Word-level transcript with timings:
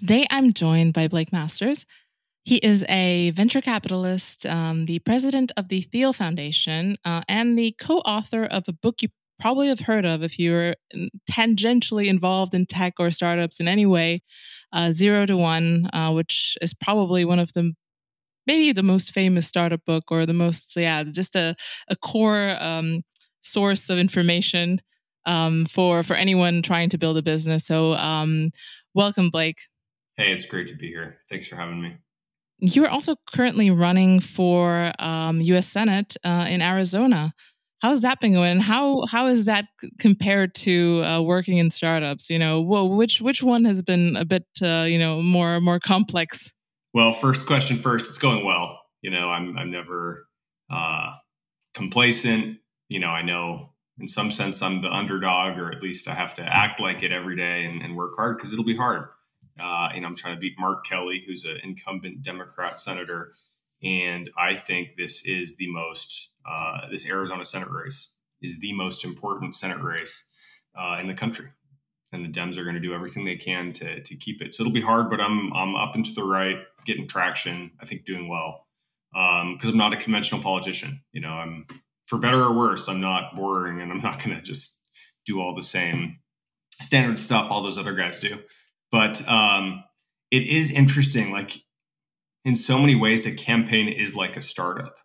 Today, 0.00 0.26
I'm 0.30 0.54
joined 0.54 0.94
by 0.94 1.08
Blake 1.08 1.30
Masters. 1.30 1.84
He 2.42 2.56
is 2.56 2.86
a 2.88 3.32
venture 3.32 3.60
capitalist, 3.60 4.46
um, 4.46 4.86
the 4.86 4.98
president 5.00 5.52
of 5.58 5.68
the 5.68 5.82
Thiel 5.82 6.14
Foundation, 6.14 6.96
uh, 7.04 7.20
and 7.28 7.58
the 7.58 7.76
co 7.78 7.98
author 7.98 8.46
of 8.46 8.64
a 8.66 8.72
book 8.72 9.02
you 9.02 9.08
probably 9.38 9.68
have 9.68 9.80
heard 9.80 10.06
of 10.06 10.22
if 10.22 10.38
you're 10.38 10.74
tangentially 11.30 12.06
involved 12.06 12.54
in 12.54 12.64
tech 12.64 12.94
or 12.98 13.10
startups 13.10 13.60
in 13.60 13.68
any 13.68 13.84
way 13.84 14.22
uh, 14.72 14.92
Zero 14.92 15.26
to 15.26 15.36
One, 15.36 15.90
uh, 15.92 16.10
which 16.12 16.56
is 16.62 16.72
probably 16.72 17.26
one 17.26 17.38
of 17.38 17.52
the 17.52 17.74
maybe 18.46 18.72
the 18.72 18.82
most 18.82 19.12
famous 19.12 19.46
startup 19.46 19.84
book 19.84 20.04
or 20.10 20.24
the 20.24 20.32
most, 20.32 20.74
yeah, 20.76 21.04
just 21.04 21.36
a, 21.36 21.54
a 21.90 21.96
core 21.96 22.56
um, 22.58 23.02
source 23.42 23.90
of 23.90 23.98
information 23.98 24.80
um, 25.26 25.66
for, 25.66 26.02
for 26.02 26.14
anyone 26.14 26.62
trying 26.62 26.88
to 26.88 26.98
build 26.98 27.18
a 27.18 27.22
business. 27.22 27.66
So, 27.66 27.92
um, 27.94 28.50
welcome, 28.94 29.30
Blake. 29.30 29.58
Hey, 30.16 30.32
it's 30.32 30.46
great 30.46 30.68
to 30.68 30.76
be 30.76 30.88
here. 30.88 31.18
Thanks 31.28 31.46
for 31.46 31.56
having 31.56 31.80
me. 31.82 31.96
You 32.58 32.84
are 32.84 32.90
also 32.90 33.16
currently 33.34 33.70
running 33.70 34.20
for 34.20 34.92
um, 34.98 35.40
U.S. 35.40 35.66
Senate 35.66 36.16
uh, 36.24 36.46
in 36.48 36.60
Arizona. 36.60 37.32
How's 37.80 38.02
that 38.02 38.20
been 38.20 38.34
going? 38.34 38.60
How 38.60 39.06
how 39.10 39.28
is 39.28 39.46
that 39.46 39.64
compared 39.98 40.54
to 40.56 41.02
uh, 41.02 41.22
working 41.22 41.56
in 41.56 41.70
startups? 41.70 42.28
You 42.28 42.38
know, 42.38 42.60
well, 42.60 42.86
which 42.90 43.22
which 43.22 43.42
one 43.42 43.64
has 43.64 43.82
been 43.82 44.16
a 44.16 44.26
bit 44.26 44.44
uh, 44.62 44.84
you 44.86 44.98
know 44.98 45.22
more 45.22 45.60
more 45.60 45.80
complex? 45.80 46.52
Well, 46.92 47.12
first 47.12 47.46
question 47.46 47.78
first. 47.78 48.06
It's 48.08 48.18
going 48.18 48.44
well. 48.44 48.78
You 49.00 49.10
know, 49.10 49.30
I'm 49.30 49.56
I'm 49.56 49.70
never 49.70 50.26
uh, 50.70 51.12
complacent. 51.74 52.58
You 52.90 53.00
know, 53.00 53.08
I 53.08 53.22
know 53.22 53.72
in 53.98 54.08
some 54.08 54.30
sense 54.30 54.60
I'm 54.60 54.82
the 54.82 54.92
underdog, 54.92 55.58
or 55.58 55.72
at 55.72 55.82
least 55.82 56.06
I 56.06 56.14
have 56.14 56.34
to 56.34 56.42
act 56.42 56.80
like 56.80 57.02
it 57.02 57.12
every 57.12 57.36
day 57.36 57.64
and, 57.64 57.82
and 57.82 57.96
work 57.96 58.12
hard 58.16 58.36
because 58.36 58.52
it'll 58.52 58.64
be 58.64 58.76
hard. 58.76 59.08
Uh, 59.60 59.90
and 59.94 60.04
I'm 60.04 60.14
trying 60.14 60.34
to 60.34 60.40
beat 60.40 60.54
Mark 60.58 60.84
Kelly, 60.84 61.22
who's 61.26 61.44
an 61.44 61.58
incumbent 61.62 62.22
Democrat 62.22 62.80
senator. 62.80 63.32
And 63.82 64.30
I 64.36 64.54
think 64.54 64.96
this 64.96 65.24
is 65.24 65.56
the 65.56 65.70
most, 65.70 66.32
uh, 66.48 66.88
this 66.90 67.08
Arizona 67.08 67.44
Senate 67.44 67.70
race 67.70 68.12
is 68.42 68.60
the 68.60 68.72
most 68.72 69.04
important 69.04 69.56
Senate 69.56 69.82
race 69.82 70.24
uh, 70.74 70.98
in 71.00 71.08
the 71.08 71.14
country. 71.14 71.48
And 72.12 72.24
the 72.24 72.40
Dems 72.40 72.56
are 72.56 72.64
going 72.64 72.74
to 72.74 72.80
do 72.80 72.94
everything 72.94 73.24
they 73.24 73.36
can 73.36 73.72
to, 73.74 74.02
to 74.02 74.16
keep 74.16 74.42
it. 74.42 74.54
So 74.54 74.62
it'll 74.62 74.72
be 74.72 74.80
hard, 74.80 75.08
but 75.08 75.20
I'm, 75.20 75.52
I'm 75.52 75.76
up 75.76 75.94
and 75.94 76.04
to 76.04 76.12
the 76.12 76.24
right, 76.24 76.58
getting 76.84 77.06
traction, 77.06 77.70
I 77.80 77.84
think 77.84 78.04
doing 78.04 78.28
well. 78.28 78.66
Because 79.12 79.68
um, 79.68 79.70
I'm 79.70 79.76
not 79.76 79.92
a 79.92 79.96
conventional 79.96 80.42
politician. 80.42 81.02
You 81.12 81.20
know, 81.20 81.32
I'm, 81.32 81.66
for 82.04 82.18
better 82.18 82.42
or 82.42 82.56
worse, 82.56 82.88
I'm 82.88 83.00
not 83.00 83.36
boring 83.36 83.80
and 83.80 83.92
I'm 83.92 84.00
not 84.00 84.22
going 84.22 84.36
to 84.36 84.42
just 84.42 84.82
do 85.24 85.40
all 85.40 85.54
the 85.54 85.62
same 85.62 86.18
standard 86.80 87.22
stuff 87.22 87.50
all 87.50 87.62
those 87.62 87.78
other 87.78 87.94
guys 87.94 88.20
do. 88.20 88.40
But 88.90 89.26
um, 89.28 89.84
it 90.30 90.46
is 90.46 90.72
interesting. 90.72 91.32
Like 91.32 91.52
in 92.44 92.56
so 92.56 92.78
many 92.78 92.94
ways, 92.94 93.26
a 93.26 93.34
campaign 93.34 93.88
is 93.88 94.16
like 94.16 94.36
a 94.36 94.42
startup. 94.42 94.96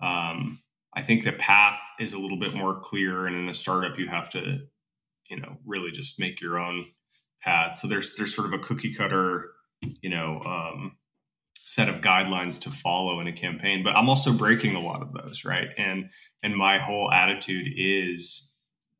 Um, 0.00 0.60
I 0.94 1.02
think 1.02 1.24
the 1.24 1.32
path 1.32 1.80
is 1.98 2.12
a 2.12 2.18
little 2.18 2.38
bit 2.38 2.54
more 2.54 2.78
clear, 2.80 3.26
and 3.26 3.36
in 3.36 3.48
a 3.48 3.54
startup, 3.54 3.98
you 3.98 4.08
have 4.08 4.30
to, 4.30 4.60
you 5.30 5.40
know, 5.40 5.56
really 5.64 5.90
just 5.90 6.20
make 6.20 6.40
your 6.40 6.58
own 6.58 6.84
path. 7.42 7.76
So 7.76 7.88
there's 7.88 8.14
there's 8.16 8.34
sort 8.34 8.52
of 8.52 8.54
a 8.54 8.62
cookie 8.62 8.92
cutter, 8.92 9.52
you 10.02 10.10
know, 10.10 10.40
um, 10.44 10.96
set 11.64 11.88
of 11.88 12.02
guidelines 12.02 12.60
to 12.62 12.70
follow 12.70 13.20
in 13.20 13.26
a 13.26 13.32
campaign. 13.32 13.82
But 13.82 13.96
I'm 13.96 14.08
also 14.08 14.32
breaking 14.36 14.74
a 14.74 14.80
lot 14.80 15.02
of 15.02 15.12
those, 15.14 15.44
right? 15.44 15.68
And 15.78 16.10
and 16.42 16.56
my 16.56 16.78
whole 16.78 17.10
attitude 17.10 17.68
is, 17.74 18.50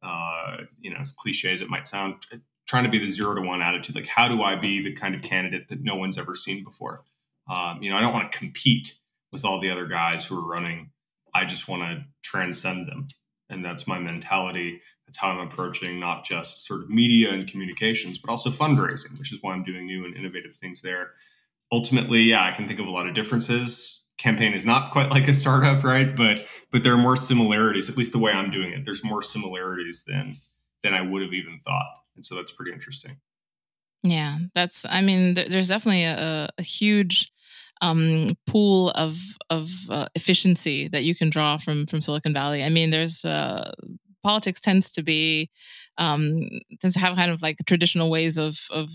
uh, 0.02 0.58
you 0.80 0.92
know, 0.92 1.00
as 1.00 1.12
cliche 1.12 1.52
as 1.52 1.60
it 1.60 1.68
might 1.68 1.86
sound, 1.86 2.22
trying 2.72 2.84
to 2.84 2.90
be 2.90 2.98
the 2.98 3.10
zero 3.10 3.34
to 3.34 3.42
one 3.42 3.60
attitude. 3.60 3.94
Like, 3.94 4.08
how 4.08 4.28
do 4.28 4.42
I 4.42 4.56
be 4.56 4.82
the 4.82 4.94
kind 4.94 5.14
of 5.14 5.20
candidate 5.20 5.68
that 5.68 5.82
no 5.82 5.94
one's 5.94 6.16
ever 6.16 6.34
seen 6.34 6.64
before? 6.64 7.04
Um, 7.46 7.82
you 7.82 7.90
know, 7.90 7.98
I 7.98 8.00
don't 8.00 8.14
want 8.14 8.32
to 8.32 8.38
compete 8.38 8.94
with 9.30 9.44
all 9.44 9.60
the 9.60 9.70
other 9.70 9.86
guys 9.86 10.24
who 10.24 10.38
are 10.38 10.48
running. 10.48 10.90
I 11.34 11.44
just 11.44 11.68
want 11.68 11.82
to 11.82 12.06
transcend 12.22 12.88
them. 12.88 13.08
And 13.50 13.62
that's 13.62 13.86
my 13.86 13.98
mentality. 13.98 14.80
That's 15.06 15.18
how 15.18 15.32
I'm 15.32 15.46
approaching 15.46 16.00
not 16.00 16.24
just 16.24 16.66
sort 16.66 16.80
of 16.80 16.88
media 16.88 17.30
and 17.30 17.46
communications, 17.46 18.18
but 18.18 18.30
also 18.30 18.48
fundraising, 18.48 19.18
which 19.18 19.34
is 19.34 19.40
why 19.42 19.52
I'm 19.52 19.64
doing 19.64 19.84
new 19.84 20.06
and 20.06 20.16
innovative 20.16 20.56
things 20.56 20.80
there. 20.80 21.10
Ultimately, 21.70 22.20
yeah, 22.20 22.42
I 22.42 22.52
can 22.52 22.66
think 22.66 22.80
of 22.80 22.86
a 22.86 22.90
lot 22.90 23.06
of 23.06 23.14
differences. 23.14 24.02
Campaign 24.16 24.54
is 24.54 24.64
not 24.64 24.92
quite 24.92 25.10
like 25.10 25.28
a 25.28 25.34
startup, 25.34 25.84
right? 25.84 26.16
But 26.16 26.40
but 26.70 26.84
there 26.84 26.94
are 26.94 26.98
more 26.98 27.16
similarities, 27.18 27.90
at 27.90 27.98
least 27.98 28.12
the 28.12 28.18
way 28.18 28.32
I'm 28.32 28.50
doing 28.50 28.72
it. 28.72 28.86
There's 28.86 29.04
more 29.04 29.22
similarities 29.22 30.04
than 30.06 30.38
than 30.82 30.94
I 30.94 31.02
would 31.02 31.20
have 31.20 31.34
even 31.34 31.58
thought 31.58 32.01
and 32.16 32.24
so 32.24 32.34
that's 32.34 32.52
pretty 32.52 32.72
interesting 32.72 33.18
yeah 34.02 34.38
that's 34.54 34.84
i 34.88 35.00
mean 35.00 35.34
th- 35.34 35.48
there's 35.48 35.68
definitely 35.68 36.04
a, 36.04 36.48
a 36.58 36.62
huge 36.62 37.32
um, 37.82 38.28
pool 38.46 38.90
of 38.90 39.18
of 39.50 39.68
uh, 39.90 40.06
efficiency 40.14 40.88
that 40.88 41.02
you 41.02 41.14
can 41.14 41.28
draw 41.28 41.58
from 41.58 41.84
from 41.86 42.00
Silicon 42.00 42.32
Valley. 42.32 42.62
I 42.62 42.68
mean, 42.68 42.90
there's 42.90 43.24
uh, 43.24 43.72
politics 44.22 44.60
tends 44.60 44.90
to 44.92 45.02
be 45.02 45.50
um, 45.98 46.48
tends 46.80 46.94
to 46.94 47.00
have 47.00 47.16
kind 47.16 47.32
of 47.32 47.42
like 47.42 47.56
traditional 47.66 48.08
ways 48.08 48.38
of 48.38 48.56
of 48.70 48.88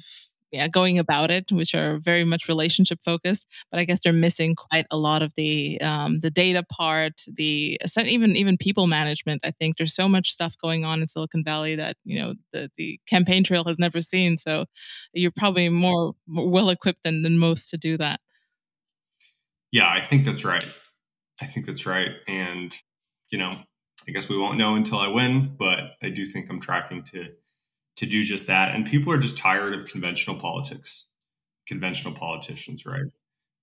yeah, 0.51 0.67
going 0.67 0.97
about 0.97 1.29
it, 1.29 1.51
which 1.51 1.75
are 1.75 1.97
very 1.97 2.23
much 2.23 2.47
relationship 2.47 2.99
focused. 3.03 3.45
But 3.69 3.79
I 3.79 3.83
guess 3.83 4.01
they're 4.01 4.13
missing 4.13 4.55
quite 4.55 4.85
a 4.91 4.97
lot 4.97 5.21
of 5.21 5.33
the 5.35 5.79
um, 5.81 6.17
the 6.19 6.29
data 6.31 6.63
part, 6.63 7.21
the 7.27 7.79
even 7.97 8.35
even 8.35 8.57
people 8.57 8.87
management. 8.87 9.41
I 9.43 9.51
think 9.51 9.77
there's 9.77 9.95
so 9.95 10.07
much 10.07 10.29
stuff 10.29 10.55
going 10.57 10.85
on 10.85 11.01
in 11.01 11.07
Silicon 11.07 11.43
Valley 11.43 11.75
that 11.75 11.97
you 12.03 12.19
know 12.19 12.33
the 12.53 12.71
the 12.75 12.99
campaign 13.07 13.43
trail 13.43 13.65
has 13.65 13.77
never 13.77 14.01
seen. 14.01 14.37
So 14.37 14.65
you're 15.13 15.31
probably 15.35 15.69
more, 15.69 16.13
more 16.27 16.49
well 16.49 16.69
equipped 16.69 17.03
than, 17.03 17.21
than 17.21 17.37
most 17.37 17.69
to 17.69 17.77
do 17.77 17.97
that. 17.97 18.19
Yeah, 19.71 19.89
I 19.89 20.01
think 20.01 20.23
that's 20.23 20.45
right. 20.45 20.63
I 21.41 21.45
think 21.45 21.65
that's 21.65 21.85
right, 21.85 22.11
and 22.27 22.73
you 23.29 23.37
know, 23.37 23.51
I 24.07 24.11
guess 24.11 24.29
we 24.29 24.37
won't 24.37 24.57
know 24.57 24.75
until 24.75 24.97
I 24.97 25.09
win, 25.09 25.55
but 25.59 25.97
I 26.01 26.09
do 26.09 26.25
think 26.25 26.49
I'm 26.49 26.59
tracking 26.59 27.03
to 27.11 27.33
to 27.97 28.05
do 28.05 28.23
just 28.23 28.47
that. 28.47 28.73
And 28.73 28.85
people 28.85 29.11
are 29.11 29.17
just 29.17 29.37
tired 29.37 29.73
of 29.73 29.85
conventional 29.85 30.37
politics, 30.37 31.07
conventional 31.67 32.13
politicians, 32.13 32.85
right? 32.85 33.11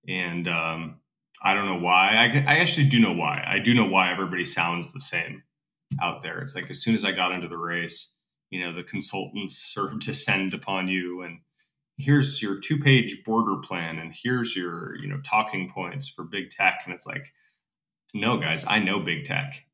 And 0.07 0.47
um, 0.47 0.99
I 1.41 1.53
don't 1.53 1.65
know 1.65 1.79
why. 1.79 2.11
I, 2.11 2.55
I 2.55 2.59
actually 2.59 2.89
do 2.89 2.99
know 2.99 3.13
why. 3.13 3.43
I 3.45 3.59
do 3.59 3.73
know 3.73 3.87
why 3.87 4.11
everybody 4.11 4.45
sounds 4.45 4.93
the 4.93 4.99
same 4.99 5.43
out 6.01 6.21
there. 6.21 6.39
It's 6.39 6.55
like 6.55 6.69
as 6.69 6.81
soon 6.81 6.95
as 6.95 7.03
I 7.03 7.11
got 7.11 7.31
into 7.31 7.47
the 7.47 7.57
race, 7.57 8.11
you 8.51 8.59
know, 8.59 8.73
the 8.73 8.83
consultants 8.83 9.57
sort 9.57 9.91
of 9.91 9.99
descend 9.99 10.53
upon 10.53 10.87
you 10.87 11.21
and 11.21 11.39
here's 11.97 12.41
your 12.41 12.59
two 12.59 12.77
page 12.77 13.23
border 13.25 13.57
plan 13.61 13.97
and 13.97 14.13
here's 14.13 14.55
your, 14.55 14.95
you 14.97 15.07
know, 15.07 15.19
talking 15.21 15.69
points 15.69 16.09
for 16.09 16.23
big 16.23 16.49
tech. 16.49 16.79
And 16.85 16.93
it's 16.93 17.07
like, 17.07 17.33
no, 18.13 18.37
guys, 18.37 18.65
I 18.67 18.79
know 18.79 18.99
big 18.99 19.25
tech. 19.25 19.65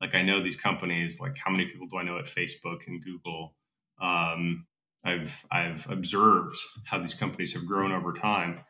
Like 0.00 0.14
I 0.14 0.22
know 0.22 0.42
these 0.42 0.56
companies, 0.56 1.20
like 1.20 1.36
how 1.36 1.50
many 1.50 1.66
people 1.66 1.86
do 1.86 1.98
I 1.98 2.02
know 2.02 2.18
at 2.18 2.26
Facebook 2.26 2.86
and 2.86 3.02
Google? 3.02 3.54
Um, 4.02 4.66
I've 5.04 5.46
I've 5.50 5.88
observed 5.90 6.56
how 6.84 6.98
these 6.98 7.14
companies 7.14 7.54
have 7.54 7.66
grown 7.66 7.92
over 7.92 8.12
time, 8.12 8.60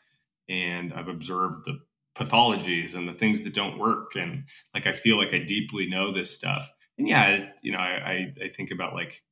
and 0.48 0.92
I've 0.92 1.08
observed 1.08 1.64
the 1.64 1.80
pathologies 2.16 2.94
and 2.94 3.08
the 3.08 3.12
things 3.12 3.42
that 3.42 3.54
don't 3.54 3.78
work. 3.78 4.14
And 4.14 4.44
like 4.74 4.86
I 4.86 4.92
feel 4.92 5.18
like 5.18 5.34
I 5.34 5.38
deeply 5.38 5.88
know 5.88 6.12
this 6.12 6.34
stuff. 6.34 6.70
And 6.98 7.08
yeah, 7.08 7.50
you 7.62 7.72
know, 7.72 7.78
I 7.78 8.34
I, 8.40 8.44
I 8.44 8.48
think 8.48 8.70
about 8.70 8.94
like 8.94 9.22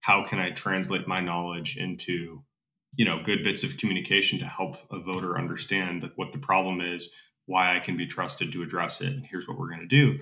how 0.00 0.24
can 0.24 0.38
I 0.38 0.50
translate 0.50 1.06
my 1.06 1.20
knowledge 1.20 1.76
into 1.76 2.42
you 2.94 3.04
know 3.04 3.22
good 3.22 3.44
bits 3.44 3.62
of 3.62 3.78
communication 3.78 4.38
to 4.40 4.46
help 4.46 4.76
a 4.90 4.98
voter 4.98 5.38
understand 5.38 6.10
what 6.16 6.32
the 6.32 6.38
problem 6.38 6.80
is, 6.80 7.08
why 7.46 7.76
I 7.76 7.80
can 7.80 7.96
be 7.96 8.06
trusted 8.06 8.52
to 8.52 8.62
address 8.62 9.00
it, 9.00 9.12
and 9.12 9.26
here's 9.26 9.46
what 9.46 9.58
we're 9.58 9.70
going 9.70 9.86
to 9.86 9.86
do 9.86 10.18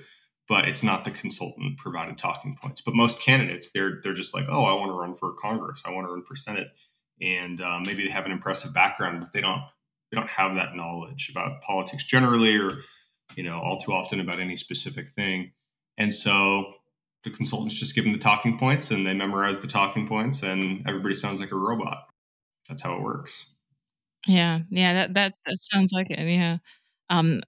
but 0.48 0.66
it's 0.68 0.82
not 0.82 1.04
the 1.04 1.10
consultant 1.10 1.78
provided 1.78 2.18
talking 2.18 2.56
points. 2.60 2.80
But 2.80 2.94
most 2.94 3.20
candidates, 3.20 3.70
they're 3.72 4.00
they're 4.02 4.14
just 4.14 4.34
like, 4.34 4.46
oh, 4.48 4.64
I 4.64 4.74
want 4.74 4.90
to 4.90 4.94
run 4.94 5.14
for 5.14 5.32
Congress, 5.34 5.82
I 5.86 5.92
want 5.92 6.06
to 6.06 6.12
run 6.12 6.24
for 6.24 6.36
Senate, 6.36 6.68
and 7.20 7.60
uh, 7.60 7.80
maybe 7.86 8.04
they 8.04 8.10
have 8.12 8.26
an 8.26 8.32
impressive 8.32 8.74
background, 8.74 9.20
but 9.20 9.32
they 9.32 9.40
don't 9.40 9.62
They 10.10 10.16
don't 10.16 10.30
have 10.30 10.54
that 10.56 10.74
knowledge 10.74 11.28
about 11.30 11.62
politics 11.62 12.04
generally, 12.04 12.56
or 12.56 12.70
you 13.36 13.42
know, 13.42 13.60
all 13.60 13.78
too 13.78 13.92
often 13.92 14.20
about 14.20 14.40
any 14.40 14.56
specific 14.56 15.08
thing. 15.08 15.52
And 15.98 16.14
so 16.14 16.74
the 17.24 17.30
consultants 17.30 17.78
just 17.78 17.94
give 17.94 18.04
them 18.04 18.12
the 18.12 18.18
talking 18.18 18.58
points, 18.58 18.90
and 18.90 19.06
they 19.06 19.14
memorize 19.14 19.60
the 19.60 19.68
talking 19.68 20.06
points, 20.08 20.42
and 20.42 20.86
everybody 20.86 21.14
sounds 21.14 21.40
like 21.40 21.52
a 21.52 21.56
robot. 21.56 22.08
That's 22.68 22.82
how 22.82 22.94
it 22.96 23.02
works. 23.02 23.46
Yeah, 24.26 24.60
yeah, 24.70 24.92
that 24.94 25.14
that 25.14 25.34
that 25.46 25.56
sounds 25.60 25.92
like 25.92 26.10
it. 26.10 26.18
Yeah. 26.28 26.58
Um, 27.10 27.40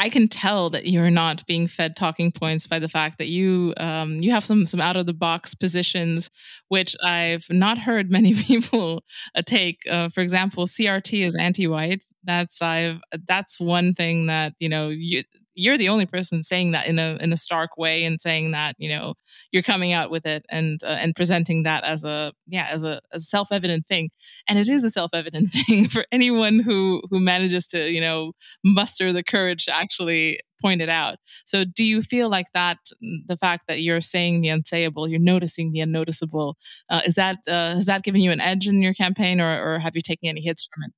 I 0.00 0.08
can 0.08 0.28
tell 0.28 0.70
that 0.70 0.86
you're 0.86 1.10
not 1.10 1.46
being 1.46 1.66
fed 1.66 1.94
talking 1.94 2.32
points 2.32 2.66
by 2.66 2.78
the 2.78 2.88
fact 2.88 3.18
that 3.18 3.26
you 3.26 3.74
um, 3.76 4.12
you 4.12 4.30
have 4.30 4.42
some 4.42 4.64
some 4.64 4.80
out 4.80 4.96
of 4.96 5.04
the 5.04 5.12
box 5.12 5.54
positions, 5.54 6.30
which 6.68 6.96
I've 7.04 7.44
not 7.50 7.76
heard 7.76 8.10
many 8.18 8.32
people 8.34 9.04
uh, 9.34 9.42
take. 9.44 9.82
Uh, 9.88 10.08
for 10.08 10.22
example, 10.22 10.64
CRT 10.64 11.22
is 11.26 11.36
anti-white. 11.36 12.02
That's 12.24 12.62
I've 12.62 13.02
that's 13.26 13.60
one 13.60 13.92
thing 13.92 14.26
that 14.28 14.54
you 14.58 14.70
know 14.70 14.88
you 14.88 15.22
you're 15.54 15.78
the 15.78 15.88
only 15.88 16.06
person 16.06 16.42
saying 16.42 16.72
that 16.72 16.86
in 16.86 16.98
a 16.98 17.16
in 17.20 17.32
a 17.32 17.36
stark 17.36 17.76
way 17.76 18.04
and 18.04 18.20
saying 18.20 18.52
that 18.52 18.74
you 18.78 18.88
know 18.88 19.14
you're 19.52 19.62
coming 19.62 19.92
out 19.92 20.10
with 20.10 20.26
it 20.26 20.44
and 20.48 20.80
uh, 20.84 20.98
and 21.00 21.14
presenting 21.14 21.64
that 21.64 21.84
as 21.84 22.04
a 22.04 22.32
yeah 22.46 22.68
as 22.70 22.84
a, 22.84 23.00
a 23.12 23.20
self-evident 23.20 23.86
thing. 23.86 24.10
And 24.48 24.58
it 24.58 24.68
is 24.68 24.84
a 24.84 24.90
self-evident 24.90 25.50
thing 25.66 25.86
for 25.86 26.06
anyone 26.12 26.60
who 26.60 27.02
who 27.10 27.20
manages 27.20 27.66
to 27.68 27.90
you 27.90 28.00
know 28.00 28.32
muster 28.64 29.12
the 29.12 29.22
courage 29.22 29.66
to 29.66 29.76
actually 29.76 30.40
point 30.60 30.82
it 30.82 30.90
out. 30.90 31.16
So 31.46 31.64
do 31.64 31.82
you 31.82 32.02
feel 32.02 32.28
like 32.28 32.46
that 32.52 32.78
the 33.00 33.36
fact 33.36 33.64
that 33.66 33.80
you're 33.80 34.02
saying 34.02 34.40
the 34.40 34.48
unsayable 34.48 35.08
you're 35.08 35.18
noticing 35.18 35.72
the 35.72 35.80
unnoticeable 35.80 36.56
uh, 36.90 37.00
is 37.06 37.14
that 37.14 37.38
uh, 37.48 37.74
has 37.74 37.86
that 37.86 38.02
given 38.02 38.20
you 38.20 38.30
an 38.30 38.40
edge 38.40 38.68
in 38.68 38.82
your 38.82 38.94
campaign 38.94 39.40
or, 39.40 39.74
or 39.74 39.78
have 39.78 39.96
you 39.96 40.02
taken 40.02 40.28
any 40.28 40.42
hits 40.42 40.68
from 40.72 40.84
it? 40.84 40.92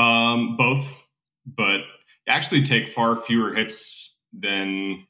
Um 0.00 0.56
both 0.56 1.08
but 1.44 1.80
actually 2.28 2.62
take 2.62 2.88
far 2.88 3.16
fewer 3.16 3.54
hits 3.54 4.16
than 4.32 5.06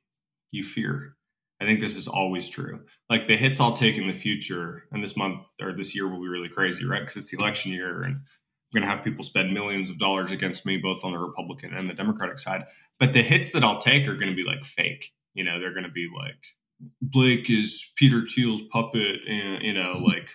you 0.50 0.62
fear. 0.62 1.16
I 1.60 1.64
think 1.64 1.80
this 1.80 1.96
is 1.96 2.06
always 2.06 2.48
true. 2.48 2.84
Like 3.10 3.26
the 3.26 3.36
hits 3.36 3.58
I'll 3.58 3.72
take 3.72 3.96
in 3.96 4.06
the 4.06 4.14
future, 4.14 4.84
and 4.92 5.02
this 5.02 5.16
month 5.16 5.48
or 5.60 5.72
this 5.72 5.94
year 5.94 6.08
will 6.08 6.20
be 6.20 6.28
really 6.28 6.48
crazy, 6.48 6.84
right? 6.84 7.00
Because 7.00 7.16
it's 7.16 7.30
the 7.30 7.38
election 7.38 7.72
year, 7.72 8.02
and 8.02 8.14
I'm 8.14 8.22
going 8.72 8.82
to 8.82 8.88
have 8.88 9.04
people 9.04 9.24
spend 9.24 9.52
millions 9.52 9.90
of 9.90 9.98
dollars 9.98 10.30
against 10.30 10.64
me, 10.64 10.76
both 10.76 11.04
on 11.04 11.12
the 11.12 11.18
Republican 11.18 11.74
and 11.74 11.90
the 11.90 11.94
Democratic 11.94 12.38
side. 12.38 12.66
But 13.00 13.12
the 13.12 13.22
hits 13.22 13.52
that 13.52 13.64
I'll 13.64 13.80
take 13.80 14.06
are 14.06 14.14
going 14.14 14.30
to 14.30 14.36
be 14.36 14.44
like 14.44 14.64
fake. 14.64 15.12
You 15.34 15.44
know, 15.44 15.58
they're 15.58 15.74
going 15.74 15.84
to 15.84 15.90
be 15.90 16.08
like 16.16 16.44
Blake 17.02 17.50
is 17.50 17.92
Peter 17.96 18.24
Thiel's 18.24 18.62
puppet, 18.70 19.20
and 19.28 19.62
you 19.62 19.72
know, 19.72 20.00
like 20.04 20.28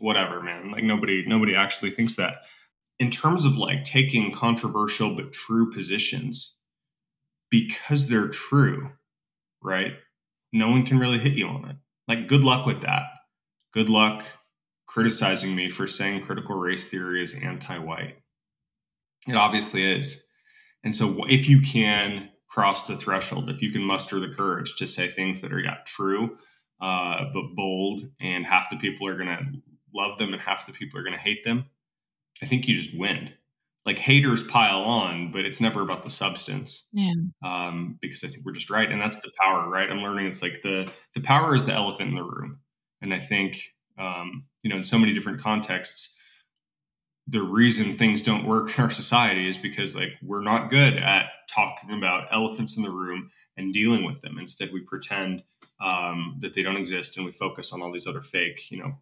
whatever, 0.00 0.42
man. 0.42 0.72
Like 0.72 0.84
nobody, 0.84 1.24
nobody 1.26 1.54
actually 1.54 1.90
thinks 1.90 2.16
that 2.16 2.38
in 3.00 3.10
terms 3.10 3.46
of 3.46 3.56
like 3.56 3.84
taking 3.84 4.30
controversial 4.30 5.16
but 5.16 5.32
true 5.32 5.72
positions 5.72 6.54
because 7.50 8.06
they're 8.06 8.28
true, 8.28 8.90
right? 9.62 9.94
No 10.52 10.68
one 10.68 10.84
can 10.84 10.98
really 10.98 11.18
hit 11.18 11.32
you 11.32 11.46
on 11.46 11.68
it. 11.68 11.76
Like, 12.06 12.28
good 12.28 12.42
luck 12.42 12.66
with 12.66 12.82
that. 12.82 13.04
Good 13.72 13.88
luck 13.88 14.22
criticizing 14.86 15.56
me 15.56 15.70
for 15.70 15.86
saying 15.86 16.22
critical 16.22 16.56
race 16.56 16.88
theory 16.88 17.22
is 17.22 17.34
anti 17.34 17.78
white. 17.78 18.18
It 19.26 19.34
obviously 19.34 19.90
is. 19.90 20.24
And 20.84 20.94
so, 20.94 21.24
if 21.28 21.48
you 21.48 21.60
can 21.60 22.30
cross 22.48 22.86
the 22.86 22.96
threshold, 22.96 23.48
if 23.48 23.62
you 23.62 23.70
can 23.70 23.82
muster 23.82 24.18
the 24.18 24.34
courage 24.34 24.76
to 24.76 24.86
say 24.86 25.08
things 25.08 25.40
that 25.40 25.52
are 25.52 25.60
yeah, 25.60 25.78
true, 25.86 26.36
uh, 26.80 27.26
but 27.32 27.54
bold, 27.54 28.02
and 28.20 28.44
half 28.44 28.68
the 28.70 28.76
people 28.76 29.06
are 29.06 29.16
going 29.16 29.28
to 29.28 29.44
love 29.94 30.18
them 30.18 30.32
and 30.32 30.42
half 30.42 30.66
the 30.66 30.72
people 30.72 30.98
are 30.98 31.04
going 31.04 31.14
to 31.14 31.18
hate 31.18 31.44
them, 31.44 31.66
I 32.42 32.46
think 32.46 32.66
you 32.66 32.74
just 32.74 32.96
win. 32.98 33.30
Like 33.86 33.98
haters 33.98 34.46
pile 34.46 34.80
on, 34.80 35.32
but 35.32 35.44
it's 35.44 35.60
never 35.60 35.80
about 35.80 36.02
the 36.02 36.10
substance. 36.10 36.84
Yeah. 36.92 37.12
Um, 37.42 37.98
because 38.00 38.22
I 38.22 38.28
think 38.28 38.44
we're 38.44 38.52
just 38.52 38.70
right, 38.70 38.90
and 38.90 39.00
that's 39.00 39.20
the 39.20 39.30
power, 39.40 39.68
right? 39.68 39.90
I'm 39.90 39.98
learning 39.98 40.26
it's 40.26 40.42
like 40.42 40.60
the 40.62 40.90
the 41.14 41.22
power 41.22 41.54
is 41.54 41.64
the 41.64 41.72
elephant 41.72 42.10
in 42.10 42.14
the 42.14 42.22
room, 42.22 42.60
and 43.00 43.14
I 43.14 43.18
think 43.18 43.72
um, 43.98 44.44
you 44.62 44.70
know 44.70 44.76
in 44.76 44.84
so 44.84 44.98
many 44.98 45.14
different 45.14 45.40
contexts, 45.40 46.14
the 47.26 47.42
reason 47.42 47.92
things 47.92 48.22
don't 48.22 48.46
work 48.46 48.76
in 48.76 48.84
our 48.84 48.90
society 48.90 49.48
is 49.48 49.56
because 49.56 49.96
like 49.96 50.12
we're 50.22 50.42
not 50.42 50.68
good 50.68 50.94
at 50.94 51.26
talking 51.52 51.90
about 51.90 52.28
elephants 52.30 52.76
in 52.76 52.82
the 52.82 52.90
room 52.90 53.30
and 53.56 53.72
dealing 53.72 54.04
with 54.04 54.20
them. 54.20 54.38
Instead, 54.38 54.72
we 54.72 54.80
pretend 54.80 55.42
um, 55.80 56.36
that 56.40 56.54
they 56.54 56.62
don't 56.62 56.76
exist, 56.76 57.16
and 57.16 57.24
we 57.24 57.32
focus 57.32 57.72
on 57.72 57.80
all 57.80 57.92
these 57.92 58.06
other 58.06 58.20
fake, 58.20 58.70
you 58.70 58.78
know, 58.78 58.98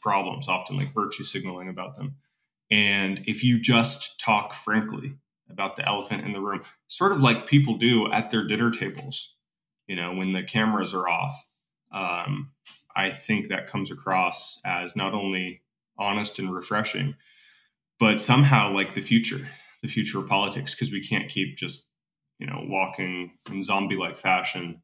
problems, 0.00 0.48
often 0.48 0.76
like 0.76 0.92
virtue 0.92 1.24
signaling 1.24 1.68
about 1.68 1.96
them. 1.96 2.16
And 2.70 3.22
if 3.26 3.44
you 3.44 3.60
just 3.60 4.18
talk 4.18 4.54
frankly 4.54 5.16
about 5.50 5.76
the 5.76 5.86
elephant 5.86 6.24
in 6.24 6.32
the 6.32 6.40
room, 6.40 6.62
sort 6.88 7.12
of 7.12 7.20
like 7.20 7.46
people 7.46 7.76
do 7.76 8.10
at 8.10 8.30
their 8.30 8.46
dinner 8.46 8.70
tables, 8.70 9.34
you 9.86 9.94
know, 9.94 10.14
when 10.14 10.32
the 10.32 10.42
cameras 10.42 10.94
are 10.94 11.08
off, 11.08 11.46
um, 11.92 12.50
I 12.96 13.10
think 13.10 13.48
that 13.48 13.66
comes 13.66 13.90
across 13.90 14.58
as 14.64 14.96
not 14.96 15.14
only 15.14 15.62
honest 15.98 16.38
and 16.38 16.52
refreshing, 16.52 17.14
but 17.98 18.20
somehow 18.20 18.72
like 18.72 18.94
the 18.94 19.00
future, 19.00 19.48
the 19.82 19.88
future 19.88 20.18
of 20.18 20.28
politics, 20.28 20.74
because 20.74 20.90
we 20.90 21.06
can't 21.06 21.28
keep 21.28 21.56
just, 21.56 21.88
you 22.38 22.46
know, 22.46 22.64
walking 22.66 23.32
in 23.50 23.62
zombie 23.62 23.96
like 23.96 24.18
fashion, 24.18 24.82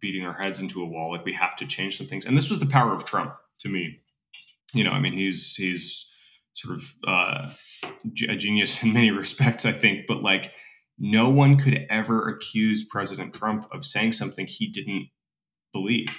beating 0.00 0.24
our 0.24 0.34
heads 0.34 0.60
into 0.60 0.82
a 0.82 0.86
wall. 0.86 1.10
Like 1.10 1.24
we 1.24 1.32
have 1.32 1.56
to 1.56 1.66
change 1.66 1.96
some 1.96 2.06
things. 2.06 2.26
And 2.26 2.36
this 2.36 2.50
was 2.50 2.60
the 2.60 2.66
power 2.66 2.94
of 2.94 3.04
Trump 3.04 3.34
to 3.60 3.68
me. 3.68 4.00
You 4.72 4.84
know, 4.84 4.92
I 4.92 5.00
mean, 5.00 5.14
he's, 5.14 5.56
he's, 5.56 6.06
sort 6.60 6.76
of 6.76 6.94
uh, 7.06 7.50
a 8.28 8.36
genius 8.36 8.82
in 8.82 8.92
many 8.92 9.10
respects, 9.22 9.64
I 9.64 9.72
think. 9.72 10.06
But 10.06 10.22
like, 10.22 10.52
no 10.98 11.30
one 11.30 11.56
could 11.56 11.86
ever 11.88 12.28
accuse 12.28 12.84
President 12.84 13.34
Trump 13.34 13.66
of 13.72 13.84
saying 13.84 14.12
something 14.12 14.46
he 14.46 14.68
didn't 14.68 15.08
believe. 15.72 16.18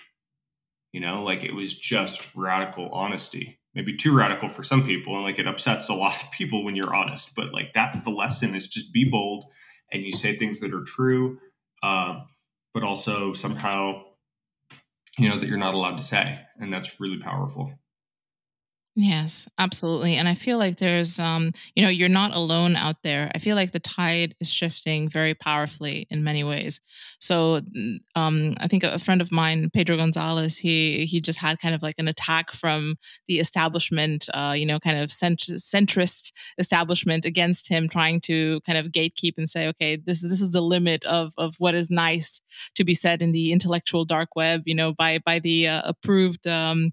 You 0.91 0.99
know, 0.99 1.23
like 1.23 1.43
it 1.43 1.55
was 1.55 1.77
just 1.77 2.35
radical 2.35 2.89
honesty. 2.89 3.59
Maybe 3.73 3.95
too 3.95 4.15
radical 4.15 4.49
for 4.49 4.63
some 4.63 4.83
people, 4.83 5.15
and 5.15 5.23
like 5.23 5.39
it 5.39 5.47
upsets 5.47 5.87
a 5.87 5.93
lot 5.93 6.21
of 6.21 6.31
people 6.31 6.65
when 6.65 6.75
you're 6.75 6.93
honest. 6.93 7.31
But 7.35 7.53
like 7.53 7.71
that's 7.73 8.03
the 8.03 8.09
lesson: 8.09 8.55
is 8.55 8.67
just 8.67 8.91
be 8.91 9.07
bold 9.09 9.45
and 9.91 10.03
you 10.03 10.11
say 10.11 10.35
things 10.35 10.59
that 10.59 10.73
are 10.73 10.83
true, 10.83 11.39
uh, 11.83 12.21
but 12.73 12.83
also 12.83 13.33
somehow, 13.33 14.03
you 15.17 15.29
know, 15.29 15.37
that 15.37 15.47
you're 15.47 15.57
not 15.57 15.73
allowed 15.73 15.97
to 15.97 16.01
say, 16.03 16.39
and 16.57 16.71
that's 16.71 16.99
really 16.99 17.19
powerful. 17.19 17.73
Yes, 18.93 19.47
absolutely. 19.57 20.15
And 20.15 20.27
I 20.27 20.33
feel 20.33 20.57
like 20.57 20.75
there's, 20.75 21.17
um, 21.17 21.51
you 21.75 21.83
know, 21.83 21.87
you're 21.87 22.09
not 22.09 22.35
alone 22.35 22.75
out 22.75 22.97
there. 23.03 23.31
I 23.33 23.37
feel 23.39 23.55
like 23.55 23.71
the 23.71 23.79
tide 23.79 24.33
is 24.41 24.51
shifting 24.51 25.07
very 25.07 25.33
powerfully 25.33 26.07
in 26.09 26.25
many 26.25 26.43
ways. 26.43 26.81
So, 27.17 27.61
um, 28.17 28.53
I 28.59 28.67
think 28.67 28.83
a 28.83 28.99
friend 28.99 29.21
of 29.21 29.31
mine, 29.31 29.69
Pedro 29.73 29.95
Gonzalez, 29.95 30.57
he 30.57 31.05
he 31.05 31.21
just 31.21 31.39
had 31.39 31.59
kind 31.59 31.73
of 31.73 31.81
like 31.81 31.95
an 31.99 32.09
attack 32.09 32.51
from 32.51 32.95
the 33.27 33.39
establishment, 33.39 34.27
uh, 34.33 34.53
you 34.57 34.65
know, 34.65 34.77
kind 34.77 34.99
of 34.99 35.09
cent- 35.09 35.39
centrist 35.57 36.33
establishment 36.57 37.23
against 37.23 37.69
him, 37.69 37.87
trying 37.87 38.19
to 38.25 38.59
kind 38.65 38.77
of 38.77 38.87
gatekeep 38.91 39.35
and 39.37 39.47
say, 39.47 39.69
okay, 39.69 39.95
this 39.95 40.21
is 40.21 40.29
this 40.29 40.41
is 40.41 40.51
the 40.51 40.61
limit 40.61 41.05
of 41.05 41.31
of 41.37 41.53
what 41.59 41.75
is 41.75 41.89
nice 41.89 42.41
to 42.75 42.83
be 42.83 42.93
said 42.93 43.21
in 43.21 43.31
the 43.31 43.53
intellectual 43.53 44.03
dark 44.03 44.35
web, 44.35 44.63
you 44.65 44.75
know, 44.75 44.91
by 44.93 45.17
by 45.25 45.39
the 45.39 45.69
uh, 45.69 45.81
approved. 45.85 46.45
Um, 46.45 46.91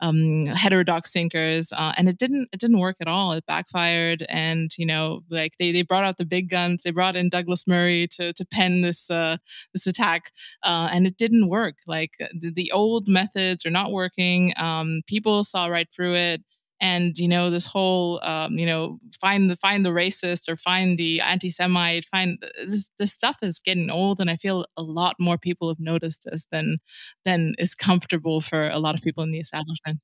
um, 0.00 0.46
heterodox 0.46 1.12
thinkers, 1.12 1.72
uh, 1.72 1.92
and 1.96 2.08
it 2.08 2.18
didn't 2.18 2.48
it 2.52 2.60
didn't 2.60 2.78
work 2.78 2.96
at 3.00 3.08
all. 3.08 3.32
It 3.32 3.46
backfired, 3.46 4.24
and 4.28 4.70
you 4.78 4.86
know, 4.86 5.20
like 5.30 5.52
they 5.58 5.72
they 5.72 5.82
brought 5.82 6.04
out 6.04 6.18
the 6.18 6.26
big 6.26 6.50
guns. 6.50 6.82
They 6.82 6.90
brought 6.90 7.16
in 7.16 7.28
Douglas 7.28 7.66
Murray 7.66 8.08
to 8.12 8.32
to 8.32 8.46
pen 8.46 8.82
this 8.82 9.10
uh, 9.10 9.38
this 9.72 9.86
attack, 9.86 10.30
uh, 10.62 10.88
and 10.92 11.06
it 11.06 11.16
didn't 11.16 11.48
work. 11.48 11.76
Like 11.86 12.12
the, 12.18 12.50
the 12.50 12.72
old 12.72 13.08
methods 13.08 13.64
are 13.64 13.70
not 13.70 13.92
working. 13.92 14.52
Um, 14.56 15.02
people 15.06 15.44
saw 15.44 15.66
right 15.66 15.88
through 15.94 16.14
it 16.14 16.42
and 16.80 17.16
you 17.16 17.28
know 17.28 17.50
this 17.50 17.66
whole 17.66 18.20
um, 18.22 18.58
you 18.58 18.66
know 18.66 18.98
find 19.20 19.48
the 19.50 19.56
find 19.56 19.84
the 19.84 19.90
racist 19.90 20.48
or 20.48 20.56
find 20.56 20.98
the 20.98 21.20
anti-semite 21.20 22.04
find 22.04 22.38
this 22.66 22.90
this 22.98 23.12
stuff 23.12 23.38
is 23.42 23.58
getting 23.58 23.90
old 23.90 24.20
and 24.20 24.30
i 24.30 24.36
feel 24.36 24.66
a 24.76 24.82
lot 24.82 25.16
more 25.18 25.38
people 25.38 25.68
have 25.68 25.80
noticed 25.80 26.26
this 26.30 26.46
than 26.52 26.78
than 27.24 27.54
is 27.58 27.74
comfortable 27.74 28.40
for 28.40 28.68
a 28.68 28.78
lot 28.78 28.94
of 28.94 29.02
people 29.02 29.22
in 29.22 29.30
the 29.30 29.38
establishment. 29.38 30.00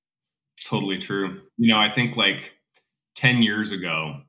Totally 0.64 0.98
true. 0.98 1.40
You 1.58 1.72
know 1.72 1.78
i 1.78 1.88
think 1.88 2.16
like 2.16 2.54
10 3.16 3.42
years 3.42 3.72
ago 3.72 4.22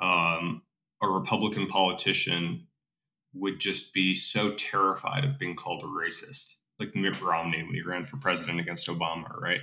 um, 0.00 0.62
a 1.02 1.08
republican 1.08 1.66
politician 1.66 2.66
would 3.34 3.58
just 3.58 3.94
be 3.94 4.14
so 4.14 4.52
terrified 4.52 5.24
of 5.24 5.38
being 5.38 5.56
called 5.56 5.82
a 5.82 5.86
racist. 5.86 6.56
Like 6.78 6.94
mitt 6.94 7.20
romney 7.20 7.62
when 7.62 7.74
he 7.74 7.82
ran 7.82 8.04
for 8.04 8.16
president 8.16 8.60
against 8.60 8.88
obama 8.88 9.40
right 9.40 9.60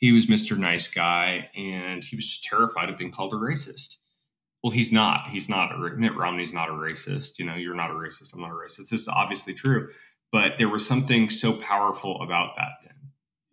he 0.00 0.12
was 0.12 0.26
Mr. 0.26 0.56
Nice 0.56 0.88
Guy, 0.88 1.50
and 1.54 2.02
he 2.02 2.16
was 2.16 2.40
terrified 2.42 2.88
of 2.88 2.96
being 2.96 3.10
called 3.10 3.34
a 3.34 3.36
racist. 3.36 3.96
Well, 4.62 4.70
he's 4.70 4.90
not. 4.90 5.28
He's 5.28 5.48
not. 5.48 5.72
A, 5.72 5.78
Mitt 5.96 6.16
Romney's 6.16 6.54
not 6.54 6.70
a 6.70 6.72
racist. 6.72 7.38
You 7.38 7.44
know, 7.44 7.54
you're 7.54 7.74
not 7.74 7.90
a 7.90 7.94
racist. 7.94 8.34
I'm 8.34 8.40
not 8.40 8.50
a 8.50 8.54
racist. 8.54 8.88
This 8.88 8.92
is 8.92 9.08
obviously 9.08 9.52
true. 9.52 9.88
But 10.32 10.52
there 10.56 10.70
was 10.70 10.86
something 10.86 11.28
so 11.28 11.52
powerful 11.52 12.20
about 12.22 12.56
that 12.56 12.72
then. 12.82 12.94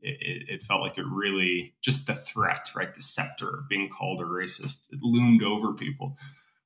it, 0.02 0.44
it, 0.48 0.64
felt 0.64 0.82
like 0.82 0.98
it 0.98 1.06
really 1.06 1.74
just 1.82 2.08
the 2.08 2.14
threat, 2.14 2.70
right? 2.76 2.94
The 2.94 3.02
scepter 3.02 3.50
of 3.50 3.70
being 3.70 3.90
called 3.90 4.22
a 4.22 4.26
racist, 4.26 4.88
it 4.92 5.00
loomed 5.02 5.44
over 5.44 5.74
people. 5.74 6.16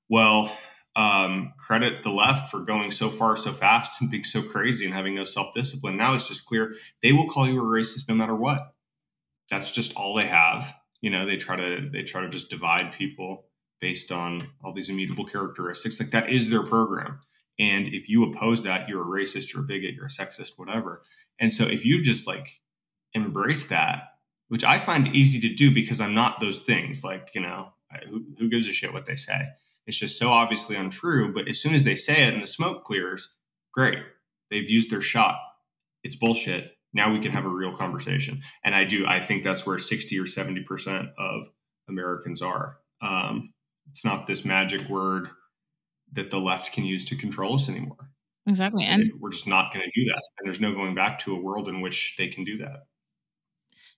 Well, 0.10 0.56
um, 0.96 1.54
credit 1.58 2.04
the 2.04 2.12
left 2.12 2.52
for 2.52 2.60
going 2.60 2.92
so 2.92 3.10
far 3.10 3.38
so 3.38 3.54
fast 3.54 4.02
and 4.02 4.12
being 4.12 4.26
so 4.26 4.42
crazy 4.44 4.86
and 4.86 4.94
having 4.94 5.16
no 5.16 5.24
self 5.24 5.54
discipline. 5.56 5.98
Now 5.98 6.14
it's 6.14 6.28
just 6.28 6.46
clear 6.46 6.76
they 7.02 7.14
will 7.14 7.28
call 7.28 7.48
you 7.48 7.60
a 7.60 7.64
racist 7.64 8.10
no 8.10 8.16
matter 8.16 8.36
what. 8.36 8.74
That's 9.52 9.70
just 9.70 9.96
all 9.96 10.16
they 10.16 10.26
have. 10.26 10.74
You 11.02 11.12
know, 11.12 11.28
they 11.28 11.38
try 11.38 11.56
to 11.56 11.88
they 11.92 12.02
try 12.02 12.22
to 12.22 12.30
just 12.30 12.50
divide 12.50 12.94
people 12.94 13.46
based 13.80 14.12
on 14.12 14.42
all 14.64 14.74
these 14.74 14.90
immutable 14.90 15.26
characteristics. 15.26 16.00
Like 16.00 16.12
that 16.12 16.30
is 16.30 16.50
their 16.50 16.64
program. 16.64 17.20
And 17.60 17.88
if 17.94 18.10
you 18.10 18.24
oppose 18.24 18.64
that, 18.64 18.90
you're 18.90 19.02
a 19.02 19.22
racist, 19.22 19.54
you're 19.54 19.64
a 19.64 19.68
bigot, 19.68 19.94
you're 19.94 20.06
a 20.06 20.10
sexist, 20.10 20.54
whatever. 20.58 21.04
And 21.40 21.54
so 21.54 21.66
if 21.66 21.86
you 21.86 22.02
just 22.02 22.26
like 22.26 22.62
embrace 23.14 23.68
that, 23.68 24.04
which 24.48 24.64
I 24.64 24.80
find 24.80 25.08
easy 25.08 25.40
to 25.42 25.54
do 25.54 25.74
because 25.74 26.02
I'm 26.02 26.14
not 26.14 26.40
those 26.40 26.62
things, 26.62 27.04
like, 27.04 27.30
you 27.36 27.42
know, 27.42 27.74
who, 28.10 28.26
who 28.38 28.50
gives 28.50 28.68
a 28.68 28.74
shit 28.74 28.94
what 28.94 29.06
they 29.06 29.16
say? 29.16 29.50
It's 29.86 30.00
just 30.00 30.18
so 30.18 30.30
obviously 30.30 30.76
untrue. 30.76 31.34
But 31.34 31.48
as 31.48 31.62
soon 31.62 31.74
as 31.74 31.84
they 31.84 31.96
say 31.96 32.28
it 32.28 32.34
and 32.34 32.42
the 32.42 32.48
smoke 32.48 32.84
clears, 32.84 33.34
great. 33.74 34.00
They've 34.50 34.70
used 34.70 34.92
their 34.92 35.02
shot. 35.02 35.38
It's 36.04 36.16
bullshit. 36.16 36.72
Now 36.94 37.12
we 37.12 37.20
can 37.20 37.32
have 37.32 37.46
a 37.46 37.50
real 37.50 37.74
conversation. 37.74 38.42
And 38.64 38.76
I 38.76 38.84
do, 38.84 39.06
I 39.08 39.20
think 39.20 39.44
that's 39.44 39.66
where 39.66 39.78
60 39.78 40.18
or 40.20 40.26
70% 40.26 41.10
of 41.18 41.50
Americans 41.88 42.42
are. 42.42 42.78
Um, 43.02 43.54
it's 43.90 44.06
not 44.06 44.28
this 44.28 44.46
magic 44.46 44.90
word 44.90 45.30
that 46.14 46.30
the 46.30 46.40
left 46.40 46.74
can 46.74 46.84
use 46.84 47.06
to 47.06 47.16
control 47.16 47.56
us 47.56 47.70
anymore. 47.70 48.12
Exactly. 48.48 48.84
And 48.84 49.12
we're 49.20 49.32
just 49.32 49.48
not 49.48 49.74
going 49.74 49.86
to 49.86 50.00
do 50.00 50.06
that. 50.08 50.22
And 50.38 50.46
there's 50.46 50.60
no 50.60 50.74
going 50.74 50.96
back 50.96 51.20
to 51.20 51.36
a 51.36 51.40
world 51.40 51.70
in 51.70 51.82
which 51.82 52.16
they 52.18 52.28
can 52.28 52.44
do 52.44 52.58
that 52.58 52.88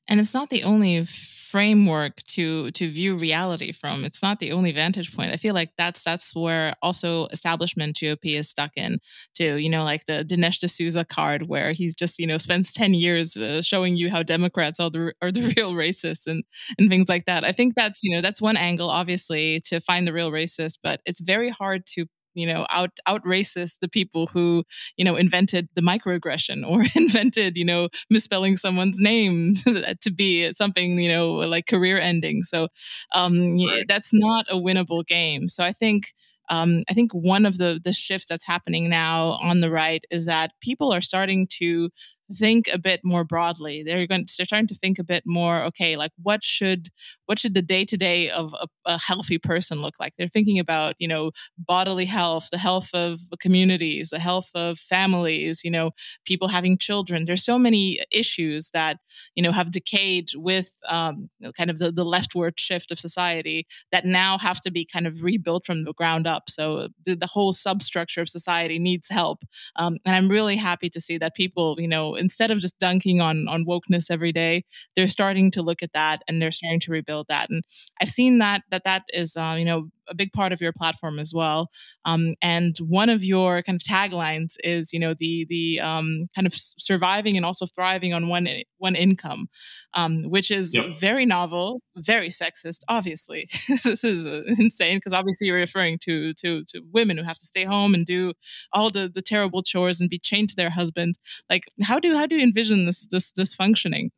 and 0.07 0.19
it's 0.19 0.33
not 0.33 0.49
the 0.49 0.63
only 0.63 1.05
framework 1.05 2.21
to 2.23 2.71
to 2.71 2.89
view 2.89 3.15
reality 3.15 3.71
from. 3.71 4.03
It's 4.03 4.21
not 4.21 4.39
the 4.39 4.51
only 4.51 4.71
vantage 4.71 5.15
point. 5.15 5.31
I 5.31 5.37
feel 5.37 5.53
like 5.53 5.69
that's 5.77 6.03
that's 6.03 6.35
where 6.35 6.75
also 6.81 7.27
establishment 7.27 7.95
gop 7.97 8.19
is 8.23 8.49
stuck 8.49 8.71
in 8.75 8.99
too. 9.33 9.57
You 9.57 9.69
know 9.69 9.83
like 9.83 10.05
the 10.05 10.25
dinesh 10.25 10.59
d'souza 10.59 11.05
card 11.05 11.47
where 11.47 11.71
he's 11.71 11.95
just 11.95 12.19
you 12.19 12.27
know 12.27 12.37
spends 12.37 12.73
10 12.73 12.93
years 12.93 13.37
uh, 13.37 13.61
showing 13.61 13.95
you 13.95 14.09
how 14.11 14.23
democrats 14.23 14.79
are 14.79 14.89
the 14.89 15.13
are 15.21 15.31
the 15.31 15.41
real 15.57 15.73
racists 15.73 16.27
and 16.27 16.43
and 16.77 16.89
things 16.89 17.07
like 17.09 17.25
that. 17.25 17.43
I 17.45 17.51
think 17.51 17.75
that's 17.75 18.03
you 18.03 18.13
know 18.15 18.21
that's 18.21 18.41
one 18.41 18.57
angle 18.57 18.89
obviously 18.89 19.61
to 19.65 19.79
find 19.79 20.07
the 20.07 20.13
real 20.13 20.31
racist 20.31 20.79
but 20.83 21.01
it's 21.05 21.21
very 21.21 21.49
hard 21.49 21.85
to 21.95 22.05
you 22.33 22.45
know 22.47 22.65
out 22.69 22.91
out 23.07 23.23
racist 23.23 23.79
the 23.79 23.87
people 23.87 24.27
who 24.27 24.63
you 24.97 25.05
know 25.05 25.15
invented 25.15 25.67
the 25.75 25.81
microaggression 25.81 26.67
or 26.67 26.83
invented 26.95 27.57
you 27.57 27.65
know 27.65 27.89
misspelling 28.09 28.57
someone's 28.57 28.99
name 28.99 29.53
to 30.01 30.11
be 30.11 30.51
something 30.53 30.99
you 30.99 31.09
know 31.09 31.31
like 31.33 31.65
career 31.67 31.99
ending 31.99 32.43
so 32.43 32.67
um 33.13 33.57
right. 33.57 33.85
that's 33.87 34.13
not 34.13 34.45
a 34.49 34.55
winnable 34.55 35.05
game 35.05 35.49
so 35.49 35.63
i 35.63 35.71
think 35.71 36.07
um, 36.49 36.83
I 36.89 36.93
think 36.93 37.13
one 37.13 37.45
of 37.45 37.57
the 37.57 37.79
the 37.83 37.93
shifts 37.93 38.27
that's 38.27 38.45
happening 38.45 38.89
now 38.89 39.39
on 39.41 39.61
the 39.61 39.69
right 39.69 40.03
is 40.11 40.25
that 40.25 40.51
people 40.61 40.93
are 40.93 41.01
starting 41.01 41.47
to 41.59 41.89
think 42.35 42.67
a 42.71 42.77
bit 42.77 43.01
more 43.03 43.23
broadly. 43.23 43.83
They're 43.83 44.07
going 44.07 44.25
to, 44.25 44.33
they're 44.37 44.45
starting 44.45 44.67
to 44.67 44.75
think 44.75 44.99
a 44.99 45.03
bit 45.03 45.23
more. 45.25 45.63
Okay, 45.63 45.95
like 45.97 46.11
what 46.21 46.43
should 46.43 46.87
what 47.25 47.39
should 47.39 47.53
the 47.53 47.61
day 47.61 47.85
to 47.85 47.97
day 47.97 48.29
of 48.29 48.53
a, 48.53 48.67
a, 48.85 48.99
healthy 48.99 49.37
person 49.37 49.81
look 49.81 49.95
like? 49.99 50.13
They're 50.17 50.27
thinking 50.27 50.59
about 50.59 50.95
you 50.99 51.07
know 51.07 51.31
bodily 51.57 52.05
health, 52.05 52.49
the 52.51 52.57
health 52.57 52.89
of 52.93 53.19
communities, 53.39 54.09
the 54.09 54.19
health 54.19 54.49
of 54.55 54.77
families. 54.77 55.61
You 55.63 55.71
know, 55.71 55.91
people 56.25 56.47
having 56.47 56.77
children. 56.77 57.25
There's 57.25 57.45
so 57.45 57.59
many 57.59 57.99
issues 58.11 58.71
that 58.71 58.97
you 59.35 59.43
know 59.43 59.51
have 59.51 59.71
decayed 59.71 60.29
with 60.35 60.73
um, 60.89 61.29
kind 61.57 61.69
of 61.69 61.77
the, 61.77 61.91
the 61.91 62.05
leftward 62.05 62.59
shift 62.59 62.91
of 62.91 62.99
society 62.99 63.65
that 63.91 64.05
now 64.05 64.37
have 64.37 64.59
to 64.61 64.71
be 64.71 64.85
kind 64.85 65.07
of 65.07 65.23
rebuilt 65.23 65.65
from 65.65 65.83
the 65.83 65.93
ground 65.93 66.27
up. 66.27 66.49
So 66.49 66.89
the, 67.05 67.15
the 67.15 67.27
whole 67.27 67.53
substructure 67.53 68.21
of 68.21 68.29
society 68.29 68.79
needs 68.79 69.09
help, 69.09 69.43
um, 69.75 69.97
and 70.05 70.15
I'm 70.15 70.29
really 70.29 70.57
happy 70.57 70.89
to 70.89 71.01
see 71.01 71.17
that 71.17 71.35
people 71.35 71.75
you 71.79 71.87
know 71.87 72.15
instead 72.23 72.49
of 72.51 72.59
just 72.59 72.79
dunking 72.79 73.21
on 73.21 73.47
on 73.47 73.65
wokeness 73.65 74.05
every 74.09 74.31
day, 74.31 74.63
they're 74.95 75.07
starting 75.07 75.51
to 75.51 75.61
look 75.61 75.83
at 75.83 75.93
that 75.93 76.21
and 76.27 76.41
they're 76.41 76.51
starting 76.51 76.79
to 76.79 76.91
rebuild 76.91 77.27
that. 77.29 77.49
And 77.49 77.63
I've 78.01 78.07
seen 78.07 78.39
that 78.39 78.63
that 78.71 78.85
that 78.85 79.03
is 79.13 79.37
uh, 79.37 79.55
you 79.59 79.65
know 79.65 79.89
a 80.07 80.15
big 80.15 80.31
part 80.31 80.51
of 80.53 80.61
your 80.61 80.73
platform 80.73 81.19
as 81.19 81.33
well. 81.33 81.69
Um, 82.05 82.35
and 82.41 82.75
one 82.79 83.09
of 83.09 83.23
your 83.23 83.61
kind 83.61 83.75
of 83.75 83.81
taglines 83.81 84.55
is, 84.63 84.93
you 84.93 84.99
know, 84.99 85.13
the 85.17 85.45
the 85.49 85.79
um, 85.79 86.27
kind 86.35 86.47
of 86.47 86.53
surviving 86.53 87.37
and 87.37 87.45
also 87.45 87.65
thriving 87.65 88.13
on 88.13 88.27
one 88.27 88.47
one 88.77 88.95
income, 88.95 89.47
um, 89.93 90.23
which 90.23 90.51
is 90.51 90.75
yep. 90.75 90.95
very 90.99 91.25
novel, 91.25 91.81
very 91.95 92.29
sexist. 92.29 92.79
Obviously, 92.89 93.47
this 93.83 94.03
is 94.03 94.25
uh, 94.27 94.43
insane 94.57 94.97
because 94.97 95.13
obviously 95.13 95.47
you're 95.47 95.57
referring 95.57 95.97
to 96.03 96.33
to 96.35 96.63
to 96.65 96.81
women 96.91 97.17
who 97.17 97.23
have 97.23 97.37
to 97.37 97.45
stay 97.45 97.63
home 97.63 97.93
and 97.93 98.05
do 98.05 98.33
all 98.71 98.89
the 98.89 99.09
the 99.13 99.21
terrible 99.21 99.63
chores 99.63 99.99
and 99.99 100.09
be 100.09 100.19
chained 100.19 100.49
to 100.49 100.55
their 100.55 100.69
husband. 100.69 101.15
Like, 101.49 101.63
how 101.83 101.99
do 101.99 102.15
how 102.15 102.25
do 102.25 102.35
you 102.35 102.43
envision 102.43 102.85
this 102.85 103.07
this 103.09 103.31
this 103.31 103.53
functioning? 103.53 104.11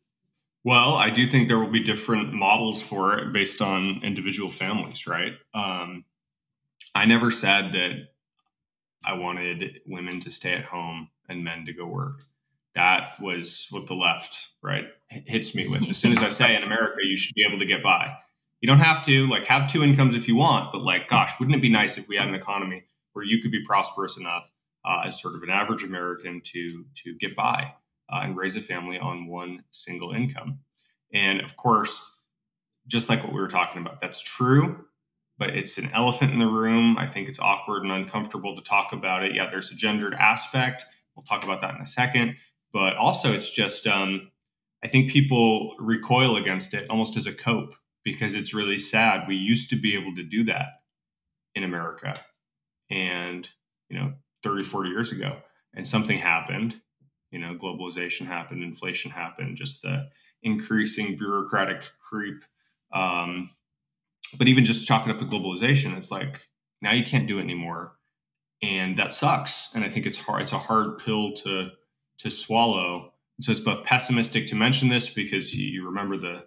Well, 0.65 0.95
I 0.95 1.12
do 1.12 1.27
think 1.27 1.48
there 1.48 1.60
will 1.60 1.69
be 1.69 1.84
different 1.84 2.34
models 2.34 2.81
for 2.81 3.19
it 3.19 3.31
based 3.31 3.62
on 3.62 4.01
individual 4.01 4.50
families, 4.50 5.05
right? 5.05 5.34
Um, 5.53 6.05
I 6.95 7.05
never 7.05 7.29
said 7.29 7.72
that 7.74 8.07
I 9.05 9.13
wanted 9.13 9.81
women 9.86 10.19
to 10.22 10.31
stay 10.31 10.53
at 10.53 10.65
home 10.65 11.10
and 11.29 11.43
men 11.43 11.67
to 11.67 11.74
go 11.74 11.86
work. 11.86 12.24
That 12.74 13.12
was 13.22 13.67
what 13.69 13.86
the 13.86 13.93
left, 13.93 14.50
right, 14.63 14.86
hits 15.07 15.53
me 15.53 15.67
with. 15.67 15.88
As 15.88 15.98
soon 15.98 16.13
as 16.13 16.24
I 16.24 16.29
say 16.29 16.55
in 16.55 16.63
America, 16.63 16.98
you 17.03 17.15
should 17.15 17.36
be 17.36 17.45
able 17.48 17.60
to 17.60 17.67
get 17.67 17.84
by. 17.84 18.17
You 18.60 18.67
don't 18.67 18.79
have 18.79 19.05
to, 19.05 19.27
like, 19.29 19.45
have 19.45 19.67
two 19.67 19.84
incomes 19.84 20.15
if 20.15 20.27
you 20.27 20.36
want, 20.36 20.72
but, 20.72 20.81
like, 20.81 21.07
gosh, 21.07 21.39
wouldn't 21.39 21.55
it 21.55 21.62
be 21.62 21.69
nice 21.69 22.00
if 22.00 22.10
we 22.10 22.15
had 22.15 22.27
an 22.27 22.34
economy 22.34 22.86
where 23.13 23.24
you 23.24 23.39
could 23.39 23.51
be 23.51 23.63
prosperous 23.63 24.17
enough 24.17 24.51
uh, 24.84 25.03
as 25.05 25.22
sort 25.22 25.36
of 25.36 25.43
an 25.43 25.51
average 25.51 25.84
American 25.84 26.41
to 26.43 26.86
to 27.03 27.15
get 27.19 27.36
by? 27.36 27.75
Uh, 28.09 28.21
and 28.24 28.38
raise 28.38 28.55
a 28.55 28.62
family 28.62 29.00
on 29.00 29.27
one 29.27 29.63
single 29.71 30.12
income. 30.12 30.59
And 31.13 31.41
of 31.41 31.55
course, 31.55 32.12
just 32.88 33.09
like 33.09 33.24
what 33.24 33.33
we 33.33 33.41
were 33.41 33.47
talking 33.47 33.81
about, 33.81 34.00
that's 34.00 34.21
true, 34.21 34.85
but 35.38 35.50
it's 35.51 35.77
an 35.77 35.89
elephant 35.93 36.31
in 36.31 36.39
the 36.39 36.47
room. 36.47 36.97
I 36.97 37.07
think 37.07 37.27
it's 37.27 37.39
awkward 37.39 37.83
and 37.83 37.91
uncomfortable 37.91 38.55
to 38.55 38.62
talk 38.62 38.93
about 38.93 39.24
it. 39.24 39.33
Yeah, 39.33 39.50
there's 39.50 39.71
a 39.71 39.75
gendered 39.75 40.13
aspect. 40.13 40.85
We'll 41.15 41.24
talk 41.24 41.43
about 41.43 41.62
that 41.62 41.75
in 41.75 41.81
a 41.81 41.85
second. 41.85 42.38
But 42.71 42.95
also, 42.97 43.33
it's 43.33 43.51
just, 43.51 43.88
um, 43.88 44.31
I 44.83 44.88
think 44.88 45.09
people 45.09 45.75
recoil 45.79 46.35
against 46.35 46.74
it 46.74 46.89
almost 46.89 47.15
as 47.17 47.25
a 47.25 47.33
cope 47.33 47.74
because 48.03 48.35
it's 48.35 48.53
really 48.53 48.77
sad. 48.77 49.27
We 49.27 49.35
used 49.35 49.69
to 49.69 49.75
be 49.75 49.95
able 49.95 50.13
to 50.15 50.24
do 50.24 50.43
that 50.43 50.67
in 51.55 51.63
America. 51.63 52.19
And, 52.89 53.50
you 53.89 53.97
know, 53.97 54.13
30, 54.43 54.63
40 54.63 54.89
years 54.89 55.12
ago. 55.12 55.38
And 55.74 55.88
something 55.88 56.17
happened 56.17 56.81
you 57.35 57.41
know, 57.41 57.53
globalization 57.53 58.27
happened, 58.27 58.63
inflation 58.63 59.11
happened, 59.11 59.57
just 59.57 59.81
the 59.81 60.07
increasing 60.41 61.17
bureaucratic 61.17 61.83
creep. 61.99 62.41
Um, 62.93 63.49
but 64.37 64.47
even 64.47 64.63
just 64.63 64.87
chalking 64.87 65.11
up 65.11 65.19
the 65.19 65.25
globalization, 65.25 65.97
it's 65.97 66.09
like 66.09 66.39
now 66.81 66.93
you 66.93 67.03
can't 67.03 67.27
do 67.27 67.37
it 67.37 67.41
anymore, 67.41 67.97
and 68.63 68.95
that 68.95 69.11
sucks. 69.11 69.69
And 69.75 69.83
I 69.83 69.89
think 69.89 70.05
it's 70.05 70.17
hard. 70.17 70.43
It's 70.43 70.53
a 70.53 70.59
hard 70.59 70.99
pill 70.99 71.33
to 71.43 71.71
to 72.19 72.29
swallow. 72.29 73.11
So 73.41 73.51
it's 73.51 73.59
both 73.59 73.83
pessimistic 73.83 74.47
to 74.47 74.55
mention 74.55 74.87
this 74.87 75.13
because 75.13 75.53
you, 75.53 75.67
you 75.67 75.85
remember 75.85 76.15
the 76.15 76.45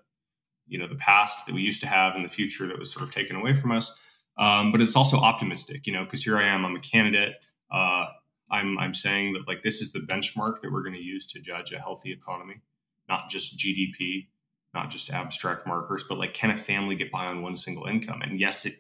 you 0.67 0.79
know 0.79 0.89
the 0.89 0.95
past 0.95 1.45
that 1.45 1.55
we 1.55 1.61
used 1.61 1.83
to 1.83 1.87
have 1.87 2.17
and 2.17 2.25
the 2.25 2.31
future 2.31 2.67
that 2.67 2.79
was 2.79 2.91
sort 2.91 3.07
of 3.07 3.15
taken 3.15 3.37
away 3.37 3.53
from 3.53 3.73
us. 3.73 3.95
Um, 4.39 4.73
but 4.73 4.81
it's 4.81 4.97
also 4.97 5.19
optimistic, 5.19 5.87
you 5.87 5.93
know, 5.93 6.05
because 6.05 6.23
here 6.25 6.39
I 6.39 6.45
am, 6.45 6.65
I'm 6.65 6.77
a 6.77 6.81
candidate. 6.81 7.35
Uh, 7.71 8.07
I'm 8.51 8.79
I'm 8.79 8.95
saying 8.95 9.35
that 9.35 9.47
like 9.47 9.63
this 9.63 9.81
is 9.81 9.93
the 9.93 10.01
benchmark 10.01 10.61
that 10.63 10.73
we're 10.73 10.83
going 10.83 10.95
to 10.95 11.03
use 11.03 11.27
to 11.33 11.41
judge 11.41 11.73
a 11.73 11.79
healthy 11.79 12.13
economy, 12.13 12.61
not 13.09 13.29
just 13.29 13.59
GDP, 13.59 14.29
not 14.75 14.91
just 14.91 15.11
abstract 15.11 15.67
markers, 15.67 16.05
but 16.09 16.19
like 16.19 16.35
can 16.35 16.51
a 16.51 16.57
family 16.57 16.95
get 16.95 17.11
by 17.11 17.27
on 17.27 17.43
one 17.43 17.57
single 17.57 17.87
income? 17.87 18.23
And 18.23 18.41
yes, 18.41 18.65
it 18.67 18.75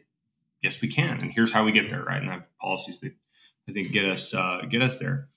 yes 0.63 0.81
we 0.81 0.89
can. 0.89 1.21
And 1.21 1.33
here's 1.33 1.53
how 1.53 1.65
we 1.65 1.73
get 1.73 1.91
there, 1.91 2.03
right? 2.03 2.21
And 2.21 2.31
I 2.31 2.35
have 2.35 2.59
policies 2.59 3.01
that 3.01 3.13
I 3.69 3.73
think 3.73 3.93
get 3.93 4.05
us 4.05 4.35
uh, 4.35 4.63
get 4.69 4.83
us 4.83 4.99
there. 4.99 5.29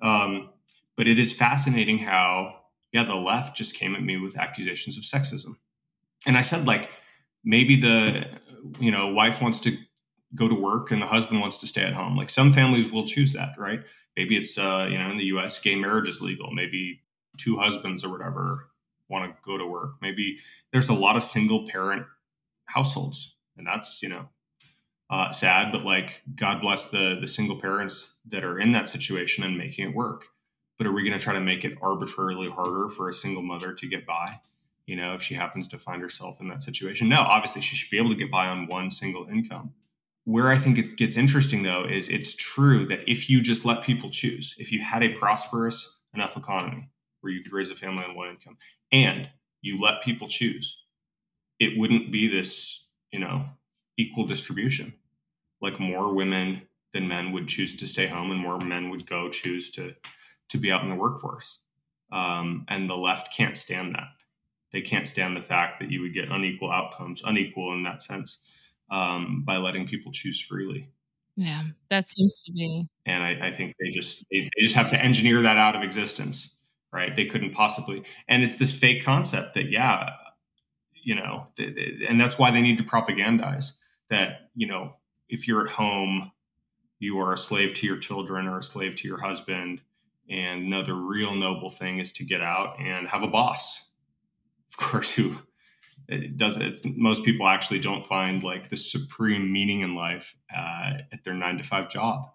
Um, 0.00 0.50
but 0.96 1.06
it 1.06 1.18
is 1.18 1.32
fascinating 1.32 1.98
how 1.98 2.60
yeah 2.92 3.04
the 3.04 3.14
left 3.14 3.56
just 3.56 3.74
came 3.74 3.94
at 3.94 4.02
me 4.02 4.16
with 4.16 4.38
accusations 4.38 4.96
of 4.96 5.04
sexism, 5.04 5.56
and 6.26 6.36
I 6.36 6.40
said 6.40 6.66
like 6.66 6.90
maybe 7.44 7.80
the 7.80 8.26
you 8.80 8.90
know 8.90 9.08
wife 9.12 9.40
wants 9.40 9.60
to 9.60 9.76
go 10.34 10.48
to 10.48 10.54
work 10.54 10.90
and 10.90 11.00
the 11.00 11.06
husband 11.06 11.40
wants 11.40 11.58
to 11.58 11.66
stay 11.66 11.82
at 11.82 11.94
home. 11.94 12.16
Like 12.16 12.30
some 12.30 12.52
families 12.52 12.90
will 12.92 13.06
choose 13.06 13.32
that, 13.32 13.50
right? 13.58 13.80
Maybe 14.16 14.36
it's 14.36 14.58
uh, 14.58 14.88
you 14.90 14.98
know 14.98 15.10
in 15.10 15.18
the 15.18 15.24
U.S. 15.26 15.60
gay 15.60 15.76
marriage 15.76 16.08
is 16.08 16.20
legal. 16.20 16.50
Maybe 16.52 17.02
two 17.36 17.58
husbands 17.58 18.04
or 18.04 18.10
whatever 18.10 18.70
want 19.08 19.24
to 19.24 19.36
go 19.42 19.56
to 19.56 19.66
work. 19.66 19.94
Maybe 20.02 20.38
there's 20.72 20.88
a 20.88 20.94
lot 20.94 21.16
of 21.16 21.22
single 21.22 21.66
parent 21.66 22.06
households, 22.66 23.36
and 23.56 23.66
that's 23.66 24.02
you 24.02 24.08
know 24.08 24.28
uh, 25.10 25.32
sad. 25.32 25.72
But 25.72 25.84
like 25.84 26.22
God 26.34 26.60
bless 26.60 26.90
the 26.90 27.16
the 27.20 27.28
single 27.28 27.60
parents 27.60 28.16
that 28.26 28.44
are 28.44 28.58
in 28.58 28.72
that 28.72 28.88
situation 28.88 29.44
and 29.44 29.56
making 29.56 29.88
it 29.88 29.94
work. 29.94 30.26
but 30.76 30.86
are 30.86 30.92
we 30.92 31.02
going 31.02 31.18
to 31.18 31.22
try 31.22 31.34
to 31.34 31.40
make 31.40 31.64
it 31.64 31.76
arbitrarily 31.82 32.48
harder 32.48 32.88
for 32.88 33.08
a 33.08 33.12
single 33.12 33.42
mother 33.42 33.72
to 33.74 33.88
get 33.88 34.06
by? 34.06 34.40
You 34.86 34.96
know, 34.96 35.14
if 35.14 35.22
she 35.22 35.34
happens 35.34 35.68
to 35.68 35.78
find 35.78 36.00
herself 36.00 36.40
in 36.40 36.48
that 36.48 36.62
situation. 36.62 37.08
No, 37.08 37.20
obviously 37.20 37.60
she 37.60 37.76
should 37.76 37.90
be 37.90 37.98
able 37.98 38.10
to 38.10 38.14
get 38.16 38.30
by 38.30 38.46
on 38.46 38.66
one 38.68 38.90
single 38.90 39.26
income. 39.26 39.74
Where 40.28 40.50
I 40.50 40.58
think 40.58 40.76
it 40.76 40.98
gets 40.98 41.16
interesting 41.16 41.62
though 41.62 41.86
is 41.86 42.10
it's 42.10 42.34
true 42.34 42.86
that 42.88 43.10
if 43.10 43.30
you 43.30 43.40
just 43.40 43.64
let 43.64 43.82
people 43.82 44.10
choose, 44.10 44.54
if 44.58 44.70
you 44.70 44.82
had 44.82 45.02
a 45.02 45.14
prosperous 45.14 45.96
enough 46.12 46.36
economy 46.36 46.90
where 47.22 47.32
you 47.32 47.42
could 47.42 47.54
raise 47.54 47.70
a 47.70 47.74
family 47.74 48.04
on 48.04 48.14
one 48.14 48.28
income 48.28 48.58
and 48.92 49.30
you 49.62 49.80
let 49.80 50.02
people 50.02 50.28
choose, 50.28 50.84
it 51.58 51.78
wouldn't 51.78 52.12
be 52.12 52.28
this, 52.28 52.90
you 53.10 53.18
know, 53.18 53.46
equal 53.96 54.26
distribution. 54.26 54.92
Like 55.62 55.80
more 55.80 56.14
women 56.14 56.68
than 56.92 57.08
men 57.08 57.32
would 57.32 57.48
choose 57.48 57.74
to 57.76 57.86
stay 57.86 58.08
home 58.08 58.30
and 58.30 58.38
more 58.38 58.58
men 58.58 58.90
would 58.90 59.06
go 59.06 59.30
choose 59.30 59.70
to 59.70 59.94
to 60.50 60.58
be 60.58 60.70
out 60.70 60.82
in 60.82 60.90
the 60.90 60.94
workforce. 60.94 61.60
Um, 62.12 62.66
and 62.68 62.86
the 62.86 62.98
left 62.98 63.34
can't 63.34 63.56
stand 63.56 63.94
that. 63.94 64.08
They 64.74 64.82
can't 64.82 65.06
stand 65.06 65.38
the 65.38 65.40
fact 65.40 65.80
that 65.80 65.90
you 65.90 66.02
would 66.02 66.12
get 66.12 66.30
unequal 66.30 66.70
outcomes, 66.70 67.22
unequal 67.24 67.72
in 67.72 67.82
that 67.84 68.02
sense, 68.02 68.42
um, 68.90 69.44
by 69.44 69.56
letting 69.56 69.86
people 69.86 70.12
choose 70.12 70.40
freely. 70.40 70.90
Yeah, 71.36 71.62
that 71.88 72.08
seems 72.08 72.42
to 72.44 72.52
be. 72.52 72.88
And 73.06 73.22
I, 73.22 73.48
I 73.48 73.50
think 73.50 73.76
they 73.80 73.90
just 73.90 74.24
they, 74.30 74.40
they 74.40 74.62
just 74.62 74.76
have 74.76 74.90
to 74.90 75.00
engineer 75.00 75.42
that 75.42 75.56
out 75.56 75.76
of 75.76 75.82
existence, 75.82 76.56
right? 76.92 77.14
They 77.14 77.26
couldn't 77.26 77.52
possibly. 77.52 78.04
And 78.26 78.42
it's 78.42 78.56
this 78.56 78.76
fake 78.76 79.04
concept 79.04 79.54
that 79.54 79.70
yeah, 79.70 80.10
you 80.94 81.14
know, 81.14 81.48
and 81.58 82.20
that's 82.20 82.38
why 82.38 82.50
they 82.50 82.60
need 82.60 82.78
to 82.78 82.84
propagandize 82.84 83.76
that 84.10 84.50
you 84.54 84.66
know 84.66 84.94
if 85.28 85.46
you're 85.46 85.62
at 85.62 85.70
home, 85.70 86.32
you 86.98 87.18
are 87.20 87.32
a 87.32 87.38
slave 87.38 87.74
to 87.74 87.86
your 87.86 87.98
children 87.98 88.48
or 88.48 88.58
a 88.58 88.62
slave 88.62 88.96
to 88.96 89.08
your 89.08 89.20
husband 89.20 89.82
and 90.28 90.68
no, 90.68 90.82
the 90.82 90.94
real 90.94 91.34
noble 91.34 91.70
thing 91.70 91.98
is 91.98 92.12
to 92.14 92.24
get 92.24 92.42
out 92.42 92.78
and 92.78 93.08
have 93.08 93.22
a 93.22 93.28
boss, 93.28 93.88
of 94.70 94.76
course, 94.76 95.12
who 95.12 95.36
it 96.08 96.36
does 96.36 96.56
it's 96.56 96.86
most 96.96 97.24
people 97.24 97.46
actually 97.46 97.78
don't 97.78 98.06
find 98.06 98.42
like 98.42 98.70
the 98.70 98.76
supreme 98.76 99.52
meaning 99.52 99.82
in 99.82 99.94
life 99.94 100.34
uh, 100.54 100.94
at 101.12 101.24
their 101.24 101.34
nine 101.34 101.58
to 101.58 101.64
five 101.64 101.88
job. 101.90 102.30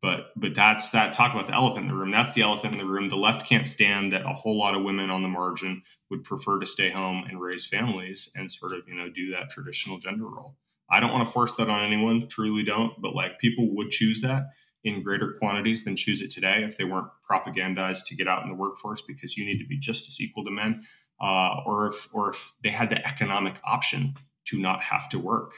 But 0.00 0.32
but 0.36 0.54
that's 0.54 0.90
that 0.90 1.12
talk 1.12 1.32
about 1.32 1.46
the 1.46 1.54
elephant 1.54 1.84
in 1.84 1.88
the 1.88 1.94
room. 1.94 2.10
That's 2.10 2.32
the 2.32 2.42
elephant 2.42 2.72
in 2.72 2.80
the 2.80 2.86
room. 2.86 3.08
The 3.08 3.16
left 3.16 3.48
can't 3.48 3.68
stand 3.68 4.12
that 4.12 4.22
a 4.22 4.34
whole 4.34 4.58
lot 4.58 4.74
of 4.74 4.82
women 4.82 5.10
on 5.10 5.22
the 5.22 5.28
margin 5.28 5.82
would 6.10 6.24
prefer 6.24 6.58
to 6.58 6.66
stay 6.66 6.90
home 6.90 7.24
and 7.28 7.40
raise 7.40 7.66
families 7.66 8.28
and 8.34 8.50
sort 8.50 8.72
of 8.72 8.80
you 8.88 8.94
know 8.94 9.08
do 9.08 9.30
that 9.30 9.50
traditional 9.50 9.98
gender 9.98 10.26
role. 10.26 10.56
I 10.90 10.98
don't 10.98 11.12
want 11.12 11.26
to 11.26 11.32
force 11.32 11.54
that 11.54 11.70
on 11.70 11.84
anyone, 11.84 12.26
truly 12.26 12.64
don't, 12.64 13.00
but 13.00 13.14
like 13.14 13.38
people 13.38 13.74
would 13.76 13.90
choose 13.90 14.20
that 14.22 14.50
in 14.84 15.02
greater 15.02 15.34
quantities 15.38 15.84
than 15.84 15.94
choose 15.94 16.20
it 16.20 16.30
today 16.30 16.64
if 16.64 16.76
they 16.76 16.84
weren't 16.84 17.08
propagandized 17.30 18.04
to 18.06 18.16
get 18.16 18.26
out 18.26 18.42
in 18.42 18.48
the 18.48 18.54
workforce 18.54 19.00
because 19.00 19.36
you 19.36 19.44
need 19.44 19.58
to 19.58 19.66
be 19.66 19.78
just 19.78 20.08
as 20.08 20.20
equal 20.20 20.44
to 20.44 20.50
men, 20.50 20.82
uh, 21.22 21.60
or 21.64 21.86
if 21.86 22.08
or 22.12 22.30
if 22.30 22.56
they 22.62 22.70
had 22.70 22.90
the 22.90 23.06
economic 23.06 23.58
option 23.64 24.14
to 24.46 24.58
not 24.58 24.82
have 24.82 25.08
to 25.10 25.18
work. 25.18 25.52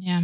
Yeah, 0.00 0.20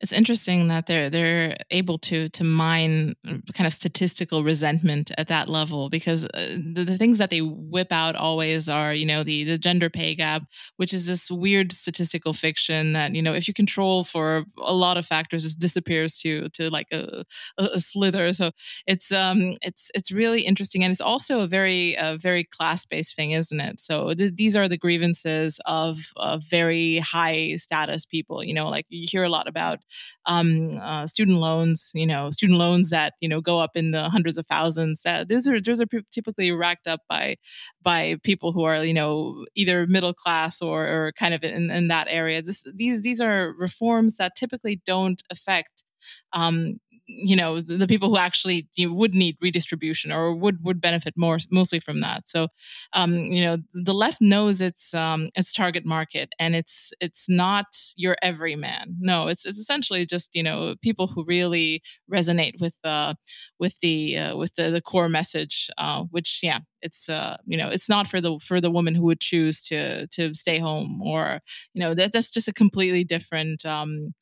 it's 0.00 0.12
interesting 0.12 0.68
that 0.68 0.86
they're 0.86 1.10
they're 1.10 1.56
able 1.72 1.98
to 1.98 2.28
to 2.28 2.44
mine 2.44 3.14
kind 3.52 3.66
of 3.66 3.72
statistical 3.72 4.44
resentment 4.44 5.10
at 5.18 5.26
that 5.26 5.48
level 5.48 5.88
because 5.88 6.24
uh, 6.26 6.56
the, 6.72 6.84
the, 6.84 6.96
things 6.96 7.18
that 7.18 7.30
they 7.30 7.40
whip 7.40 7.90
out 7.90 8.14
always 8.14 8.68
are 8.68 8.94
you 8.94 9.04
know 9.04 9.24
the 9.24 9.42
the 9.42 9.58
gender 9.58 9.90
pay 9.90 10.14
gap, 10.14 10.42
which 10.76 10.94
is 10.94 11.08
this 11.08 11.32
weird 11.32 11.72
statistical 11.72 12.32
fiction 12.32 12.92
that 12.92 13.12
you 13.16 13.20
know 13.20 13.34
if 13.34 13.48
you 13.48 13.54
control 13.54 14.04
for 14.04 14.44
a 14.62 14.72
lot 14.72 14.96
of 14.96 15.04
factors, 15.04 15.44
it 15.44 15.58
disappears 15.58 16.16
to 16.18 16.48
to 16.50 16.70
like 16.70 16.86
a, 16.92 17.24
a 17.58 17.80
slither. 17.80 18.32
So 18.32 18.52
it's 18.86 19.10
um 19.10 19.54
it's 19.62 19.90
it's 19.94 20.12
really 20.12 20.42
interesting 20.42 20.84
and 20.84 20.90
it's 20.92 21.00
also 21.00 21.40
a 21.40 21.46
very 21.46 21.94
a 21.94 22.16
very 22.16 22.44
class 22.44 22.84
based 22.86 23.16
thing, 23.16 23.32
isn't 23.32 23.60
it? 23.60 23.80
So 23.80 24.14
th- 24.14 24.34
these 24.36 24.54
are 24.56 24.68
the 24.68 24.78
grievances 24.78 25.60
of, 25.66 25.98
of 26.16 26.42
very 26.48 26.98
high 26.98 27.56
status 27.56 28.04
people, 28.04 28.44
you 28.44 28.54
know, 28.54 28.68
like 28.68 28.86
hear 29.08 29.24
a 29.24 29.28
lot 29.28 29.48
about 29.48 29.78
um, 30.26 30.78
uh, 30.82 31.06
student 31.06 31.38
loans, 31.38 31.90
you 31.94 32.06
know, 32.06 32.30
student 32.30 32.58
loans 32.58 32.90
that 32.90 33.14
you 33.20 33.28
know 33.28 33.40
go 33.40 33.58
up 33.58 33.76
in 33.76 33.90
the 33.90 34.08
hundreds 34.10 34.38
of 34.38 34.46
thousands. 34.46 35.04
Uh, 35.04 35.24
those 35.28 35.48
are 35.48 35.60
those 35.60 35.80
are 35.80 35.86
typically 36.10 36.52
racked 36.52 36.86
up 36.86 37.00
by 37.08 37.36
by 37.82 38.16
people 38.22 38.52
who 38.52 38.64
are 38.64 38.84
you 38.84 38.94
know 38.94 39.46
either 39.54 39.86
middle 39.86 40.14
class 40.14 40.60
or, 40.62 40.86
or 40.86 41.12
kind 41.12 41.34
of 41.34 41.42
in, 41.42 41.70
in 41.70 41.88
that 41.88 42.06
area. 42.10 42.42
This, 42.42 42.64
these 42.74 43.02
these 43.02 43.20
are 43.20 43.54
reforms 43.58 44.16
that 44.18 44.34
typically 44.36 44.80
don't 44.84 45.22
affect 45.30 45.84
um, 46.32 46.80
you 47.08 47.34
know 47.36 47.60
the, 47.60 47.76
the 47.78 47.86
people 47.86 48.08
who 48.10 48.18
actually 48.18 48.68
you 48.76 48.88
know, 48.88 48.94
would 48.94 49.14
need 49.14 49.36
redistribution 49.40 50.12
or 50.12 50.34
would 50.34 50.62
would 50.64 50.80
benefit 50.80 51.14
more 51.16 51.38
mostly 51.50 51.78
from 51.80 51.98
that. 51.98 52.28
So 52.28 52.48
um, 52.92 53.14
you 53.14 53.40
know 53.42 53.56
the 53.74 53.94
left 53.94 54.20
knows 54.20 54.60
its 54.60 54.94
um, 54.94 55.30
its 55.34 55.52
target 55.52 55.86
market 55.86 56.30
and 56.38 56.54
it's 56.54 56.92
it's 57.00 57.28
not 57.28 57.66
your 57.96 58.16
everyman. 58.22 58.96
No 59.00 59.28
it's 59.28 59.46
it's 59.46 59.58
essentially 59.58 60.04
just 60.06 60.34
you 60.34 60.42
know 60.42 60.74
people 60.82 61.06
who 61.06 61.24
really 61.24 61.82
resonate 62.12 62.60
with 62.60 62.78
uh 62.84 63.14
with 63.58 63.78
the 63.80 64.16
uh, 64.16 64.36
with 64.36 64.54
the, 64.54 64.70
the 64.70 64.80
core 64.80 65.08
message 65.08 65.70
uh, 65.78 66.02
which 66.10 66.40
yeah 66.42 66.60
it's 66.82 67.08
uh 67.08 67.36
you 67.46 67.56
know 67.56 67.68
it's 67.68 67.88
not 67.88 68.06
for 68.06 68.20
the 68.20 68.38
for 68.40 68.60
the 68.60 68.70
woman 68.70 68.94
who 68.94 69.04
would 69.04 69.20
choose 69.20 69.60
to 69.62 70.06
to 70.08 70.32
stay 70.34 70.58
home 70.58 71.00
or 71.02 71.40
you 71.74 71.80
know 71.80 71.94
that 71.94 72.12
that's 72.12 72.30
just 72.30 72.48
a 72.48 72.52
completely 72.52 73.04
different 73.04 73.64
um 73.66 74.14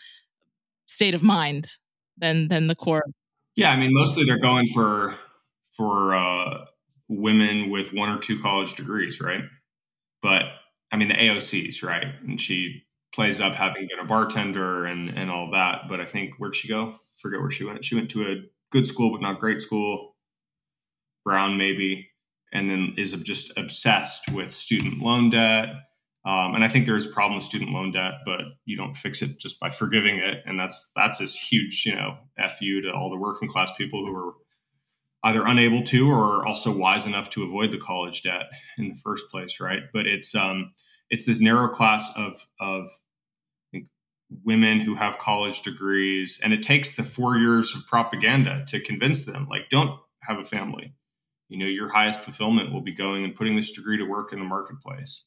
state 0.86 1.14
of 1.14 1.22
mind 1.22 1.66
than 2.16 2.48
than 2.48 2.66
the 2.66 2.74
core. 2.74 3.04
Yeah, 3.54 3.70
I 3.70 3.76
mean, 3.76 3.92
mostly 3.92 4.24
they're 4.24 4.38
going 4.38 4.68
for 4.68 5.14
for 5.76 6.14
uh, 6.14 6.64
women 7.08 7.70
with 7.70 7.92
one 7.92 8.08
or 8.08 8.18
two 8.18 8.40
college 8.40 8.74
degrees, 8.74 9.20
right? 9.20 9.44
But 10.22 10.44
I 10.92 10.96
mean, 10.96 11.08
the 11.08 11.14
AOCs, 11.14 11.82
right? 11.82 12.06
And 12.22 12.40
she 12.40 12.84
plays 13.14 13.40
up 13.40 13.54
having 13.54 13.86
been 13.88 13.98
a 13.98 14.04
bartender 14.04 14.84
and 14.84 15.08
and 15.10 15.30
all 15.30 15.50
that. 15.52 15.82
But 15.88 16.00
I 16.00 16.04
think 16.04 16.34
where'd 16.38 16.54
she 16.54 16.68
go? 16.68 16.96
Forget 17.16 17.40
where 17.40 17.50
she 17.50 17.64
went. 17.64 17.84
She 17.84 17.94
went 17.94 18.10
to 18.10 18.22
a 18.22 18.36
good 18.70 18.86
school, 18.86 19.12
but 19.12 19.22
not 19.22 19.40
great 19.40 19.60
school. 19.60 20.16
Brown, 21.24 21.58
maybe, 21.58 22.10
and 22.52 22.70
then 22.70 22.94
is 22.96 23.12
just 23.22 23.56
obsessed 23.56 24.32
with 24.32 24.52
student 24.52 25.00
loan 25.00 25.30
debt 25.30 25.85
um, 26.26 26.56
and 26.56 26.64
I 26.64 26.68
think 26.68 26.86
there 26.86 26.96
is 26.96 27.06
a 27.06 27.12
problem 27.12 27.36
with 27.36 27.44
student 27.44 27.70
loan 27.70 27.92
debt, 27.92 28.14
but 28.26 28.40
you 28.64 28.76
don't 28.76 28.96
fix 28.96 29.22
it 29.22 29.38
just 29.38 29.60
by 29.60 29.70
forgiving 29.70 30.18
it. 30.18 30.42
And 30.44 30.58
that's 30.58 30.90
that's 30.96 31.20
a 31.20 31.24
huge, 31.24 31.84
you 31.86 31.94
know, 31.94 32.18
fu 32.58 32.80
to 32.82 32.92
all 32.92 33.10
the 33.10 33.16
working 33.16 33.48
class 33.48 33.70
people 33.76 34.04
who 34.04 34.14
are 34.16 34.34
either 35.22 35.46
unable 35.46 35.84
to 35.84 36.10
or 36.10 36.44
also 36.44 36.76
wise 36.76 37.06
enough 37.06 37.30
to 37.30 37.44
avoid 37.44 37.70
the 37.70 37.78
college 37.78 38.22
debt 38.24 38.46
in 38.76 38.88
the 38.88 38.96
first 38.96 39.30
place, 39.30 39.60
right? 39.60 39.84
But 39.92 40.08
it's 40.08 40.34
um, 40.34 40.72
it's 41.10 41.24
this 41.24 41.40
narrow 41.40 41.68
class 41.68 42.12
of 42.16 42.48
of 42.58 42.90
women 44.42 44.80
who 44.80 44.96
have 44.96 45.18
college 45.18 45.62
degrees, 45.62 46.40
and 46.42 46.52
it 46.52 46.64
takes 46.64 46.96
the 46.96 47.04
four 47.04 47.36
years 47.36 47.72
of 47.76 47.86
propaganda 47.86 48.64
to 48.66 48.80
convince 48.80 49.24
them, 49.24 49.46
like, 49.48 49.68
don't 49.68 50.00
have 50.22 50.40
a 50.40 50.44
family. 50.44 50.92
You 51.48 51.58
know, 51.58 51.66
your 51.66 51.92
highest 51.92 52.18
fulfillment 52.22 52.72
will 52.72 52.80
be 52.80 52.92
going 52.92 53.22
and 53.22 53.32
putting 53.32 53.54
this 53.54 53.70
degree 53.70 53.96
to 53.96 54.04
work 54.04 54.32
in 54.32 54.40
the 54.40 54.44
marketplace 54.44 55.22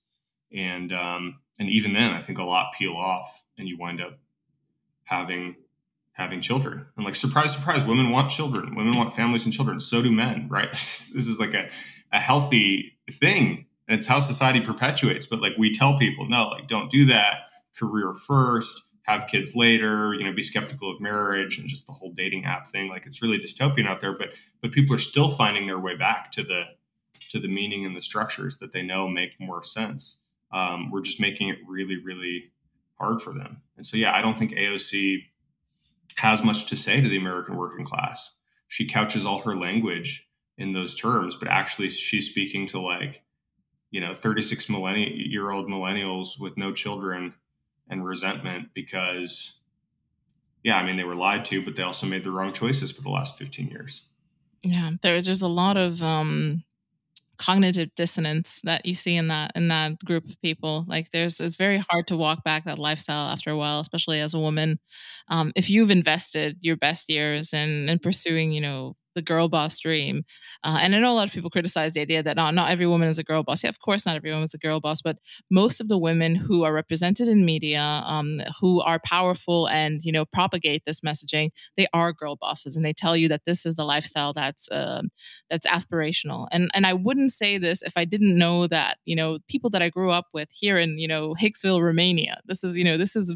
and 0.55 0.91
um, 0.93 1.39
and 1.59 1.69
even 1.69 1.93
then, 1.93 2.12
I 2.12 2.21
think 2.21 2.38
a 2.38 2.43
lot 2.43 2.73
peel 2.77 2.93
off, 2.93 3.43
and 3.57 3.67
you 3.67 3.77
wind 3.77 4.01
up 4.01 4.17
having 5.03 5.55
having 6.13 6.41
children. 6.41 6.85
And 6.95 7.05
like 7.05 7.15
surprise, 7.15 7.55
surprise, 7.55 7.85
women 7.85 8.09
want 8.09 8.29
children. 8.29 8.75
Women 8.75 8.97
want 8.97 9.13
families 9.13 9.45
and 9.45 9.53
children. 9.53 9.79
So 9.79 10.01
do 10.01 10.12
men, 10.12 10.47
right? 10.51 10.71
this 10.71 11.15
is 11.15 11.39
like 11.39 11.53
a 11.53 11.69
a 12.12 12.19
healthy 12.19 12.97
thing, 13.12 13.65
and 13.88 13.97
it's 13.97 14.07
how 14.07 14.19
society 14.19 14.62
perpetuates. 14.62 15.25
But 15.25 15.41
like 15.41 15.53
we 15.57 15.73
tell 15.73 15.97
people, 15.97 16.27
no, 16.27 16.47
like 16.49 16.67
don't 16.67 16.89
do 16.89 17.05
that. 17.05 17.41
Career 17.77 18.13
first. 18.13 18.83
Have 19.03 19.25
kids 19.25 19.55
later, 19.55 20.13
you 20.13 20.23
know, 20.23 20.31
be 20.31 20.43
skeptical 20.43 20.91
of 20.91 21.01
marriage 21.01 21.57
and 21.57 21.67
just 21.67 21.88
the 21.88 21.93
whole 21.93 22.12
dating 22.12 22.45
app 22.45 22.67
thing. 22.67 22.89
Like 22.89 23.07
it's 23.07 23.23
really 23.23 23.39
dystopian 23.39 23.88
out 23.88 24.01
there, 24.01 24.15
but 24.15 24.29
but 24.62 24.71
people 24.71 24.93
are 24.93 24.99
still 24.99 25.29
finding 25.29 25.65
their 25.65 25.79
way 25.79 25.95
back 25.95 26.31
to 26.33 26.43
the 26.43 26.65
to 27.29 27.39
the 27.39 27.47
meaning 27.47 27.83
and 27.88 27.97
the 27.97 28.03
structures 28.03 28.59
that 28.59 28.71
they 28.71 28.83
know 28.83 29.07
make 29.07 29.39
more 29.39 29.63
sense 29.63 30.18
um, 30.51 30.91
we're 30.91 31.01
just 31.01 31.19
making 31.19 31.49
it 31.49 31.57
really, 31.67 31.97
really 32.03 32.51
hard 32.99 33.21
for 33.21 33.33
them. 33.33 33.62
And 33.77 33.85
so, 33.85 33.97
yeah, 33.97 34.15
I 34.15 34.21
don't 34.21 34.38
think 34.38 34.51
AOC 34.51 35.23
has 36.17 36.43
much 36.43 36.65
to 36.67 36.75
say 36.75 37.01
to 37.01 37.07
the 37.07 37.17
American 37.17 37.55
working 37.55 37.85
class. 37.85 38.35
She 38.67 38.88
couches 38.88 39.25
all 39.25 39.39
her 39.43 39.55
language 39.55 40.27
in 40.57 40.73
those 40.73 40.95
terms, 40.95 41.35
but 41.35 41.47
actually, 41.47 41.89
she's 41.89 42.29
speaking 42.29 42.67
to 42.67 42.79
like, 42.79 43.23
you 43.89 44.01
know, 44.01 44.13
36 44.13 44.67
millenni- 44.67 45.31
year 45.31 45.51
old 45.51 45.67
millennials 45.67 46.39
with 46.39 46.57
no 46.57 46.73
children 46.73 47.33
and 47.89 48.05
resentment 48.05 48.69
because, 48.73 49.57
yeah, 50.63 50.77
I 50.77 50.85
mean, 50.85 50.97
they 50.97 51.03
were 51.03 51.15
lied 51.15 51.45
to, 51.45 51.63
but 51.63 51.75
they 51.75 51.83
also 51.83 52.05
made 52.05 52.23
the 52.23 52.31
wrong 52.31 52.53
choices 52.53 52.91
for 52.91 53.01
the 53.01 53.09
last 53.09 53.38
15 53.38 53.67
years. 53.67 54.03
Yeah, 54.62 54.91
there's 55.01 55.25
there's 55.25 55.41
a 55.41 55.47
lot 55.47 55.77
of 55.77 56.03
um, 56.03 56.63
cognitive 57.39 57.89
dissonance 57.95 58.62
that 58.65 58.86
you 58.86 58.93
see 58.93 59.15
in 59.15 59.28
that 59.30 59.52
in 59.56 59.69
that 59.69 59.99
group 60.06 60.25
of 60.30 60.41
people. 60.41 60.86
Like 60.88 61.12
there's 61.12 61.39
it's 61.39 61.56
very 61.56 61.84
hard 61.89 62.08
to 62.10 62.17
walk 62.17 62.43
back 62.43 62.65
that 62.65 62.80
lifestyle 62.80 63.30
after 63.30 63.52
a 63.52 63.58
while 63.58 63.80
especially 63.80 64.19
as 64.21 64.34
a 64.36 64.39
woman. 64.39 64.80
Um, 65.30 65.52
if 65.56 65.69
you've 65.69 65.91
invested 65.91 66.58
your 66.62 66.78
best 66.78 67.10
years 67.10 67.54
in 67.54 67.89
in 67.89 67.99
pursuing 67.99 68.52
you 68.52 68.62
know 68.62 68.95
the 69.19 69.25
girl 69.25 69.49
boss 69.49 69.77
dream. 69.79 70.23
Uh, 70.63 70.79
and 70.82 70.95
I 70.95 70.99
know 70.99 71.12
a 71.12 71.17
lot 71.19 71.27
of 71.27 71.34
people 71.34 71.49
criticize 71.49 71.93
the 71.93 72.01
idea 72.01 72.23
that 72.23 72.38
not, 72.38 72.53
not 72.55 72.71
every 72.71 72.88
woman 72.88 73.10
is 73.10 73.19
a 73.19 73.23
girl 73.23 73.43
boss. 73.43 73.63
Yeah, 73.63 73.69
of 73.69 73.79
course, 73.79 74.05
not 74.05 74.15
every 74.15 74.32
woman 74.32 74.45
is 74.45 74.53
a 74.53 74.58
girl 74.58 74.79
boss, 74.79 75.01
but 75.01 75.17
most 75.51 75.82
of 75.82 75.89
the 75.89 75.97
women 75.97 76.36
who 76.36 76.63
are 76.63 76.73
represented 76.73 77.27
in 77.27 77.45
media, 77.45 77.82
um, 77.82 78.39
who 78.62 78.82
are 78.82 78.99
powerful 79.03 79.67
and 79.67 79.99
you 80.03 80.12
know 80.12 80.25
propagate 80.25 80.84
this 80.86 81.01
messaging, 81.01 81.49
they 81.75 81.88
are 81.93 82.13
girl 82.13 82.38
bosses, 82.38 82.77
and 82.77 82.86
they 82.86 82.93
tell 82.93 83.17
you 83.17 83.27
that 83.27 83.45
this 83.45 83.65
is 83.65 83.75
the 83.75 83.84
lifestyle 83.84 84.32
that's 84.32 84.69
uh, 84.71 85.01
that's 85.49 85.67
aspirational. 85.67 86.47
And 86.51 86.69
and 86.73 86.86
I 86.88 86.93
wouldn't 86.93 87.32
say 87.32 87.58
this 87.58 87.82
if 87.82 87.93
I 87.97 88.05
didn't 88.05 88.38
know 88.38 88.67
that 88.67 88.97
you 89.05 89.15
know 89.15 89.39
people 89.49 89.69
that 89.71 89.82
I 89.82 89.89
grew 89.89 90.12
up 90.12 90.27
with 90.34 90.49
here 90.51 90.77
in 90.77 90.97
you 90.97 91.08
know 91.08 91.36
Hicksville, 91.36 91.82
Romania. 91.82 92.39
This 92.45 92.63
is 92.63 92.77
you 92.77 92.86
know 92.86 92.97
this 92.97 93.15
is 93.15 93.36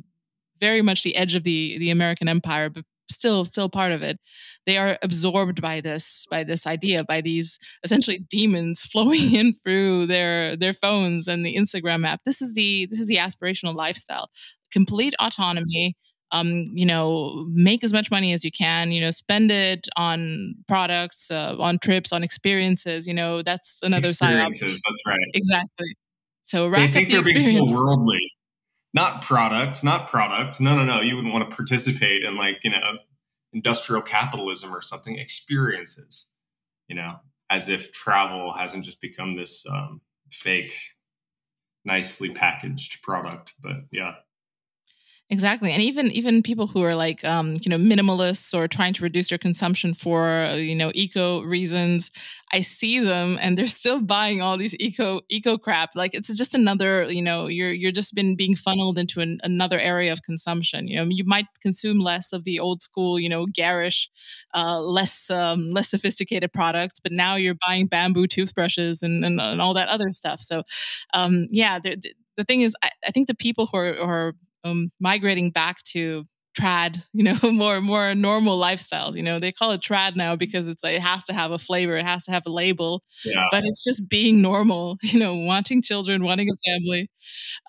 very 0.59 0.81
much 0.81 1.03
the 1.03 1.15
edge 1.15 1.35
of 1.35 1.43
the 1.43 1.77
the 1.77 1.89
American 1.89 2.29
empire, 2.29 2.69
but 2.69 2.85
still 3.13 3.45
still 3.45 3.69
part 3.69 3.91
of 3.91 4.01
it. 4.03 4.19
They 4.65 4.77
are 4.77 4.97
absorbed 5.01 5.61
by 5.61 5.81
this 5.81 6.25
by 6.29 6.43
this 6.43 6.65
idea, 6.67 7.03
by 7.03 7.21
these 7.21 7.59
essentially 7.83 8.25
demons 8.29 8.81
flowing 8.91 9.33
in 9.33 9.53
through 9.53 10.07
their 10.07 10.55
their 10.55 10.73
phones 10.73 11.27
and 11.27 11.45
the 11.45 11.55
Instagram 11.55 12.05
app. 12.05 12.21
This 12.25 12.41
is 12.41 12.53
the 12.53 12.87
this 12.89 12.99
is 12.99 13.07
the 13.07 13.17
aspirational 13.17 13.75
lifestyle. 13.75 14.29
Complete 14.71 15.13
autonomy. 15.19 15.95
Um, 16.31 16.65
you 16.73 16.87
know, 16.87 17.45
make 17.49 17.83
as 17.83 17.93
much 17.93 18.09
money 18.09 18.33
as 18.33 18.43
you 18.43 18.49
can. 18.51 18.91
You 18.91 19.01
know, 19.01 19.11
spend 19.11 19.51
it 19.51 19.87
on 19.95 20.55
products, 20.67 21.29
uh, 21.29 21.55
on 21.59 21.77
trips, 21.77 22.11
on 22.11 22.23
experiences. 22.23 23.05
You 23.05 23.13
know, 23.13 23.43
that's 23.43 23.79
another 23.83 24.13
side. 24.13 24.39
That's 24.39 25.03
right. 25.07 25.19
Exactly. 25.35 25.95
So 26.41 26.69
they 26.69 26.87
think 26.87 27.09
the 27.09 27.15
they're 27.15 27.23
being 27.23 27.39
so 27.39 27.71
worldly 27.71 28.32
not 28.93 29.21
products, 29.23 29.83
not 29.83 30.07
products. 30.07 30.59
No, 30.59 30.75
no, 30.75 30.83
no. 30.83 31.01
You 31.01 31.15
wouldn't 31.15 31.33
want 31.33 31.49
to 31.49 31.55
participate 31.55 32.23
in 32.23 32.35
like, 32.35 32.59
you 32.63 32.71
know, 32.71 32.97
industrial 33.51 34.01
capitalism 34.01 34.73
or 34.73 34.81
something, 34.81 35.17
experiences, 35.17 36.27
you 36.87 36.95
know, 36.95 37.19
as 37.49 37.69
if 37.69 37.91
travel 37.91 38.53
hasn't 38.53 38.85
just 38.85 39.01
become 39.01 39.35
this 39.35 39.65
um, 39.69 40.01
fake, 40.29 40.73
nicely 41.85 42.29
packaged 42.29 43.01
product. 43.01 43.53
But 43.61 43.85
yeah. 43.91 44.15
Exactly, 45.29 45.71
and 45.71 45.81
even 45.81 46.11
even 46.11 46.43
people 46.43 46.67
who 46.67 46.83
are 46.83 46.95
like 46.95 47.23
um, 47.23 47.53
you 47.61 47.69
know 47.69 47.77
minimalists 47.77 48.53
or 48.53 48.67
trying 48.67 48.93
to 48.93 49.03
reduce 49.03 49.29
their 49.29 49.37
consumption 49.37 49.93
for 49.93 50.53
you 50.57 50.75
know 50.75 50.91
eco 50.93 51.41
reasons, 51.41 52.11
I 52.51 52.59
see 52.59 52.99
them 52.99 53.39
and 53.41 53.57
they're 53.57 53.65
still 53.67 54.01
buying 54.01 54.41
all 54.41 54.57
these 54.57 54.75
eco 54.81 55.21
eco 55.29 55.57
crap. 55.57 55.91
Like 55.95 56.13
it's 56.13 56.35
just 56.35 56.53
another 56.53 57.09
you 57.09 57.21
know 57.21 57.47
you're 57.47 57.71
you're 57.71 57.93
just 57.93 58.13
been 58.13 58.35
being 58.35 58.53
funneled 58.53 58.99
into 58.99 59.21
an, 59.21 59.39
another 59.43 59.79
area 59.79 60.11
of 60.11 60.23
consumption. 60.23 60.87
You 60.89 60.97
know 60.97 61.07
you 61.09 61.23
might 61.25 61.45
consume 61.61 61.99
less 62.01 62.33
of 62.33 62.43
the 62.43 62.59
old 62.59 62.81
school 62.81 63.17
you 63.17 63.29
know 63.29 63.45
garish, 63.45 64.09
uh, 64.53 64.81
less 64.81 65.29
um, 65.31 65.71
less 65.71 65.89
sophisticated 65.89 66.51
products, 66.51 66.99
but 66.99 67.13
now 67.13 67.35
you're 67.37 67.55
buying 67.65 67.87
bamboo 67.87 68.27
toothbrushes 68.27 69.01
and 69.01 69.23
and, 69.23 69.39
and 69.39 69.61
all 69.61 69.73
that 69.73 69.87
other 69.87 70.11
stuff. 70.11 70.41
So 70.41 70.63
um, 71.13 71.47
yeah, 71.49 71.79
the 71.79 72.43
thing 72.43 72.61
is, 72.61 72.75
I, 72.81 72.89
I, 73.07 73.11
think 73.11 73.27
the 73.27 73.35
people 73.35 73.67
who 73.67 73.77
are, 73.77 73.93
who 73.93 74.01
are 74.03 74.33
um, 74.63 74.89
migrating 74.99 75.51
back 75.51 75.77
to 75.91 76.25
trad, 76.59 77.03
you 77.13 77.23
know, 77.23 77.37
more 77.51 77.81
more 77.81 78.15
normal 78.15 78.59
lifestyles. 78.59 79.15
You 79.15 79.23
know, 79.23 79.39
they 79.39 79.51
call 79.51 79.71
it 79.71 79.81
trad 79.81 80.15
now 80.15 80.35
because 80.35 80.67
it's 80.67 80.83
like, 80.83 80.95
it 80.95 81.01
has 81.01 81.25
to 81.25 81.33
have 81.33 81.51
a 81.51 81.57
flavor, 81.57 81.97
it 81.97 82.05
has 82.05 82.25
to 82.25 82.31
have 82.31 82.43
a 82.45 82.51
label. 82.51 83.03
Yeah. 83.25 83.47
But 83.51 83.63
it's 83.65 83.83
just 83.83 84.07
being 84.09 84.41
normal, 84.41 84.97
you 85.03 85.19
know, 85.19 85.33
wanting 85.33 85.81
children, 85.81 86.23
wanting 86.23 86.49
a 86.49 86.55
family. 86.71 87.09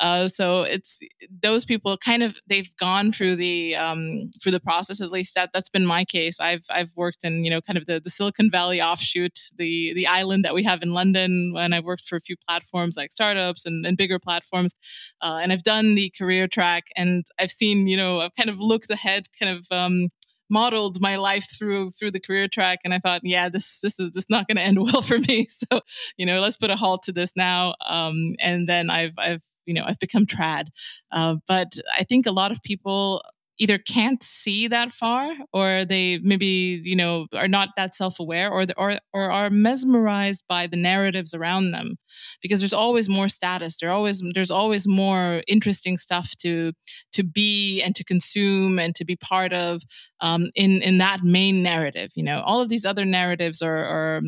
Uh, 0.00 0.28
so 0.28 0.62
it's 0.62 1.00
those 1.42 1.64
people 1.64 1.96
kind 1.96 2.22
of 2.22 2.36
they've 2.46 2.74
gone 2.76 3.12
through 3.12 3.36
the 3.36 3.76
um, 3.76 4.30
through 4.42 4.52
the 4.52 4.60
process. 4.60 5.00
At 5.00 5.10
least 5.10 5.34
that 5.34 5.50
that's 5.52 5.68
been 5.70 5.86
my 5.86 6.04
case. 6.04 6.40
I've 6.40 6.64
I've 6.70 6.90
worked 6.96 7.24
in 7.24 7.44
you 7.44 7.50
know 7.50 7.60
kind 7.60 7.78
of 7.78 7.86
the, 7.86 8.00
the 8.02 8.10
Silicon 8.10 8.50
Valley 8.50 8.80
offshoot, 8.80 9.38
the 9.56 9.92
the 9.94 10.06
island 10.06 10.44
that 10.44 10.54
we 10.54 10.62
have 10.64 10.82
in 10.82 10.92
London, 10.92 11.54
and 11.56 11.74
I've 11.74 11.84
worked 11.84 12.06
for 12.06 12.16
a 12.16 12.20
few 12.20 12.36
platforms 12.48 12.96
like 12.96 13.12
startups 13.12 13.66
and, 13.66 13.86
and 13.86 13.96
bigger 13.96 14.18
platforms, 14.18 14.74
uh, 15.22 15.38
and 15.42 15.52
I've 15.52 15.62
done 15.62 15.94
the 15.94 16.12
career 16.16 16.48
track, 16.48 16.84
and 16.96 17.24
I've 17.38 17.50
seen 17.50 17.86
you 17.86 17.96
know 17.96 18.20
I've 18.20 18.34
kind 18.34 18.50
of 18.50 18.58
looked 18.58 18.73
ahead, 18.90 19.26
kind 19.38 19.58
of 19.58 19.66
um, 19.70 20.08
modeled 20.50 21.00
my 21.00 21.16
life 21.16 21.46
through 21.58 21.90
through 21.90 22.10
the 22.10 22.20
career 22.20 22.46
track 22.46 22.80
and 22.84 22.92
i 22.92 22.98
thought 22.98 23.20
yeah 23.24 23.48
this 23.48 23.80
this 23.80 23.98
is 23.98 24.10
this 24.12 24.24
is 24.24 24.30
not 24.30 24.46
going 24.46 24.56
to 24.56 24.62
end 24.62 24.78
well 24.82 25.02
for 25.02 25.18
me. 25.18 25.46
So 25.54 25.80
you 26.16 26.26
know 26.26 26.40
let's 26.40 26.56
put 26.56 26.70
a 26.70 26.76
halt 26.76 27.02
to 27.04 27.12
this 27.12 27.32
now 27.36 27.74
um, 27.88 28.34
and 28.40 28.68
then 28.68 28.90
i've 28.90 29.14
i've 29.18 29.42
you 29.66 29.74
know 29.74 29.84
i've 29.86 29.98
become 29.98 30.26
trad. 30.26 30.68
Uh, 31.10 31.36
but 31.48 31.72
i 31.98 32.04
think 32.04 32.26
a 32.26 32.32
lot 32.32 32.52
of 32.52 32.62
people 32.62 33.22
either 33.58 33.78
can't 33.78 34.22
see 34.22 34.68
that 34.68 34.90
far 34.90 35.32
or 35.52 35.84
they 35.84 36.18
maybe 36.18 36.80
you 36.84 36.96
know 36.96 37.26
are 37.32 37.48
not 37.48 37.68
that 37.76 37.94
self-aware 37.94 38.50
or 38.50 38.64
or 38.76 38.98
or 39.12 39.30
are 39.30 39.50
mesmerized 39.50 40.44
by 40.48 40.66
the 40.66 40.76
narratives 40.76 41.34
around 41.34 41.70
them 41.70 41.96
because 42.42 42.60
there's 42.60 42.72
always 42.72 43.08
more 43.08 43.28
status 43.28 43.78
there 43.78 43.90
always 43.90 44.22
there's 44.34 44.50
always 44.50 44.86
more 44.86 45.42
interesting 45.46 45.96
stuff 45.96 46.34
to 46.36 46.72
to 47.12 47.22
be 47.22 47.80
and 47.82 47.94
to 47.94 48.04
consume 48.04 48.78
and 48.78 48.94
to 48.94 49.04
be 49.04 49.16
part 49.16 49.52
of 49.52 49.82
um, 50.20 50.50
in 50.54 50.82
in 50.82 50.98
that 50.98 51.22
main 51.22 51.62
narrative 51.62 52.10
you 52.16 52.22
know 52.22 52.42
all 52.42 52.60
of 52.60 52.68
these 52.68 52.84
other 52.84 53.04
narratives 53.04 53.62
are, 53.62 53.84
are 53.84 54.22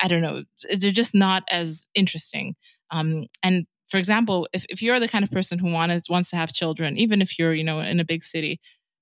I 0.00 0.08
don't 0.08 0.22
know, 0.22 0.42
they're 0.80 0.90
just 0.90 1.14
not 1.14 1.44
as 1.50 1.88
interesting. 1.94 2.56
Um, 2.90 3.26
and 3.42 3.66
for 3.88 3.98
example, 3.98 4.48
if, 4.52 4.64
if 4.68 4.82
you're 4.82 5.00
the 5.00 5.08
kind 5.08 5.24
of 5.24 5.30
person 5.30 5.58
who 5.58 5.72
wants 5.72 6.10
wants 6.10 6.30
to 6.30 6.36
have 6.36 6.52
children, 6.52 6.96
even 6.96 7.22
if 7.22 7.38
you're, 7.38 7.54
you 7.54 7.64
know, 7.64 7.80
in 7.80 8.00
a 8.00 8.04
big 8.04 8.22
city, 8.22 8.60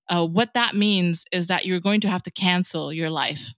uh, 0.09 0.27
what 0.27 0.55
that 0.55 0.75
means 0.75 1.25
is 1.33 1.49
that 1.49 1.65
you're 1.67 1.81
going 1.81 2.01
to 2.03 2.09
have 2.09 2.23
to 2.25 2.31
cancel 2.31 2.93
your 2.93 3.11
life. 3.11 3.55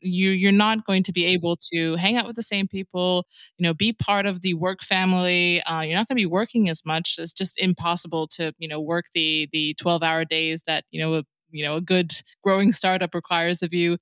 You 0.00 0.30
you're 0.30 0.52
not 0.52 0.86
going 0.86 1.02
to 1.04 1.12
be 1.12 1.26
able 1.26 1.56
to 1.72 1.96
hang 1.96 2.16
out 2.16 2.26
with 2.26 2.36
the 2.36 2.42
same 2.42 2.66
people, 2.66 3.26
you 3.58 3.64
know, 3.64 3.74
be 3.74 3.92
part 3.92 4.24
of 4.26 4.40
the 4.42 4.54
work 4.54 4.82
family. 4.82 5.62
Uh, 5.64 5.82
you're 5.82 5.94
not 5.96 6.08
going 6.08 6.16
to 6.16 6.22
be 6.22 6.26
working 6.26 6.68
as 6.70 6.82
much. 6.86 7.16
It's 7.18 7.32
just 7.34 7.58
impossible 7.60 8.26
to, 8.36 8.52
you 8.58 8.68
know, 8.68 8.80
work 8.80 9.06
the 9.14 9.48
the 9.52 9.74
12 9.78 10.02
hour 10.02 10.24
days 10.24 10.62
that 10.66 10.84
you 10.90 11.00
know 11.00 11.22
you 11.50 11.64
know 11.64 11.76
a 11.76 11.80
good 11.80 12.12
growing 12.42 12.72
startup 12.72 13.14
requires 13.14 13.62
of 13.62 13.72
you 13.72 13.96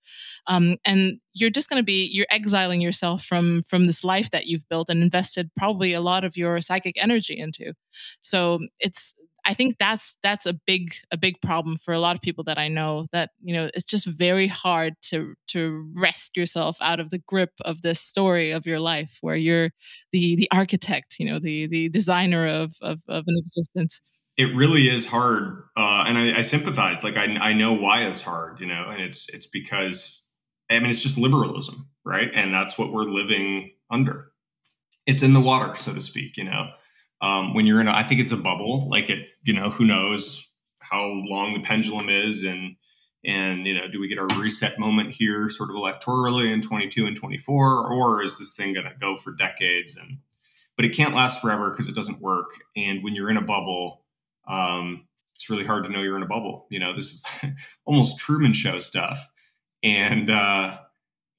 um, 0.46 0.76
and 0.84 1.18
you're 1.34 1.50
just 1.50 1.68
going 1.68 1.80
to 1.80 1.84
be 1.84 2.08
you're 2.12 2.26
exiling 2.30 2.80
yourself 2.80 3.22
from 3.24 3.60
from 3.62 3.84
this 3.86 4.04
life 4.04 4.30
that 4.30 4.46
you've 4.46 4.68
built 4.68 4.88
and 4.88 5.02
invested 5.02 5.50
probably 5.56 5.92
a 5.92 6.00
lot 6.00 6.24
of 6.24 6.36
your 6.36 6.60
psychic 6.60 6.94
energy 7.00 7.36
into. 7.38 7.72
So 8.20 8.60
it's 8.80 9.14
I 9.46 9.52
think 9.52 9.76
that's 9.78 10.16
that's 10.22 10.46
a 10.46 10.54
big 10.66 10.94
a 11.10 11.18
big 11.18 11.40
problem 11.42 11.76
for 11.76 11.92
a 11.92 12.00
lot 12.00 12.16
of 12.16 12.22
people 12.22 12.44
that 12.44 12.58
I 12.58 12.68
know 12.68 13.06
that 13.12 13.30
you 13.42 13.54
know 13.54 13.68
it's 13.74 13.84
just 13.84 14.06
very 14.06 14.46
hard 14.46 14.94
to 15.10 15.34
to 15.48 15.90
wrest 15.94 16.36
yourself 16.36 16.76
out 16.80 17.00
of 17.00 17.10
the 17.10 17.20
grip 17.26 17.50
of 17.64 17.82
this 17.82 18.00
story 18.00 18.52
of 18.52 18.66
your 18.66 18.80
life 18.80 19.18
where 19.20 19.36
you're 19.36 19.70
the 20.12 20.36
the 20.36 20.48
architect 20.52 21.16
you 21.18 21.26
know 21.26 21.38
the 21.38 21.66
the 21.66 21.88
designer 21.90 22.46
of 22.46 22.74
of, 22.82 23.00
of 23.08 23.24
an 23.26 23.34
existence 23.38 24.00
it 24.36 24.54
really 24.54 24.88
is 24.88 25.06
hard, 25.06 25.62
uh, 25.76 26.04
and 26.06 26.18
I, 26.18 26.38
I 26.38 26.42
sympathize. 26.42 27.04
Like 27.04 27.16
I, 27.16 27.24
I 27.36 27.52
know 27.52 27.72
why 27.72 28.04
it's 28.04 28.22
hard, 28.22 28.60
you 28.60 28.66
know, 28.66 28.88
and 28.88 29.00
it's 29.00 29.28
it's 29.28 29.46
because 29.46 30.22
I 30.70 30.78
mean 30.80 30.90
it's 30.90 31.02
just 31.02 31.18
liberalism, 31.18 31.88
right? 32.04 32.30
And 32.34 32.52
that's 32.52 32.78
what 32.78 32.92
we're 32.92 33.04
living 33.04 33.72
under. 33.90 34.32
It's 35.06 35.22
in 35.22 35.34
the 35.34 35.40
water, 35.40 35.76
so 35.76 35.94
to 35.94 36.00
speak. 36.00 36.36
You 36.36 36.44
know, 36.44 36.70
um, 37.20 37.54
when 37.54 37.66
you're 37.66 37.80
in, 37.80 37.88
a, 37.88 37.92
I 37.92 38.02
think 38.02 38.20
it's 38.20 38.32
a 38.32 38.36
bubble. 38.36 38.88
Like 38.88 39.08
it, 39.08 39.28
you 39.44 39.52
know, 39.52 39.70
who 39.70 39.84
knows 39.84 40.50
how 40.80 41.06
long 41.06 41.54
the 41.54 41.62
pendulum 41.62 42.08
is, 42.08 42.42
and 42.42 42.76
and 43.24 43.66
you 43.66 43.74
know, 43.74 43.86
do 43.86 44.00
we 44.00 44.08
get 44.08 44.18
our 44.18 44.28
reset 44.36 44.80
moment 44.80 45.12
here, 45.12 45.48
sort 45.48 45.70
of 45.70 45.76
electorally 45.76 46.52
in 46.52 46.60
22 46.60 47.06
and 47.06 47.16
24, 47.16 47.92
or 47.92 48.22
is 48.22 48.38
this 48.38 48.52
thing 48.52 48.74
going 48.74 48.86
to 48.86 48.94
go 48.98 49.16
for 49.16 49.32
decades? 49.32 49.96
And 49.96 50.18
but 50.76 50.84
it 50.84 50.94
can't 50.94 51.14
last 51.14 51.40
forever 51.40 51.70
because 51.70 51.88
it 51.88 51.94
doesn't 51.94 52.20
work. 52.20 52.48
And 52.76 53.04
when 53.04 53.14
you're 53.14 53.30
in 53.30 53.36
a 53.36 53.42
bubble 53.42 54.03
um, 54.46 55.06
it's 55.34 55.50
really 55.50 55.66
hard 55.66 55.84
to 55.84 55.90
know 55.90 56.00
you're 56.00 56.16
in 56.16 56.22
a 56.22 56.26
bubble. 56.26 56.66
You 56.70 56.78
know, 56.78 56.94
this 56.94 57.12
is 57.12 57.26
almost 57.84 58.18
Truman 58.18 58.52
Show 58.52 58.80
stuff. 58.80 59.30
And 59.82 60.30
uh, 60.30 60.78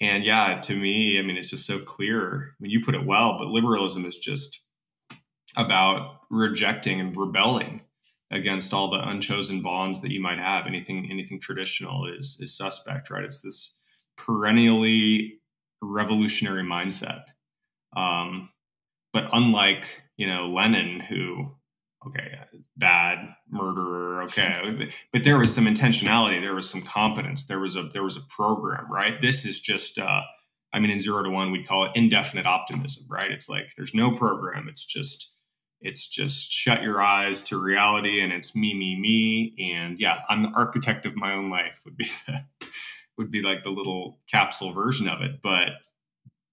and 0.02 0.24
yeah, 0.24 0.60
to 0.62 0.76
me, 0.76 1.18
I 1.18 1.22
mean, 1.22 1.38
it's 1.38 1.50
just 1.50 1.65
so 1.65 1.80
clear. 1.80 2.52
I 2.52 2.56
mean, 2.60 2.72
you 2.72 2.82
put 2.84 2.96
it 2.96 3.06
well, 3.06 3.38
but 3.38 3.48
liberalism 3.48 4.06
is 4.06 4.18
just 4.18 4.62
about 5.58 6.22
rejecting 6.30 7.00
and 7.00 7.15
rebelling 7.15 7.82
against 8.32 8.74
all 8.74 8.89
the 8.89 9.08
unchosen 9.08 9.62
bonds 9.62 10.02
that 10.02 10.12
you 10.12 10.22
might 10.22 10.39
have. 10.39 10.68
Anything 10.68 11.10
anything 11.10 11.39
traditional 11.39 12.06
is 12.06 12.38
is 12.39 12.56
suspect, 12.56 13.10
right? 13.10 13.24
It's 13.24 13.41
this 13.41 13.76
perennially 14.18 15.39
revolutionary 15.82 16.63
mindset. 16.63 17.24
Um, 17.96 18.50
but 19.13 19.30
unlike 19.32 20.04
you 20.18 20.28
know 20.28 20.50
Lenin, 20.50 21.00
who 21.00 21.56
okay, 22.08 22.39
bad 22.78 23.36
murderer, 23.50 24.24
okay, 24.24 24.89
but 25.12 25.24
there 25.24 25.38
was 25.38 25.54
some 25.54 25.65
intentionality, 25.65 26.41
there 26.41 26.56
was 26.56 26.70
some 26.70 26.82
competence, 26.82 27.46
there 27.46 27.60
was 27.60 27.76
a 27.76 27.84
there 27.94 28.04
was 28.04 28.18
a 28.18 28.22
program, 28.22 28.91
right? 28.91 29.20
This 29.22 29.46
is 29.46 29.60
just, 29.60 29.98
uh, 29.98 30.22
I 30.74 30.80
mean, 30.80 30.91
in 30.91 31.02
zero 31.02 31.24
to 31.24 31.30
one, 31.30 31.52
we'd 31.52 31.68
call 31.68 31.86
it 31.86 31.91
indefinite 31.96 32.46
optimism, 32.46 33.06
right? 33.10 33.32
It's 33.32 33.50
like 33.50 33.76
there's 33.76 33.94
no 33.94 34.12
program, 34.12 34.68
it's 34.70 34.86
just 34.86 35.36
it's 35.82 36.08
just 36.08 36.52
shut 36.52 36.82
your 36.82 37.02
eyes 37.02 37.44
to 37.44 37.62
reality, 37.62 38.22
and 38.22 38.34
it's 38.34 38.56
me, 38.56 38.74
me, 38.74 39.00
me, 39.00 39.74
and 39.74 40.00
yeah, 40.00 40.22
I'm 40.30 40.41
the 40.41 40.52
architect 40.56 41.06
of 41.06 41.15
my 41.15 41.34
own 41.34 41.50
life 41.50 41.82
would 41.86 41.98
be 41.98 42.08
the 42.28 42.46
would 43.18 43.32
be 43.32 43.41
like 43.41 43.63
the 43.63 43.70
little 43.70 44.20
capsule 44.30 44.74
version 44.74 45.08
of 45.08 45.22
it. 45.22 45.41
But 45.41 45.70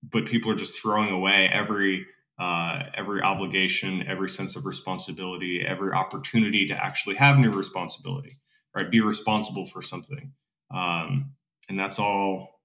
but 0.02 0.26
people 0.26 0.50
are 0.50 0.56
just 0.56 0.80
throwing 0.80 1.10
away 1.10 1.48
every 1.52 2.06
uh, 2.38 2.84
every 2.94 3.22
obligation, 3.22 4.04
every 4.06 4.28
sense 4.28 4.56
of 4.56 4.66
responsibility, 4.66 5.64
every 5.66 5.92
opportunity 5.92 6.66
to 6.66 6.74
actually 6.74 7.16
have 7.16 7.38
new 7.38 7.50
responsibility, 7.50 8.38
right? 8.74 8.90
Be 8.90 9.00
responsible 9.00 9.64
for 9.64 9.82
something, 9.82 10.32
um, 10.70 11.32
and 11.68 11.78
that's 11.78 11.98
all. 11.98 12.60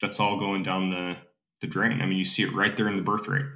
That's 0.00 0.20
all 0.20 0.38
going 0.38 0.62
down 0.62 0.90
the 0.90 1.16
the 1.60 1.66
drain. 1.66 2.00
I 2.00 2.06
mean, 2.06 2.18
you 2.18 2.24
see 2.24 2.42
it 2.42 2.52
right 2.52 2.76
there 2.76 2.88
in 2.88 2.96
the 2.96 3.02
birth 3.02 3.28
rate 3.28 3.46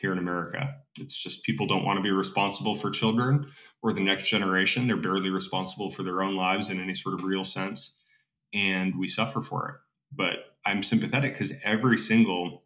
here 0.00 0.12
in 0.12 0.18
America. 0.18 0.76
It's 0.98 1.22
just 1.22 1.44
people 1.44 1.66
don't 1.66 1.84
want 1.84 1.98
to 1.98 2.02
be 2.02 2.10
responsible 2.10 2.74
for 2.74 2.90
children 2.90 3.50
or 3.82 3.92
the 3.92 4.00
next 4.00 4.28
generation. 4.28 4.86
They're 4.86 4.96
barely 4.96 5.30
responsible 5.30 5.90
for 5.90 6.02
their 6.02 6.22
own 6.22 6.34
lives 6.34 6.70
in 6.70 6.80
any 6.80 6.94
sort 6.94 7.14
of 7.14 7.24
real 7.24 7.44
sense, 7.44 7.96
and 8.52 8.98
we 8.98 9.08
suffer 9.08 9.42
for 9.42 9.68
it. 9.68 9.74
But 10.12 10.36
I'm 10.64 10.82
sympathetic 10.82 11.34
because 11.34 11.54
every 11.64 11.98
single 11.98 12.64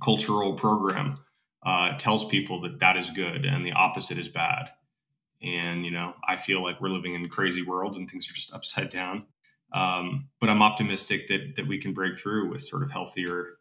cultural 0.00 0.54
program 0.54 1.18
uh, 1.64 1.96
tells 1.98 2.24
people 2.28 2.60
that 2.62 2.80
that 2.80 2.96
is 2.96 3.10
good 3.10 3.44
and 3.44 3.64
the 3.64 3.72
opposite 3.72 4.18
is 4.18 4.28
bad. 4.28 4.70
And 5.42 5.84
you 5.84 5.90
know, 5.90 6.14
I 6.26 6.36
feel 6.36 6.62
like 6.62 6.80
we're 6.80 6.88
living 6.88 7.14
in 7.14 7.24
a 7.24 7.28
crazy 7.28 7.62
world 7.62 7.96
and 7.96 8.08
things 8.08 8.30
are 8.30 8.34
just 8.34 8.54
upside 8.54 8.90
down. 8.90 9.24
Um, 9.72 10.28
but 10.40 10.50
I'm 10.50 10.62
optimistic 10.62 11.28
that 11.28 11.56
that 11.56 11.66
we 11.66 11.78
can 11.78 11.92
break 11.92 12.18
through 12.18 12.50
with 12.50 12.62
sort 12.62 12.82
of 12.82 12.90
healthier, 12.90 13.58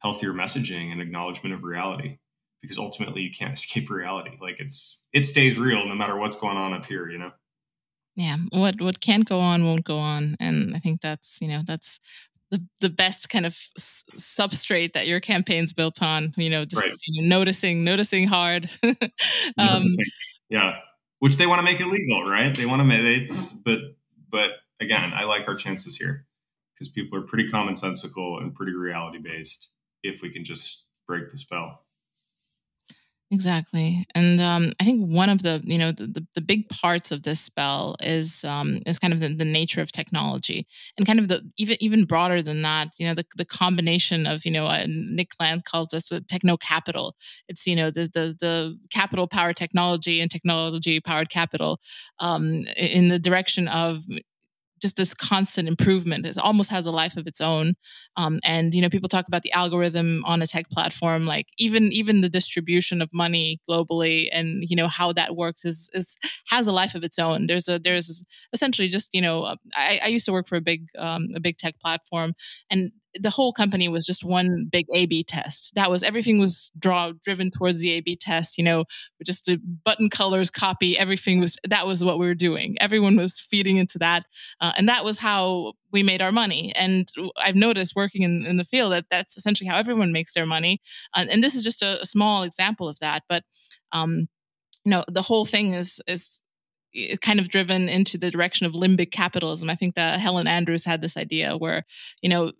healthier 0.00 0.32
messaging 0.32 0.92
and 0.92 1.00
acknowledgement 1.00 1.54
of 1.54 1.64
reality. 1.64 2.18
Because 2.60 2.78
ultimately, 2.78 3.22
you 3.22 3.30
can't 3.30 3.54
escape 3.58 3.90
reality. 3.90 4.36
Like 4.40 4.60
it's 4.60 5.02
it 5.12 5.24
stays 5.24 5.58
real 5.58 5.86
no 5.86 5.94
matter 5.94 6.16
what's 6.16 6.36
going 6.36 6.56
on 6.56 6.72
up 6.72 6.86
here. 6.86 7.08
You 7.08 7.18
know 7.18 7.32
yeah 8.16 8.36
what 8.52 8.80
what 8.80 9.00
can't 9.00 9.28
go 9.28 9.40
on 9.40 9.64
won't 9.64 9.84
go 9.84 9.98
on 9.98 10.36
and 10.38 10.74
i 10.74 10.78
think 10.78 11.00
that's 11.00 11.38
you 11.40 11.48
know 11.48 11.60
that's 11.66 12.00
the, 12.50 12.64
the 12.80 12.90
best 12.90 13.28
kind 13.28 13.46
of 13.46 13.52
s- 13.76 14.04
substrate 14.16 14.92
that 14.92 15.06
your 15.06 15.20
campaign's 15.20 15.72
built 15.72 16.02
on 16.02 16.32
you 16.36 16.50
know 16.50 16.64
just 16.64 16.82
right. 16.82 16.94
you 17.06 17.22
know, 17.22 17.36
noticing 17.38 17.84
noticing 17.84 18.26
hard. 18.26 18.70
Um, 19.58 19.82
yeah. 20.48 20.76
Which 21.18 21.36
they 21.36 21.46
want 21.46 21.58
to 21.60 21.64
make 21.64 21.80
illegal 21.80 22.24
right? 22.24 22.54
They 22.54 22.66
want 22.66 22.80
to 22.80 22.84
make 22.84 23.00
it 23.00 23.30
but 23.64 23.78
but 24.30 24.50
again 24.80 25.12
i 25.14 25.24
like 25.24 25.46
our 25.46 25.54
chances 25.54 25.96
here 25.96 26.26
because 26.74 26.88
people 26.88 27.18
are 27.18 27.22
pretty 27.22 27.48
commonsensical 27.48 28.40
and 28.40 28.54
pretty 28.54 28.72
reality 28.72 29.18
based 29.18 29.70
if 30.02 30.22
we 30.22 30.30
can 30.30 30.44
just 30.44 30.88
break 31.06 31.30
the 31.30 31.38
spell 31.38 31.83
Exactly, 33.30 34.04
and 34.14 34.40
um, 34.40 34.72
I 34.80 34.84
think 34.84 35.08
one 35.10 35.28
of 35.30 35.42
the 35.42 35.60
you 35.64 35.78
know 35.78 35.90
the, 35.90 36.06
the, 36.06 36.26
the 36.34 36.40
big 36.40 36.68
parts 36.68 37.10
of 37.10 37.22
this 37.24 37.40
spell 37.40 37.96
is 38.00 38.44
um, 38.44 38.80
is 38.86 38.98
kind 38.98 39.12
of 39.12 39.18
the, 39.18 39.28
the, 39.28 39.46
nature 39.46 39.80
of 39.80 39.90
technology, 39.90 40.66
and 40.96 41.06
kind 41.06 41.18
of 41.18 41.26
the 41.28 41.42
even 41.58 41.76
even 41.80 42.04
broader 42.04 42.42
than 42.42 42.62
that. 42.62 42.90
You 42.98 43.06
know, 43.08 43.14
the, 43.14 43.24
the 43.36 43.44
combination 43.46 44.26
of 44.26 44.44
you 44.44 44.52
know 44.52 44.66
uh, 44.66 44.84
Nick 44.86 45.30
Land 45.40 45.64
calls 45.64 45.88
this 45.88 46.12
a 46.12 46.20
techno 46.20 46.56
capital. 46.58 47.16
It's 47.48 47.66
you 47.66 47.74
know 47.74 47.90
the 47.90 48.02
the 48.12 48.36
the 48.38 48.78
capital 48.92 49.26
power 49.26 49.52
technology 49.54 50.20
and 50.20 50.30
technology 50.30 51.00
powered 51.00 51.30
capital 51.30 51.80
um, 52.20 52.66
in 52.76 53.08
the 53.08 53.18
direction 53.18 53.66
of 53.68 54.04
just 54.80 54.96
this 54.96 55.14
constant 55.14 55.68
improvement. 55.68 56.26
It 56.26 56.38
almost 56.38 56.70
has 56.70 56.86
a 56.86 56.90
life 56.90 57.16
of 57.16 57.26
its 57.26 57.40
own. 57.40 57.74
Um, 58.16 58.40
and 58.44 58.74
you 58.74 58.82
know, 58.82 58.88
people 58.88 59.08
talk 59.08 59.28
about 59.28 59.42
the 59.42 59.52
algorithm 59.52 60.24
on 60.24 60.42
a 60.42 60.46
tech 60.46 60.70
platform, 60.70 61.26
like 61.26 61.48
even 61.58 61.92
even 61.92 62.20
the 62.20 62.28
distribution 62.28 63.00
of 63.02 63.10
money 63.12 63.60
globally, 63.68 64.28
and 64.32 64.64
you 64.68 64.76
know 64.76 64.88
how 64.88 65.12
that 65.12 65.36
works 65.36 65.64
is 65.64 65.90
is 65.94 66.16
has 66.48 66.66
a 66.66 66.72
life 66.72 66.94
of 66.94 67.04
its 67.04 67.18
own. 67.18 67.46
There's 67.46 67.68
a 67.68 67.78
there's 67.78 68.24
essentially 68.52 68.88
just 68.88 69.10
you 69.14 69.22
know, 69.22 69.56
I, 69.74 70.00
I 70.02 70.06
used 70.08 70.26
to 70.26 70.32
work 70.32 70.46
for 70.48 70.56
a 70.56 70.60
big 70.60 70.88
um, 70.98 71.28
a 71.34 71.40
big 71.40 71.56
tech 71.56 71.78
platform, 71.80 72.34
and 72.70 72.92
the 73.20 73.30
whole 73.30 73.52
company 73.52 73.88
was 73.88 74.06
just 74.06 74.24
one 74.24 74.68
big 74.70 74.86
A 74.94 75.06
B 75.06 75.22
test. 75.22 75.74
That 75.74 75.90
was 75.90 76.02
everything 76.02 76.38
was 76.38 76.70
draw 76.78 77.12
driven 77.22 77.50
towards 77.50 77.80
the 77.80 77.92
A 77.92 78.00
B 78.00 78.16
test, 78.16 78.58
you 78.58 78.64
know, 78.64 78.84
just 79.24 79.46
the 79.46 79.58
button 79.84 80.10
colors, 80.10 80.50
copy, 80.50 80.98
everything 80.98 81.40
was 81.40 81.56
that 81.68 81.86
was 81.86 82.04
what 82.04 82.18
we 82.18 82.26
were 82.26 82.34
doing. 82.34 82.76
Everyone 82.80 83.16
was 83.16 83.40
feeding 83.40 83.76
into 83.76 83.98
that. 83.98 84.24
Uh, 84.60 84.72
and 84.76 84.88
that 84.88 85.04
was 85.04 85.18
how 85.18 85.74
we 85.92 86.02
made 86.02 86.20
our 86.20 86.32
money. 86.32 86.72
And 86.74 87.06
I've 87.38 87.54
noticed 87.54 87.94
working 87.94 88.22
in, 88.22 88.44
in 88.44 88.56
the 88.56 88.64
field 88.64 88.92
that 88.92 89.06
that's 89.10 89.36
essentially 89.36 89.68
how 89.68 89.78
everyone 89.78 90.12
makes 90.12 90.34
their 90.34 90.46
money. 90.46 90.80
Uh, 91.14 91.26
and 91.30 91.42
this 91.42 91.54
is 91.54 91.64
just 91.64 91.82
a, 91.82 92.02
a, 92.02 92.06
small 92.06 92.42
example 92.42 92.88
of 92.88 92.98
that. 92.98 93.22
But, 93.28 93.44
um, 93.92 94.28
you 94.84 94.90
know, 94.90 95.04
the 95.08 95.22
whole 95.22 95.44
thing 95.44 95.72
is, 95.72 96.02
is 96.06 96.42
kind 97.20 97.40
of 97.40 97.48
driven 97.48 97.88
into 97.88 98.18
the 98.18 98.30
direction 98.30 98.66
of 98.66 98.72
limbic 98.72 99.10
capitalism. 99.10 99.70
I 99.70 99.74
think 99.74 99.94
that 99.94 100.20
Helen 100.20 100.46
Andrews 100.46 100.84
had 100.84 101.00
this 101.00 101.16
idea 101.16 101.56
where, 101.56 101.84
you 102.22 102.28
know, 102.28 102.52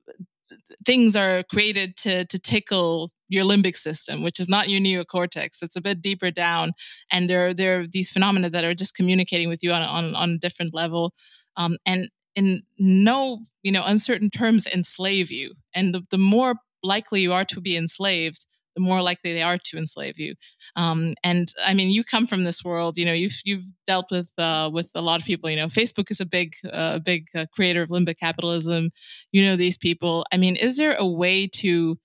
things 0.85 1.17
are 1.17 1.43
created 1.51 1.97
to 1.99 2.25
to 2.27 2.39
tickle 2.39 3.11
your 3.29 3.45
limbic 3.45 3.77
system, 3.77 4.23
which 4.23 4.39
is 4.39 4.49
not 4.49 4.69
your 4.69 4.81
neocortex. 4.81 5.63
It's 5.63 5.77
a 5.77 5.81
bit 5.81 6.03
deeper 6.03 6.31
down, 6.31 6.73
and 7.11 7.29
there 7.29 7.55
there 7.55 7.81
are 7.81 7.87
these 7.87 8.11
phenomena 8.11 8.51
that 8.51 8.65
are 8.65 8.75
just 8.75 8.95
communicating 8.95 9.49
with 9.49 9.63
you 9.63 9.73
on 9.73 9.83
on, 9.83 10.15
on 10.15 10.31
a 10.31 10.39
different 10.39 10.75
level, 10.75 11.13
um, 11.57 11.77
and 11.87 12.09
in 12.35 12.63
no 12.79 13.41
you 13.63 13.73
know 13.73 13.83
uncertain 13.85 14.31
terms 14.31 14.67
enslave 14.67 15.31
you. 15.31 15.55
And 15.75 15.95
the, 15.95 16.03
the 16.11 16.19
more 16.19 16.55
likely 16.83 17.23
you 17.23 17.33
are 17.33 17.45
to 17.47 17.61
be 17.61 17.77
enslaved, 17.77 18.47
the 18.75 18.81
more 18.81 19.03
likely 19.03 19.33
they 19.33 19.43
are 19.43 19.59
to 19.59 19.79
enslave 19.79 20.19
you. 20.19 20.35
Um, 20.77 21.13
and 21.23 21.49
I 21.65 21.75
mean, 21.75 21.91
you 21.91 22.05
come 22.05 22.27
from 22.27 22.43
this 22.43 22.65
world. 22.65 22.97
You 22.97 23.05
know, 23.05 23.13
you've 23.13 23.41
you've 23.45 23.65
dealt 23.87 24.11
with 24.11 24.33
uh, 24.39 24.71
with 24.73 24.91
a 24.95 25.03
lot 25.03 25.21
of 25.21 25.27
people. 25.27 25.51
You 25.51 25.57
know, 25.57 25.67
Facebook 25.67 26.11
is 26.11 26.21
a 26.21 26.27
big 26.27 26.55
uh, 26.73 26.99
big 26.99 27.29
uh, 27.35 27.47
creator 27.55 27.83
of 27.83 27.91
limbic 27.91 28.19
capitalism. 28.19 28.91
You 29.33 29.45
know 29.45 29.57
these 29.57 29.79
people. 29.79 30.27
I 30.33 30.37
mean, 30.37 30.57
is 30.57 30.77
there 30.77 30.95
a 30.95 31.07
way 31.07 31.47
to 31.47 31.99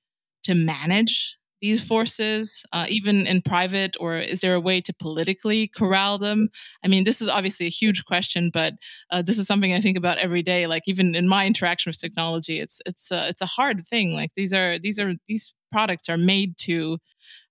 to 0.44 0.56
manage 0.56 1.39
these 1.62 1.86
forces, 1.86 2.66
uh, 2.72 2.86
even 2.90 3.28
in 3.28 3.42
private, 3.42 3.96
or 4.00 4.18
is 4.18 4.42
there 4.42 4.54
a 4.54 4.60
way 4.60 4.82
to 4.82 4.94
politically 4.94 5.68
corral 5.68 6.18
them? 6.18 6.50
I 6.84 6.88
mean, 6.88 7.04
this 7.04 7.22
is 7.22 7.28
obviously 7.28 7.66
a 7.66 7.70
huge 7.70 8.06
question, 8.06 8.50
but 8.52 8.74
uh, 9.12 9.22
this 9.22 9.38
is 9.38 9.48
something 9.48 9.74
I 9.74 9.80
think 9.80 9.98
about 9.98 10.18
every 10.18 10.42
day. 10.42 10.68
Like 10.68 10.84
even 10.88 11.16
in 11.16 11.28
my 11.28 11.46
interaction 11.46 11.90
with 11.90 12.00
technology, 12.00 12.60
it's 12.60 12.82
it's 12.86 13.12
uh, 13.12 13.26
it's 13.30 13.42
a 13.42 13.46
hard 13.46 13.86
thing. 13.86 14.14
Like 14.14 14.32
these 14.36 14.54
are 14.54 14.80
these 14.80 15.00
are 15.00 15.16
these 15.28 15.54
products 15.72 16.10
are 16.10 16.18
made 16.18 16.58
to 16.60 16.98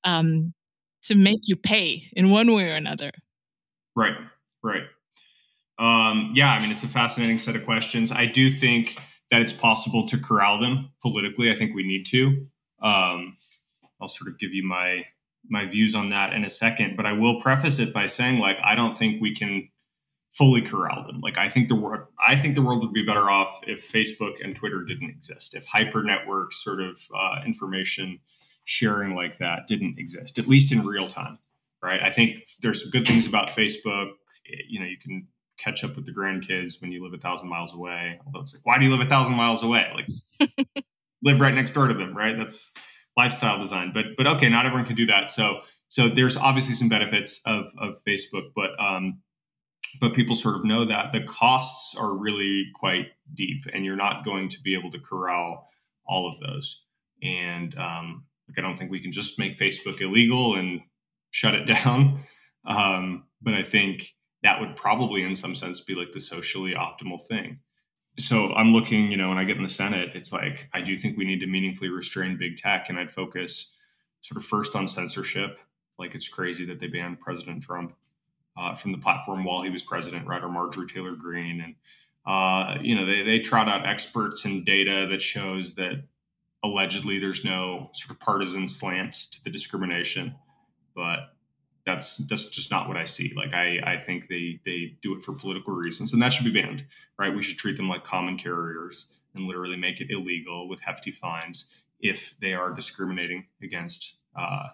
um, 0.04 0.54
to 1.02 1.14
make 1.14 1.40
you 1.44 1.56
pay 1.56 2.02
in 2.14 2.30
one 2.30 2.52
way 2.52 2.70
or 2.70 2.74
another. 2.74 3.10
Right, 3.94 4.16
right. 4.62 4.82
Um, 5.78 6.32
yeah, 6.34 6.50
I 6.52 6.60
mean, 6.60 6.70
it's 6.70 6.84
a 6.84 6.88
fascinating 6.88 7.38
set 7.38 7.54
of 7.54 7.64
questions. 7.64 8.10
I 8.10 8.26
do 8.26 8.50
think 8.50 8.96
that 9.30 9.42
it's 9.42 9.52
possible 9.52 10.06
to 10.08 10.18
corral 10.18 10.58
them 10.58 10.90
politically. 11.02 11.50
I 11.50 11.54
think 11.54 11.74
we 11.74 11.84
need 11.84 12.04
to. 12.06 12.46
Um, 12.82 13.36
I'll 14.00 14.08
sort 14.08 14.28
of 14.28 14.38
give 14.38 14.54
you 14.54 14.66
my 14.66 15.06
my 15.48 15.66
views 15.66 15.94
on 15.94 16.10
that 16.10 16.32
in 16.32 16.44
a 16.44 16.50
second, 16.50 16.96
but 16.96 17.06
I 17.06 17.12
will 17.12 17.40
preface 17.40 17.78
it 17.78 17.94
by 17.94 18.06
saying, 18.06 18.38
like, 18.38 18.58
I 18.62 18.74
don't 18.74 18.92
think 18.92 19.20
we 19.20 19.34
can 19.34 19.68
fully 20.30 20.60
corral 20.60 21.06
them. 21.06 21.20
Like 21.20 21.38
I 21.38 21.48
think 21.48 21.68
the 21.68 21.74
world, 21.74 22.02
I 22.18 22.36
think 22.36 22.54
the 22.54 22.62
world 22.62 22.82
would 22.82 22.92
be 22.92 23.04
better 23.04 23.30
off 23.30 23.60
if 23.66 23.80
Facebook 23.80 24.42
and 24.42 24.54
Twitter 24.54 24.84
didn't 24.84 25.10
exist, 25.10 25.54
if 25.54 25.66
hyper 25.66 26.02
network 26.02 26.52
sort 26.52 26.80
of 26.80 27.00
uh, 27.14 27.40
information 27.44 28.20
sharing 28.64 29.14
like 29.14 29.38
that 29.38 29.66
didn't 29.66 29.98
exist, 29.98 30.38
at 30.38 30.46
least 30.46 30.70
in 30.70 30.84
real 30.84 31.08
time, 31.08 31.38
right? 31.82 32.02
I 32.02 32.10
think 32.10 32.44
there's 32.60 32.82
some 32.82 32.90
good 32.90 33.06
things 33.06 33.26
about 33.26 33.48
Facebook. 33.48 34.10
You 34.68 34.80
know, 34.80 34.86
you 34.86 34.98
can 34.98 35.28
catch 35.58 35.82
up 35.82 35.96
with 35.96 36.06
the 36.06 36.12
grandkids 36.12 36.80
when 36.80 36.92
you 36.92 37.02
live 37.02 37.14
a 37.14 37.18
thousand 37.18 37.48
miles 37.48 37.72
away. 37.74 38.20
Although 38.26 38.40
it's 38.40 38.54
like, 38.54 38.64
why 38.64 38.78
do 38.78 38.84
you 38.84 38.90
live 38.90 39.04
a 39.04 39.08
thousand 39.08 39.34
miles 39.34 39.62
away? 39.62 39.90
Like, 39.94 40.54
live 41.22 41.40
right 41.40 41.54
next 41.54 41.72
door 41.72 41.88
to 41.88 41.94
them, 41.94 42.16
right? 42.16 42.36
That's 42.36 42.72
lifestyle 43.18 43.58
design. 43.58 43.90
But 43.92 44.06
but 44.16 44.26
okay, 44.26 44.48
not 44.48 44.64
everyone 44.64 44.86
can 44.86 44.96
do 44.96 45.06
that. 45.06 45.30
So 45.30 45.60
so 45.88 46.08
there's 46.08 46.36
obviously 46.36 46.74
some 46.74 46.88
benefits 46.88 47.42
of 47.44 47.66
of 47.78 47.96
Facebook, 48.06 48.52
but 48.54 48.70
um, 48.80 49.20
but 50.00 50.14
people 50.14 50.34
sort 50.34 50.56
of 50.56 50.64
know 50.64 50.84
that 50.84 51.12
the 51.12 51.22
costs 51.22 51.94
are 51.96 52.16
really 52.16 52.66
quite 52.74 53.08
deep 53.34 53.64
and 53.72 53.84
you're 53.84 53.96
not 53.96 54.24
going 54.24 54.48
to 54.48 54.60
be 54.62 54.74
able 54.74 54.90
to 54.90 54.98
corral 54.98 55.66
all 56.06 56.30
of 56.30 56.40
those 56.40 56.84
and 57.22 57.76
um, 57.78 58.24
like 58.48 58.58
i 58.58 58.62
don't 58.62 58.78
think 58.78 58.90
we 58.90 59.00
can 59.00 59.12
just 59.12 59.38
make 59.38 59.56
facebook 59.56 60.00
illegal 60.00 60.54
and 60.54 60.80
shut 61.30 61.54
it 61.54 61.64
down 61.84 62.20
um, 62.64 63.24
but 63.40 63.54
i 63.54 63.62
think 63.62 64.14
that 64.42 64.60
would 64.60 64.76
probably 64.76 65.22
in 65.22 65.34
some 65.34 65.54
sense 65.54 65.80
be 65.80 65.94
like 65.94 66.12
the 66.12 66.20
socially 66.20 66.74
optimal 66.74 67.18
thing 67.28 67.60
so 68.18 68.52
i'm 68.54 68.72
looking 68.72 69.10
you 69.10 69.16
know 69.16 69.28
when 69.28 69.38
i 69.38 69.44
get 69.44 69.56
in 69.56 69.62
the 69.62 69.68
senate 69.68 70.10
it's 70.14 70.32
like 70.32 70.68
i 70.72 70.80
do 70.80 70.96
think 70.96 71.16
we 71.16 71.24
need 71.24 71.40
to 71.40 71.46
meaningfully 71.46 71.88
restrain 71.88 72.36
big 72.36 72.56
tech 72.56 72.88
and 72.88 72.98
i'd 72.98 73.10
focus 73.10 73.72
sort 74.22 74.36
of 74.36 74.44
first 74.44 74.74
on 74.74 74.86
censorship 74.88 75.58
like 75.98 76.14
it's 76.14 76.28
crazy 76.28 76.64
that 76.64 76.80
they 76.80 76.86
banned 76.86 77.20
president 77.20 77.62
trump 77.62 77.94
uh, 78.58 78.74
from 78.74 78.92
the 78.92 78.98
platform 78.98 79.44
while 79.44 79.62
he 79.62 79.70
was 79.70 79.84
president, 79.84 80.26
right? 80.26 80.42
Or 80.42 80.48
Marjorie 80.48 80.88
Taylor 80.88 81.14
Greene. 81.14 81.60
And, 81.60 81.74
uh, 82.26 82.78
you 82.82 82.94
know, 82.94 83.06
they, 83.06 83.22
they 83.22 83.38
trot 83.38 83.68
out 83.68 83.86
experts 83.86 84.44
and 84.44 84.66
data 84.66 85.06
that 85.08 85.22
shows 85.22 85.74
that 85.74 86.02
allegedly 86.64 87.20
there's 87.20 87.44
no 87.44 87.90
sort 87.94 88.10
of 88.10 88.20
partisan 88.20 88.68
slant 88.68 89.14
to 89.30 89.42
the 89.44 89.50
discrimination. 89.50 90.34
But 90.94 91.34
that's 91.88 92.18
that's 92.18 92.50
just 92.50 92.70
not 92.70 92.86
what 92.86 92.98
I 92.98 93.04
see. 93.04 93.32
Like 93.34 93.54
I, 93.54 93.80
I 93.82 93.96
think 93.96 94.28
they 94.28 94.60
they 94.66 94.96
do 95.02 95.16
it 95.16 95.22
for 95.22 95.32
political 95.32 95.74
reasons, 95.74 96.12
and 96.12 96.20
that 96.20 96.32
should 96.34 96.44
be 96.44 96.60
banned, 96.60 96.84
right? 97.18 97.34
We 97.34 97.42
should 97.42 97.56
treat 97.56 97.78
them 97.78 97.88
like 97.88 98.04
common 98.04 98.36
carriers 98.36 99.10
and 99.34 99.46
literally 99.46 99.76
make 99.76 100.00
it 100.00 100.10
illegal 100.10 100.68
with 100.68 100.80
hefty 100.80 101.10
fines 101.10 101.66
if 101.98 102.38
they 102.40 102.52
are 102.52 102.72
discriminating 102.74 103.46
against 103.62 104.16
uh, 104.36 104.68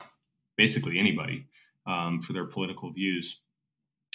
basically 0.56 0.98
anybody 0.98 1.46
um, 1.86 2.20
for 2.20 2.32
their 2.32 2.44
political 2.44 2.90
views. 2.90 3.40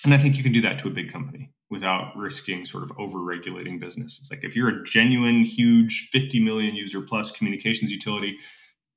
And 0.03 0.13
I 0.13 0.17
think 0.17 0.35
you 0.35 0.43
can 0.43 0.53
do 0.53 0.61
that 0.61 0.77
to 0.79 0.89
a 0.89 0.91
big 0.91 1.11
company 1.11 1.51
without 1.69 2.15
risking 2.17 2.65
sort 2.65 2.83
of 2.83 2.91
over 2.97 3.21
regulating 3.21 3.79
business. 3.79 4.19
It's 4.19 4.31
like 4.31 4.43
if 4.43 4.55
you're 4.55 4.69
a 4.69 4.83
genuine, 4.83 5.45
huge 5.45 6.09
50 6.11 6.43
million 6.43 6.75
user 6.75 7.01
plus 7.01 7.31
communications 7.31 7.91
utility, 7.91 8.37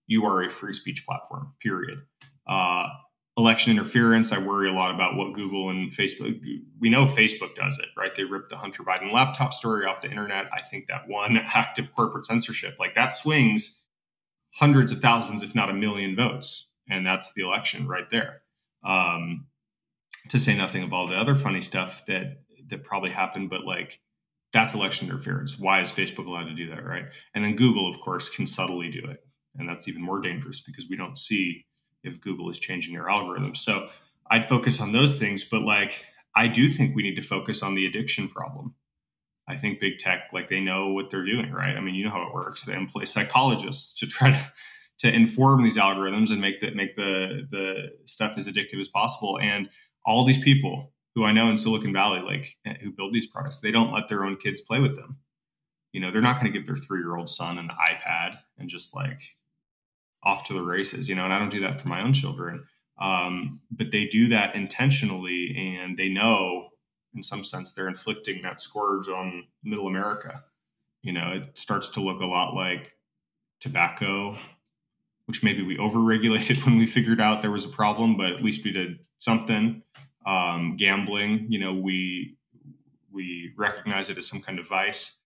you 0.07 0.25
are 0.25 0.43
a 0.43 0.51
free 0.51 0.73
speech 0.73 1.05
platform, 1.07 1.53
period. 1.61 2.03
Uh, 2.47 2.89
election 3.37 3.73
interference, 3.73 4.31
I 4.31 4.39
worry 4.39 4.69
a 4.69 4.73
lot 4.73 4.95
about 4.95 5.17
what 5.17 5.33
Google 5.33 5.71
and 5.71 5.91
Facebook, 5.91 6.39
we 6.79 6.91
know 6.91 7.07
Facebook 7.07 7.55
does 7.55 7.79
it, 7.79 7.89
right? 7.97 8.15
They 8.15 8.25
ripped 8.25 8.51
the 8.51 8.59
Hunter 8.59 8.83
Biden 8.83 9.13
laptop 9.13 9.55
story 9.55 9.87
off 9.87 10.03
the 10.03 10.11
internet. 10.11 10.47
I 10.53 10.61
think 10.61 10.87
that 10.87 11.09
one 11.09 11.37
act 11.55 11.79
of 11.79 11.93
corporate 11.93 12.27
censorship, 12.27 12.77
like 12.79 12.95
that 12.95 13.15
swings 13.15 13.83
hundreds 14.57 14.93
of 14.93 15.01
thousands, 15.01 15.43
if 15.43 15.55
not 15.55 15.71
a 15.71 15.75
million 15.75 16.15
votes. 16.15 16.71
And 16.89 17.07
that's 17.07 17.33
the 17.33 17.43
election 17.43 17.89
right 17.89 18.11
there. 18.11 18.43
Um, 18.85 19.47
to 20.29 20.39
say 20.39 20.57
nothing 20.57 20.83
of 20.83 20.93
all 20.93 21.07
the 21.07 21.17
other 21.17 21.35
funny 21.35 21.61
stuff 21.61 22.05
that 22.07 22.43
that 22.69 22.85
probably 22.85 23.11
happened, 23.11 23.51
but 23.51 23.65
like 23.65 24.01
that's 24.53 24.75
election 24.75 25.09
interference. 25.09 25.59
Why 25.59 25.81
is 25.81 25.91
Facebook 25.91 26.27
allowed 26.27 26.45
to 26.45 26.55
do 26.55 26.69
that, 26.71 26.85
right? 26.85 27.07
And 27.35 27.45
then 27.45 27.57
Google, 27.57 27.89
of 27.91 27.99
course, 27.99 28.29
can 28.29 28.47
subtly 28.47 28.91
do 28.91 29.01
it, 29.09 29.21
and 29.57 29.69
that's 29.69 29.89
even 29.89 30.03
more 30.03 30.21
dangerous 30.21 30.61
because 30.61 30.87
we 30.89 30.97
don't 30.97 31.19
see 31.19 31.65
if 32.03 32.21
Google 32.21 32.51
is 32.51 32.59
changing 32.59 32.95
their 32.95 33.09
algorithm. 33.09 33.55
So 33.55 33.89
I'd 34.31 34.49
focus 34.49 34.81
on 34.81 34.93
those 34.93 35.19
things, 35.19 35.45
but 35.45 35.63
like 35.63 36.05
I 36.35 36.49
do 36.49 36.69
think 36.69 36.95
we 36.95 37.03
need 37.03 37.17
to 37.17 37.23
focus 37.23 37.63
on 37.63 37.75
the 37.75 37.87
addiction 37.87 38.29
problem. 38.29 38.75
I 39.49 39.57
think 39.57 39.81
big 39.81 39.99
tech, 39.99 40.31
like 40.33 40.49
they 40.49 40.61
know 40.61 40.93
what 40.93 41.11
they're 41.11 41.25
doing, 41.25 41.51
right? 41.51 41.77
I 41.77 41.81
mean, 41.81 41.95
you 41.95 42.05
know 42.05 42.11
how 42.13 42.27
it 42.27 42.35
works. 42.35 42.65
They 42.65 42.75
employ 42.75 43.05
psychologists 43.05 43.99
to 44.01 44.07
try 44.07 44.31
to 44.31 44.53
to 44.99 45.13
inform 45.13 45.65
these 45.65 45.77
algorithms 45.77 46.31
and 46.31 46.41
make 46.41 46.61
that 46.61 46.77
make 46.77 46.95
the 46.97 47.47
the 47.51 47.91
stuff 48.05 48.35
as 48.37 48.47
addictive 48.47 48.81
as 48.81 48.89
possible. 48.89 49.39
And 49.41 49.69
all 50.07 50.25
these 50.25 50.43
people 50.43 50.93
who 51.15 51.25
I 51.25 51.33
know 51.33 51.51
in 51.51 51.57
Silicon 51.57 51.93
Valley, 51.93 52.21
like 52.21 52.57
eh, 52.65 52.75
who 52.81 52.93
build 52.93 53.13
these 53.13 53.27
products, 53.27 53.59
they 53.59 53.73
don't 53.73 53.93
let 53.93 54.09
their 54.09 54.25
own 54.25 54.37
kids 54.37 54.63
play 54.63 54.81
with 54.81 54.97
them. 54.97 55.19
You 55.93 56.01
know, 56.01 56.11
they're 56.11 56.23
not 56.23 56.41
going 56.41 56.51
to 56.51 56.57
give 56.57 56.67
their 56.67 56.77
three 56.77 57.01
year 57.01 57.17
old 57.17 57.29
son 57.29 57.59
an 57.59 57.69
iPad 57.69 58.39
and 58.57 58.69
just 58.69 58.95
like 58.95 59.37
off 60.25 60.47
to 60.47 60.55
the 60.55 60.63
races. 60.63 61.09
You 61.09 61.15
know, 61.15 61.25
and 61.25 61.33
I 61.33 61.39
don't 61.39 61.51
do 61.51 61.61
that 61.61 61.81
for 61.81 61.89
my 61.89 62.03
own 62.03 62.13
children. 62.13 62.65
Um, 63.01 63.61
but 63.71 63.91
they 63.91 64.07
do 64.07 64.29
that 64.29 64.55
intentionally, 64.55 65.55
and 65.57 65.97
they 65.97 66.09
know, 66.09 66.69
in 67.15 67.23
some 67.23 67.43
sense, 67.43 67.73
they're 67.73 67.89
inflicting 67.89 68.43
that 68.43 68.61
scourge 68.61 69.09
on 69.09 69.49
Middle 69.65 69.87
America. 69.87 70.45
You 71.03 71.13
know, 71.13 71.33
it 71.33 71.59
starts 71.59 71.89
to 71.91 72.01
look 72.01 72.21
a 72.21 72.27
lot 72.27 72.55
like 72.55 72.95
tobacco 73.61 74.37
which 75.27 75.43
maybe 75.43 75.63
we 75.63 75.77
overregulated 75.77 76.63
when 76.67 76.77
we 76.77 76.87
figured 76.87 77.21
out 77.21 77.43
there 77.43 77.51
was 77.51 77.65
a 77.65 77.71
problem, 77.71 78.17
but 78.17 78.33
at 78.33 78.43
least 78.43 78.65
we 78.65 78.73
did 78.73 78.99
something. 79.19 79.83
Um, 80.25 80.77
gambling, 80.77 81.47
you 81.49 81.59
know, 81.59 81.75
we 81.75 82.37
we 83.11 83.53
recognize 83.57 84.09
it 84.09 84.19
as 84.19 84.27
some 84.27 84.41
kind 84.41 84.59
of 84.59 84.69
vice, 84.69 85.19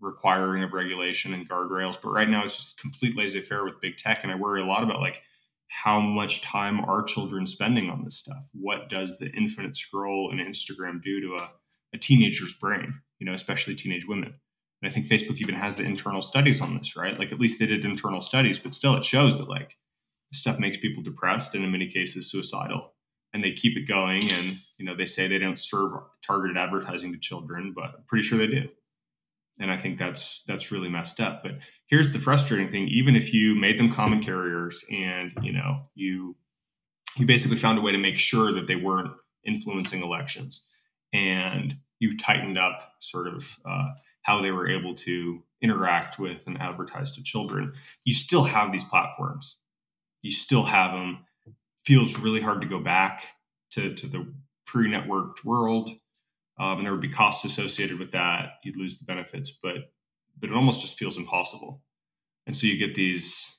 requiring 0.00 0.62
of 0.62 0.72
regulation 0.72 1.32
and 1.32 1.48
guardrails. 1.48 1.96
But 2.00 2.10
right 2.10 2.28
now, 2.28 2.44
it's 2.44 2.56
just 2.56 2.80
complete 2.80 3.16
laissez-faire 3.16 3.64
with 3.64 3.80
big 3.80 3.96
tech, 3.96 4.20
and 4.22 4.32
I 4.32 4.36
worry 4.36 4.60
a 4.60 4.66
lot 4.66 4.82
about 4.82 5.00
like 5.00 5.22
how 5.68 6.00
much 6.00 6.42
time 6.42 6.80
are 6.80 7.02
children 7.02 7.46
spending 7.46 7.90
on 7.90 8.04
this 8.04 8.16
stuff? 8.16 8.48
What 8.52 8.88
does 8.88 9.18
the 9.18 9.30
infinite 9.30 9.76
scroll 9.76 10.30
and 10.30 10.40
Instagram 10.40 11.02
do 11.02 11.20
to 11.20 11.34
a, 11.36 11.50
a 11.94 11.98
teenager's 11.98 12.54
brain? 12.54 13.00
You 13.18 13.26
know, 13.26 13.32
especially 13.32 13.74
teenage 13.74 14.06
women. 14.06 14.34
And 14.82 14.90
I 14.90 14.92
think 14.92 15.06
Facebook 15.06 15.38
even 15.38 15.54
has 15.54 15.76
the 15.76 15.84
internal 15.84 16.22
studies 16.22 16.60
on 16.60 16.76
this, 16.76 16.96
right? 16.96 17.18
Like 17.18 17.32
at 17.32 17.40
least 17.40 17.58
they 17.58 17.66
did 17.66 17.84
internal 17.84 18.20
studies, 18.20 18.58
but 18.58 18.74
still 18.74 18.94
it 18.96 19.04
shows 19.04 19.38
that 19.38 19.48
like 19.48 19.76
this 20.30 20.40
stuff 20.40 20.58
makes 20.58 20.76
people 20.76 21.02
depressed 21.02 21.54
and 21.54 21.64
in 21.64 21.72
many 21.72 21.88
cases 21.88 22.30
suicidal. 22.30 22.92
And 23.32 23.42
they 23.42 23.52
keep 23.52 23.76
it 23.76 23.88
going 23.88 24.22
and 24.30 24.52
you 24.78 24.84
know, 24.84 24.94
they 24.94 25.06
say 25.06 25.26
they 25.26 25.38
don't 25.38 25.58
serve 25.58 25.92
targeted 26.24 26.56
advertising 26.56 27.12
to 27.12 27.18
children, 27.18 27.72
but 27.74 27.84
I'm 27.84 28.04
pretty 28.06 28.22
sure 28.22 28.38
they 28.38 28.46
do. 28.46 28.68
And 29.58 29.70
I 29.70 29.76
think 29.76 29.98
that's 29.98 30.42
that's 30.46 30.70
really 30.70 30.88
messed 30.88 31.20
up. 31.20 31.42
But 31.42 31.58
here's 31.86 32.12
the 32.12 32.18
frustrating 32.18 32.70
thing, 32.70 32.88
even 32.88 33.16
if 33.16 33.32
you 33.32 33.54
made 33.54 33.78
them 33.78 33.90
common 33.90 34.22
carriers 34.22 34.84
and 34.90 35.32
you 35.42 35.52
know, 35.52 35.86
you 35.94 36.36
you 37.16 37.26
basically 37.26 37.56
found 37.56 37.78
a 37.78 37.82
way 37.82 37.92
to 37.92 37.98
make 37.98 38.18
sure 38.18 38.52
that 38.52 38.66
they 38.66 38.76
weren't 38.76 39.12
influencing 39.44 40.02
elections 40.02 40.66
and 41.12 41.76
you 41.98 42.16
tightened 42.16 42.58
up 42.58 42.92
sort 43.00 43.28
of 43.28 43.58
uh, 43.64 43.90
how 44.22 44.42
they 44.42 44.50
were 44.50 44.68
able 44.68 44.94
to 44.94 45.42
interact 45.62 46.18
with 46.18 46.46
and 46.46 46.60
advertise 46.60 47.12
to 47.12 47.22
children. 47.22 47.72
You 48.04 48.12
still 48.12 48.44
have 48.44 48.72
these 48.72 48.84
platforms. 48.84 49.58
You 50.22 50.30
still 50.30 50.64
have 50.64 50.92
them. 50.92 51.24
Feels 51.78 52.18
really 52.18 52.40
hard 52.40 52.60
to 52.60 52.66
go 52.66 52.80
back 52.80 53.22
to, 53.70 53.94
to 53.94 54.06
the 54.06 54.34
pre-networked 54.66 55.44
world. 55.44 55.90
Um, 56.58 56.78
and 56.78 56.86
there 56.86 56.92
would 56.92 57.00
be 57.00 57.08
costs 57.08 57.44
associated 57.44 57.98
with 57.98 58.12
that. 58.12 58.54
You'd 58.64 58.76
lose 58.76 58.98
the 58.98 59.04
benefits, 59.04 59.50
but 59.62 59.76
but 60.38 60.50
it 60.50 60.56
almost 60.56 60.80
just 60.80 60.98
feels 60.98 61.16
impossible. 61.16 61.82
And 62.46 62.56
so 62.56 62.66
you 62.66 62.78
get 62.78 62.94
these 62.94 63.56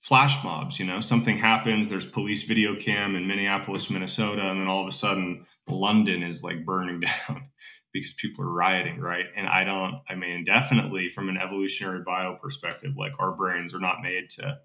flash 0.00 0.42
mobs, 0.42 0.80
you 0.80 0.86
know, 0.86 1.00
something 1.00 1.38
happens, 1.38 1.88
there's 1.88 2.06
police 2.06 2.44
video 2.44 2.74
cam 2.74 3.14
in 3.14 3.26
Minneapolis, 3.26 3.90
Minnesota, 3.90 4.50
and 4.50 4.60
then 4.60 4.66
all 4.66 4.82
of 4.82 4.88
a 4.88 4.92
sudden 4.92 5.46
London 5.68 6.22
is 6.22 6.42
like 6.42 6.64
burning 6.64 7.00
down 7.28 7.50
because 7.92 8.14
people 8.14 8.44
are 8.44 8.52
rioting, 8.52 8.98
right? 8.98 9.26
And 9.36 9.46
I 9.46 9.64
don't, 9.64 10.00
I 10.08 10.14
mean, 10.14 10.44
definitely 10.44 11.08
from 11.08 11.28
an 11.28 11.36
evolutionary 11.36 12.02
bio 12.04 12.36
perspective, 12.36 12.92
like 12.96 13.12
our 13.20 13.36
brains 13.36 13.74
are 13.74 13.80
not 13.80 14.02
made 14.02 14.30
to 14.30 14.58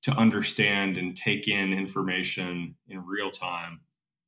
to 0.00 0.12
understand 0.12 0.96
and 0.96 1.16
take 1.16 1.48
in 1.48 1.72
information 1.72 2.76
in 2.86 3.04
real 3.04 3.30
time 3.30 3.80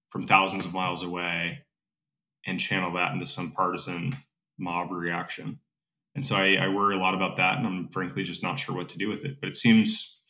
from 0.09 0.25
thousands 0.25 0.67
of 0.67 0.75
miles 0.75 1.03
away 1.03 1.65
and 2.47 2.59
channel 2.59 2.93
that 2.93 3.13
into 3.13 3.27
some 3.27 3.53
partisan 3.53 4.17
mob 4.59 4.91
reaction. 4.91 5.61
And 6.15 6.27
so 6.27 6.37
I, 6.37 6.55
I 6.55 6.69
worry 6.69 6.97
a 6.97 6.99
lot 6.99 7.15
about 7.15 7.37
that, 7.37 7.59
and 7.59 7.67
I'm 7.67 7.89
frankly 7.89 8.23
just 8.23 8.43
not 8.43 8.59
sure 8.59 8.75
what 8.75 8.89
to 8.91 8.99
do 8.99 9.09
with 9.09 9.25
it. 9.25 9.41
But 9.41 9.49
it 9.49 9.57
seems 9.57 10.21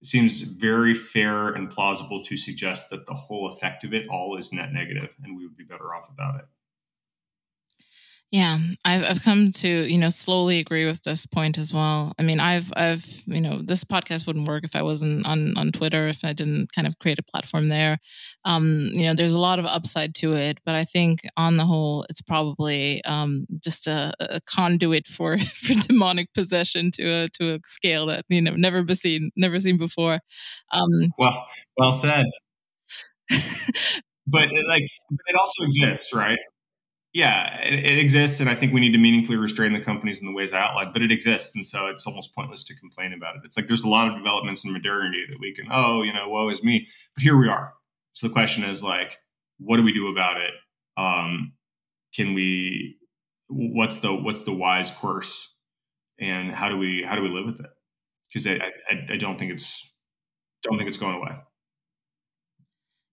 it 0.00 0.06
seems 0.06 0.40
very 0.40 0.94
fair 0.94 1.48
and 1.48 1.70
plausible 1.70 2.22
to 2.24 2.36
suggest 2.36 2.90
that 2.90 3.06
the 3.06 3.14
whole 3.14 3.48
effect 3.48 3.84
of 3.84 3.94
it 3.94 4.08
all 4.08 4.36
is 4.36 4.52
net 4.52 4.72
negative, 4.72 5.14
and 5.22 5.36
we 5.36 5.46
would 5.46 5.56
be 5.56 5.64
better 5.64 5.94
off 5.94 6.08
about 6.10 6.36
it. 6.40 6.46
Yeah, 8.32 8.58
I've 8.84 9.04
I've 9.04 9.24
come 9.24 9.52
to 9.52 9.68
you 9.68 9.98
know 9.98 10.08
slowly 10.08 10.58
agree 10.58 10.84
with 10.84 11.04
this 11.04 11.26
point 11.26 11.58
as 11.58 11.72
well. 11.72 12.12
I 12.18 12.22
mean, 12.22 12.40
I've 12.40 12.72
I've 12.76 13.04
you 13.26 13.40
know 13.40 13.62
this 13.62 13.84
podcast 13.84 14.26
wouldn't 14.26 14.48
work 14.48 14.64
if 14.64 14.74
I 14.74 14.82
wasn't 14.82 15.24
on 15.26 15.56
on 15.56 15.70
Twitter 15.70 16.08
if 16.08 16.24
I 16.24 16.32
didn't 16.32 16.72
kind 16.74 16.88
of 16.88 16.98
create 16.98 17.20
a 17.20 17.22
platform 17.22 17.68
there. 17.68 17.98
Um, 18.44 18.88
you 18.92 19.06
know, 19.06 19.14
there's 19.14 19.32
a 19.32 19.40
lot 19.40 19.60
of 19.60 19.66
upside 19.66 20.14
to 20.16 20.34
it, 20.34 20.58
but 20.66 20.74
I 20.74 20.82
think 20.82 21.20
on 21.36 21.56
the 21.56 21.66
whole, 21.66 22.04
it's 22.10 22.20
probably 22.20 23.02
um, 23.04 23.46
just 23.62 23.86
a, 23.86 24.12
a 24.18 24.40
conduit 24.40 25.06
for 25.06 25.38
for 25.54 25.74
demonic 25.86 26.34
possession 26.34 26.90
to 26.94 27.08
a 27.08 27.28
to 27.40 27.54
a 27.54 27.58
scale 27.64 28.06
that 28.06 28.24
you 28.28 28.42
know 28.42 28.56
never 28.56 28.82
been 28.82 28.96
seen 28.96 29.30
never 29.36 29.60
seen 29.60 29.78
before. 29.78 30.18
Um, 30.72 31.12
well, 31.16 31.46
well 31.76 31.92
said. 31.92 32.26
but 34.26 34.48
it, 34.50 34.66
like 34.68 34.82
it 34.82 35.36
also 35.36 35.64
exists, 35.64 36.12
right? 36.12 36.38
Yeah, 37.16 37.62
it, 37.62 37.72
it, 37.72 37.98
exists, 37.98 38.40
and 38.40 38.50
I 38.50 38.54
think 38.54 38.74
we 38.74 38.80
need 38.80 38.92
to 38.92 38.98
meaningfully 38.98 39.38
restrain 39.38 39.72
the 39.72 39.80
companies 39.80 40.20
in 40.20 40.26
the 40.26 40.34
ways 40.34 40.52
I 40.52 40.60
outlined. 40.60 40.92
But 40.92 41.00
it 41.00 41.10
exists, 41.10 41.56
and 41.56 41.66
so 41.66 41.86
it's 41.86 42.06
almost 42.06 42.34
pointless 42.34 42.62
to 42.64 42.74
complain 42.76 43.14
about 43.14 43.36
it. 43.36 43.42
It's 43.46 43.56
like 43.56 43.68
there's 43.68 43.84
a 43.84 43.88
lot 43.88 44.06
of 44.06 44.18
developments 44.18 44.66
in 44.66 44.72
modernity 44.74 45.24
that 45.30 45.40
we 45.40 45.54
can, 45.54 45.66
oh, 45.72 46.02
you 46.02 46.12
know, 46.12 46.28
woe 46.28 46.50
is 46.50 46.62
me. 46.62 46.86
But 47.14 47.22
here 47.22 47.38
we 47.38 47.48
are. 47.48 47.72
So 48.12 48.28
the 48.28 48.34
question 48.34 48.64
is 48.64 48.82
like, 48.82 49.16
what 49.58 49.78
do 49.78 49.82
we 49.82 49.94
do 49.94 50.08
about 50.08 50.36
it? 50.36 50.52
Um, 50.98 51.54
can 52.14 52.34
we? 52.34 52.98
What's 53.48 53.96
the 53.96 54.14
what's 54.14 54.42
the 54.42 54.52
wise 54.52 54.90
course, 54.90 55.54
and 56.20 56.52
how 56.52 56.68
do 56.68 56.76
we 56.76 57.02
how 57.02 57.16
do 57.16 57.22
we 57.22 57.30
live 57.30 57.46
with 57.46 57.60
it? 57.60 57.70
Because 58.28 58.46
I, 58.46 58.72
I 58.90 59.14
I 59.14 59.16
don't 59.16 59.38
think 59.38 59.52
it's 59.52 59.90
don't 60.62 60.76
think 60.76 60.90
it's 60.90 60.98
going 60.98 61.14
away. 61.14 61.38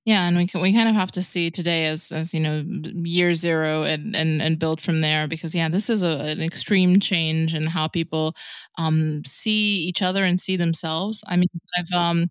Yeah, 0.06 0.28
and 0.28 0.36
we 0.36 0.48
can, 0.48 0.60
we 0.62 0.74
kind 0.74 0.90
of 0.90 0.96
have 0.96 1.12
to 1.12 1.22
see 1.22 1.50
today 1.50 1.86
as 1.86 2.12
as 2.12 2.34
you 2.34 2.42
know 2.42 2.64
year 3.06 3.34
zero 3.36 3.84
and 3.84 4.16
and 4.16 4.42
and 4.42 4.60
build 4.60 4.82
from 4.82 5.00
there 5.00 5.28
because 5.30 5.56
yeah, 5.56 5.70
this 5.70 5.90
is 5.90 6.04
a, 6.04 6.10
an 6.20 6.42
extreme 6.42 7.00
change 7.00 7.56
in 7.56 7.68
how 7.68 7.88
people 7.88 8.36
um, 8.78 9.22
see 9.26 9.76
each 9.88 10.02
other 10.02 10.26
and 10.26 10.40
see 10.40 10.58
themselves. 10.58 11.24
I 11.28 11.38
mean, 11.38 11.48
I've 11.78 11.92
um 11.98 12.28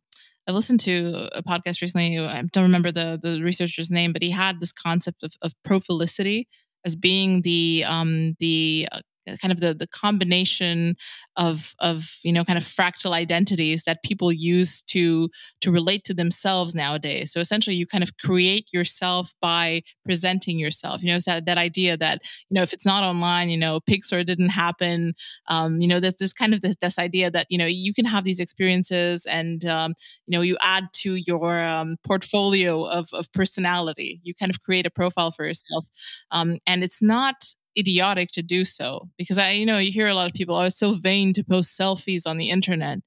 I 0.47 0.53
listened 0.53 0.81
to 0.81 1.29
a 1.33 1.43
podcast 1.43 1.81
recently. 1.81 2.19
I 2.19 2.43
don't 2.53 2.65
remember 2.65 2.93
the 2.93 3.19
the 3.23 3.41
researcher's 3.43 3.91
name, 3.91 4.13
but 4.13 4.23
he 4.23 4.31
had 4.33 4.61
this 4.61 4.73
concept 4.73 5.23
of 5.23 5.33
of 5.41 5.53
profilicity 5.65 6.49
as 6.85 6.95
being 6.95 7.41
the 7.43 7.85
um 7.89 8.35
the 8.39 8.87
uh, 8.93 9.01
kind 9.41 9.53
of 9.53 9.61
the 9.61 9.75
the 9.75 9.87
combination 9.87 10.95
of 11.37 11.75
of 11.79 12.19
you 12.25 12.33
know 12.33 12.45
kind 12.45 12.59
of 12.59 12.65
fractal 12.65 13.13
identities 13.13 13.85
that 13.85 14.03
people 14.05 14.33
use 14.33 14.83
to 14.83 15.29
to 15.61 15.71
relate 15.71 16.05
to 16.05 16.15
themselves 16.15 16.75
nowadays. 16.75 17.33
So 17.33 17.41
essentially 17.41 17.77
you 17.77 17.87
kind 17.87 18.03
of 18.03 18.17
create 18.19 18.69
yourself 18.73 19.33
by 19.41 19.83
presenting 20.05 20.59
yourself. 20.59 21.03
You 21.03 21.09
know 21.11 21.17
it's 21.17 21.27
that 21.27 21.47
that 21.47 21.59
idea 21.59 21.97
that 21.97 22.21
you 22.51 22.55
know 22.55 22.63
if 22.63 22.73
it's 22.73 22.87
not 22.87 23.05
online 23.05 23.51
you 23.51 23.59
know 23.59 23.81
pixar 23.81 24.25
didn't 24.25 24.51
happen. 24.51 25.15
Um, 25.49 25.81
you 25.81 25.89
know 25.89 26.01
there's 26.01 26.17
this 26.17 26.33
kind 26.33 26.55
of 26.55 26.61
this, 26.61 26.77
this 26.81 26.99
idea 26.99 27.31
that 27.31 27.47
you 27.51 27.59
know 27.59 27.67
you 27.67 27.95
can 27.95 28.05
have 28.05 28.25
these 28.25 28.41
experiences 28.41 29.27
and 29.27 29.65
um, 29.65 29.95
you 30.27 30.37
know 30.37 30.43
you 30.43 30.57
add 30.61 30.85
to 31.03 31.15
your 31.27 31.63
um, 31.63 31.97
portfolio 32.05 32.85
of, 32.85 33.09
of 33.13 33.33
personality. 33.33 34.21
You 34.23 34.35
kind 34.35 34.51
of 34.51 34.63
create 34.63 34.87
a 34.87 34.91
profile 34.91 35.31
for 35.31 35.47
yourself. 35.47 35.87
Um, 36.31 36.59
and 36.67 36.83
it's 36.85 37.03
not 37.03 37.37
idiotic 37.79 38.31
to 38.33 38.43
do 38.43 38.65
so 38.65 39.09
because 39.17 39.39
I, 39.39 39.51
you 39.51 39.67
know, 39.67 39.79
you 39.79 39.93
hear 39.93 40.09
a 40.09 40.15
lot 40.15 40.27
of 40.27 40.35
people, 40.35 40.55
oh, 40.55 40.69
so 40.69 40.95
vain 40.95 41.33
to 41.35 41.45
post 41.45 41.79
selfies 41.79 42.27
on 42.27 42.37
the 42.37 42.51
internet. 42.51 42.99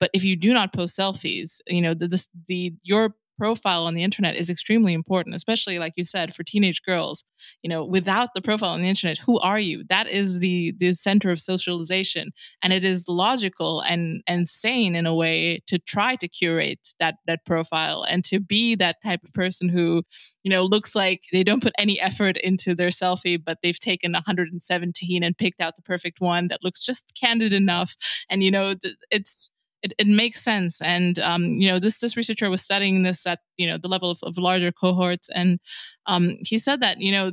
But 0.00 0.10
if 0.12 0.24
you 0.24 0.36
do 0.36 0.52
not 0.52 0.72
post 0.72 0.98
selfies, 0.98 1.60
you 1.66 1.80
know, 1.80 1.94
the, 1.94 2.08
the, 2.08 2.26
the 2.48 2.74
your 2.82 3.14
profile 3.38 3.84
on 3.84 3.94
the 3.94 4.02
internet 4.02 4.36
is 4.36 4.50
extremely 4.50 4.92
important, 4.92 5.34
especially 5.34 5.78
like 5.78 5.94
you 5.96 6.04
said, 6.04 6.34
for 6.34 6.42
teenage 6.42 6.82
girls. 6.82 7.24
You 7.62 7.68
know, 7.70 7.84
without 7.84 8.30
the 8.34 8.42
profile 8.42 8.70
on 8.70 8.82
the 8.82 8.88
internet, 8.88 9.18
who 9.18 9.38
are 9.40 9.58
you? 9.58 9.84
That 9.88 10.08
is 10.08 10.40
the 10.40 10.74
the 10.78 10.94
center 10.94 11.30
of 11.30 11.38
socialization. 11.38 12.30
And 12.62 12.72
it 12.72 12.84
is 12.84 13.08
logical 13.08 13.80
and 13.80 14.22
and 14.26 14.48
sane 14.48 14.94
in 14.94 15.06
a 15.06 15.14
way 15.14 15.60
to 15.66 15.78
try 15.78 16.16
to 16.16 16.28
curate 16.28 16.88
that 17.00 17.16
that 17.26 17.44
profile 17.44 18.04
and 18.08 18.24
to 18.24 18.40
be 18.40 18.74
that 18.76 18.96
type 19.04 19.20
of 19.24 19.32
person 19.32 19.68
who, 19.68 20.02
you 20.42 20.50
know, 20.50 20.64
looks 20.64 20.94
like 20.94 21.22
they 21.32 21.42
don't 21.42 21.62
put 21.62 21.72
any 21.78 22.00
effort 22.00 22.36
into 22.38 22.74
their 22.74 22.88
selfie, 22.88 23.38
but 23.42 23.58
they've 23.62 23.78
taken 23.78 24.12
117 24.12 25.22
and 25.22 25.36
picked 25.36 25.60
out 25.60 25.76
the 25.76 25.82
perfect 25.82 26.20
one 26.20 26.48
that 26.48 26.60
looks 26.62 26.84
just 26.84 27.12
candid 27.20 27.52
enough. 27.52 27.94
And 28.30 28.42
you 28.42 28.50
know, 28.50 28.74
it's 29.10 29.50
it, 29.84 29.92
it 29.98 30.06
makes 30.06 30.42
sense. 30.42 30.80
And 30.80 31.18
um, 31.18 31.44
you 31.44 31.70
know, 31.70 31.78
this 31.78 31.98
this 31.98 32.16
researcher 32.16 32.50
was 32.50 32.62
studying 32.62 33.02
this 33.02 33.26
at 33.26 33.40
you 33.56 33.68
know 33.68 33.78
the 33.78 33.88
level 33.88 34.10
of, 34.10 34.18
of 34.24 34.38
larger 34.38 34.72
cohorts, 34.72 35.28
and 35.28 35.60
um, 36.06 36.36
he 36.40 36.58
said 36.58 36.80
that 36.80 37.00
you 37.00 37.12
know 37.12 37.32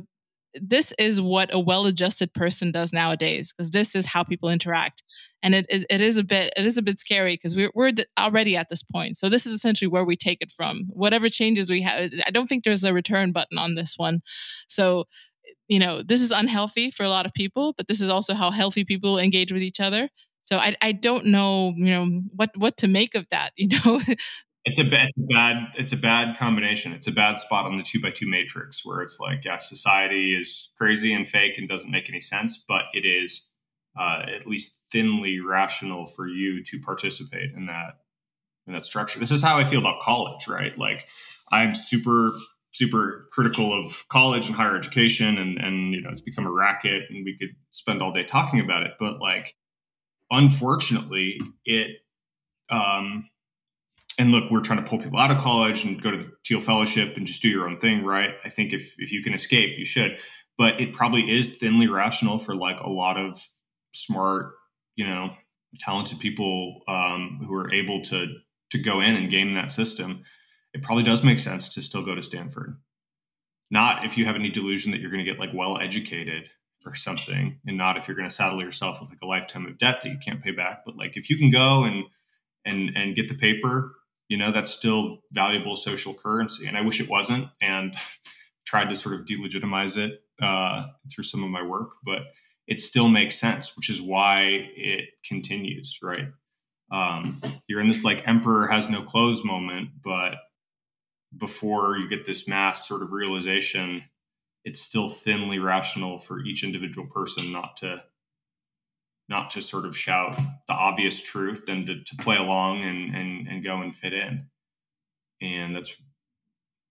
this 0.60 0.92
is 0.98 1.18
what 1.18 1.52
a 1.54 1.58
well-adjusted 1.58 2.34
person 2.34 2.70
does 2.70 2.92
nowadays 2.92 3.54
because 3.56 3.70
this 3.70 3.94
is 3.94 4.04
how 4.04 4.22
people 4.22 4.50
interact. 4.50 5.02
And 5.42 5.54
it, 5.54 5.64
it, 5.70 5.86
it 5.88 6.02
is 6.02 6.18
a 6.18 6.24
bit 6.24 6.52
it 6.56 6.66
is 6.66 6.76
a 6.76 6.82
bit 6.82 6.98
scary 6.98 7.34
because 7.34 7.56
we're, 7.56 7.70
we're 7.74 7.92
already 8.18 8.54
at 8.54 8.68
this 8.68 8.82
point. 8.82 9.16
So 9.16 9.30
this 9.30 9.46
is 9.46 9.54
essentially 9.54 9.88
where 9.88 10.04
we 10.04 10.14
take 10.14 10.38
it 10.42 10.50
from. 10.50 10.84
Whatever 10.90 11.30
changes 11.30 11.70
we 11.70 11.80
have 11.82 12.12
i 12.26 12.30
don't 12.30 12.46
think 12.46 12.64
there's 12.64 12.84
a 12.84 12.92
return 12.92 13.32
button 13.32 13.58
on 13.58 13.74
this 13.74 13.94
one. 13.96 14.20
So 14.68 15.04
you 15.68 15.78
know 15.78 16.02
this 16.02 16.20
is 16.20 16.30
unhealthy 16.30 16.90
for 16.90 17.04
a 17.04 17.08
lot 17.08 17.24
of 17.24 17.32
people 17.32 17.72
but 17.76 17.88
this 17.88 18.00
is 18.00 18.10
also 18.10 18.34
how 18.34 18.50
healthy 18.50 18.84
people 18.84 19.18
engage 19.18 19.52
with 19.52 19.62
each 19.62 19.80
other 19.80 20.10
so 20.42 20.58
I, 20.58 20.74
I 20.82 20.92
don't 20.92 21.26
know, 21.26 21.72
you 21.76 21.86
know, 21.86 22.22
what, 22.34 22.50
what 22.56 22.76
to 22.78 22.88
make 22.88 23.14
of 23.14 23.28
that, 23.30 23.50
you 23.56 23.68
know? 23.68 24.00
it's 24.64 24.78
a, 24.78 24.84
bad, 24.84 25.08
it's 25.08 25.18
a 25.18 25.34
bad, 25.34 25.56
it's 25.76 25.92
a 25.92 25.96
bad 25.96 26.36
combination. 26.36 26.92
It's 26.92 27.06
a 27.06 27.12
bad 27.12 27.40
spot 27.40 27.64
on 27.64 27.78
the 27.78 27.82
two 27.82 28.00
by 28.00 28.10
two 28.10 28.28
matrix 28.28 28.84
where 28.84 29.00
it's 29.02 29.18
like, 29.18 29.44
yeah, 29.44 29.56
society 29.56 30.38
is 30.38 30.72
crazy 30.76 31.12
and 31.12 31.26
fake 31.26 31.54
and 31.56 31.68
doesn't 31.68 31.90
make 31.90 32.08
any 32.08 32.20
sense, 32.20 32.62
but 32.68 32.82
it 32.92 33.06
is 33.06 33.48
uh, 33.98 34.22
at 34.34 34.46
least 34.46 34.80
thinly 34.90 35.38
rational 35.40 36.06
for 36.06 36.26
you 36.26 36.62
to 36.64 36.80
participate 36.84 37.50
in 37.56 37.66
that, 37.66 37.98
in 38.66 38.72
that 38.72 38.84
structure. 38.84 39.18
This 39.18 39.30
is 39.30 39.42
how 39.42 39.58
I 39.58 39.64
feel 39.64 39.80
about 39.80 40.00
college, 40.00 40.48
right? 40.48 40.76
Like 40.76 41.06
I'm 41.50 41.74
super 41.74 42.32
super 42.74 43.28
critical 43.30 43.78
of 43.78 44.04
college 44.08 44.46
and 44.46 44.56
higher 44.56 44.76
education 44.76 45.36
and 45.38 45.58
and 45.58 45.92
you 45.92 46.00
know 46.00 46.08
it's 46.10 46.22
become 46.22 46.46
a 46.46 46.50
racket 46.50 47.02
and 47.10 47.24
we 47.24 47.36
could 47.38 47.50
spend 47.70 48.02
all 48.02 48.12
day 48.12 48.24
talking 48.24 48.60
about 48.60 48.82
it 48.82 48.92
but 48.98 49.20
like 49.20 49.54
unfortunately, 50.32 51.40
it 51.64 51.98
um, 52.70 53.28
and 54.18 54.30
look, 54.30 54.50
we're 54.50 54.60
trying 54.60 54.82
to 54.82 54.88
pull 54.88 54.98
people 54.98 55.18
out 55.18 55.30
of 55.30 55.38
college 55.38 55.84
and 55.84 56.00
go 56.02 56.10
to 56.10 56.16
the 56.16 56.32
Thiel 56.46 56.60
Fellowship 56.60 57.16
and 57.16 57.26
just 57.26 57.42
do 57.42 57.48
your 57.48 57.68
own 57.68 57.78
thing, 57.78 58.04
right? 58.04 58.30
I 58.44 58.48
think 58.48 58.72
if 58.72 58.94
if 58.98 59.12
you 59.12 59.22
can 59.22 59.34
escape, 59.34 59.78
you 59.78 59.84
should. 59.84 60.18
But 60.58 60.80
it 60.80 60.92
probably 60.92 61.30
is 61.30 61.58
thinly 61.58 61.88
rational 61.88 62.38
for 62.38 62.56
like 62.56 62.80
a 62.80 62.90
lot 62.90 63.16
of 63.16 63.40
smart, 63.92 64.52
you 64.96 65.06
know, 65.06 65.30
talented 65.78 66.18
people 66.18 66.82
um, 66.88 67.40
who 67.46 67.54
are 67.54 67.72
able 67.72 68.02
to 68.02 68.26
to 68.70 68.82
go 68.82 69.00
in 69.00 69.14
and 69.14 69.30
game 69.30 69.52
that 69.52 69.70
system. 69.70 70.22
It 70.74 70.82
probably 70.82 71.04
does 71.04 71.22
make 71.22 71.38
sense 71.38 71.74
to 71.74 71.82
still 71.82 72.04
go 72.04 72.14
to 72.14 72.22
Stanford. 72.22 72.78
Not 73.70 74.04
if 74.04 74.16
you 74.16 74.24
have 74.24 74.36
any 74.36 74.50
delusion 74.50 74.92
that 74.92 75.00
you're 75.00 75.10
going 75.10 75.24
to 75.24 75.30
get 75.30 75.38
like 75.38 75.54
well 75.54 75.78
educated 75.78 76.44
or 76.86 76.94
something 76.94 77.58
and 77.66 77.76
not 77.76 77.96
if 77.96 78.06
you're 78.06 78.16
going 78.16 78.28
to 78.28 78.34
saddle 78.34 78.62
yourself 78.62 79.00
with 79.00 79.10
like 79.10 79.22
a 79.22 79.26
lifetime 79.26 79.66
of 79.66 79.78
debt 79.78 80.00
that 80.02 80.10
you 80.10 80.18
can't 80.24 80.42
pay 80.42 80.50
back 80.50 80.82
but 80.84 80.96
like 80.96 81.16
if 81.16 81.30
you 81.30 81.36
can 81.36 81.50
go 81.50 81.84
and 81.84 82.04
and 82.64 82.90
and 82.96 83.16
get 83.16 83.28
the 83.28 83.34
paper 83.34 83.92
you 84.28 84.36
know 84.36 84.52
that's 84.52 84.72
still 84.72 85.18
valuable 85.32 85.76
social 85.76 86.14
currency 86.14 86.66
and 86.66 86.76
i 86.76 86.82
wish 86.82 87.00
it 87.00 87.08
wasn't 87.08 87.48
and 87.60 87.94
tried 88.66 88.88
to 88.88 88.96
sort 88.96 89.14
of 89.14 89.26
delegitimize 89.26 89.96
it 89.96 90.20
uh, 90.40 90.86
through 91.12 91.24
some 91.24 91.44
of 91.44 91.50
my 91.50 91.62
work 91.62 91.90
but 92.04 92.22
it 92.66 92.80
still 92.80 93.08
makes 93.08 93.38
sense 93.38 93.76
which 93.76 93.90
is 93.90 94.00
why 94.00 94.70
it 94.76 95.10
continues 95.26 95.98
right? 96.02 96.28
Um, 96.90 97.40
you're 97.68 97.80
in 97.80 97.86
this 97.86 98.04
like 98.04 98.26
emperor 98.28 98.66
has 98.66 98.88
no 98.88 99.02
clothes 99.02 99.44
moment 99.44 99.90
but 100.02 100.34
before 101.36 101.96
you 101.96 102.08
get 102.08 102.26
this 102.26 102.46
mass 102.46 102.86
sort 102.86 103.02
of 103.02 103.12
realization 103.12 104.04
it's 104.64 104.80
still 104.80 105.08
thinly 105.08 105.58
rational 105.58 106.18
for 106.18 106.40
each 106.40 106.64
individual 106.64 107.06
person 107.06 107.52
not 107.52 107.76
to 107.78 108.04
not 109.28 109.50
to 109.50 109.62
sort 109.62 109.86
of 109.86 109.96
shout 109.96 110.36
the 110.68 110.74
obvious 110.74 111.22
truth 111.22 111.64
and 111.68 111.86
to, 111.86 112.02
to 112.04 112.16
play 112.16 112.36
along 112.36 112.82
and, 112.82 113.14
and 113.14 113.48
and 113.48 113.64
go 113.64 113.80
and 113.80 113.94
fit 113.94 114.12
in. 114.12 114.48
And 115.40 115.74
that's 115.74 116.02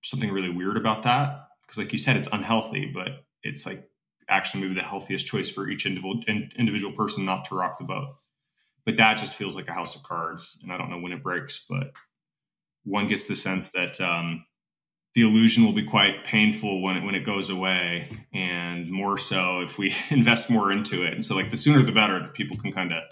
something 0.04 0.32
really 0.32 0.50
weird 0.50 0.78
about 0.78 1.04
that 1.04 1.48
because 1.62 1.78
like 1.78 1.92
you 1.92 2.00
said 2.00 2.18
it's 2.18 2.28
unhealthy 2.32 2.92
but 2.92 3.24
it's 3.44 3.66
like 3.68 3.88
actually 4.28 4.62
maybe 4.62 4.74
the 4.74 4.82
healthiest 4.82 5.28
choice 5.28 5.50
for 5.50 5.70
each 5.70 5.86
individual 5.86 6.22
individual 6.58 6.92
person 6.94 7.26
not 7.26 7.46
to 7.46 7.56
rock 7.56 7.78
the 7.80 7.86
boat. 7.86 8.10
But 8.84 8.98
that 8.98 9.20
just 9.20 9.34
feels 9.34 9.56
like 9.56 9.68
a 9.68 9.74
house 9.74 9.96
of 9.96 10.04
cards 10.04 10.58
and 10.64 10.72
i 10.72 10.78
don't 10.78 10.90
know 10.90 11.00
when 11.00 11.12
it 11.12 11.24
breaks 11.24 11.66
but 11.70 11.94
one 12.84 13.08
gets 13.08 13.26
the 13.26 13.36
sense 13.36 13.70
that 13.70 14.02
um, 14.02 14.46
the 15.14 15.24
illusion 15.24 15.66
will 15.66 15.74
be 15.74 15.84
quite 15.84 16.24
painful 16.24 16.82
when 16.82 16.98
it, 16.98 17.04
when 17.04 17.16
it 17.16 17.26
goes 17.26 17.50
away 17.50 18.10
and 18.34 18.90
more 18.90 19.18
so 19.18 19.62
if 19.62 19.78
we 19.78 19.94
invest 20.10 20.50
more 20.50 20.72
into 20.72 21.06
it. 21.06 21.14
And 21.14 21.24
so 21.24 21.36
like 21.36 21.52
the 21.52 21.58
sooner 21.58 21.84
the 21.84 21.92
better 21.92 22.20
that 22.20 22.34
people 22.34 22.58
can 22.58 22.72
kind 22.72 22.94
of 22.94 23.04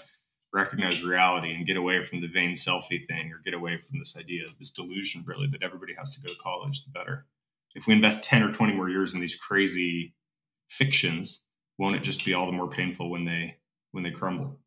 recognize 0.53 1.03
reality 1.03 1.53
and 1.53 1.65
get 1.65 1.77
away 1.77 2.01
from 2.01 2.21
the 2.21 2.27
vain 2.27 2.53
selfie 2.53 3.05
thing 3.05 3.31
or 3.31 3.41
get 3.43 3.53
away 3.53 3.77
from 3.77 3.99
this 3.99 4.17
idea 4.17 4.45
of 4.45 4.57
this 4.57 4.71
delusion 4.71 5.23
really 5.27 5.47
that 5.47 5.61
everybody 5.61 5.93
has 5.97 6.15
to 6.15 6.21
go 6.21 6.33
to 6.33 6.39
college 6.41 6.83
the 6.83 6.91
better. 6.91 7.25
If 7.75 7.85
we 7.85 7.93
invest 7.93 8.23
10 8.23 8.43
or 8.43 8.51
20 8.51 8.73
more 8.73 8.89
years 8.89 9.13
in 9.13 9.19
these 9.19 9.35
crazy 9.35 10.15
fictions 10.69 11.43
won't 11.79 11.95
it 11.95 12.03
just 12.03 12.23
be 12.23 12.33
all 12.33 12.45
the 12.45 12.51
more 12.51 12.69
painful 12.69 13.09
when 13.09 13.25
they 13.25 13.57
when 13.91 14.03
they 14.03 14.11
crumble 14.11 14.59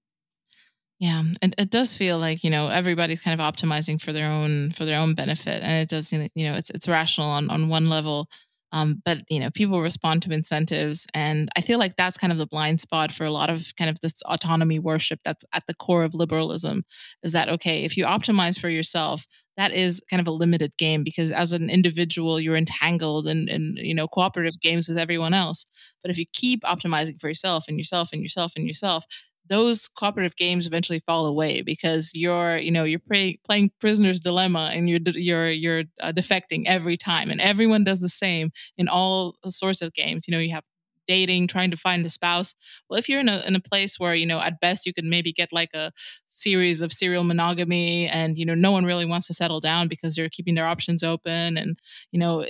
yeah, 1.02 1.24
it, 1.42 1.54
it 1.58 1.70
does 1.70 1.96
feel 1.96 2.18
like 2.20 2.44
you 2.44 2.50
know 2.50 2.68
everybody's 2.68 3.22
kind 3.22 3.38
of 3.38 3.44
optimizing 3.44 4.00
for 4.00 4.12
their 4.12 4.30
own 4.30 4.70
for 4.70 4.84
their 4.84 5.00
own 5.00 5.14
benefit, 5.14 5.60
and 5.62 5.82
it 5.82 5.88
does 5.88 6.12
you 6.12 6.28
know 6.36 6.54
it's 6.54 6.70
it's 6.70 6.88
rational 6.88 7.28
on 7.28 7.50
on 7.50 7.68
one 7.68 7.88
level, 7.88 8.28
um, 8.70 9.02
but 9.04 9.18
you 9.28 9.40
know 9.40 9.50
people 9.50 9.80
respond 9.82 10.22
to 10.22 10.30
incentives, 10.32 11.08
and 11.12 11.48
I 11.56 11.60
feel 11.60 11.80
like 11.80 11.96
that's 11.96 12.16
kind 12.16 12.32
of 12.32 12.38
the 12.38 12.46
blind 12.46 12.80
spot 12.80 13.10
for 13.10 13.24
a 13.24 13.32
lot 13.32 13.50
of 13.50 13.66
kind 13.76 13.90
of 13.90 13.98
this 14.00 14.22
autonomy 14.26 14.78
worship 14.78 15.18
that's 15.24 15.44
at 15.52 15.66
the 15.66 15.74
core 15.74 16.04
of 16.04 16.14
liberalism. 16.14 16.84
Is 17.24 17.32
that 17.32 17.48
okay? 17.48 17.82
If 17.84 17.96
you 17.96 18.04
optimize 18.04 18.56
for 18.60 18.68
yourself, 18.68 19.26
that 19.56 19.72
is 19.72 20.00
kind 20.08 20.20
of 20.20 20.28
a 20.28 20.32
limited 20.32 20.76
game 20.78 21.02
because 21.02 21.32
as 21.32 21.52
an 21.52 21.68
individual 21.68 22.38
you're 22.40 22.56
entangled 22.56 23.26
in, 23.26 23.48
in 23.48 23.74
you 23.76 23.94
know 23.94 24.06
cooperative 24.06 24.60
games 24.60 24.88
with 24.88 24.98
everyone 24.98 25.34
else. 25.34 25.66
But 26.00 26.12
if 26.12 26.18
you 26.18 26.26
keep 26.32 26.62
optimizing 26.62 27.20
for 27.20 27.26
yourself 27.26 27.64
and 27.68 27.76
yourself 27.76 28.10
and 28.12 28.22
yourself 28.22 28.52
and 28.56 28.68
yourself, 28.68 29.04
those 29.48 29.88
cooperative 29.88 30.36
games 30.36 30.66
eventually 30.66 30.98
fall 31.00 31.26
away 31.26 31.62
because 31.62 32.10
you're 32.14 32.56
you 32.56 32.70
know 32.70 32.84
you're 32.84 32.98
play, 33.00 33.38
playing 33.44 33.70
prisoner's 33.80 34.20
dilemma 34.20 34.70
and 34.72 34.88
you're 34.88 35.00
you're 35.14 35.48
you're 35.50 35.84
uh, 36.00 36.12
defecting 36.12 36.64
every 36.66 36.96
time. 36.96 37.30
And 37.30 37.40
everyone 37.40 37.84
does 37.84 38.00
the 38.00 38.08
same 38.08 38.50
in 38.78 38.88
all 38.88 39.36
sorts 39.48 39.82
of 39.82 39.92
games. 39.94 40.26
You 40.28 40.32
know 40.32 40.38
you 40.38 40.52
have 40.52 40.64
dating 41.08 41.48
trying 41.48 41.70
to 41.72 41.76
find 41.76 42.06
a 42.06 42.08
spouse. 42.08 42.54
Well 42.88 42.98
if 42.98 43.08
you're 43.08 43.20
in 43.20 43.28
a, 43.28 43.40
in 43.46 43.56
a 43.56 43.60
place 43.60 43.98
where 43.98 44.14
you 44.14 44.24
know 44.26 44.40
at 44.40 44.60
best 44.60 44.86
you 44.86 44.92
could 44.94 45.04
maybe 45.04 45.32
get 45.32 45.52
like 45.52 45.70
a 45.74 45.90
series 46.28 46.80
of 46.80 46.92
serial 46.92 47.24
monogamy 47.24 48.06
and 48.08 48.38
you 48.38 48.44
know 48.46 48.54
no 48.54 48.70
one 48.70 48.84
really 48.84 49.04
wants 49.04 49.26
to 49.26 49.34
settle 49.34 49.58
down 49.60 49.88
because 49.88 50.14
they're 50.14 50.28
keeping 50.28 50.54
their 50.54 50.66
options 50.66 51.02
open 51.02 51.58
and 51.58 51.78
you 52.12 52.20
know 52.20 52.46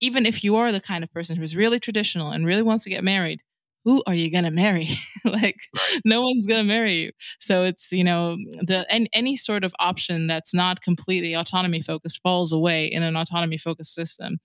even 0.00 0.26
if 0.26 0.44
you 0.44 0.56
are 0.56 0.70
the 0.70 0.80
kind 0.80 1.02
of 1.02 1.10
person 1.12 1.36
who's 1.36 1.56
really 1.56 1.78
traditional 1.78 2.30
and 2.30 2.46
really 2.46 2.62
wants 2.62 2.84
to 2.84 2.90
get 2.90 3.02
married 3.02 3.40
who 3.84 4.02
are 4.06 4.14
you 4.14 4.30
going 4.30 4.44
to 4.44 4.50
marry? 4.50 4.88
like, 5.24 5.56
no 6.04 6.22
one's 6.22 6.46
going 6.46 6.60
to 6.60 6.66
marry 6.66 6.94
you. 6.94 7.10
So 7.38 7.64
it's, 7.64 7.92
you 7.92 8.04
know, 8.04 8.36
the 8.60 8.86
and 8.90 9.08
any 9.12 9.36
sort 9.36 9.64
of 9.64 9.74
option 9.78 10.26
that's 10.26 10.54
not 10.54 10.80
completely 10.80 11.34
autonomy 11.34 11.82
focused 11.82 12.20
falls 12.22 12.52
away 12.52 12.86
in 12.86 13.02
an 13.02 13.16
autonomy 13.16 13.58
focused 13.58 13.94
system. 13.94 14.38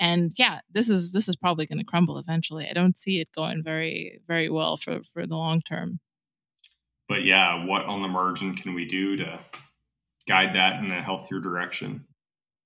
And 0.00 0.32
yeah, 0.38 0.60
this 0.70 0.88
is 0.88 1.12
this 1.12 1.28
is 1.28 1.36
probably 1.36 1.66
going 1.66 1.78
to 1.78 1.84
crumble 1.84 2.18
eventually. 2.18 2.66
I 2.68 2.72
don't 2.72 2.96
see 2.96 3.20
it 3.20 3.28
going 3.34 3.62
very 3.62 4.20
very 4.26 4.48
well 4.48 4.76
for 4.76 5.00
for 5.12 5.26
the 5.26 5.36
long 5.36 5.60
term. 5.60 6.00
But 7.08 7.24
yeah, 7.24 7.64
what 7.64 7.84
on 7.84 8.02
the 8.02 8.08
margin 8.08 8.56
can 8.56 8.74
we 8.74 8.84
do 8.84 9.16
to 9.16 9.38
guide 10.26 10.54
that 10.54 10.82
in 10.82 10.90
a 10.90 11.02
healthier 11.02 11.38
direction? 11.38 12.06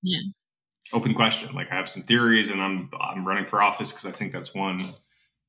Yeah. 0.03 0.21
Open 0.93 1.13
question. 1.15 1.55
Like 1.55 1.71
I 1.71 1.75
have 1.75 1.89
some 1.89 2.03
theories 2.03 2.51
and 2.51 2.63
I'm 2.63 2.91
I'm 3.01 3.27
running 3.27 3.47
for 3.47 3.61
office 3.61 3.91
because 3.91 4.07
I 4.07 4.13
think 4.13 4.33
that's 4.33 4.55
one 4.55 4.81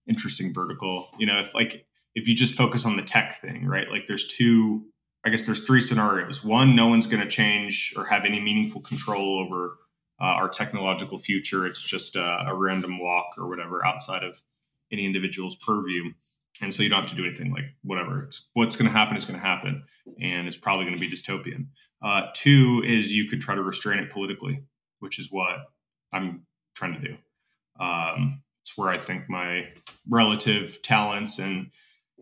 interesting 0.07 0.53
vertical. 0.53 1.09
You 1.17 1.27
know, 1.27 1.39
if 1.39 1.53
like 1.53 1.85
if 2.15 2.27
you 2.27 2.35
just 2.35 2.53
focus 2.53 2.85
on 2.85 2.97
the 2.97 3.03
tech 3.03 3.39
thing, 3.39 3.65
right? 3.65 3.89
Like 3.89 4.07
there's 4.07 4.27
two 4.27 4.85
I 5.25 5.29
guess 5.29 5.43
there's 5.43 5.65
three 5.65 5.81
scenarios. 5.81 6.43
One, 6.43 6.75
no 6.75 6.87
one's 6.87 7.05
going 7.05 7.21
to 7.21 7.29
change 7.29 7.93
or 7.95 8.05
have 8.05 8.25
any 8.25 8.39
meaningful 8.39 8.81
control 8.81 9.39
over 9.39 9.77
uh, 10.19 10.25
our 10.25 10.49
technological 10.49 11.17
future. 11.17 11.65
It's 11.65 11.83
just 11.83 12.15
a, 12.15 12.45
a, 12.47 12.55
random 12.55 12.99
walk 12.99 13.35
or 13.37 13.47
whatever 13.47 13.85
outside 13.85 14.23
of 14.23 14.41
any 14.91 15.05
individual's 15.05 15.55
purview. 15.55 16.11
And 16.61 16.73
so 16.73 16.83
you 16.83 16.89
don't 16.89 17.01
have 17.01 17.09
to 17.09 17.15
do 17.15 17.25
anything 17.25 17.51
like 17.51 17.65
whatever. 17.83 18.23
It's, 18.23 18.49
what's 18.53 18.75
going 18.75 18.91
to 18.91 18.97
happen 18.97 19.17
is 19.17 19.25
going 19.25 19.39
to 19.39 19.45
happen. 19.45 19.83
And 20.19 20.47
it's 20.47 20.57
probably 20.57 20.85
going 20.85 20.99
to 20.99 20.99
be 20.99 21.09
dystopian. 21.09 21.67
Uh, 22.03 22.27
two 22.35 22.83
is 22.85 23.11
you 23.11 23.27
could 23.27 23.41
try 23.41 23.55
to 23.55 23.63
restrain 23.63 23.99
it 23.99 24.11
politically, 24.11 24.63
which 24.99 25.19
is 25.19 25.29
what 25.31 25.57
I'm 26.11 26.45
trying 26.75 26.93
to 26.93 26.99
do. 26.99 27.17
Um, 27.79 28.43
it's 28.61 28.77
where 28.77 28.89
I 28.89 28.97
think 28.97 29.29
my 29.29 29.73
relative 30.07 30.79
talents 30.83 31.39
and 31.39 31.71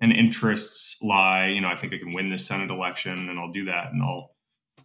and 0.01 0.13
interests 0.13 0.97
lie. 1.01 1.47
You 1.47 1.61
know, 1.61 1.67
I 1.67 1.75
think 1.75 1.93
I 1.93 1.97
can 1.97 2.11
win 2.11 2.29
this 2.29 2.45
Senate 2.45 2.71
election, 2.71 3.29
and 3.29 3.39
I'll 3.39 3.51
do 3.51 3.65
that, 3.65 3.91
and 3.91 4.01
I'll 4.01 4.35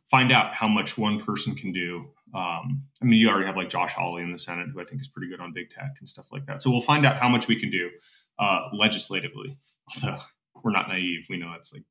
find 0.04 0.32
out 0.32 0.54
how 0.54 0.68
much 0.68 0.98
one 0.98 1.20
person 1.20 1.54
can 1.54 1.72
do. 1.72 2.10
Um, 2.34 2.82
I 3.00 3.04
mean, 3.04 3.20
you 3.20 3.28
already 3.28 3.46
have 3.46 3.56
like 3.56 3.68
Josh 3.68 3.94
Hawley 3.94 4.22
in 4.22 4.32
the 4.32 4.38
Senate, 4.38 4.68
who 4.72 4.80
I 4.80 4.84
think 4.84 5.00
is 5.00 5.08
pretty 5.08 5.30
good 5.30 5.40
on 5.40 5.52
big 5.52 5.70
tech 5.70 5.92
and 6.00 6.08
stuff 6.08 6.32
like 6.32 6.46
that. 6.46 6.62
So 6.62 6.70
we'll 6.70 6.80
find 6.80 7.06
out 7.06 7.16
how 7.16 7.28
much 7.28 7.46
we 7.46 7.58
can 7.58 7.70
do 7.70 7.90
uh, 8.38 8.68
legislatively. 8.72 9.56
Although 9.94 10.18
we're 10.62 10.72
not 10.72 10.88
naive, 10.88 11.26
we 11.30 11.36
know 11.36 11.52
it's 11.56 11.72
like 11.72 11.84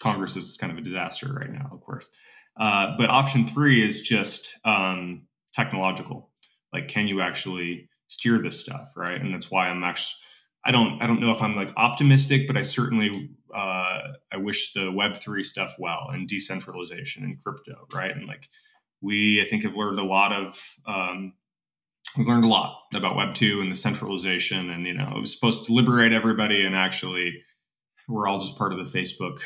Congress 0.00 0.36
is 0.36 0.56
kind 0.56 0.72
of 0.72 0.78
a 0.78 0.82
disaster 0.82 1.30
right 1.32 1.52
now, 1.52 1.68
of 1.70 1.82
course. 1.82 2.08
Uh, 2.56 2.96
but 2.96 3.10
option 3.10 3.46
three 3.46 3.84
is 3.84 4.00
just 4.00 4.58
um, 4.64 5.26
technological. 5.52 6.30
Like, 6.72 6.88
can 6.88 7.06
you 7.06 7.20
actually 7.20 7.89
steer 8.10 8.42
this 8.42 8.60
stuff, 8.60 8.92
right? 8.96 9.20
And 9.20 9.32
that's 9.32 9.50
why 9.50 9.68
I'm 9.68 9.82
actually 9.84 10.16
I 10.64 10.72
don't 10.72 11.00
I 11.00 11.06
don't 11.06 11.20
know 11.20 11.30
if 11.30 11.40
I'm 11.40 11.56
like 11.56 11.72
optimistic, 11.76 12.46
but 12.46 12.56
I 12.56 12.62
certainly 12.62 13.30
uh, 13.54 14.00
I 14.32 14.36
wish 14.36 14.72
the 14.74 14.92
Web 14.92 15.16
three 15.16 15.42
stuff 15.42 15.76
well 15.78 16.08
and 16.12 16.28
decentralization 16.28 17.24
and 17.24 17.42
crypto, 17.42 17.86
right? 17.94 18.10
And 18.10 18.26
like 18.26 18.48
we 19.00 19.40
I 19.40 19.44
think 19.44 19.62
have 19.62 19.76
learned 19.76 19.98
a 19.98 20.04
lot 20.04 20.32
of 20.32 20.76
um, 20.86 21.34
we've 22.16 22.26
learned 22.26 22.44
a 22.44 22.48
lot 22.48 22.80
about 22.94 23.16
Web 23.16 23.32
two 23.34 23.60
and 23.60 23.70
the 23.70 23.76
centralization, 23.76 24.68
and 24.68 24.86
you 24.86 24.92
know 24.92 25.12
it 25.16 25.20
was 25.20 25.32
supposed 25.32 25.66
to 25.66 25.72
liberate 25.72 26.12
everybody, 26.12 26.66
and 26.66 26.76
actually 26.76 27.42
we're 28.08 28.28
all 28.28 28.40
just 28.40 28.58
part 28.58 28.72
of 28.72 28.78
the 28.78 28.98
Facebook 28.98 29.38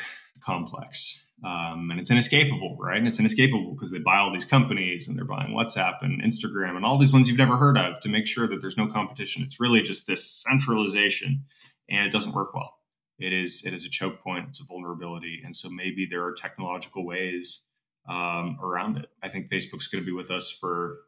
complex. 0.43 1.24
Um, 1.43 1.89
and 1.91 1.99
it's 1.99 2.09
inescapable, 2.09 2.77
right? 2.79 2.97
And 2.97 3.07
it's 3.07 3.19
inescapable 3.19 3.73
because 3.73 3.91
they 3.91 3.99
buy 3.99 4.17
all 4.17 4.31
these 4.31 4.45
companies 4.45 5.07
and 5.07 5.17
they're 5.17 5.25
buying 5.25 5.53
WhatsApp 5.53 5.97
and 6.01 6.21
Instagram 6.21 6.75
and 6.75 6.85
all 6.85 6.97
these 6.97 7.11
ones 7.11 7.27
you've 7.27 7.37
never 7.37 7.57
heard 7.57 7.77
of 7.77 7.99
to 7.99 8.09
make 8.09 8.25
sure 8.25 8.47
that 8.47 8.61
there's 8.61 8.77
no 8.77 8.87
competition. 8.87 9.43
It's 9.43 9.59
really 9.59 9.81
just 9.81 10.07
this 10.07 10.25
centralization, 10.25 11.43
and 11.89 12.07
it 12.07 12.11
doesn't 12.11 12.33
work 12.33 12.53
well. 12.53 12.77
It 13.19 13.33
is 13.33 13.63
it 13.65 13.73
is 13.73 13.85
a 13.85 13.89
choke 13.89 14.21
point. 14.21 14.47
It's 14.49 14.61
a 14.61 14.65
vulnerability, 14.65 15.41
and 15.43 15.55
so 15.55 15.69
maybe 15.69 16.07
there 16.09 16.23
are 16.25 16.33
technological 16.33 17.05
ways 17.05 17.63
um, 18.07 18.57
around 18.61 18.97
it. 18.97 19.07
I 19.21 19.29
think 19.29 19.49
Facebook's 19.49 19.87
going 19.87 20.03
to 20.03 20.05
be 20.05 20.15
with 20.15 20.31
us 20.31 20.49
for 20.49 20.99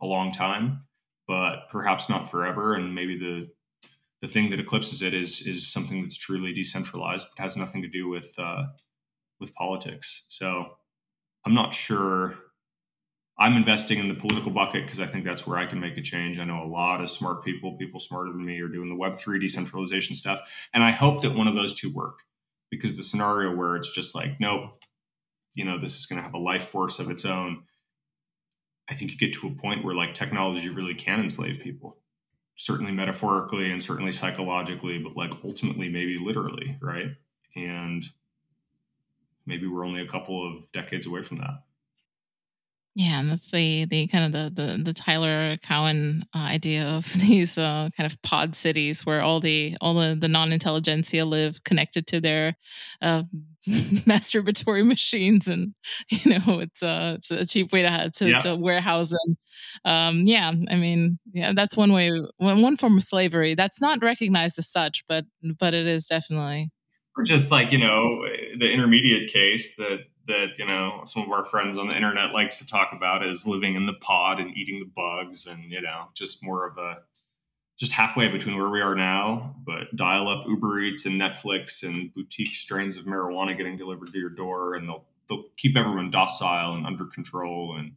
a 0.00 0.06
long 0.06 0.32
time, 0.32 0.84
but 1.26 1.68
perhaps 1.70 2.08
not 2.08 2.30
forever. 2.30 2.74
And 2.74 2.94
maybe 2.94 3.18
the 3.18 3.48
the 4.20 4.28
thing 4.28 4.50
that 4.50 4.60
eclipses 4.60 5.02
it 5.02 5.14
is 5.14 5.40
is 5.46 5.70
something 5.70 6.02
that's 6.02 6.16
truly 6.16 6.52
decentralized. 6.52 7.28
It 7.36 7.42
has 7.42 7.56
nothing 7.56 7.82
to 7.82 7.88
do 7.88 8.08
with 8.08 8.34
uh, 8.38 8.66
with 9.42 9.54
politics. 9.54 10.24
So 10.28 10.76
I'm 11.44 11.52
not 11.52 11.74
sure. 11.74 12.36
I'm 13.38 13.56
investing 13.56 13.98
in 13.98 14.08
the 14.08 14.14
political 14.14 14.52
bucket 14.52 14.84
because 14.84 15.00
I 15.00 15.06
think 15.06 15.24
that's 15.24 15.46
where 15.46 15.58
I 15.58 15.66
can 15.66 15.80
make 15.80 15.98
a 15.98 16.02
change. 16.02 16.38
I 16.38 16.44
know 16.44 16.62
a 16.62 16.66
lot 16.66 17.02
of 17.02 17.10
smart 17.10 17.44
people, 17.44 17.76
people 17.76 18.00
smarter 18.00 18.30
than 18.30 18.44
me, 18.44 18.60
are 18.60 18.68
doing 18.68 18.88
the 18.88 18.94
Web3 18.94 19.40
decentralization 19.40 20.14
stuff. 20.14 20.40
And 20.72 20.82
I 20.82 20.92
hope 20.92 21.22
that 21.22 21.34
one 21.34 21.48
of 21.48 21.54
those 21.54 21.74
two 21.74 21.92
work 21.92 22.20
because 22.70 22.96
the 22.96 23.02
scenario 23.02 23.54
where 23.54 23.76
it's 23.76 23.94
just 23.94 24.14
like, 24.14 24.40
nope, 24.40 24.74
you 25.54 25.64
know, 25.64 25.78
this 25.78 25.98
is 25.98 26.06
going 26.06 26.16
to 26.16 26.22
have 26.22 26.34
a 26.34 26.38
life 26.38 26.64
force 26.64 26.98
of 26.98 27.10
its 27.10 27.24
own. 27.24 27.64
I 28.88 28.94
think 28.94 29.10
you 29.10 29.18
get 29.18 29.32
to 29.34 29.48
a 29.48 29.54
point 29.54 29.84
where 29.84 29.94
like 29.94 30.14
technology 30.14 30.68
really 30.68 30.94
can 30.94 31.20
enslave 31.20 31.60
people, 31.60 31.98
certainly 32.56 32.92
metaphorically 32.92 33.70
and 33.70 33.82
certainly 33.82 34.12
psychologically, 34.12 34.98
but 34.98 35.16
like 35.16 35.32
ultimately, 35.44 35.88
maybe 35.88 36.18
literally, 36.18 36.78
right? 36.80 37.08
And 37.54 38.04
maybe 39.46 39.66
we're 39.66 39.86
only 39.86 40.02
a 40.02 40.08
couple 40.08 40.46
of 40.46 40.70
decades 40.72 41.06
away 41.06 41.22
from 41.22 41.38
that. 41.38 41.62
Yeah, 42.94 43.20
and 43.20 43.30
that's 43.30 43.50
the 43.50 43.86
the 43.86 44.06
kind 44.08 44.26
of 44.26 44.32
the 44.32 44.62
the, 44.62 44.82
the 44.82 44.92
Tyler 44.92 45.56
Cowen 45.56 46.24
uh, 46.34 46.40
idea 46.40 46.84
of 46.84 47.10
these 47.28 47.56
uh, 47.56 47.88
kind 47.96 48.10
of 48.10 48.20
pod 48.22 48.54
cities 48.54 49.06
where 49.06 49.22
all 49.22 49.40
the 49.40 49.76
all 49.80 49.94
the, 49.94 50.14
the 50.14 50.28
non 50.28 50.52
intelligentsia 50.52 51.24
live 51.24 51.64
connected 51.64 52.06
to 52.08 52.20
their 52.20 52.54
uh, 53.00 53.22
masturbatory 53.66 54.86
machines, 54.86 55.48
and 55.48 55.74
you 56.10 56.32
know 56.32 56.60
it's 56.60 56.82
a 56.82 56.88
uh, 56.88 57.12
it's 57.14 57.30
a 57.30 57.46
cheap 57.46 57.72
way 57.72 57.80
to 57.82 58.10
to, 58.14 58.28
yeah. 58.28 58.38
to 58.38 58.56
warehouse 58.56 59.08
them. 59.08 59.36
Um, 59.86 60.22
yeah, 60.26 60.52
I 60.68 60.76
mean, 60.76 61.18
yeah, 61.32 61.54
that's 61.54 61.76
one 61.78 61.94
way 61.94 62.10
one 62.36 62.60
one 62.60 62.76
form 62.76 62.98
of 62.98 63.02
slavery 63.04 63.54
that's 63.54 63.80
not 63.80 64.02
recognized 64.02 64.58
as 64.58 64.68
such, 64.68 65.04
but 65.08 65.24
but 65.58 65.72
it 65.72 65.86
is 65.86 66.06
definitely 66.06 66.70
or 67.16 67.24
just 67.24 67.50
like 67.50 67.72
you 67.72 67.78
know 67.78 68.26
the 68.62 68.72
intermediate 68.72 69.28
case 69.30 69.74
that 69.74 70.04
that 70.28 70.50
you 70.56 70.64
know 70.64 71.02
some 71.04 71.24
of 71.24 71.30
our 71.32 71.42
friends 71.42 71.76
on 71.76 71.88
the 71.88 71.96
internet 71.96 72.32
like 72.32 72.52
to 72.52 72.64
talk 72.64 72.92
about 72.92 73.26
is 73.26 73.44
living 73.44 73.74
in 73.74 73.86
the 73.86 73.92
pod 73.92 74.38
and 74.38 74.56
eating 74.56 74.78
the 74.78 74.90
bugs 74.94 75.46
and 75.46 75.72
you 75.72 75.82
know 75.82 76.06
just 76.14 76.44
more 76.44 76.64
of 76.64 76.78
a 76.78 77.00
just 77.76 77.92
halfway 77.92 78.30
between 78.30 78.56
where 78.56 78.70
we 78.70 78.80
are 78.80 78.94
now 78.94 79.56
but 79.66 79.94
dial 79.96 80.28
up 80.28 80.46
uber 80.46 80.78
eats 80.78 81.04
and 81.04 81.20
netflix 81.20 81.82
and 81.82 82.14
boutique 82.14 82.54
strains 82.54 82.96
of 82.96 83.04
marijuana 83.04 83.56
getting 83.56 83.76
delivered 83.76 84.12
to 84.12 84.18
your 84.18 84.30
door 84.30 84.74
and 84.74 84.88
they'll 84.88 85.04
they'll 85.28 85.46
keep 85.56 85.76
everyone 85.76 86.08
docile 86.08 86.72
and 86.74 86.86
under 86.86 87.06
control 87.06 87.76
and 87.76 87.96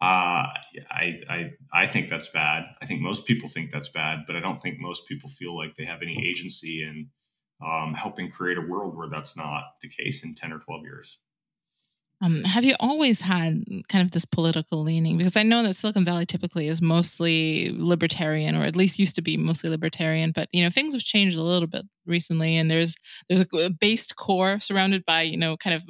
uh, 0.00 0.46
I, 0.92 1.22
I, 1.28 1.50
I 1.72 1.86
think 1.88 2.08
that's 2.08 2.28
bad. 2.28 2.66
I 2.80 2.86
think 2.86 3.00
most 3.00 3.26
people 3.26 3.48
think 3.48 3.72
that's 3.72 3.88
bad, 3.88 4.26
but 4.28 4.36
I 4.36 4.40
don't 4.40 4.60
think 4.60 4.78
most 4.78 5.08
people 5.08 5.28
feel 5.28 5.56
like 5.56 5.74
they 5.74 5.86
have 5.86 6.02
any 6.02 6.24
agency 6.24 6.84
in 6.84 7.10
um, 7.64 7.94
helping 7.94 8.30
create 8.30 8.58
a 8.58 8.62
world 8.62 8.96
where 8.96 9.08
that's 9.08 9.36
not 9.36 9.74
the 9.82 9.88
case 9.88 10.22
in 10.22 10.34
10 10.34 10.52
or 10.52 10.58
12 10.58 10.82
years. 10.82 11.18
Um, 12.20 12.42
have 12.42 12.64
you 12.64 12.74
always 12.80 13.20
had 13.20 13.62
kind 13.88 14.04
of 14.04 14.10
this 14.10 14.24
political 14.24 14.82
leaning? 14.82 15.18
Because 15.18 15.36
I 15.36 15.44
know 15.44 15.62
that 15.62 15.74
Silicon 15.74 16.04
Valley 16.04 16.26
typically 16.26 16.66
is 16.66 16.82
mostly 16.82 17.72
libertarian, 17.72 18.56
or 18.56 18.64
at 18.64 18.74
least 18.74 18.98
used 18.98 19.14
to 19.16 19.22
be 19.22 19.36
mostly 19.36 19.70
libertarian. 19.70 20.32
But 20.34 20.48
you 20.52 20.64
know, 20.64 20.70
things 20.70 20.94
have 20.94 21.02
changed 21.02 21.38
a 21.38 21.42
little 21.42 21.68
bit 21.68 21.86
recently, 22.06 22.56
and 22.56 22.68
there's 22.68 22.96
there's 23.28 23.40
a 23.40 23.70
based 23.70 24.16
core 24.16 24.58
surrounded 24.58 25.04
by 25.04 25.22
you 25.22 25.36
know 25.36 25.56
kind 25.56 25.76
of 25.76 25.86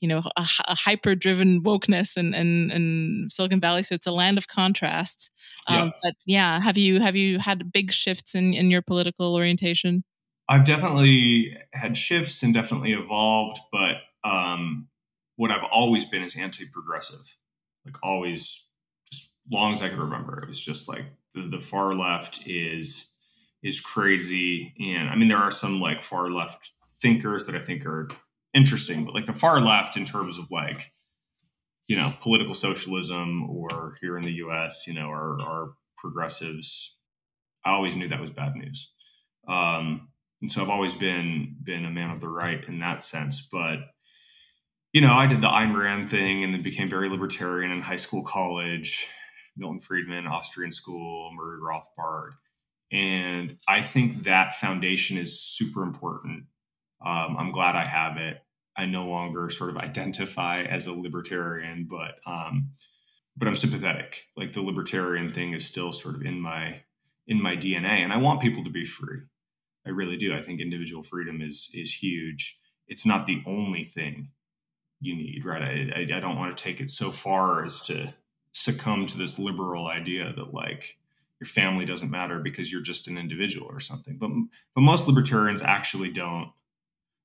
you 0.00 0.08
know 0.08 0.22
a, 0.38 0.46
a 0.68 0.74
hyper-driven 0.74 1.62
wokeness 1.62 2.16
and 2.16 2.34
and 2.34 2.72
and 2.72 3.30
Silicon 3.30 3.60
Valley. 3.60 3.82
So 3.82 3.94
it's 3.94 4.06
a 4.06 4.12
land 4.12 4.38
of 4.38 4.48
contrasts. 4.48 5.30
Um, 5.66 5.76
yeah. 5.76 5.90
But 6.02 6.14
yeah, 6.26 6.60
have 6.60 6.78
you 6.78 7.00
have 7.00 7.14
you 7.14 7.40
had 7.40 7.70
big 7.70 7.92
shifts 7.92 8.34
in 8.34 8.54
in 8.54 8.70
your 8.70 8.80
political 8.80 9.34
orientation? 9.34 10.02
I've 10.48 10.64
definitely 10.64 11.56
had 11.72 11.96
shifts 11.96 12.42
and 12.42 12.54
definitely 12.54 12.92
evolved, 12.92 13.58
but 13.70 13.96
um, 14.24 14.88
what 15.36 15.50
I've 15.50 15.64
always 15.70 16.04
been 16.04 16.22
is 16.22 16.36
anti-progressive, 16.36 17.36
like 17.84 17.96
always, 18.02 18.66
just 19.12 19.30
long 19.50 19.72
as 19.72 19.82
I 19.82 19.90
can 19.90 20.00
remember. 20.00 20.38
It 20.42 20.48
was 20.48 20.64
just 20.64 20.88
like 20.88 21.04
the, 21.34 21.42
the 21.42 21.60
far 21.60 21.94
left 21.94 22.46
is 22.46 23.08
is 23.62 23.80
crazy, 23.80 24.74
and 24.80 25.10
I 25.10 25.16
mean 25.16 25.28
there 25.28 25.38
are 25.38 25.50
some 25.50 25.80
like 25.80 26.02
far 26.02 26.30
left 26.30 26.70
thinkers 27.02 27.44
that 27.46 27.54
I 27.54 27.60
think 27.60 27.84
are 27.84 28.08
interesting, 28.54 29.04
but 29.04 29.14
like 29.14 29.26
the 29.26 29.32
far 29.32 29.60
left 29.60 29.96
in 29.96 30.04
terms 30.04 30.38
of 30.38 30.50
like 30.50 30.92
you 31.88 31.96
know 31.96 32.14
political 32.20 32.54
socialism 32.54 33.48
or 33.50 33.96
here 34.00 34.16
in 34.16 34.24
the 34.24 34.34
U.S. 34.34 34.86
you 34.86 34.94
know 34.94 35.08
our, 35.08 35.40
our 35.42 35.72
progressives. 35.96 36.96
I 37.64 37.72
always 37.72 37.96
knew 37.96 38.08
that 38.08 38.20
was 38.20 38.30
bad 38.30 38.54
news. 38.54 38.94
Um, 39.46 40.07
and 40.40 40.50
so 40.50 40.62
I've 40.62 40.70
always 40.70 40.94
been 40.94 41.56
been 41.62 41.84
a 41.84 41.90
man 41.90 42.10
of 42.10 42.20
the 42.20 42.28
right 42.28 42.62
in 42.66 42.78
that 42.80 43.04
sense. 43.04 43.46
But 43.50 43.78
you 44.92 45.00
know, 45.00 45.12
I 45.12 45.26
did 45.26 45.40
the 45.40 45.48
Ayn 45.48 45.76
Rand 45.76 46.10
thing 46.10 46.42
and 46.42 46.54
then 46.54 46.62
became 46.62 46.88
very 46.88 47.08
libertarian 47.08 47.70
in 47.70 47.82
high 47.82 47.96
school, 47.96 48.24
college. 48.24 49.08
Milton 49.58 49.80
Friedman, 49.80 50.26
Austrian 50.26 50.72
school, 50.72 51.32
Murray 51.34 51.58
Rothbard, 51.60 52.30
And 52.90 53.58
I 53.66 53.82
think 53.82 54.22
that 54.22 54.54
foundation 54.54 55.18
is 55.18 55.40
super 55.40 55.82
important. 55.82 56.44
Um, 57.04 57.36
I'm 57.38 57.52
glad 57.52 57.76
I 57.76 57.84
have 57.84 58.16
it. 58.16 58.38
I 58.76 58.86
no 58.86 59.06
longer 59.06 59.50
sort 59.50 59.70
of 59.70 59.76
identify 59.76 60.62
as 60.62 60.86
a 60.86 60.92
libertarian, 60.92 61.88
but 61.90 62.20
um, 62.26 62.70
but 63.36 63.48
I'm 63.48 63.56
sympathetic. 63.56 64.26
Like 64.36 64.52
the 64.52 64.62
libertarian 64.62 65.32
thing 65.32 65.52
is 65.52 65.66
still 65.66 65.92
sort 65.92 66.14
of 66.14 66.22
in 66.22 66.40
my 66.40 66.82
in 67.26 67.42
my 67.42 67.56
DNA, 67.56 68.02
and 68.02 68.12
I 68.12 68.18
want 68.18 68.40
people 68.40 68.62
to 68.64 68.70
be 68.70 68.84
free. 68.84 69.22
I 69.88 69.92
really 69.92 70.16
do. 70.16 70.34
I 70.34 70.40
think 70.40 70.60
individual 70.60 71.02
freedom 71.02 71.40
is 71.40 71.70
is 71.72 71.94
huge. 71.94 72.58
It's 72.86 73.06
not 73.06 73.26
the 73.26 73.42
only 73.46 73.84
thing 73.84 74.30
you 75.00 75.16
need, 75.16 75.44
right? 75.44 75.62
I, 75.62 75.92
I, 75.94 76.16
I 76.16 76.20
don't 76.20 76.36
want 76.36 76.56
to 76.56 76.62
take 76.62 76.80
it 76.80 76.90
so 76.90 77.10
far 77.10 77.64
as 77.64 77.80
to 77.82 78.14
succumb 78.52 79.06
to 79.06 79.18
this 79.18 79.38
liberal 79.38 79.86
idea 79.86 80.32
that 80.34 80.52
like 80.52 80.96
your 81.40 81.46
family 81.46 81.84
doesn't 81.84 82.10
matter 82.10 82.40
because 82.40 82.72
you're 82.72 82.82
just 82.82 83.08
an 83.08 83.16
individual 83.16 83.68
or 83.68 83.80
something. 83.80 84.18
But 84.18 84.30
but 84.74 84.80
most 84.82 85.06
libertarians 85.06 85.62
actually 85.62 86.10
don't, 86.10 86.52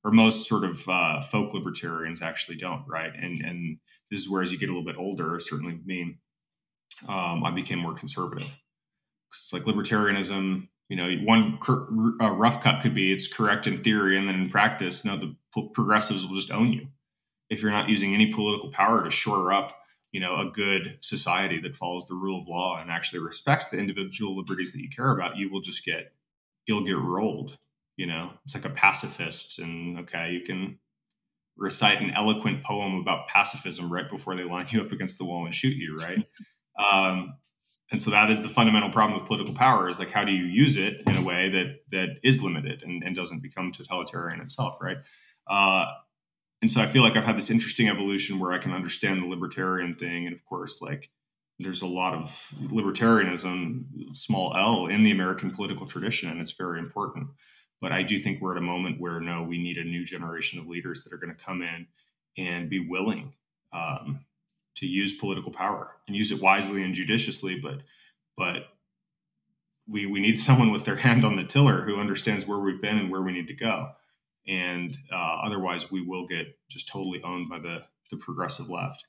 or 0.03 0.11
most 0.11 0.47
sort 0.47 0.63
of 0.63 0.87
uh, 0.87 1.21
folk 1.21 1.53
libertarians 1.53 2.21
actually 2.21 2.57
don't, 2.57 2.87
right? 2.87 3.11
And 3.15 3.41
and 3.41 3.79
this 4.09 4.21
is 4.21 4.29
where 4.29 4.41
as 4.41 4.51
you 4.51 4.59
get 4.59 4.69
a 4.69 4.73
little 4.73 4.85
bit 4.85 4.97
older, 4.97 5.39
certainly 5.39 5.79
me, 5.83 6.19
um, 7.07 7.43
I 7.43 7.51
became 7.51 7.79
more 7.79 7.95
conservative. 7.95 8.57
It's 9.29 9.51
like 9.51 9.63
libertarianism. 9.63 10.69
You 10.89 10.97
know, 10.97 11.09
one 11.23 11.59
uh, 12.21 12.31
rough 12.31 12.61
cut 12.61 12.81
could 12.81 12.93
be 12.93 13.11
it's 13.11 13.31
correct 13.31 13.65
in 13.67 13.83
theory, 13.83 14.17
and 14.17 14.27
then 14.27 14.35
in 14.35 14.49
practice, 14.49 15.03
no, 15.03 15.17
the 15.17 15.35
progressives 15.73 16.25
will 16.25 16.35
just 16.35 16.51
own 16.51 16.73
you. 16.73 16.87
If 17.49 17.61
you're 17.61 17.71
not 17.71 17.89
using 17.89 18.13
any 18.13 18.31
political 18.31 18.69
power 18.71 19.03
to 19.03 19.09
shore 19.09 19.53
up 19.53 19.77
you 20.13 20.19
know 20.19 20.37
a 20.39 20.49
good 20.49 20.99
society 21.01 21.59
that 21.59 21.75
follows 21.75 22.05
the 22.07 22.13
rule 22.13 22.39
of 22.39 22.47
law 22.47 22.77
and 22.79 22.89
actually 22.89 23.19
respects 23.19 23.67
the 23.69 23.77
individual 23.77 24.37
liberties 24.37 24.71
that 24.71 24.79
you 24.79 24.89
care 24.89 25.11
about 25.11 25.35
you 25.35 25.51
will 25.51 25.59
just 25.59 25.83
get 25.83 26.13
you'll 26.65 26.85
get 26.85 26.97
rolled 26.97 27.57
you 27.95 28.07
know? 28.07 28.31
It's 28.43 28.55
like 28.55 28.65
a 28.65 28.69
pacifist 28.69 29.59
and 29.59 29.99
okay 29.99 30.31
you 30.31 30.41
can 30.41 30.79
recite 31.57 32.01
an 32.01 32.11
eloquent 32.11 32.63
poem 32.63 32.95
about 32.95 33.27
pacifism 33.27 33.91
right 33.91 34.09
before 34.09 34.35
they 34.35 34.43
line 34.43 34.67
you 34.69 34.81
up 34.81 34.91
against 34.91 35.17
the 35.17 35.25
wall 35.25 35.45
and 35.45 35.53
shoot 35.53 35.75
you 35.75 35.95
right? 35.97 36.25
Um, 36.75 37.35
and 37.91 38.01
so 38.01 38.09
that 38.09 38.31
is 38.31 38.41
the 38.41 38.49
fundamental 38.49 38.89
problem 38.89 39.17
with 39.17 39.27
political 39.27 39.53
power 39.55 39.87
is 39.89 39.99
like 39.99 40.11
how 40.11 40.23
do 40.23 40.31
you 40.31 40.45
use 40.45 40.77
it 40.77 41.01
in 41.07 41.15
a 41.15 41.23
way 41.23 41.49
that 41.49 41.75
that 41.91 42.17
is 42.23 42.41
limited 42.41 42.81
and, 42.83 43.03
and 43.03 43.15
doesn't 43.15 43.41
become 43.41 43.71
totalitarian 43.71 44.39
itself 44.39 44.77
right 44.81 44.97
uh, 45.47 45.85
and 46.63 46.71
so 46.71 46.79
I 46.79 46.87
feel 46.87 47.03
like 47.03 47.17
I've 47.17 47.25
had 47.25 47.37
this 47.37 47.49
interesting 47.49 47.89
evolution 47.89 48.39
where 48.39 48.53
I 48.53 48.57
can 48.57 48.71
understand 48.71 49.21
the 49.21 49.27
libertarian 49.27 49.95
thing, 49.95 50.25
and 50.25 50.33
of 50.33 50.45
course, 50.45 50.81
like 50.81 51.11
there's 51.59 51.81
a 51.81 51.87
lot 51.87 52.13
of 52.13 52.29
libertarianism, 52.71 54.15
small 54.15 54.55
L, 54.55 54.87
in 54.87 55.03
the 55.03 55.11
American 55.11 55.51
political 55.51 55.85
tradition, 55.85 56.29
and 56.29 56.39
it's 56.39 56.53
very 56.53 56.79
important. 56.79 57.27
But 57.81 57.91
I 57.91 58.01
do 58.01 58.17
think 58.17 58.39
we're 58.39 58.53
at 58.53 58.57
a 58.57 58.61
moment 58.61 59.01
where 59.01 59.19
no, 59.19 59.43
we 59.43 59.61
need 59.61 59.75
a 59.75 59.83
new 59.83 60.05
generation 60.05 60.57
of 60.57 60.65
leaders 60.65 61.03
that 61.03 61.11
are 61.11 61.17
going 61.17 61.35
to 61.35 61.43
come 61.43 61.61
in 61.61 61.87
and 62.37 62.69
be 62.69 62.79
willing 62.79 63.33
um, 63.73 64.21
to 64.75 64.85
use 64.85 65.17
political 65.17 65.51
power 65.51 65.97
and 66.07 66.15
use 66.15 66.31
it 66.31 66.41
wisely 66.41 66.83
and 66.83 66.93
judiciously. 66.93 67.59
But 67.61 67.81
but 68.37 68.67
we 69.87 70.05
we 70.05 70.19
need 70.19 70.37
someone 70.37 70.71
with 70.71 70.85
their 70.85 70.97
hand 70.97 71.25
on 71.25 71.35
the 71.35 71.43
tiller 71.43 71.83
who 71.83 71.99
understands 71.99 72.47
where 72.47 72.59
we've 72.59 72.81
been 72.81 72.97
and 72.97 73.11
where 73.11 73.21
we 73.21 73.33
need 73.33 73.47
to 73.47 73.55
go 73.55 73.91
and 74.47 74.97
uh, 75.11 75.39
otherwise 75.41 75.91
we 75.91 76.01
will 76.01 76.25
get 76.27 76.57
just 76.69 76.89
totally 76.91 77.21
owned 77.23 77.49
by 77.49 77.59
the 77.59 77.83
the 78.11 78.17
progressive 78.17 78.69
left. 78.69 79.05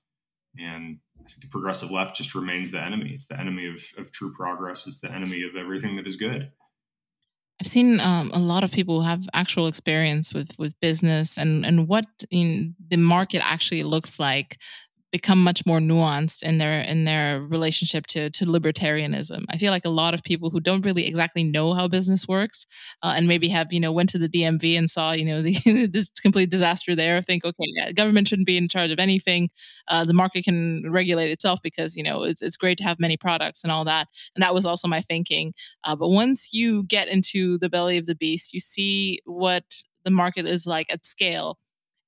And 0.56 0.98
I 1.18 1.24
think 1.24 1.42
the 1.42 1.48
progressive 1.48 1.90
left 1.90 2.16
just 2.16 2.34
remains 2.34 2.70
the 2.70 2.80
enemy. 2.80 3.10
It's 3.12 3.26
the 3.26 3.38
enemy 3.38 3.66
of, 3.66 3.80
of 3.98 4.12
true 4.12 4.32
progress. 4.32 4.86
It's 4.86 5.00
the 5.00 5.10
enemy 5.10 5.42
of 5.42 5.56
everything 5.56 5.96
that 5.96 6.06
is 6.06 6.16
good. 6.16 6.52
I've 7.60 7.66
seen 7.66 7.98
um, 8.00 8.30
a 8.32 8.38
lot 8.38 8.62
of 8.62 8.72
people 8.72 9.02
have 9.02 9.28
actual 9.32 9.66
experience 9.66 10.32
with 10.32 10.56
with 10.58 10.78
business 10.80 11.36
and 11.36 11.66
and 11.66 11.88
what 11.88 12.06
in 12.30 12.76
the 12.88 12.96
market 12.96 13.42
actually 13.44 13.82
looks 13.82 14.18
like 14.20 14.58
become 15.14 15.44
much 15.44 15.64
more 15.64 15.78
nuanced 15.78 16.42
in 16.42 16.58
their 16.58 16.80
in 16.80 17.04
their 17.04 17.40
relationship 17.40 18.04
to 18.04 18.30
to 18.30 18.44
libertarianism. 18.44 19.44
I 19.48 19.56
feel 19.56 19.70
like 19.70 19.84
a 19.84 19.96
lot 20.02 20.12
of 20.12 20.24
people 20.24 20.50
who 20.50 20.58
don't 20.58 20.84
really 20.84 21.06
exactly 21.06 21.44
know 21.44 21.72
how 21.72 21.86
business 21.86 22.26
works 22.26 22.66
uh, 23.00 23.14
and 23.16 23.28
maybe 23.28 23.48
have 23.50 23.72
you 23.72 23.78
know 23.78 23.92
went 23.92 24.08
to 24.08 24.18
the 24.18 24.28
DMV 24.28 24.76
and 24.76 24.90
saw 24.90 25.12
you 25.12 25.24
know 25.24 25.40
the, 25.48 25.86
this 25.86 26.10
complete 26.20 26.50
disaster 26.50 26.96
there 26.96 27.22
think 27.22 27.44
okay 27.44 27.68
yeah, 27.76 27.92
government 27.92 28.26
shouldn't 28.26 28.48
be 28.48 28.56
in 28.56 28.66
charge 28.66 28.90
of 28.90 28.98
anything. 28.98 29.50
Uh, 29.86 30.02
the 30.02 30.12
market 30.14 30.42
can 30.42 30.82
regulate 30.90 31.30
itself 31.30 31.60
because 31.62 31.94
you 31.94 32.02
know 32.02 32.24
it's 32.24 32.42
it's 32.42 32.56
great 32.56 32.76
to 32.78 32.84
have 32.84 32.98
many 32.98 33.16
products 33.16 33.62
and 33.62 33.70
all 33.70 33.84
that. 33.84 34.08
And 34.34 34.42
that 34.42 34.52
was 34.52 34.66
also 34.66 34.88
my 34.88 35.00
thinking. 35.00 35.54
Uh, 35.84 35.94
but 35.94 36.08
once 36.08 36.48
you 36.52 36.82
get 36.82 37.06
into 37.06 37.56
the 37.58 37.68
belly 37.68 37.98
of 37.98 38.06
the 38.06 38.16
beast, 38.16 38.52
you 38.52 38.58
see 38.58 39.20
what 39.26 39.64
the 40.04 40.10
market 40.10 40.44
is 40.44 40.66
like 40.66 40.92
at 40.92 41.06
scale 41.06 41.56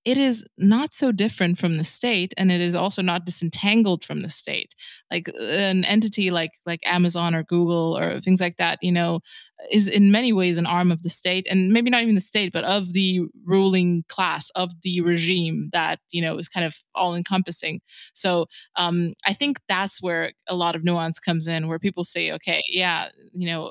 it 0.06 0.16
is 0.16 0.46
not 0.56 0.94
so 0.94 1.12
different 1.12 1.58
from 1.58 1.74
the 1.74 1.84
state 1.84 2.32
and 2.38 2.52
it 2.52 2.62
is 2.62 2.76
also 2.76 3.02
not 3.02 3.26
disentangled 3.26 4.04
from 4.04 4.22
the 4.22 4.28
state. 4.30 4.74
Like 5.10 5.26
an 5.40 5.84
entity 5.84 6.30
like 6.30 6.52
like 6.66 6.80
amazon 6.86 7.34
or 7.34 7.42
google 7.44 7.96
or 7.98 8.18
things 8.20 8.40
like 8.40 8.56
that 8.56 8.78
you 8.82 8.92
know 8.92 9.20
is 9.70 9.88
in 9.88 10.10
many 10.12 10.32
ways 10.32 10.58
an 10.58 10.66
arm 10.66 10.92
of 10.92 11.02
the 11.02 11.08
state 11.08 11.46
and 11.50 11.72
maybe 11.72 11.90
not 11.90 12.02
even 12.02 12.14
the 12.14 12.20
state 12.20 12.52
but 12.52 12.64
of 12.64 12.92
the 12.92 13.22
ruling 13.44 14.04
class 14.08 14.50
of 14.50 14.70
the 14.82 15.00
regime 15.00 15.70
that 15.72 15.98
you 16.10 16.20
know 16.22 16.36
is 16.38 16.48
kind 16.48 16.66
of 16.66 16.74
all 16.94 17.14
encompassing 17.14 17.80
so 18.14 18.46
um, 18.76 19.12
i 19.26 19.32
think 19.32 19.58
that's 19.68 20.02
where 20.02 20.32
a 20.48 20.54
lot 20.56 20.76
of 20.76 20.84
nuance 20.84 21.18
comes 21.18 21.46
in 21.46 21.68
where 21.68 21.78
people 21.78 22.04
say 22.04 22.32
okay 22.32 22.62
yeah 22.68 23.08
you 23.32 23.46
know 23.46 23.70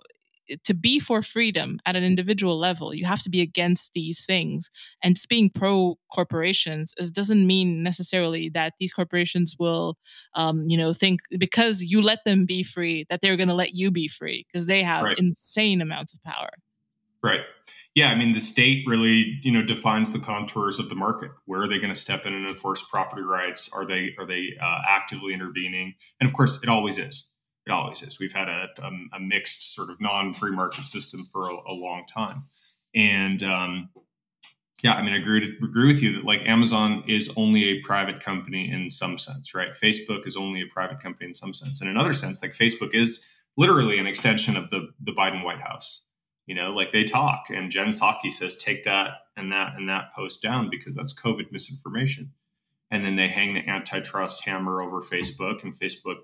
to 0.63 0.73
be 0.73 0.99
for 0.99 1.21
freedom 1.21 1.79
at 1.85 1.95
an 1.95 2.03
individual 2.03 2.57
level, 2.57 2.93
you 2.93 3.05
have 3.05 3.21
to 3.23 3.29
be 3.29 3.41
against 3.41 3.93
these 3.93 4.25
things. 4.25 4.69
And 5.03 5.15
just 5.15 5.29
being 5.29 5.49
pro 5.49 5.97
corporations 6.13 6.93
is, 6.97 7.11
doesn't 7.11 7.45
mean 7.45 7.83
necessarily 7.83 8.49
that 8.49 8.73
these 8.79 8.93
corporations 8.93 9.55
will, 9.59 9.97
um, 10.33 10.63
you 10.67 10.77
know, 10.77 10.93
think 10.93 11.21
because 11.37 11.83
you 11.83 12.01
let 12.01 12.25
them 12.25 12.45
be 12.45 12.63
free 12.63 13.05
that 13.09 13.21
they're 13.21 13.37
going 13.37 13.49
to 13.49 13.53
let 13.53 13.73
you 13.73 13.91
be 13.91 14.07
free 14.07 14.45
because 14.51 14.65
they 14.65 14.83
have 14.83 15.03
right. 15.03 15.17
insane 15.17 15.81
amounts 15.81 16.13
of 16.13 16.23
power. 16.23 16.49
Right. 17.23 17.41
Yeah, 17.95 18.09
I 18.09 18.15
mean, 18.15 18.33
the 18.33 18.41
state 18.41 18.83
really, 18.85 19.39
you 19.41 19.51
know, 19.51 19.63
defines 19.63 20.11
the 20.11 20.19
contours 20.19 20.79
of 20.79 20.89
the 20.89 20.95
market. 20.95 21.31
Where 21.45 21.61
are 21.61 21.67
they 21.67 21.77
going 21.77 21.93
to 21.93 21.95
step 21.95 22.25
in 22.25 22.33
and 22.33 22.45
enforce 22.45 22.85
property 22.89 23.21
rights? 23.21 23.69
Are 23.73 23.85
they 23.85 24.13
are 24.19 24.25
they 24.25 24.49
uh, 24.61 24.81
actively 24.87 25.33
intervening? 25.33 25.95
And 26.19 26.27
of 26.27 26.35
course, 26.35 26.61
it 26.61 26.67
always 26.67 26.97
is 26.97 27.29
it 27.65 27.71
always 27.71 28.01
is. 28.01 28.19
We've 28.19 28.33
had 28.33 28.47
a, 28.47 28.69
a, 28.77 29.17
a 29.17 29.19
mixed 29.19 29.73
sort 29.73 29.89
of 29.89 29.99
non-free 29.99 30.51
market 30.51 30.85
system 30.85 31.25
for 31.25 31.49
a, 31.49 31.55
a 31.67 31.73
long 31.73 32.05
time, 32.05 32.43
and 32.93 33.41
um, 33.43 33.89
yeah, 34.83 34.93
I 34.93 35.01
mean, 35.01 35.13
I 35.13 35.17
agree, 35.17 35.39
to, 35.39 35.65
agree 35.65 35.87
with 35.91 36.03
you 36.03 36.13
that 36.13 36.25
like 36.25 36.41
Amazon 36.45 37.03
is 37.07 37.33
only 37.35 37.63
a 37.65 37.81
private 37.81 38.19
company 38.19 38.69
in 38.69 38.91
some 38.91 39.17
sense, 39.17 39.55
right? 39.55 39.71
Facebook 39.71 40.27
is 40.27 40.35
only 40.35 40.61
a 40.61 40.67
private 40.67 40.99
company 40.99 41.27
in 41.27 41.33
some 41.33 41.53
sense. 41.53 41.81
And 41.81 41.89
in 41.89 41.95
another 41.95 42.13
sense, 42.13 42.41
like 42.41 42.51
Facebook 42.51 42.93
is 42.93 43.25
literally 43.57 43.97
an 43.97 44.07
extension 44.07 44.55
of 44.55 44.69
the 44.69 44.89
the 44.99 45.11
Biden 45.11 45.43
White 45.43 45.61
House. 45.61 46.01
You 46.45 46.53
know, 46.53 46.71
like 46.71 46.91
they 46.91 47.03
talk, 47.03 47.45
and 47.49 47.71
Jen 47.71 47.87
Psaki 47.87 48.31
says, 48.31 48.57
"Take 48.57 48.83
that 48.83 49.21
and 49.35 49.51
that 49.51 49.73
and 49.75 49.89
that 49.89 50.13
post 50.13 50.43
down 50.43 50.69
because 50.69 50.93
that's 50.93 51.19
COVID 51.19 51.51
misinformation." 51.51 52.33
And 52.91 53.03
then 53.03 53.15
they 53.15 53.29
hang 53.29 53.55
the 53.55 53.67
antitrust 53.67 54.45
hammer 54.45 54.83
over 54.83 55.01
Facebook, 55.01 55.63
and 55.63 55.73
Facebook 55.73 56.17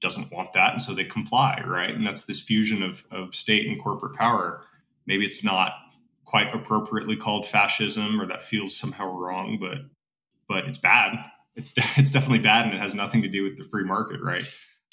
doesn't 0.00 0.32
want 0.32 0.52
that, 0.52 0.72
and 0.72 0.82
so 0.82 0.94
they 0.94 1.04
comply, 1.04 1.62
right? 1.66 1.94
And 1.94 2.06
that's 2.06 2.24
this 2.24 2.40
fusion 2.40 2.82
of 2.82 3.04
of 3.10 3.34
state 3.34 3.66
and 3.66 3.80
corporate 3.82 4.16
power. 4.16 4.64
Maybe 5.06 5.24
it's 5.24 5.42
not 5.44 5.72
quite 6.24 6.54
appropriately 6.54 7.16
called 7.16 7.46
fascism, 7.46 8.20
or 8.20 8.26
that 8.26 8.42
feels 8.42 8.76
somehow 8.76 9.10
wrong, 9.10 9.58
but 9.60 9.78
but 10.48 10.68
it's 10.68 10.78
bad. 10.78 11.18
It's 11.56 11.72
it's 11.98 12.10
definitely 12.10 12.40
bad, 12.40 12.66
and 12.66 12.74
it 12.74 12.80
has 12.80 12.94
nothing 12.94 13.22
to 13.22 13.28
do 13.28 13.42
with 13.42 13.56
the 13.56 13.64
free 13.64 13.84
market, 13.84 14.20
right? 14.22 14.44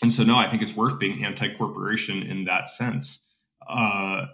And 0.01 0.11
so, 0.11 0.23
no, 0.23 0.35
I 0.35 0.47
think 0.49 0.61
it's 0.61 0.75
worth 0.75 0.99
being 0.99 1.23
anti-corporation 1.23 2.21
in 2.21 2.45
that 2.45 2.69
sense. 2.69 3.23
Uh, 3.67 4.25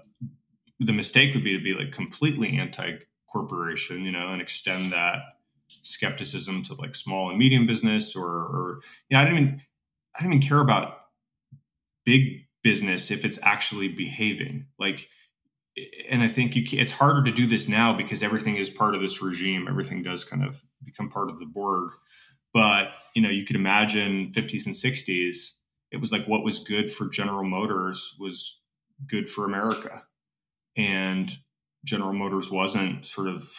the 0.80 0.94
mistake 0.94 1.36
would 1.36 1.44
be 1.44 1.56
to 1.56 1.64
be 1.64 1.74
like 1.74 1.92
completely 1.92 2.58
anti-corporation, 2.58 4.04
you 4.04 4.12
know, 4.12 4.30
and 4.30 4.42
extend 4.42 4.92
that 4.92 5.20
skepticism 5.68 6.64
to 6.64 6.74
like 6.76 6.96
small 6.96 7.30
and 7.30 7.38
medium 7.38 7.68
business, 7.68 8.16
or, 8.16 8.28
or 8.28 8.80
you 9.10 9.18
know, 9.18 9.24
I 9.24 9.26
didn't 9.26 9.62
I 10.16 10.24
don't 10.24 10.34
even 10.34 10.48
care 10.48 10.60
about 10.60 10.98
big 12.06 12.48
business 12.64 13.12
if 13.12 13.26
it's 13.26 13.40
actually 13.44 13.88
behaving. 13.88 14.68
Like 14.80 15.08
and 16.10 16.22
i 16.22 16.28
think 16.28 16.56
you 16.56 16.64
it's 16.74 16.92
harder 16.92 17.24
to 17.24 17.32
do 17.32 17.48
this 17.48 17.70
now 17.70 17.96
because 17.96 18.22
everything 18.22 18.58
is 18.58 18.70
part 18.70 18.96
of 18.96 19.02
this 19.02 19.22
regime. 19.22 19.68
Everything 19.70 20.04
does 20.04 20.24
kind 20.24 20.44
of 20.44 20.62
become 20.84 21.10
part 21.10 21.30
of 21.30 21.40
the 21.40 21.46
borg. 21.46 21.92
But 22.54 22.96
you 23.16 23.22
know 23.22 23.30
you 23.30 23.46
could 23.46 23.56
imagine 23.56 24.32
50s 24.36 24.66
and 24.66 24.76
60s 24.76 25.52
it 25.92 25.98
was 25.98 26.12
like 26.12 26.26
what 26.26 26.44
was 26.44 26.60
good 26.60 26.92
for 26.92 27.10
general 27.10 27.44
motors 27.44 28.16
was 28.20 28.60
good 29.08 29.30
for 29.30 29.46
america. 29.46 30.04
And 30.78 31.32
general 31.84 32.14
motors 32.14 32.52
wasn't 32.52 33.06
sort 33.06 33.28
of 33.28 33.50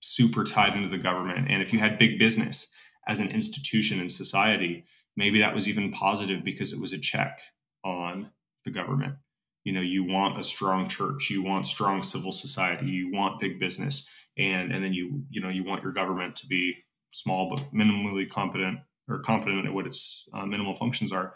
super 0.00 0.44
tied 0.44 0.74
into 0.74 0.88
the 0.88 0.98
government. 0.98 1.48
And 1.50 1.62
if 1.62 1.72
you 1.72 1.78
had 1.78 1.98
big 1.98 2.18
business 2.18 2.68
as 3.06 3.20
an 3.20 3.28
institution 3.28 4.00
in 4.00 4.10
society 4.10 4.84
maybe 5.16 5.40
that 5.40 5.54
was 5.54 5.68
even 5.68 5.92
positive 5.92 6.44
because 6.44 6.72
it 6.72 6.80
was 6.80 6.92
a 6.92 6.98
check 6.98 7.38
on 7.84 8.30
the 8.64 8.70
government. 8.70 9.16
You 9.64 9.72
know, 9.72 9.80
you 9.80 10.04
want 10.04 10.40
a 10.40 10.44
strong 10.44 10.88
church, 10.88 11.30
you 11.30 11.42
want 11.42 11.66
strong 11.66 12.02
civil 12.02 12.32
society, 12.32 12.86
you 12.86 13.12
want 13.12 13.40
big 13.40 13.60
business, 13.60 14.08
and 14.38 14.72
and 14.72 14.82
then 14.82 14.94
you 14.94 15.24
you 15.30 15.40
know 15.40 15.50
you 15.50 15.64
want 15.64 15.82
your 15.82 15.92
government 15.92 16.36
to 16.36 16.46
be 16.46 16.76
small 17.12 17.50
but 17.50 17.74
minimally 17.74 18.28
competent 18.28 18.78
or 19.08 19.18
competent 19.20 19.66
at 19.66 19.74
what 19.74 19.86
its 19.86 20.28
uh, 20.32 20.46
minimal 20.46 20.74
functions 20.74 21.12
are. 21.12 21.34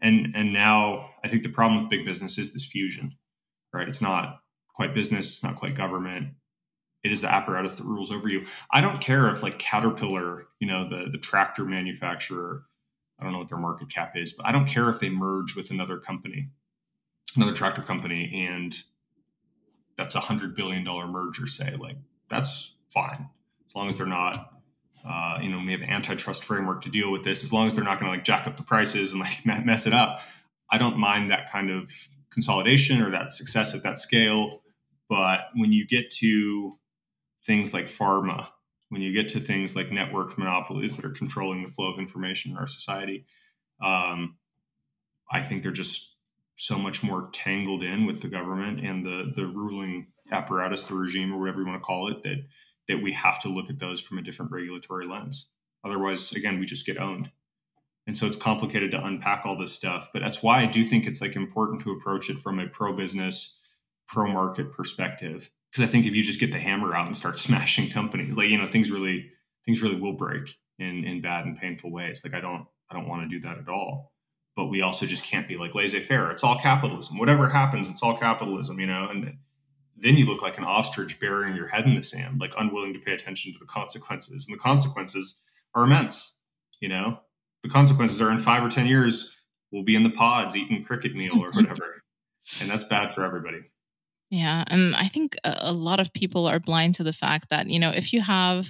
And 0.00 0.34
and 0.34 0.52
now 0.52 1.10
I 1.24 1.28
think 1.28 1.42
the 1.42 1.48
problem 1.48 1.80
with 1.80 1.90
big 1.90 2.04
business 2.04 2.36
is 2.36 2.52
this 2.52 2.66
fusion, 2.66 3.16
right? 3.72 3.88
It's 3.88 4.02
not 4.02 4.40
quite 4.74 4.94
business, 4.94 5.28
it's 5.28 5.42
not 5.42 5.56
quite 5.56 5.74
government. 5.74 6.34
It 7.02 7.12
is 7.12 7.20
the 7.20 7.32
apparatus 7.32 7.74
that 7.74 7.84
rules 7.84 8.10
over 8.10 8.28
you. 8.28 8.46
I 8.70 8.80
don't 8.80 9.00
care 9.00 9.28
if 9.28 9.42
like 9.42 9.58
Caterpillar, 9.58 10.46
you 10.58 10.66
know, 10.66 10.88
the 10.88 11.08
the 11.10 11.18
tractor 11.18 11.64
manufacturer, 11.64 12.64
I 13.24 13.28
don't 13.28 13.32
know 13.32 13.38
what 13.40 13.48
their 13.48 13.58
market 13.58 13.90
cap 13.90 14.16
is, 14.16 14.32
but 14.32 14.46
I 14.46 14.52
don't 14.52 14.66
care 14.66 14.88
if 14.90 15.00
they 15.00 15.08
merge 15.08 15.56
with 15.56 15.70
another 15.70 15.98
company, 15.98 16.50
another 17.36 17.52
tractor 17.52 17.82
company, 17.82 18.46
and 18.48 18.74
that's 19.96 20.14
a 20.14 20.20
hundred 20.20 20.54
billion 20.54 20.84
dollar 20.84 21.06
merger, 21.06 21.46
say. 21.46 21.76
Like 21.76 21.96
that's 22.28 22.74
fine. 22.88 23.30
As 23.66 23.74
long 23.74 23.88
as 23.88 23.98
they're 23.98 24.06
not 24.06 24.54
uh, 25.04 25.38
you 25.42 25.50
know, 25.50 25.60
we 25.64 25.72
have 25.72 25.82
an 25.82 25.90
antitrust 25.90 26.44
framework 26.44 26.82
to 26.82 26.88
deal 26.90 27.12
with 27.12 27.24
this. 27.24 27.44
As 27.44 27.52
long 27.52 27.66
as 27.66 27.74
they're 27.74 27.84
not 27.84 28.00
going 28.00 28.10
to 28.10 28.16
like 28.16 28.24
jack 28.24 28.46
up 28.46 28.56
the 28.56 28.62
prices 28.62 29.12
and 29.12 29.20
like 29.20 29.44
mess 29.64 29.86
it 29.86 29.92
up, 29.92 30.20
I 30.70 30.78
don't 30.78 30.98
mind 30.98 31.30
that 31.30 31.50
kind 31.50 31.70
of 31.70 31.92
consolidation 32.30 33.02
or 33.02 33.10
that 33.10 33.32
success 33.32 33.74
at 33.74 33.82
that 33.82 33.98
scale. 33.98 34.62
But 35.08 35.40
when 35.54 35.72
you 35.72 35.86
get 35.86 36.10
to 36.20 36.78
things 37.38 37.74
like 37.74 37.84
pharma, 37.84 38.48
when 38.88 39.02
you 39.02 39.12
get 39.12 39.28
to 39.30 39.40
things 39.40 39.74
like 39.74 39.90
network 39.90 40.36
monopolies 40.38 40.96
that 40.96 41.04
are 41.04 41.10
controlling 41.10 41.62
the 41.62 41.72
flow 41.72 41.92
of 41.92 41.98
information 41.98 42.52
in 42.52 42.56
our 42.58 42.66
society, 42.66 43.26
um, 43.80 44.36
I 45.30 45.42
think 45.42 45.62
they're 45.62 45.72
just 45.72 46.16
so 46.54 46.78
much 46.78 47.02
more 47.02 47.28
tangled 47.32 47.82
in 47.82 48.06
with 48.06 48.22
the 48.22 48.28
government 48.28 48.80
and 48.84 49.04
the 49.04 49.32
the 49.34 49.46
ruling 49.46 50.08
apparatus, 50.30 50.84
the 50.84 50.94
regime, 50.94 51.32
or 51.32 51.40
whatever 51.40 51.60
you 51.60 51.66
want 51.66 51.82
to 51.82 51.86
call 51.86 52.08
it, 52.08 52.22
that 52.22 52.44
that 52.88 53.02
we 53.02 53.12
have 53.12 53.40
to 53.40 53.48
look 53.48 53.70
at 53.70 53.78
those 53.78 54.00
from 54.00 54.18
a 54.18 54.22
different 54.22 54.52
regulatory 54.52 55.06
lens. 55.06 55.46
Otherwise, 55.84 56.32
again, 56.32 56.58
we 56.58 56.66
just 56.66 56.86
get 56.86 56.98
owned. 56.98 57.30
And 58.06 58.16
so 58.16 58.26
it's 58.26 58.36
complicated 58.36 58.90
to 58.90 59.04
unpack 59.04 59.46
all 59.46 59.56
this 59.56 59.72
stuff. 59.72 60.10
But 60.12 60.20
that's 60.20 60.42
why 60.42 60.60
I 60.60 60.66
do 60.66 60.84
think 60.84 61.06
it's 61.06 61.20
like 61.20 61.36
important 61.36 61.80
to 61.82 61.90
approach 61.90 62.28
it 62.28 62.38
from 62.38 62.58
a 62.58 62.68
pro 62.68 62.92
business, 62.92 63.58
pro 64.06 64.26
market 64.26 64.72
perspective. 64.72 65.50
Because 65.74 65.88
I 65.88 65.90
think 65.90 66.06
if 66.06 66.14
you 66.14 66.22
just 66.22 66.38
get 66.38 66.52
the 66.52 66.60
hammer 66.60 66.94
out 66.94 67.06
and 67.06 67.16
start 67.16 67.38
smashing 67.46 67.90
companies, 67.90 68.36
like 68.36 68.48
you 68.48 68.58
know, 68.58 68.66
things 68.66 68.90
really 68.90 69.30
things 69.64 69.82
really 69.82 70.00
will 70.00 70.12
break 70.12 70.56
in 70.78 71.04
in 71.04 71.20
bad 71.20 71.46
and 71.46 71.58
painful 71.58 71.90
ways. 71.90 72.22
Like 72.24 72.34
I 72.34 72.40
don't 72.40 72.66
I 72.90 72.94
don't 72.94 73.08
want 73.08 73.22
to 73.22 73.28
do 73.28 73.40
that 73.46 73.58
at 73.58 73.68
all. 73.68 74.12
But 74.56 74.66
we 74.66 74.82
also 74.82 75.04
just 75.04 75.24
can't 75.24 75.48
be 75.48 75.56
like 75.56 75.74
laissez 75.74 76.00
faire. 76.00 76.30
It's 76.30 76.44
all 76.44 76.58
capitalism. 76.60 77.18
Whatever 77.18 77.48
happens, 77.48 77.88
it's 77.88 78.04
all 78.04 78.16
capitalism, 78.16 78.78
you 78.78 78.86
know. 78.86 79.08
And 79.10 79.38
then 79.96 80.16
you 80.16 80.26
look 80.26 80.42
like 80.42 80.58
an 80.58 80.64
ostrich 80.64 81.18
burying 81.18 81.56
your 81.56 81.68
head 81.68 81.86
in 81.86 81.94
the 81.94 82.04
sand, 82.04 82.40
like 82.40 82.54
unwilling 82.56 82.92
to 82.92 83.00
pay 83.00 83.12
attention 83.12 83.52
to 83.52 83.58
the 83.58 83.66
consequences. 83.66 84.46
And 84.46 84.54
the 84.54 84.60
consequences 84.60 85.40
are 85.74 85.82
immense. 85.82 86.34
You 86.78 86.88
know, 86.88 87.18
the 87.64 87.68
consequences 87.68 88.20
are 88.20 88.30
in 88.30 88.38
five 88.38 88.62
or 88.62 88.68
10 88.68 88.86
years, 88.86 89.36
we'll 89.72 89.82
be 89.82 89.96
in 89.96 90.04
the 90.04 90.10
pods 90.10 90.56
eating 90.56 90.84
cricket 90.84 91.14
meal 91.16 91.40
or 91.40 91.50
whatever. 91.52 92.02
and 92.60 92.70
that's 92.70 92.84
bad 92.84 93.12
for 93.12 93.24
everybody. 93.24 93.62
Yeah. 94.30 94.64
And 94.68 94.96
I 94.96 95.06
think 95.08 95.36
a 95.44 95.72
lot 95.72 96.00
of 96.00 96.12
people 96.12 96.46
are 96.46 96.58
blind 96.58 96.94
to 96.96 97.04
the 97.04 97.12
fact 97.12 97.50
that, 97.50 97.68
you 97.68 97.78
know, 97.78 97.90
if 97.90 98.12
you 98.12 98.20
have 98.22 98.66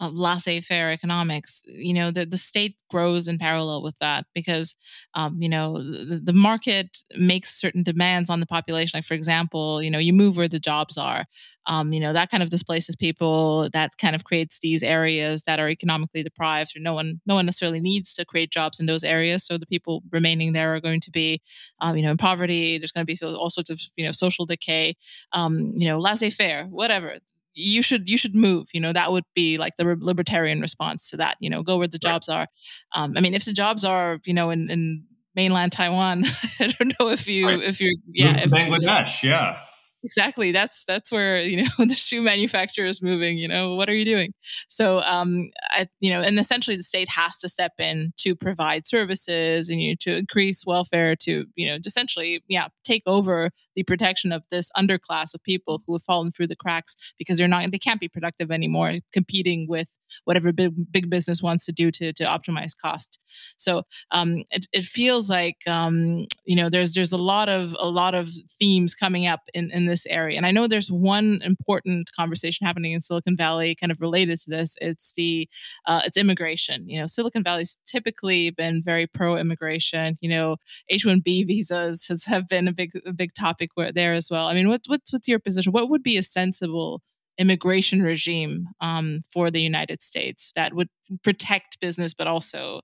uh, 0.00 0.10
laissez-faire 0.12 0.90
economics 0.90 1.62
you 1.66 1.94
know 1.94 2.10
the, 2.10 2.26
the 2.26 2.36
state 2.36 2.76
grows 2.90 3.28
in 3.28 3.38
parallel 3.38 3.82
with 3.82 3.96
that 3.98 4.26
because 4.34 4.76
um, 5.14 5.40
you 5.40 5.48
know 5.48 5.78
the, 5.78 6.20
the, 6.22 6.32
market 6.32 6.98
makes 7.16 7.58
certain 7.58 7.82
demands 7.82 8.28
on 8.28 8.40
the 8.40 8.46
population. 8.46 8.98
Like 8.98 9.04
for 9.04 9.14
example 9.14 9.82
you 9.82 9.90
know 9.90 9.98
you 9.98 10.12
move 10.12 10.36
where 10.36 10.48
the 10.48 10.58
jobs 10.58 10.98
are 10.98 11.24
um, 11.66 11.92
you 11.92 12.00
know 12.00 12.12
that 12.12 12.30
kind 12.30 12.42
of 12.42 12.50
displaces 12.50 12.96
people 12.96 13.68
that 13.72 13.92
kind 13.98 14.14
of 14.14 14.24
creates 14.24 14.60
these 14.60 14.82
areas 14.82 15.42
that 15.44 15.58
are 15.58 15.68
economically 15.68 16.22
deprived 16.22 16.76
or 16.76 16.80
no 16.80 16.94
one 16.94 17.20
no 17.26 17.34
one 17.34 17.46
necessarily 17.46 17.80
needs 17.80 18.14
to 18.14 18.24
create 18.24 18.50
jobs 18.50 18.78
in 18.78 18.86
those 18.86 19.02
areas. 19.04 19.44
So 19.44 19.58
the 19.58 19.66
people 19.66 20.02
remaining 20.10 20.52
there 20.52 20.74
are 20.74 20.80
going 20.80 21.00
to 21.00 21.10
be 21.10 21.40
um, 21.80 21.96
you 21.96 22.04
know 22.04 22.10
in 22.10 22.16
poverty. 22.16 22.78
There's 22.78 22.92
going 22.92 23.06
to 23.06 23.12
be 23.12 23.18
all 23.26 23.50
sorts 23.50 23.70
of 23.70 23.80
you 23.96 24.04
know 24.04 24.12
social 24.12 24.46
decay 24.46 24.94
um, 25.32 25.72
you 25.76 25.88
know 25.88 25.98
laissez-faire 25.98 26.64
whatever 26.66 27.18
you 27.56 27.82
should 27.82 28.08
you 28.08 28.18
should 28.18 28.34
move 28.34 28.68
you 28.72 28.80
know 28.80 28.92
that 28.92 29.10
would 29.10 29.24
be 29.34 29.58
like 29.58 29.74
the 29.76 29.96
libertarian 29.98 30.60
response 30.60 31.10
to 31.10 31.16
that 31.16 31.36
you 31.40 31.50
know 31.50 31.62
go 31.62 31.78
where 31.78 31.88
the 31.88 31.98
jobs 31.98 32.28
right. 32.28 32.40
are 32.40 32.46
um, 32.94 33.14
i 33.16 33.20
mean 33.20 33.34
if 33.34 33.44
the 33.44 33.52
jobs 33.52 33.84
are 33.84 34.20
you 34.26 34.34
know 34.34 34.50
in, 34.50 34.70
in 34.70 35.04
mainland 35.34 35.72
taiwan 35.72 36.24
i 36.60 36.66
don't 36.66 36.94
know 37.00 37.08
if 37.08 37.26
you 37.26 37.46
right. 37.46 37.62
if 37.62 37.80
you're 37.80 37.92
yeah 38.12 38.38
if, 38.38 38.50
bangladesh 38.50 39.22
yeah 39.22 39.58
exactly 40.06 40.52
that's 40.52 40.84
that's 40.84 41.10
where 41.10 41.40
you 41.40 41.58
know 41.58 41.68
the 41.78 41.94
shoe 41.94 42.22
manufacturer 42.22 42.86
is 42.86 43.02
moving 43.02 43.36
you 43.38 43.48
know 43.48 43.74
what 43.74 43.88
are 43.88 43.94
you 43.94 44.04
doing? 44.04 44.32
So 44.68 45.00
um 45.02 45.50
I, 45.70 45.88
you 46.00 46.10
know 46.10 46.22
and 46.22 46.38
essentially 46.38 46.76
the 46.76 46.84
state 46.84 47.08
has 47.10 47.38
to 47.38 47.48
step 47.48 47.72
in 47.78 48.12
to 48.18 48.36
provide 48.36 48.86
services 48.86 49.68
and 49.68 49.80
you 49.80 49.90
know, 49.90 49.96
to 50.00 50.16
increase 50.16 50.64
welfare 50.66 51.16
to 51.16 51.46
you 51.56 51.68
know 51.68 51.78
essentially 51.84 52.42
yeah 52.48 52.68
take 52.84 53.02
over 53.06 53.50
the 53.74 53.82
protection 53.82 54.30
of 54.32 54.44
this 54.50 54.70
underclass 54.76 55.34
of 55.34 55.42
people 55.42 55.80
who 55.86 55.94
have 55.94 56.02
fallen 56.02 56.30
through 56.30 56.46
the 56.46 56.56
cracks 56.56 56.94
because 57.18 57.36
they're 57.36 57.48
not 57.48 57.70
they 57.72 57.78
can't 57.78 58.00
be 58.00 58.08
productive 58.08 58.50
anymore 58.52 58.94
competing 59.12 59.66
with 59.68 59.98
whatever 60.24 60.52
big, 60.52 60.72
big 60.92 61.10
business 61.10 61.42
wants 61.42 61.66
to 61.66 61.72
do 61.72 61.90
to 61.90 62.12
to 62.12 62.24
optimize 62.24 62.72
cost. 62.80 63.20
So 63.56 63.82
um 64.12 64.44
it, 64.50 64.66
it 64.72 64.84
feels 64.84 65.28
like 65.28 65.56
um 65.66 66.26
you 66.44 66.56
know 66.56 66.68
there's 66.70 66.94
there's 66.94 67.12
a 67.12 67.18
lot 67.32 67.48
of 67.48 67.74
a 67.80 67.88
lot 67.88 68.14
of 68.14 68.28
themes 68.58 68.94
coming 68.94 69.26
up 69.26 69.40
in 69.54 69.70
in 69.72 69.86
this 69.86 69.95
area. 70.04 70.36
And 70.36 70.44
I 70.44 70.50
know 70.50 70.66
there's 70.66 70.90
one 70.90 71.40
important 71.42 72.10
conversation 72.12 72.66
happening 72.66 72.92
in 72.92 73.00
Silicon 73.00 73.36
Valley, 73.36 73.74
kind 73.74 73.92
of 73.92 74.00
related 74.00 74.38
to 74.40 74.50
this. 74.50 74.76
It's 74.80 75.12
the 75.14 75.48
uh, 75.86 76.02
it's 76.04 76.16
immigration. 76.16 76.88
You 76.88 77.00
know, 77.00 77.06
Silicon 77.06 77.44
Valley's 77.44 77.78
typically 77.86 78.50
been 78.50 78.82
very 78.82 79.06
pro 79.06 79.36
immigration. 79.36 80.16
You 80.20 80.28
know, 80.28 80.56
H 80.88 81.06
one 81.06 81.20
B 81.20 81.44
visas 81.44 82.06
has 82.08 82.24
have 82.24 82.48
been 82.48 82.68
a 82.68 82.72
big 82.72 82.90
a 83.06 83.12
big 83.12 83.32
topic 83.32 83.70
there 83.94 84.12
as 84.12 84.28
well. 84.30 84.48
I 84.48 84.54
mean, 84.54 84.68
what, 84.68 84.82
what's 84.88 85.12
what's 85.12 85.28
your 85.28 85.38
position? 85.38 85.72
What 85.72 85.88
would 85.88 86.02
be 86.02 86.18
a 86.18 86.22
sensible 86.22 87.00
immigration 87.38 88.02
regime 88.02 88.66
um, 88.80 89.20
for 89.30 89.50
the 89.50 89.60
United 89.60 90.02
States 90.02 90.52
that 90.56 90.72
would 90.72 90.88
protect 91.22 91.78
business, 91.80 92.14
but 92.14 92.26
also, 92.26 92.80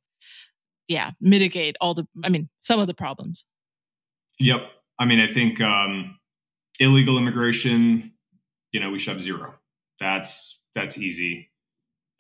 yeah, 0.89 1.13
mitigate 1.23 1.75
all 1.81 1.95
the, 1.95 2.07
I 2.23 2.29
mean, 2.29 2.51
some 2.61 2.79
of 2.79 2.87
the 2.87 2.93
problems. 2.95 3.47
Yep. 4.39 4.61
I 4.99 5.07
mean, 5.07 5.21
I 5.21 5.27
think 5.27 5.59
um, 5.61 6.19
illegal 6.83 7.17
immigration, 7.17 8.13
you 8.73 8.81
know, 8.81 8.91
we 8.91 8.99
should 8.99 9.13
have 9.13 9.23
zero. 9.23 9.55
That's 10.01 10.61
that's 10.75 10.99
easy. 10.99 11.51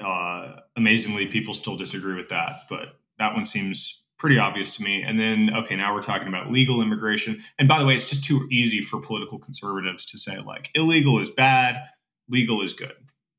Uh, 0.01 0.57
amazingly, 0.77 1.27
people 1.27 1.53
still 1.53 1.77
disagree 1.77 2.15
with 2.15 2.29
that, 2.29 2.53
but 2.71 3.01
that 3.19 3.35
one 3.35 3.45
seems 3.45 4.05
pretty 4.19 4.39
obvious 4.39 4.77
to 4.77 4.85
me. 4.85 5.03
And 5.03 5.19
then, 5.19 5.51
okay, 5.55 5.75
now 5.75 5.93
we're 5.93 6.03
talking 6.03 6.29
about 6.29 6.51
legal 6.51 6.81
immigration. 6.81 7.41
And 7.59 7.69
by 7.69 7.81
the 7.81 7.87
way, 7.87 7.95
it's 7.95 8.09
just 8.09 8.25
too 8.25 8.47
easy 8.51 8.81
for 8.81 9.01
political 9.01 9.39
conservatives 9.39 10.07
to 10.07 10.19
say 10.19 10.39
like 10.39 10.71
illegal 10.75 11.21
is 11.21 11.31
bad, 11.31 11.83
legal 12.29 12.63
is 12.63 12.73
good. 12.73 12.95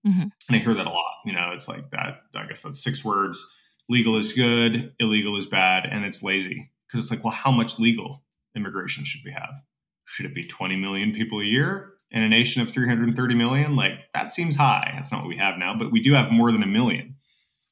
Mm-hmm. 0.05 0.21
And 0.21 0.31
I 0.49 0.57
hear 0.57 0.73
that 0.73 0.85
a 0.85 0.89
lot. 0.89 1.15
You 1.25 1.33
know, 1.33 1.51
it's 1.53 1.69
like 1.69 1.91
that. 1.91 2.21
I 2.35 2.45
guess 2.45 2.61
that's 2.61 2.83
six 2.83 3.03
words. 3.03 3.45
Legal 3.89 4.17
is 4.17 4.33
good, 4.33 4.93
illegal 4.99 5.37
is 5.37 5.47
bad, 5.47 5.85
and 5.85 6.05
it's 6.05 6.23
lazy. 6.23 6.71
Because 6.87 7.05
it's 7.05 7.11
like, 7.11 7.23
well, 7.23 7.33
how 7.33 7.51
much 7.51 7.79
legal 7.79 8.23
immigration 8.55 9.03
should 9.05 9.21
we 9.25 9.31
have? 9.31 9.61
Should 10.05 10.25
it 10.25 10.35
be 10.35 10.43
20 10.43 10.75
million 10.75 11.11
people 11.11 11.39
a 11.39 11.45
year 11.45 11.93
in 12.11 12.23
a 12.23 12.29
nation 12.29 12.61
of 12.61 12.69
330 12.69 13.35
million? 13.35 13.75
Like 13.75 14.07
that 14.13 14.33
seems 14.33 14.55
high. 14.55 14.91
That's 14.95 15.11
not 15.11 15.21
what 15.21 15.29
we 15.29 15.37
have 15.37 15.57
now, 15.57 15.75
but 15.77 15.91
we 15.91 16.01
do 16.01 16.13
have 16.13 16.31
more 16.31 16.51
than 16.51 16.63
a 16.63 16.67
million 16.67 17.15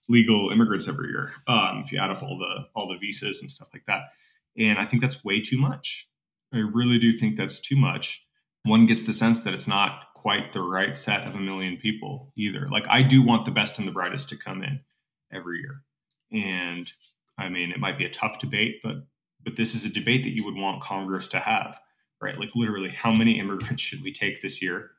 legal 0.10 0.50
immigrants 0.50 0.88
every 0.88 1.10
year. 1.10 1.32
Um, 1.48 1.82
if 1.84 1.92
you 1.92 2.00
add 2.00 2.12
up 2.12 2.22
all 2.22 2.38
the 2.38 2.68
all 2.76 2.88
the 2.88 2.98
visas 2.98 3.42
and 3.42 3.50
stuff 3.50 3.70
like 3.74 3.86
that, 3.88 4.10
and 4.58 4.80
I 4.80 4.86
think 4.86 5.02
that's 5.02 5.24
way 5.24 5.42
too 5.42 5.58
much. 5.58 6.08
I 6.54 6.58
really 6.58 7.00
do 7.00 7.12
think 7.14 7.38
that's 7.38 7.60
too 7.60 7.78
much. 7.78 8.26
One 8.64 8.86
gets 8.86 9.04
the 9.04 9.14
sense 9.14 9.40
that 9.42 9.54
it's 9.54 9.68
not 9.68 10.14
quite 10.14 10.54
the 10.54 10.62
right 10.62 10.96
set 10.96 11.26
of 11.26 11.34
a 11.34 11.40
million 11.40 11.78
people 11.78 12.32
either. 12.38 12.68
Like 12.70 12.86
I 12.90 13.02
do 13.02 13.24
want 13.24 13.46
the 13.46 13.52
best 13.52 13.80
and 13.80 13.88
the 13.88 13.92
brightest 13.92 14.30
to 14.30 14.38
come 14.38 14.62
in 14.62 14.82
every 15.32 15.60
year, 15.60 15.84
and 16.32 16.92
I 17.38 17.50
mean 17.50 17.72
it 17.72 17.80
might 17.80 17.98
be 17.98 18.06
a 18.06 18.10
tough 18.10 18.40
debate, 18.40 18.82
but 18.84 19.08
but 19.44 19.56
this 19.56 19.74
is 19.74 19.86
a 19.86 19.94
debate 19.94 20.24
that 20.24 20.36
you 20.36 20.46
would 20.46 20.56
want 20.56 20.84
Congress 20.84 21.28
to 21.30 21.40
have 21.40 21.80
right? 22.22 22.38
Like 22.38 22.56
literally, 22.56 22.90
how 22.90 23.14
many 23.14 23.40
immigrants 23.40 23.82
should 23.88 24.04
we 24.04 24.12
take 24.12 24.42
this 24.42 24.62
year? 24.62 24.92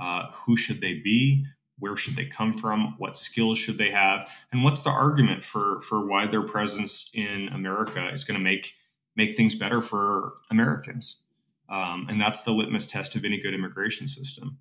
Uh, 0.00 0.30
who 0.46 0.56
should 0.56 0.80
they 0.80 0.94
be? 0.94 1.44
Where 1.78 1.96
should 1.96 2.16
they 2.16 2.26
come 2.26 2.54
from? 2.54 2.94
What 2.98 3.16
skills 3.16 3.58
should 3.58 3.78
they 3.78 3.90
have? 3.90 4.30
And 4.52 4.64
what's 4.64 4.80
the 4.80 4.90
argument 4.90 5.44
for 5.44 5.80
for 5.80 6.06
why 6.06 6.26
their 6.26 6.42
presence 6.42 7.10
in 7.14 7.48
America 7.48 8.08
is 8.12 8.24
going 8.24 8.38
to 8.38 8.44
make 8.44 8.74
make 9.16 9.34
things 9.34 9.54
better 9.54 9.82
for 9.82 10.34
Americans? 10.50 11.22
Um, 11.68 12.06
and 12.08 12.20
that's 12.20 12.42
the 12.42 12.52
litmus 12.52 12.86
test 12.86 13.16
of 13.16 13.24
any 13.24 13.40
good 13.40 13.54
immigration 13.54 14.06
system. 14.06 14.58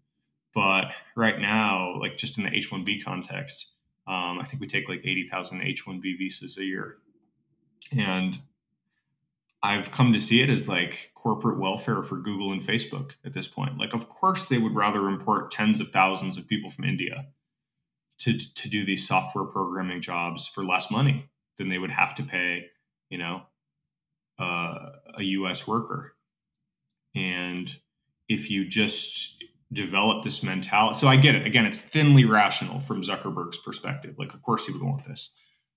But 0.53 0.93
right 1.15 1.39
now, 1.39 1.99
like 1.99 2.17
just 2.17 2.37
in 2.37 2.43
the 2.43 2.55
H 2.55 2.71
one 2.71 2.83
B 2.83 2.99
context, 2.99 3.73
um, 4.07 4.39
I 4.39 4.43
think 4.43 4.61
we 4.61 4.67
take 4.67 4.89
like 4.89 5.01
eighty 5.05 5.27
thousand 5.27 5.61
H 5.61 5.87
one 5.87 5.99
B 6.01 6.15
visas 6.17 6.57
a 6.57 6.65
year, 6.65 6.97
and 7.97 8.39
I've 9.63 9.91
come 9.91 10.11
to 10.13 10.19
see 10.19 10.41
it 10.41 10.49
as 10.49 10.67
like 10.67 11.11
corporate 11.13 11.59
welfare 11.59 12.01
for 12.01 12.17
Google 12.17 12.51
and 12.51 12.61
Facebook 12.61 13.15
at 13.23 13.33
this 13.33 13.47
point. 13.47 13.77
Like, 13.77 13.93
of 13.93 14.07
course, 14.07 14.45
they 14.45 14.57
would 14.57 14.73
rather 14.73 15.07
import 15.07 15.51
tens 15.51 15.79
of 15.79 15.89
thousands 15.89 16.37
of 16.37 16.47
people 16.47 16.69
from 16.69 16.85
India 16.85 17.27
to, 18.19 18.37
to 18.37 18.69
do 18.69 18.85
these 18.85 19.07
software 19.07 19.45
programming 19.45 20.01
jobs 20.01 20.47
for 20.47 20.63
less 20.63 20.89
money 20.89 21.29
than 21.57 21.69
they 21.69 21.77
would 21.77 21.91
have 21.91 22.15
to 22.15 22.23
pay, 22.23 22.67
you 23.09 23.19
know, 23.19 23.43
uh, 24.39 24.89
a 25.15 25.23
US 25.23 25.67
worker. 25.67 26.15
And 27.13 27.75
if 28.27 28.49
you 28.49 28.67
just 28.67 29.43
develop 29.71 30.23
this 30.23 30.43
mentality, 30.43 30.95
so 30.95 31.07
I 31.07 31.17
get 31.17 31.35
it. 31.35 31.45
Again, 31.45 31.67
it's 31.67 31.79
thinly 31.79 32.25
rational 32.25 32.79
from 32.79 33.03
Zuckerberg's 33.03 33.59
perspective. 33.59 34.15
Like, 34.17 34.33
of 34.33 34.41
course, 34.41 34.65
he 34.65 34.71
would 34.71 34.81
want 34.81 35.05
this. 35.05 35.29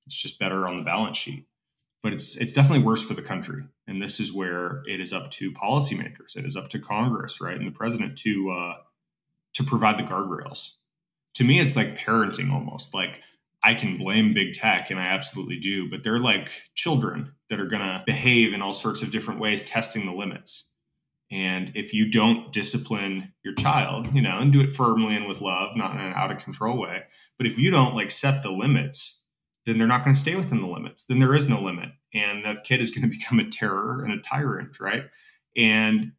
It's 0.06 0.20
just 0.20 0.38
better 0.38 0.66
on 0.66 0.78
the 0.78 0.84
balance 0.84 1.18
sheet 1.18 1.46
but 2.04 2.12
it's 2.12 2.36
it's 2.36 2.52
definitely 2.52 2.84
worse 2.84 3.02
for 3.02 3.14
the 3.14 3.22
country. 3.22 3.64
And 3.88 4.00
this 4.00 4.20
is 4.20 4.30
where 4.32 4.82
it 4.86 5.00
is 5.00 5.12
up 5.12 5.30
to 5.32 5.50
policymakers, 5.50 6.36
it 6.36 6.44
is 6.44 6.54
up 6.54 6.68
to 6.68 6.78
Congress, 6.78 7.40
right, 7.40 7.56
and 7.56 7.66
the 7.66 7.72
president 7.72 8.18
to 8.18 8.50
uh, 8.50 8.74
to 9.54 9.64
provide 9.64 9.98
the 9.98 10.02
guardrails. 10.02 10.74
To 11.36 11.44
me, 11.44 11.60
it's 11.60 11.74
like 11.74 11.96
parenting 11.96 12.52
almost. 12.52 12.92
Like 12.92 13.22
I 13.62 13.74
can 13.74 13.96
blame 13.96 14.34
big 14.34 14.52
tech, 14.52 14.90
and 14.90 15.00
I 15.00 15.06
absolutely 15.06 15.58
do, 15.58 15.88
but 15.90 16.04
they're 16.04 16.18
like 16.18 16.50
children 16.74 17.32
that 17.48 17.58
are 17.58 17.66
going 17.66 17.80
to 17.80 18.02
behave 18.04 18.52
in 18.52 18.60
all 18.60 18.74
sorts 18.74 19.00
of 19.00 19.10
different 19.10 19.40
ways, 19.40 19.64
testing 19.64 20.04
the 20.04 20.12
limits. 20.12 20.68
And 21.32 21.72
if 21.74 21.94
you 21.94 22.10
don't 22.10 22.52
discipline 22.52 23.32
your 23.42 23.54
child, 23.54 24.14
you 24.14 24.20
know, 24.20 24.38
and 24.40 24.52
do 24.52 24.60
it 24.60 24.70
firmly 24.70 25.16
and 25.16 25.26
with 25.26 25.40
love, 25.40 25.74
not 25.74 25.94
in 25.94 26.02
an 26.02 26.12
out 26.12 26.30
of 26.30 26.44
control 26.44 26.78
way, 26.78 27.04
but 27.38 27.46
if 27.46 27.56
you 27.56 27.70
don't 27.70 27.94
like 27.94 28.10
set 28.10 28.42
the 28.42 28.52
limits, 28.52 29.22
then 29.66 29.78
they're 29.78 29.86
not 29.86 30.04
going 30.04 30.14
to 30.14 30.20
stay 30.20 30.34
within 30.34 30.60
the 30.60 30.66
limits. 30.66 31.06
Then 31.06 31.18
there 31.18 31.34
is 31.34 31.48
no 31.48 31.60
limit. 31.60 31.90
And 32.12 32.44
that 32.44 32.64
kid 32.64 32.80
is 32.80 32.90
going 32.90 33.02
to 33.10 33.16
become 33.16 33.38
a 33.38 33.48
terror 33.48 34.02
and 34.02 34.12
a 34.12 34.20
tyrant, 34.20 34.80
right? 34.80 35.04
And 35.56 36.12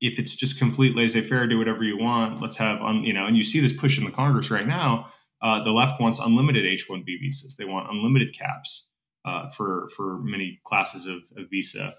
if 0.00 0.18
it's 0.18 0.34
just 0.34 0.58
complete 0.58 0.96
laissez 0.96 1.22
faire, 1.22 1.46
do 1.46 1.58
whatever 1.58 1.84
you 1.84 1.98
want, 1.98 2.40
let's 2.40 2.56
have, 2.56 2.80
un, 2.80 3.04
you 3.04 3.12
know, 3.12 3.26
and 3.26 3.36
you 3.36 3.42
see 3.42 3.60
this 3.60 3.72
push 3.72 3.98
in 3.98 4.04
the 4.04 4.10
Congress 4.10 4.50
right 4.50 4.66
now. 4.66 5.10
Uh, 5.42 5.62
the 5.62 5.72
left 5.72 6.00
wants 6.00 6.18
unlimited 6.18 6.66
H 6.66 6.86
1B 6.88 7.04
visas, 7.20 7.56
they 7.56 7.64
want 7.64 7.90
unlimited 7.90 8.36
caps 8.36 8.88
uh, 9.24 9.48
for, 9.48 9.88
for 9.96 10.18
many 10.22 10.60
classes 10.64 11.06
of, 11.06 11.18
of 11.36 11.50
visa. 11.50 11.94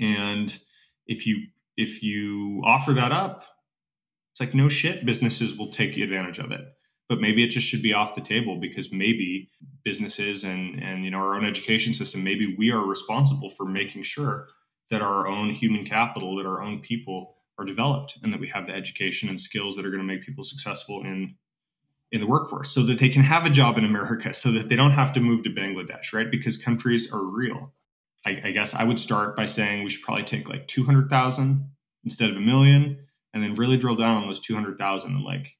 And 0.00 0.56
if 1.06 1.26
you 1.26 1.46
if 1.76 2.02
you 2.02 2.62
offer 2.64 2.92
that 2.92 3.12
up, 3.12 3.44
it's 4.30 4.40
like 4.40 4.54
no 4.54 4.68
shit, 4.68 5.04
businesses 5.04 5.58
will 5.58 5.72
take 5.72 5.96
advantage 5.96 6.38
of 6.38 6.52
it 6.52 6.73
but 7.08 7.20
maybe 7.20 7.44
it 7.44 7.50
just 7.50 7.66
should 7.66 7.82
be 7.82 7.92
off 7.92 8.14
the 8.14 8.20
table 8.20 8.58
because 8.60 8.92
maybe 8.92 9.50
businesses 9.84 10.44
and 10.44 10.82
and 10.82 11.04
you 11.04 11.10
know 11.10 11.18
our 11.18 11.34
own 11.34 11.44
education 11.44 11.92
system 11.92 12.24
maybe 12.24 12.54
we 12.58 12.70
are 12.70 12.84
responsible 12.84 13.48
for 13.48 13.64
making 13.64 14.02
sure 14.02 14.48
that 14.90 15.02
our 15.02 15.26
own 15.26 15.50
human 15.50 15.84
capital 15.84 16.36
that 16.36 16.46
our 16.46 16.62
own 16.62 16.80
people 16.80 17.36
are 17.58 17.64
developed 17.64 18.18
and 18.22 18.32
that 18.32 18.40
we 18.40 18.48
have 18.48 18.66
the 18.66 18.74
education 18.74 19.28
and 19.28 19.40
skills 19.40 19.76
that 19.76 19.84
are 19.86 19.90
going 19.90 20.00
to 20.00 20.06
make 20.06 20.24
people 20.24 20.44
successful 20.44 21.00
in 21.00 21.36
in 22.10 22.20
the 22.20 22.26
workforce 22.26 22.70
so 22.70 22.82
that 22.82 22.98
they 22.98 23.08
can 23.08 23.22
have 23.22 23.44
a 23.44 23.50
job 23.50 23.76
in 23.76 23.84
america 23.84 24.32
so 24.32 24.50
that 24.52 24.68
they 24.68 24.76
don't 24.76 24.92
have 24.92 25.12
to 25.12 25.20
move 25.20 25.42
to 25.42 25.50
bangladesh 25.50 26.12
right? 26.12 26.30
Because 26.30 26.56
countries 26.56 27.12
are 27.12 27.24
real. 27.24 27.72
I, 28.26 28.40
I 28.44 28.50
guess 28.52 28.74
i 28.74 28.84
would 28.84 28.98
start 28.98 29.36
by 29.36 29.44
saying 29.44 29.84
we 29.84 29.90
should 29.90 30.02
probably 30.02 30.24
take 30.24 30.48
like 30.48 30.66
200000 30.66 31.70
instead 32.04 32.30
of 32.30 32.36
a 32.36 32.40
million 32.40 33.06
and 33.34 33.42
then 33.42 33.54
really 33.54 33.76
drill 33.76 33.96
down 33.96 34.16
on 34.16 34.26
those 34.26 34.40
200000 34.40 35.10
and 35.10 35.24
like 35.24 35.56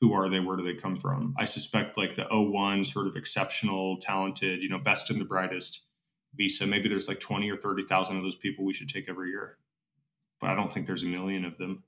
who 0.00 0.12
are 0.12 0.28
they? 0.28 0.40
Where 0.40 0.56
do 0.56 0.64
they 0.64 0.74
come 0.74 0.98
from? 0.98 1.34
I 1.38 1.44
suspect 1.44 1.96
like 1.96 2.14
the 2.14 2.28
O-1 2.28 2.84
sort 2.84 3.06
of 3.06 3.16
exceptional, 3.16 3.98
talented, 4.00 4.62
you 4.62 4.68
know, 4.68 4.78
best 4.78 5.10
and 5.10 5.20
the 5.20 5.24
brightest 5.24 5.86
visa. 6.34 6.66
Maybe 6.66 6.88
there's 6.88 7.08
like 7.08 7.20
20 7.20 7.50
or 7.50 7.56
30,000 7.56 8.16
of 8.16 8.22
those 8.22 8.36
people 8.36 8.64
we 8.64 8.72
should 8.72 8.88
take 8.88 9.08
every 9.08 9.30
year. 9.30 9.58
But 10.40 10.50
I 10.50 10.54
don't 10.54 10.70
think 10.70 10.86
there's 10.86 11.02
a 11.02 11.06
million 11.06 11.44
of 11.44 11.58
them. 11.58 11.84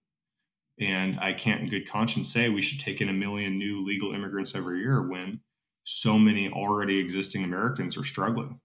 And 0.79 1.19
I 1.21 1.33
can't 1.33 1.63
in 1.63 1.69
good 1.69 1.89
conscience 1.89 2.33
say 2.33 2.49
we 2.49 2.61
should 2.61 2.81
take 2.81 3.01
in 3.01 3.09
a 3.09 3.15
million 3.15 3.59
new 3.59 3.85
legal 3.85 4.15
immigrants 4.15 4.55
every 4.55 4.81
year 4.81 5.03
when 5.03 5.41
so 5.85 6.19
many 6.19 6.51
already 6.51 6.99
existing 6.99 7.45
Americans 7.45 7.97
are 7.97 8.05
struggling. 8.05 8.61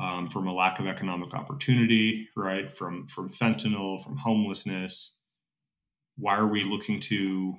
Um, 0.00 0.28
from 0.28 0.46
a 0.46 0.54
lack 0.54 0.78
of 0.78 0.86
economic 0.86 1.34
opportunity, 1.34 2.28
right? 2.36 2.70
From 2.70 3.08
from 3.08 3.30
fentanyl, 3.30 4.00
from 4.00 4.18
homelessness. 4.18 5.12
Why 6.16 6.36
are 6.36 6.46
we 6.46 6.62
looking 6.62 7.00
to 7.00 7.54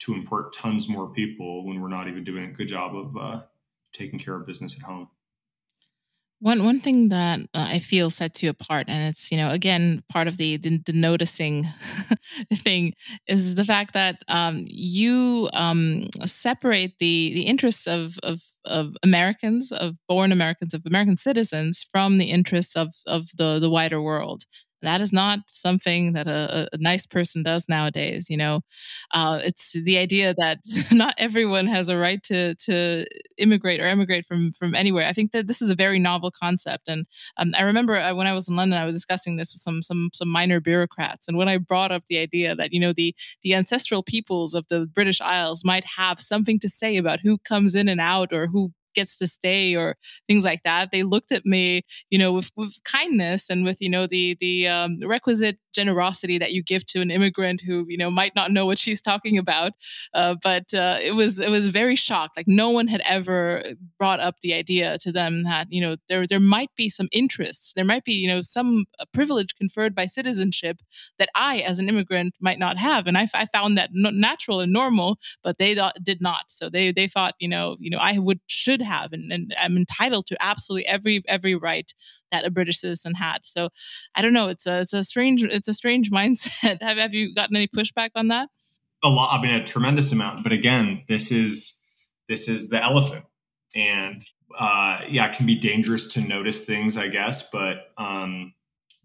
to 0.00 0.14
import 0.14 0.54
tons 0.54 0.88
more 0.88 1.08
people 1.08 1.66
when 1.66 1.80
we're 1.80 1.88
not 1.88 2.08
even 2.08 2.24
doing 2.24 2.44
a 2.44 2.52
good 2.52 2.68
job 2.68 2.94
of 2.94 3.16
uh, 3.16 3.42
taking 3.92 4.18
care 4.18 4.36
of 4.36 4.46
business 4.46 4.76
at 4.76 4.82
home. 4.82 5.08
One 6.38 6.64
one 6.64 6.78
thing 6.80 7.08
that 7.08 7.40
uh, 7.54 7.66
I 7.68 7.78
feel 7.78 8.10
sets 8.10 8.42
you 8.42 8.50
apart, 8.50 8.90
and 8.90 9.08
it's 9.08 9.32
you 9.32 9.38
know 9.38 9.50
again 9.52 10.02
part 10.10 10.28
of 10.28 10.36
the 10.36 10.58
the, 10.58 10.76
the 10.84 10.92
noticing 10.92 11.64
thing 12.52 12.92
is 13.26 13.54
the 13.54 13.64
fact 13.64 13.94
that 13.94 14.22
um, 14.28 14.66
you 14.68 15.48
um, 15.54 16.08
separate 16.26 16.98
the 16.98 17.32
the 17.32 17.44
interests 17.44 17.86
of, 17.86 18.18
of 18.22 18.42
of 18.66 18.96
Americans, 19.02 19.72
of 19.72 19.96
born 20.08 20.30
Americans, 20.30 20.74
of 20.74 20.82
American 20.84 21.16
citizens, 21.16 21.82
from 21.90 22.18
the 22.18 22.30
interests 22.30 22.76
of 22.76 22.92
of 23.06 23.28
the 23.38 23.58
the 23.58 23.70
wider 23.70 24.02
world 24.02 24.42
that 24.86 25.00
is 25.00 25.12
not 25.12 25.40
something 25.48 26.12
that 26.12 26.26
a, 26.26 26.68
a 26.72 26.78
nice 26.78 27.06
person 27.06 27.42
does 27.42 27.68
nowadays. 27.68 28.28
You 28.30 28.36
know, 28.36 28.60
uh, 29.12 29.40
it's 29.42 29.72
the 29.72 29.98
idea 29.98 30.34
that 30.38 30.58
not 30.92 31.14
everyone 31.18 31.66
has 31.66 31.88
a 31.88 31.96
right 31.96 32.22
to 32.24 32.54
to 32.66 33.04
immigrate 33.38 33.80
or 33.80 33.86
emigrate 33.86 34.24
from 34.24 34.52
from 34.52 34.74
anywhere. 34.74 35.06
I 35.06 35.12
think 35.12 35.32
that 35.32 35.46
this 35.48 35.60
is 35.60 35.70
a 35.70 35.74
very 35.74 35.98
novel 35.98 36.30
concept, 36.30 36.88
and 36.88 37.06
um, 37.36 37.52
I 37.56 37.62
remember 37.62 37.96
uh, 37.96 38.14
when 38.14 38.26
I 38.26 38.32
was 38.32 38.48
in 38.48 38.56
London, 38.56 38.78
I 38.78 38.84
was 38.84 38.94
discussing 38.94 39.36
this 39.36 39.52
with 39.52 39.60
some 39.60 39.82
some 39.82 40.10
some 40.12 40.28
minor 40.28 40.60
bureaucrats, 40.60 41.28
and 41.28 41.36
when 41.36 41.48
I 41.48 41.58
brought 41.58 41.92
up 41.92 42.04
the 42.06 42.18
idea 42.18 42.54
that 42.54 42.72
you 42.72 42.80
know 42.80 42.92
the 42.92 43.14
the 43.42 43.54
ancestral 43.54 44.02
peoples 44.02 44.54
of 44.54 44.66
the 44.68 44.86
British 44.86 45.20
Isles 45.20 45.64
might 45.64 45.84
have 45.96 46.20
something 46.20 46.58
to 46.60 46.68
say 46.68 46.96
about 46.96 47.20
who 47.20 47.38
comes 47.38 47.74
in 47.74 47.88
and 47.88 48.00
out 48.00 48.32
or 48.32 48.46
who 48.46 48.72
gets 48.96 49.16
to 49.18 49.26
stay 49.28 49.76
or 49.76 49.94
things 50.26 50.44
like 50.44 50.62
that. 50.64 50.90
They 50.90 51.04
looked 51.04 51.30
at 51.30 51.46
me, 51.46 51.82
you 52.10 52.18
know, 52.18 52.32
with, 52.32 52.50
with 52.56 52.76
kindness 52.82 53.48
and 53.48 53.64
with, 53.64 53.80
you 53.80 53.88
know, 53.88 54.08
the, 54.08 54.36
the 54.40 54.66
um, 54.66 54.98
requisite 55.04 55.58
generosity 55.72 56.38
that 56.38 56.52
you 56.52 56.62
give 56.62 56.84
to 56.86 57.02
an 57.02 57.10
immigrant 57.10 57.60
who, 57.60 57.84
you 57.88 57.98
know, 57.98 58.10
might 58.10 58.34
not 58.34 58.50
know 58.50 58.66
what 58.66 58.78
she's 58.78 59.02
talking 59.02 59.36
about. 59.38 59.72
Uh, 60.14 60.34
but 60.42 60.72
uh, 60.74 60.98
it 61.02 61.14
was, 61.14 61.38
it 61.38 61.50
was 61.50 61.66
very 61.68 61.94
shocked. 61.94 62.36
Like 62.36 62.48
no 62.48 62.70
one 62.70 62.88
had 62.88 63.02
ever 63.06 63.62
brought 63.98 64.18
up 64.18 64.40
the 64.40 64.54
idea 64.54 64.96
to 65.02 65.12
them 65.12 65.44
that, 65.44 65.66
you 65.70 65.80
know, 65.82 65.96
there, 66.08 66.26
there 66.26 66.40
might 66.40 66.70
be 66.76 66.88
some 66.88 67.08
interests. 67.12 67.74
There 67.74 67.84
might 67.84 68.04
be, 68.04 68.14
you 68.14 68.28
know, 68.28 68.40
some 68.40 68.86
uh, 68.98 69.04
privilege 69.12 69.54
conferred 69.54 69.94
by 69.94 70.06
citizenship 70.06 70.80
that 71.18 71.28
I, 71.34 71.58
as 71.58 71.78
an 71.78 71.88
immigrant, 71.88 72.36
might 72.40 72.58
not 72.58 72.78
have. 72.78 73.06
And 73.06 73.18
I, 73.18 73.26
I 73.34 73.44
found 73.44 73.76
that 73.76 73.90
natural 73.92 74.60
and 74.60 74.72
normal, 74.72 75.18
but 75.44 75.58
they 75.58 75.74
did 76.02 76.22
not. 76.22 76.44
So 76.48 76.70
they, 76.70 76.90
they 76.90 77.06
thought, 77.06 77.34
you 77.38 77.48
know, 77.48 77.76
you 77.78 77.90
know, 77.90 77.98
I 78.00 78.18
would, 78.18 78.40
should 78.48 78.80
have 78.86 79.12
and, 79.12 79.32
and 79.32 79.54
i'm 79.60 79.76
entitled 79.76 80.26
to 80.26 80.36
absolutely 80.40 80.86
every 80.86 81.22
every 81.28 81.54
right 81.54 81.92
that 82.32 82.44
a 82.44 82.50
british 82.50 82.78
citizen 82.78 83.14
had 83.14 83.44
so 83.44 83.68
i 84.14 84.22
don't 84.22 84.32
know 84.32 84.48
it's 84.48 84.66
a 84.66 84.80
it's 84.80 84.92
a 84.92 85.04
strange 85.04 85.42
it's 85.44 85.68
a 85.68 85.74
strange 85.74 86.10
mindset 86.12 86.80
have, 86.82 86.98
have 86.98 87.14
you 87.14 87.34
gotten 87.34 87.56
any 87.56 87.68
pushback 87.68 88.10
on 88.14 88.28
that 88.28 88.48
a 89.04 89.08
lot 89.08 89.38
i 89.38 89.42
mean 89.42 89.54
a 89.54 89.64
tremendous 89.64 90.12
amount 90.12 90.42
but 90.42 90.52
again 90.52 91.02
this 91.08 91.30
is 91.30 91.80
this 92.28 92.48
is 92.48 92.70
the 92.70 92.82
elephant 92.82 93.24
and 93.74 94.22
uh, 94.58 95.00
yeah, 95.08 95.28
it 95.28 95.36
can 95.36 95.46
be 95.46 95.56
dangerous 95.56 96.12
to 96.14 96.20
notice 96.20 96.64
things, 96.64 96.96
I 96.96 97.08
guess, 97.08 97.48
but 97.50 97.88
um, 97.98 98.54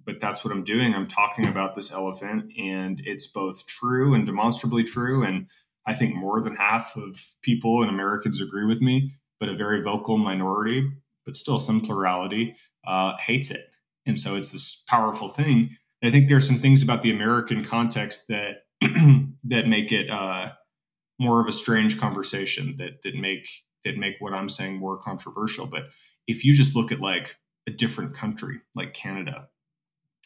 but 0.03 0.19
that's 0.19 0.43
what 0.43 0.51
I'm 0.51 0.63
doing. 0.63 0.93
I'm 0.93 1.07
talking 1.07 1.47
about 1.47 1.75
this 1.75 1.91
elephant, 1.91 2.51
and 2.57 3.01
it's 3.03 3.27
both 3.27 3.67
true 3.67 4.13
and 4.13 4.25
demonstrably 4.25 4.83
true. 4.83 5.23
And 5.23 5.47
I 5.85 5.93
think 5.93 6.15
more 6.15 6.41
than 6.41 6.55
half 6.55 6.95
of 6.95 7.19
people 7.41 7.81
and 7.81 7.89
Americans 7.89 8.41
agree 8.41 8.65
with 8.65 8.81
me 8.81 9.15
but 9.41 9.49
a 9.49 9.55
very 9.55 9.81
vocal 9.81 10.19
minority, 10.19 10.87
but 11.25 11.35
still 11.35 11.57
some 11.57 11.81
plurality, 11.81 12.55
uh, 12.85 13.17
hates 13.17 13.49
it. 13.49 13.65
And 14.05 14.19
so 14.19 14.35
it's 14.35 14.51
this 14.51 14.83
powerful 14.87 15.29
thing. 15.29 15.75
And 16.01 16.09
I 16.09 16.11
think 16.11 16.27
there 16.27 16.37
are 16.37 16.41
some 16.41 16.59
things 16.59 16.83
about 16.83 17.01
the 17.01 17.11
American 17.11 17.63
context 17.63 18.27
that 18.29 18.65
that 19.43 19.67
make 19.67 19.91
it 19.91 20.09
uh, 20.09 20.51
more 21.19 21.41
of 21.41 21.47
a 21.47 21.51
strange 21.51 21.99
conversation 21.99 22.75
that 22.77 23.01
that 23.03 23.15
make 23.15 23.47
that 23.83 23.97
make 23.97 24.15
what 24.19 24.33
I'm 24.33 24.47
saying 24.47 24.77
more 24.77 24.97
controversial. 24.97 25.65
But 25.65 25.87
if 26.27 26.45
you 26.45 26.53
just 26.53 26.75
look 26.75 26.91
at 26.91 27.01
like 27.01 27.37
a 27.67 27.71
different 27.71 28.13
country 28.13 28.61
like 28.75 28.93
Canada, 28.93 29.49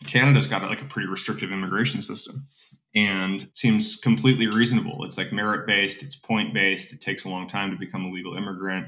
Canada's 0.05 0.47
got 0.47 0.61
like 0.63 0.82
a 0.82 0.86
pretty 0.86 1.07
restrictive 1.07 1.51
immigration 1.51 2.01
system 2.01 2.47
and 2.93 3.49
seems 3.55 3.95
completely 3.95 4.47
reasonable. 4.47 5.03
It's 5.05 5.18
like 5.18 5.32
merit 5.32 5.68
based, 5.68 6.03
it's 6.03 6.16
point 6.16 6.53
based, 6.53 6.93
it 6.93 7.01
takes 7.01 7.26
a 7.26 7.30
long 7.30 7.47
time 7.47 7.72
to 7.72 7.78
become 7.78 8.05
a 8.05 8.11
legal 8.11 8.36
immigrant 8.36 8.88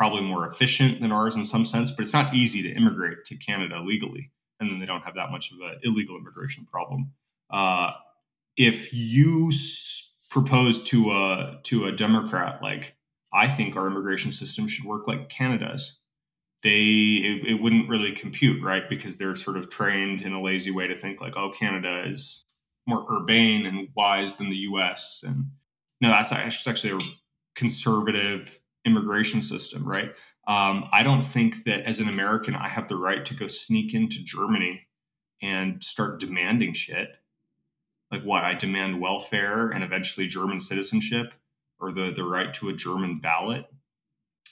probably 0.00 0.22
more 0.22 0.46
efficient 0.46 0.98
than 1.02 1.12
ours 1.12 1.36
in 1.36 1.44
some 1.44 1.62
sense, 1.62 1.90
but 1.90 2.02
it's 2.02 2.14
not 2.14 2.34
easy 2.34 2.62
to 2.62 2.70
immigrate 2.70 3.22
to 3.26 3.36
Canada 3.36 3.82
legally. 3.82 4.32
And 4.58 4.70
then 4.70 4.78
they 4.78 4.86
don't 4.86 5.04
have 5.04 5.14
that 5.16 5.30
much 5.30 5.52
of 5.52 5.58
an 5.60 5.78
illegal 5.82 6.16
immigration 6.16 6.64
problem. 6.64 7.12
Uh, 7.50 7.92
if 8.56 8.94
you 8.94 9.50
s- 9.50 10.16
propose 10.30 10.82
to 10.84 11.10
a 11.10 11.60
to 11.64 11.84
a 11.84 11.92
Democrat 11.92 12.62
like 12.62 12.96
I 13.30 13.46
think 13.46 13.76
our 13.76 13.86
immigration 13.86 14.32
system 14.32 14.66
should 14.68 14.86
work 14.86 15.06
like 15.06 15.28
Canada's, 15.28 15.98
they 16.62 16.80
it, 16.80 17.46
it, 17.46 17.62
wouldn't 17.62 17.90
really 17.90 18.12
compute, 18.12 18.62
right? 18.62 18.88
Because 18.88 19.18
they're 19.18 19.36
sort 19.36 19.58
of 19.58 19.68
trained 19.68 20.22
in 20.22 20.32
a 20.32 20.40
lazy 20.40 20.70
way 20.70 20.86
to 20.86 20.96
think 20.96 21.20
like, 21.20 21.36
oh, 21.36 21.50
Canada 21.50 22.08
is 22.08 22.46
more 22.86 23.04
urbane 23.10 23.66
and 23.66 23.88
wise 23.94 24.38
than 24.38 24.48
the 24.48 24.64
U.S. 24.70 25.22
And 25.26 25.50
no, 26.00 26.08
that's 26.08 26.32
actually 26.32 26.96
a 26.96 27.00
conservative 27.54 28.62
immigration 28.84 29.42
system, 29.42 29.86
right? 29.86 30.10
Um, 30.46 30.88
I 30.92 31.02
don't 31.02 31.22
think 31.22 31.64
that 31.64 31.82
as 31.82 32.00
an 32.00 32.08
American, 32.08 32.54
I 32.54 32.68
have 32.68 32.88
the 32.88 32.96
right 32.96 33.24
to 33.24 33.34
go 33.34 33.46
sneak 33.46 33.94
into 33.94 34.24
Germany 34.24 34.86
and 35.42 35.82
start 35.82 36.20
demanding 36.20 36.72
shit. 36.72 37.16
Like 38.10 38.22
what? 38.22 38.44
I 38.44 38.54
demand 38.54 39.00
welfare 39.00 39.68
and 39.68 39.84
eventually 39.84 40.26
German 40.26 40.60
citizenship 40.60 41.34
or 41.78 41.92
the, 41.92 42.12
the 42.14 42.24
right 42.24 42.52
to 42.54 42.68
a 42.68 42.74
German 42.74 43.20
ballot. 43.20 43.66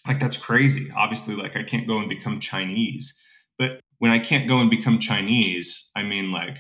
Like 0.07 0.21
that's 0.21 0.37
crazy. 0.37 0.89
Obviously, 0.97 1.35
like 1.35 1.57
I 1.57 1.63
can't 1.63 1.87
go 1.87 1.99
and 1.99 2.09
become 2.09 2.41
Chinese. 2.41 3.15
But 3.59 3.81
when 3.99 4.13
I 4.13 4.19
can't 4.19 4.49
go 4.49 4.61
and 4.61 4.71
become 4.71 4.99
Chinese, 4.99 5.91
I 5.95 6.03
mean 6.03 6.31
like, 6.31 6.59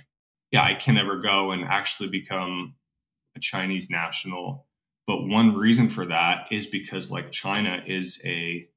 yeah, 0.50 0.62
I 0.62 0.74
can 0.74 0.96
never 0.96 1.18
go 1.18 1.52
and 1.52 1.64
actually 1.64 2.08
become 2.08 2.74
a 3.36 3.40
Chinese 3.40 3.88
national. 3.88 4.66
But 5.08 5.26
one 5.26 5.56
reason 5.56 5.88
for 5.88 6.04
that 6.04 6.48
is 6.50 6.66
because 6.66 7.10
like 7.10 7.30
China 7.30 7.82
is 7.86 8.20
a 8.26 8.68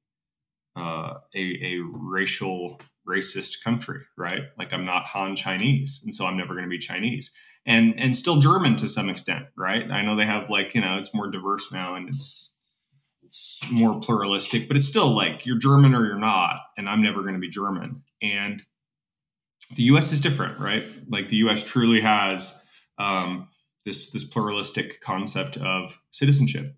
uh, 0.74 1.18
a, 1.34 1.38
a 1.38 1.78
racial 1.84 2.80
racist 3.06 3.62
country, 3.62 4.00
right? 4.16 4.44
Like 4.58 4.72
I'm 4.72 4.86
not 4.86 5.08
Han 5.08 5.36
Chinese, 5.36 6.00
and 6.02 6.14
so 6.14 6.24
I'm 6.24 6.38
never 6.38 6.54
going 6.54 6.64
to 6.64 6.70
be 6.70 6.78
Chinese, 6.78 7.30
and 7.66 7.92
and 7.98 8.16
still 8.16 8.38
German 8.38 8.76
to 8.76 8.88
some 8.88 9.10
extent, 9.10 9.44
right? 9.58 9.90
I 9.90 10.00
know 10.00 10.16
they 10.16 10.24
have 10.24 10.48
like 10.48 10.74
you 10.74 10.80
know 10.80 10.96
it's 10.96 11.14
more 11.14 11.30
diverse 11.30 11.70
now 11.70 11.94
and 11.94 12.08
it's 12.08 12.54
it's 13.22 13.60
more 13.70 14.00
pluralistic, 14.00 14.68
but 14.68 14.78
it's 14.78 14.88
still 14.88 15.14
like 15.14 15.44
you're 15.44 15.58
German 15.58 15.94
or 15.94 16.06
you're 16.06 16.18
not, 16.18 16.60
and 16.78 16.88
I'm 16.88 17.02
never 17.02 17.20
going 17.20 17.34
to 17.34 17.40
be 17.40 17.50
German. 17.50 18.04
And 18.22 18.62
the 19.76 19.82
U.S. 19.84 20.12
is 20.12 20.20
different, 20.20 20.58
right? 20.58 20.84
Like 21.10 21.28
the 21.28 21.36
U.S. 21.36 21.62
truly 21.62 22.00
has 22.00 22.58
um, 22.96 23.48
this 23.84 24.10
this 24.10 24.24
pluralistic 24.24 25.00
concept 25.00 25.56
of 25.56 26.00
citizenship. 26.10 26.76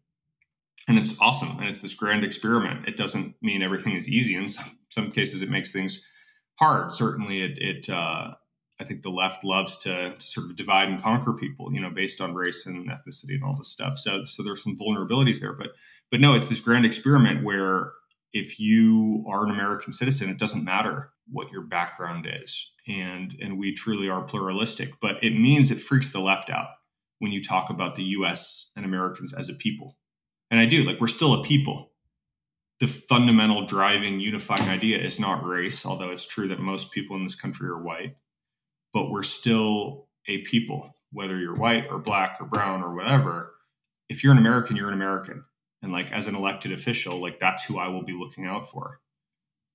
And 0.87 0.99
it's 0.99 1.19
awesome 1.21 1.59
and 1.59 1.69
it's 1.69 1.81
this 1.81 1.95
grand 1.95 2.25
experiment. 2.25 2.87
It 2.87 2.97
doesn't 2.97 3.37
mean 3.41 3.63
everything 3.63 3.97
is 3.97 4.09
easy. 4.09 4.37
In 4.37 4.49
some, 4.49 4.79
some 4.91 5.11
cases 5.11 5.43
it 5.43 5.51
makes 5.51 5.73
things 5.73 6.07
hard. 6.59 6.93
Certainly 6.93 7.43
it, 7.43 7.59
it 7.59 7.91
uh, 7.91 8.35
i 8.81 8.85
think 8.85 9.03
the 9.03 9.11
left 9.11 9.45
loves 9.45 9.79
to, 9.79 10.15
to, 10.17 10.21
sort 10.21 10.51
of 10.51 10.57
divide 10.57 10.89
and 10.89 11.01
conquer 11.01 11.33
people 11.33 11.73
you 11.73 11.81
know 11.81 11.91
based 11.91 12.21
on 12.21 12.35
race 12.35 12.67
and 12.67 12.91
ethnicity 12.91 13.35
and 13.35 13.45
all 13.45 13.57
this 13.57 13.69
stuff. 13.69 13.99
So 13.99 14.25
so 14.25 14.43
there's 14.43 14.63
some 14.63 14.77
vulnerabilities 14.77 15.41
there. 15.41 15.53
But 15.53 15.73
but 16.11 16.21
no 16.21 16.35
it's 16.35 16.47
this 16.47 16.61
grand 16.61 16.87
experiment 16.87 17.45
where 17.45 17.93
if 18.33 18.59
you 18.59 19.25
are 19.29 19.45
an 19.45 19.51
american 19.51 19.93
citizen 19.93 20.29
it 20.29 20.39
doesn't 20.39 20.65
matter 20.65 21.11
what 21.31 21.51
your 21.51 21.63
background 21.63 22.27
is. 22.29 22.71
And 22.87 23.35
and 23.41 23.59
we 23.59 23.73
truly 23.73 24.09
are 24.09 24.23
pluralistic. 24.23 25.01
But 25.01 25.23
it 25.23 25.31
means 25.31 25.71
it 25.71 25.81
freaks 25.81 26.13
the 26.13 26.21
left 26.21 26.51
out 26.51 26.69
when 27.25 27.33
you 27.33 27.43
talk 27.43 27.71
about 27.71 27.97
the 27.97 28.05
us 28.05 28.71
and 28.77 28.85
americans 28.85 29.35
as 29.35 29.49
a 29.49 29.55
people 29.55 29.97
and 30.55 30.61
I 30.61 30.67
do, 30.67 30.85
like, 30.85 31.01
we're 31.01 31.09
still 31.09 31.35
a 31.35 31.43
people. 31.43 31.91
The 32.79 32.87
fundamental 32.87 33.67
driving, 33.67 34.21
unifying 34.21 34.69
idea 34.69 34.99
is 34.99 35.19
not 35.19 35.45
race, 35.45 35.85
although 35.85 36.13
it's 36.13 36.29
true 36.29 36.47
that 36.47 36.61
most 36.61 36.93
people 36.93 37.17
in 37.17 37.25
this 37.25 37.35
country 37.35 37.69
are 37.69 37.83
white, 37.83 38.17
but 38.93 39.11
we're 39.11 39.25
still 39.25 40.07
a 40.29 40.43
people, 40.43 40.97
whether 41.11 41.39
you're 41.41 41.57
white 41.57 41.87
or 41.91 41.99
black 41.99 42.37
or 42.41 42.47
brown 42.47 42.85
or 42.85 42.95
whatever. 42.95 43.55
If 44.09 44.23
you're 44.23 44.31
an 44.31 44.39
American, 44.39 44.77
you're 44.77 44.87
an 44.87 44.95
American. 44.95 45.45
And 45.83 45.91
like 45.91 46.13
as 46.13 46.29
an 46.29 46.37
elected 46.37 46.71
official, 46.71 47.21
like 47.21 47.41
that's 47.41 47.65
who 47.65 47.79
I 47.79 47.89
will 47.89 48.05
be 48.05 48.13
looking 48.13 48.47
out 48.47 48.69
for. 48.71 49.01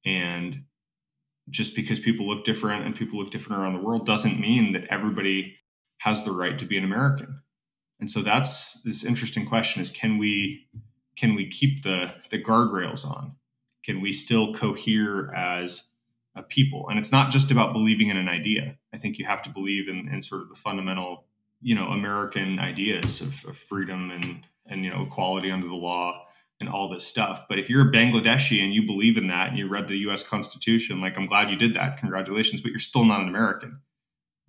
And 0.06 0.64
just 1.50 1.76
because 1.76 2.00
people 2.00 2.26
look 2.26 2.46
different 2.46 2.86
and 2.86 2.96
people 2.96 3.20
look 3.20 3.32
different 3.32 3.62
around 3.62 3.74
the 3.74 3.82
world 3.82 4.06
doesn't 4.06 4.40
mean 4.40 4.72
that 4.72 4.86
everybody 4.90 5.59
has 6.00 6.24
the 6.24 6.32
right 6.32 6.58
to 6.60 6.66
be 6.66 6.78
an 6.78 6.84
American. 6.84 7.42
And 8.00 8.10
so 8.10 8.22
that's 8.22 8.82
this 8.82 9.04
interesting 9.04 9.46
question 9.46 9.82
is 9.82 9.90
can 9.90 10.18
we 10.18 10.68
can 11.16 11.36
we 11.36 11.48
keep 11.48 11.84
the 11.84 12.16
the 12.30 12.42
guardrails 12.42 13.06
on? 13.06 13.36
Can 13.84 14.02
we 14.02 14.14
still 14.14 14.54
cohere 14.54 15.34
as 15.34 15.86
a 16.36 16.44
people? 16.44 16.88
And 16.90 16.98
it's 16.98 17.12
not 17.12 17.32
just 17.32 17.52
about 17.52 17.74
believing 17.74 18.08
in 18.10 18.18
an 18.18 18.30
idea. 18.30 18.78
I 18.94 18.98
think 18.98 19.18
you 19.18 19.26
have 19.26 19.42
to 19.44 19.50
believe 19.50 19.88
in, 19.88 20.08
in 20.08 20.22
sort 20.22 20.42
of 20.42 20.50
the 20.50 20.56
fundamental, 20.56 21.26
you 21.62 21.76
know, 21.76 21.88
American 21.88 22.60
ideas 22.60 23.22
of, 23.22 23.46
of 23.48 23.58
freedom 23.58 24.12
and 24.12 24.46
and 24.66 24.86
you 24.86 24.92
know 24.92 25.04
equality 25.04 25.52
under 25.52 25.68
the 25.68 25.76
law 25.76 26.26
and 26.62 26.70
all 26.70 26.90
this 26.90 27.06
stuff. 27.06 27.44
But 27.50 27.60
if 27.60 27.70
you're 27.70 27.90
a 27.90 27.92
Bangladeshi 27.92 28.64
and 28.64 28.74
you 28.74 28.86
believe 28.86 29.18
in 29.18 29.28
that 29.28 29.50
and 29.50 29.58
you 29.58 29.68
read 29.68 29.88
the 29.88 29.98
US 30.10 30.28
Constitution, 30.28 31.02
like 31.02 31.18
I'm 31.18 31.26
glad 31.26 31.50
you 31.50 31.58
did 31.58 31.74
that. 31.74 31.98
Congratulations, 31.98 32.62
but 32.62 32.72
you're 32.72 32.80
still 32.80 33.06
not 33.06 33.22
an 33.22 33.28
American 33.28 33.82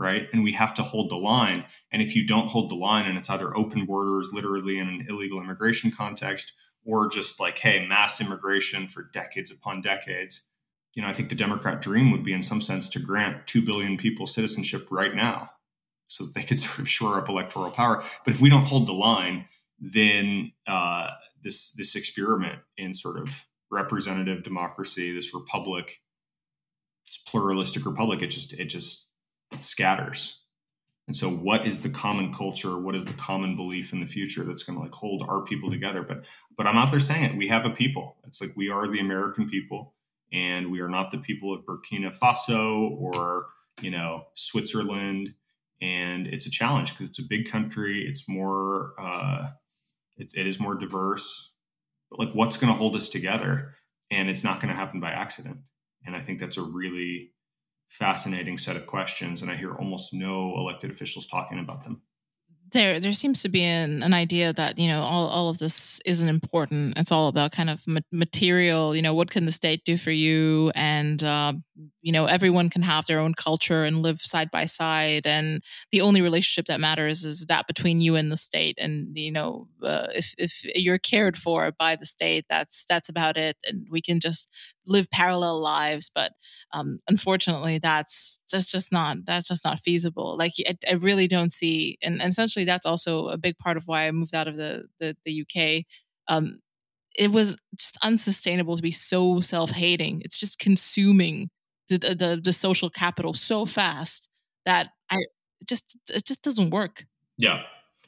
right? 0.00 0.28
And 0.32 0.42
we 0.42 0.52
have 0.52 0.74
to 0.74 0.82
hold 0.82 1.10
the 1.10 1.16
line. 1.16 1.66
And 1.92 2.00
if 2.00 2.16
you 2.16 2.26
don't 2.26 2.48
hold 2.48 2.70
the 2.70 2.74
line 2.74 3.06
and 3.06 3.18
it's 3.18 3.28
either 3.28 3.54
open 3.56 3.84
borders, 3.84 4.30
literally 4.32 4.78
in 4.78 4.88
an 4.88 5.06
illegal 5.08 5.40
immigration 5.40 5.90
context, 5.90 6.54
or 6.86 7.06
just 7.06 7.38
like, 7.38 7.58
hey, 7.58 7.86
mass 7.86 8.18
immigration 8.18 8.88
for 8.88 9.02
decades 9.02 9.52
upon 9.52 9.82
decades, 9.82 10.40
you 10.94 11.02
know, 11.02 11.08
I 11.08 11.12
think 11.12 11.28
the 11.28 11.34
Democrat 11.34 11.82
dream 11.82 12.10
would 12.10 12.24
be 12.24 12.32
in 12.32 12.42
some 12.42 12.62
sense 12.62 12.88
to 12.88 12.98
grant 12.98 13.46
2 13.46 13.62
billion 13.62 13.98
people 13.98 14.26
citizenship 14.26 14.88
right 14.90 15.14
now 15.14 15.50
so 16.06 16.24
that 16.24 16.34
they 16.34 16.42
could 16.42 16.58
sort 16.60 16.78
of 16.78 16.88
shore 16.88 17.18
up 17.18 17.28
electoral 17.28 17.70
power. 17.70 18.02
But 18.24 18.34
if 18.34 18.40
we 18.40 18.48
don't 18.48 18.66
hold 18.66 18.88
the 18.88 18.92
line, 18.92 19.44
then 19.78 20.52
uh, 20.66 21.10
this 21.42 21.72
this 21.72 21.94
experiment 21.94 22.60
in 22.76 22.94
sort 22.94 23.18
of 23.18 23.46
representative 23.70 24.42
democracy, 24.42 25.14
this 25.14 25.32
republic, 25.34 26.00
this 27.06 27.18
pluralistic 27.18 27.84
republic, 27.84 28.22
it 28.22 28.28
just 28.28 28.52
it 28.54 28.66
just 28.66 29.09
scatters. 29.60 30.40
And 31.10 31.16
so 31.16 31.28
what 31.28 31.66
is 31.66 31.82
the 31.82 31.90
common 31.90 32.32
culture? 32.32 32.78
What 32.78 32.94
is 32.94 33.04
the 33.04 33.14
common 33.14 33.56
belief 33.56 33.92
in 33.92 33.98
the 33.98 34.06
future 34.06 34.44
that's 34.44 34.62
going 34.62 34.78
to 34.78 34.82
like 34.84 34.94
hold 34.94 35.24
our 35.28 35.42
people 35.42 35.68
together? 35.68 36.02
But 36.02 36.24
but 36.56 36.68
I'm 36.68 36.76
out 36.76 36.92
there 36.92 37.00
saying 37.00 37.24
it. 37.24 37.36
We 37.36 37.48
have 37.48 37.64
a 37.64 37.70
people. 37.70 38.18
It's 38.28 38.40
like 38.40 38.52
we 38.54 38.70
are 38.70 38.86
the 38.86 39.00
American 39.00 39.48
people 39.48 39.94
and 40.32 40.70
we 40.70 40.78
are 40.78 40.88
not 40.88 41.10
the 41.10 41.18
people 41.18 41.52
of 41.52 41.64
Burkina 41.64 42.16
Faso 42.16 42.92
or, 42.92 43.46
you 43.80 43.90
know, 43.90 44.26
Switzerland. 44.34 45.34
And 45.82 46.28
it's 46.28 46.46
a 46.46 46.50
challenge 46.50 46.92
because 46.92 47.08
it's 47.08 47.18
a 47.18 47.26
big 47.28 47.50
country. 47.50 48.06
It's 48.06 48.28
more 48.28 48.92
uh 48.96 49.48
it, 50.16 50.30
it 50.36 50.46
is 50.46 50.60
more 50.60 50.76
diverse. 50.76 51.52
But 52.08 52.20
like 52.20 52.34
what's 52.34 52.56
going 52.56 52.72
to 52.72 52.78
hold 52.78 52.94
us 52.94 53.08
together? 53.08 53.74
And 54.12 54.30
it's 54.30 54.44
not 54.44 54.60
going 54.60 54.72
to 54.72 54.78
happen 54.78 55.00
by 55.00 55.10
accident. 55.10 55.58
And 56.06 56.14
I 56.14 56.20
think 56.20 56.38
that's 56.38 56.56
a 56.56 56.62
really 56.62 57.32
fascinating 57.90 58.56
set 58.56 58.76
of 58.76 58.86
questions, 58.86 59.42
and 59.42 59.50
I 59.50 59.56
hear 59.56 59.74
almost 59.74 60.14
no 60.14 60.54
elected 60.56 60.90
officials 60.90 61.26
talking 61.26 61.58
about 61.58 61.82
them. 61.82 62.02
There 62.72 63.00
there 63.00 63.12
seems 63.12 63.42
to 63.42 63.48
be 63.48 63.64
an, 63.64 64.04
an 64.04 64.14
idea 64.14 64.52
that 64.52 64.78
you 64.78 64.86
know 64.86 65.02
all, 65.02 65.26
all 65.26 65.48
of 65.48 65.58
this 65.58 66.00
isn't 66.06 66.28
important. 66.28 66.96
It's 66.96 67.10
all 67.10 67.26
about 67.26 67.50
kind 67.50 67.68
of 67.68 67.84
material 68.12 68.94
you 68.94 69.02
know 69.02 69.12
what 69.12 69.28
can 69.28 69.44
the 69.44 69.50
state 69.50 69.84
do 69.84 69.96
for 69.96 70.12
you? 70.12 70.70
And 70.76 71.20
uh, 71.20 71.54
you 72.00 72.12
know 72.12 72.26
everyone 72.26 72.70
can 72.70 72.82
have 72.82 73.06
their 73.06 73.18
own 73.18 73.34
culture 73.34 73.82
and 73.82 74.02
live 74.02 74.20
side 74.20 74.52
by 74.52 74.66
side 74.66 75.26
and 75.26 75.64
the 75.90 76.00
only 76.00 76.22
relationship 76.22 76.66
that 76.66 76.78
matters 76.78 77.24
is 77.24 77.44
that 77.46 77.66
between 77.66 78.00
you 78.00 78.14
and 78.14 78.30
the 78.30 78.36
state. 78.36 78.76
And 78.78 79.18
you 79.18 79.32
know 79.32 79.66
uh, 79.82 80.06
if, 80.14 80.32
if 80.38 80.62
you're 80.76 80.98
cared 80.98 81.36
for 81.36 81.72
by 81.76 81.96
the 81.96 82.06
state 82.06 82.44
that's 82.48 82.86
that's 82.88 83.08
about 83.08 83.36
it. 83.36 83.56
And 83.66 83.88
we 83.90 84.00
can 84.00 84.20
just 84.20 84.48
live 84.90 85.10
parallel 85.10 85.60
lives 85.60 86.10
but 86.14 86.32
um, 86.72 86.98
unfortunately 87.08 87.78
that's 87.78 88.42
just 88.50 88.70
just 88.70 88.92
not 88.92 89.16
that's 89.24 89.48
just 89.48 89.64
not 89.64 89.78
feasible 89.78 90.36
like 90.36 90.52
I, 90.66 90.76
I 90.88 90.94
really 90.94 91.26
don't 91.26 91.52
see 91.52 91.98
and, 92.02 92.20
and 92.20 92.30
essentially 92.30 92.64
that's 92.64 92.86
also 92.86 93.28
a 93.28 93.38
big 93.38 93.56
part 93.58 93.76
of 93.76 93.84
why 93.86 94.06
I 94.06 94.10
moved 94.10 94.34
out 94.34 94.48
of 94.48 94.56
the 94.56 94.84
the, 94.98 95.16
the 95.24 95.42
UK 95.42 95.84
um, 96.28 96.60
it 97.16 97.32
was 97.32 97.56
just 97.76 97.96
unsustainable 98.02 98.76
to 98.76 98.82
be 98.82 98.90
so 98.90 99.40
self-hating 99.40 100.22
it's 100.24 100.38
just 100.38 100.58
consuming 100.58 101.50
the, 101.88 101.98
the 101.98 102.40
the 102.42 102.52
social 102.52 102.88
capital 102.88 103.34
so 103.34 103.66
fast 103.66 104.28
that 104.64 104.90
I 105.10 105.18
just 105.68 105.98
it 106.08 106.24
just 106.26 106.42
doesn't 106.42 106.70
work. 106.70 107.04
Yeah. 107.36 107.62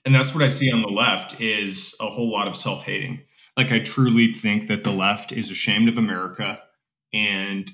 And 0.04 0.14
that's 0.14 0.34
what 0.34 0.42
I 0.42 0.48
see 0.48 0.70
on 0.72 0.82
the 0.82 0.88
left 0.88 1.40
is 1.40 1.94
a 2.00 2.08
whole 2.08 2.30
lot 2.30 2.48
of 2.48 2.56
self-hating. 2.56 3.22
Like 3.56 3.70
I 3.70 3.78
truly 3.78 4.32
think 4.32 4.66
that 4.66 4.84
the 4.84 4.90
left 4.90 5.32
is 5.32 5.50
ashamed 5.50 5.88
of 5.88 5.96
America 5.96 6.60
and 7.12 7.70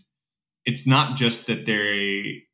it's 0.64 0.86
not 0.86 1.16
just 1.16 1.46
that 1.46 1.66
they 1.66 2.44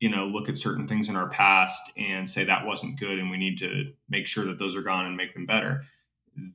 you 0.00 0.08
know 0.08 0.26
look 0.26 0.48
at 0.48 0.58
certain 0.58 0.86
things 0.86 1.08
in 1.08 1.16
our 1.16 1.28
past 1.28 1.82
and 1.96 2.28
say 2.28 2.44
that 2.44 2.66
wasn't 2.66 2.98
good 2.98 3.18
and 3.18 3.30
we 3.30 3.36
need 3.36 3.58
to 3.58 3.92
make 4.08 4.26
sure 4.26 4.44
that 4.44 4.58
those 4.58 4.76
are 4.76 4.82
gone 4.82 5.06
and 5.06 5.16
make 5.16 5.34
them 5.34 5.46
better 5.46 5.84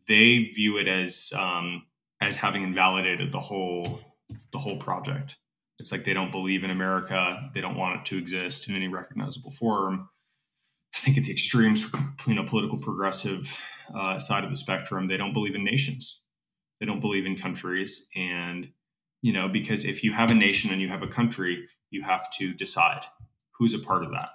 they 0.07 0.43
view 0.43 0.77
it 0.77 0.87
as 0.87 1.31
um, 1.37 1.83
as 2.19 2.37
having 2.37 2.63
invalidated 2.63 3.31
the 3.31 3.39
whole 3.39 4.01
the 4.51 4.59
whole 4.59 4.77
project 4.77 5.37
it's 5.79 5.91
like 5.91 6.03
they 6.03 6.13
don't 6.13 6.31
believe 6.31 6.63
in 6.63 6.69
America. 6.69 7.49
They 7.53 7.61
don't 7.61 7.77
want 7.77 8.01
it 8.01 8.05
to 8.07 8.17
exist 8.17 8.69
in 8.69 8.75
any 8.75 8.87
recognizable 8.87 9.51
form. 9.51 10.09
I 10.93 10.97
think 10.97 11.17
at 11.17 11.23
the 11.23 11.31
extremes 11.31 11.89
between 12.17 12.37
a 12.37 12.43
political 12.43 12.77
progressive 12.77 13.59
uh, 13.93 14.19
side 14.19 14.43
of 14.43 14.49
the 14.49 14.57
spectrum, 14.57 15.07
they 15.07 15.17
don't 15.17 15.33
believe 15.33 15.55
in 15.55 15.63
nations. 15.63 16.21
They 16.79 16.85
don't 16.85 16.99
believe 16.99 17.25
in 17.25 17.37
countries. 17.37 18.07
And 18.15 18.69
you 19.21 19.33
know, 19.33 19.47
because 19.47 19.85
if 19.85 20.03
you 20.03 20.13
have 20.13 20.31
a 20.31 20.35
nation 20.35 20.71
and 20.71 20.81
you 20.81 20.89
have 20.89 21.03
a 21.03 21.07
country, 21.07 21.67
you 21.89 22.03
have 22.03 22.29
to 22.39 22.53
decide 22.53 23.05
who's 23.57 23.73
a 23.73 23.79
part 23.79 24.03
of 24.03 24.11
that 24.11 24.29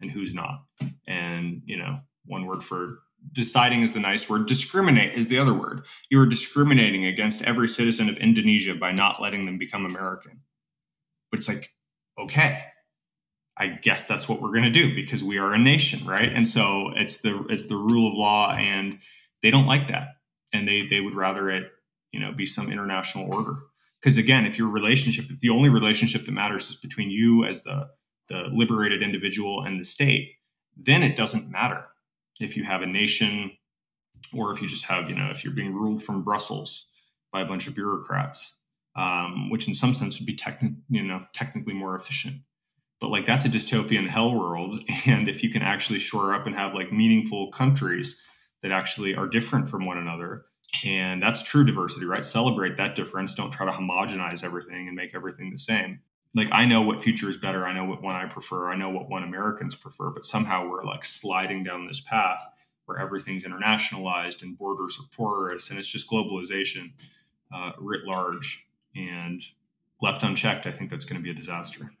and 0.00 0.10
who's 0.10 0.34
not. 0.34 0.64
And, 1.06 1.62
you 1.64 1.76
know, 1.76 2.00
one 2.26 2.46
word 2.46 2.62
for 2.62 3.00
deciding 3.32 3.82
is 3.82 3.92
the 3.92 4.00
nice 4.00 4.28
word. 4.28 4.46
Discriminate 4.46 5.14
is 5.14 5.28
the 5.28 5.38
other 5.38 5.54
word. 5.54 5.86
You 6.10 6.20
are 6.20 6.26
discriminating 6.26 7.04
against 7.04 7.42
every 7.42 7.68
citizen 7.68 8.08
of 8.08 8.18
Indonesia 8.18 8.74
by 8.74 8.92
not 8.92 9.20
letting 9.20 9.46
them 9.46 9.58
become 9.58 9.86
American. 9.86 10.40
But 11.30 11.38
it's 11.38 11.48
like, 11.48 11.70
okay, 12.18 12.64
I 13.56 13.68
guess 13.68 14.06
that's 14.06 14.28
what 14.28 14.42
we're 14.42 14.52
going 14.52 14.64
to 14.64 14.70
do 14.70 14.94
because 14.94 15.22
we 15.22 15.38
are 15.38 15.52
a 15.52 15.58
nation, 15.58 16.06
right? 16.06 16.32
And 16.32 16.46
so 16.46 16.90
it's 16.94 17.20
the 17.20 17.44
it's 17.48 17.66
the 17.66 17.76
rule 17.76 18.08
of 18.10 18.14
law, 18.14 18.52
and 18.52 18.98
they 19.42 19.50
don't 19.50 19.66
like 19.66 19.88
that, 19.88 20.08
and 20.52 20.66
they 20.66 20.86
they 20.86 21.00
would 21.00 21.14
rather 21.14 21.48
it, 21.50 21.70
you 22.12 22.20
know, 22.20 22.32
be 22.32 22.46
some 22.46 22.70
international 22.70 23.32
order. 23.32 23.58
Because 24.04 24.18
again, 24.18 24.44
if 24.44 24.58
your 24.58 24.68
relationship, 24.68 25.30
if 25.30 25.40
the 25.40 25.48
only 25.48 25.70
relationship 25.70 26.26
that 26.26 26.32
matters 26.32 26.68
is 26.68 26.76
between 26.76 27.10
you 27.10 27.46
as 27.46 27.62
the 27.62 27.88
the 28.28 28.50
liberated 28.52 29.02
individual 29.02 29.62
and 29.62 29.80
the 29.80 29.84
state, 29.84 30.32
then 30.76 31.02
it 31.02 31.16
doesn't 31.16 31.50
matter 31.50 31.86
if 32.38 32.54
you 32.54 32.64
have 32.64 32.82
a 32.82 32.86
nation 32.86 33.52
or 34.34 34.52
if 34.52 34.60
you 34.60 34.68
just 34.68 34.86
have, 34.86 35.08
you 35.08 35.16
know, 35.16 35.30
if 35.30 35.42
you're 35.42 35.54
being 35.54 35.72
ruled 35.72 36.02
from 36.02 36.22
Brussels 36.22 36.86
by 37.32 37.40
a 37.40 37.46
bunch 37.46 37.66
of 37.66 37.74
bureaucrats, 37.74 38.58
um, 38.94 39.48
which 39.48 39.68
in 39.68 39.74
some 39.74 39.94
sense 39.94 40.18
would 40.18 40.26
be 40.26 40.36
techni- 40.36 40.76
you 40.90 41.02
know, 41.02 41.24
technically 41.32 41.74
more 41.74 41.94
efficient. 41.94 42.42
But 43.00 43.08
like 43.08 43.24
that's 43.24 43.46
a 43.46 43.48
dystopian 43.48 44.08
hell 44.08 44.34
world. 44.34 44.80
And 45.06 45.28
if 45.28 45.42
you 45.42 45.48
can 45.48 45.62
actually 45.62 45.98
shore 45.98 46.34
up 46.34 46.46
and 46.46 46.54
have 46.54 46.74
like 46.74 46.92
meaningful 46.92 47.50
countries 47.50 48.20
that 48.62 48.70
actually 48.70 49.14
are 49.14 49.26
different 49.26 49.70
from 49.70 49.86
one 49.86 49.96
another, 49.96 50.44
and 50.84 51.22
that's 51.22 51.42
true 51.42 51.64
diversity, 51.64 52.06
right? 52.06 52.24
Celebrate 52.24 52.76
that 52.76 52.94
difference. 52.94 53.34
Don't 53.34 53.52
try 53.52 53.66
to 53.66 53.72
homogenize 53.72 54.42
everything 54.42 54.88
and 54.88 54.96
make 54.96 55.14
everything 55.14 55.50
the 55.50 55.58
same 55.58 56.00
like 56.34 56.48
I 56.50 56.64
know 56.66 56.82
what 56.82 57.00
future 57.00 57.30
is 57.30 57.36
better. 57.36 57.66
I 57.66 57.72
know 57.72 57.84
what 57.84 58.02
one 58.02 58.16
I 58.16 58.26
prefer. 58.26 58.70
I 58.70 58.76
know 58.76 58.90
what 58.90 59.08
one 59.08 59.22
Americans 59.22 59.76
prefer. 59.76 60.10
But 60.10 60.24
somehow 60.24 60.68
we're 60.68 60.84
like 60.84 61.04
sliding 61.04 61.62
down 61.62 61.86
this 61.86 62.00
path 62.00 62.44
where 62.86 62.98
everything's 62.98 63.44
internationalized 63.44 64.42
and 64.42 64.58
borders 64.58 64.98
are 65.00 65.08
porous, 65.16 65.70
and 65.70 65.78
it's 65.78 65.90
just 65.90 66.10
globalization 66.10 66.92
uh, 67.52 67.72
writ 67.78 68.04
large. 68.04 68.66
And 68.96 69.42
left 70.00 70.22
unchecked, 70.22 70.66
I 70.66 70.70
think 70.70 70.90
that's 70.90 71.04
going 71.04 71.20
to 71.20 71.22
be 71.22 71.30
a 71.30 71.34
disaster. 71.34 71.92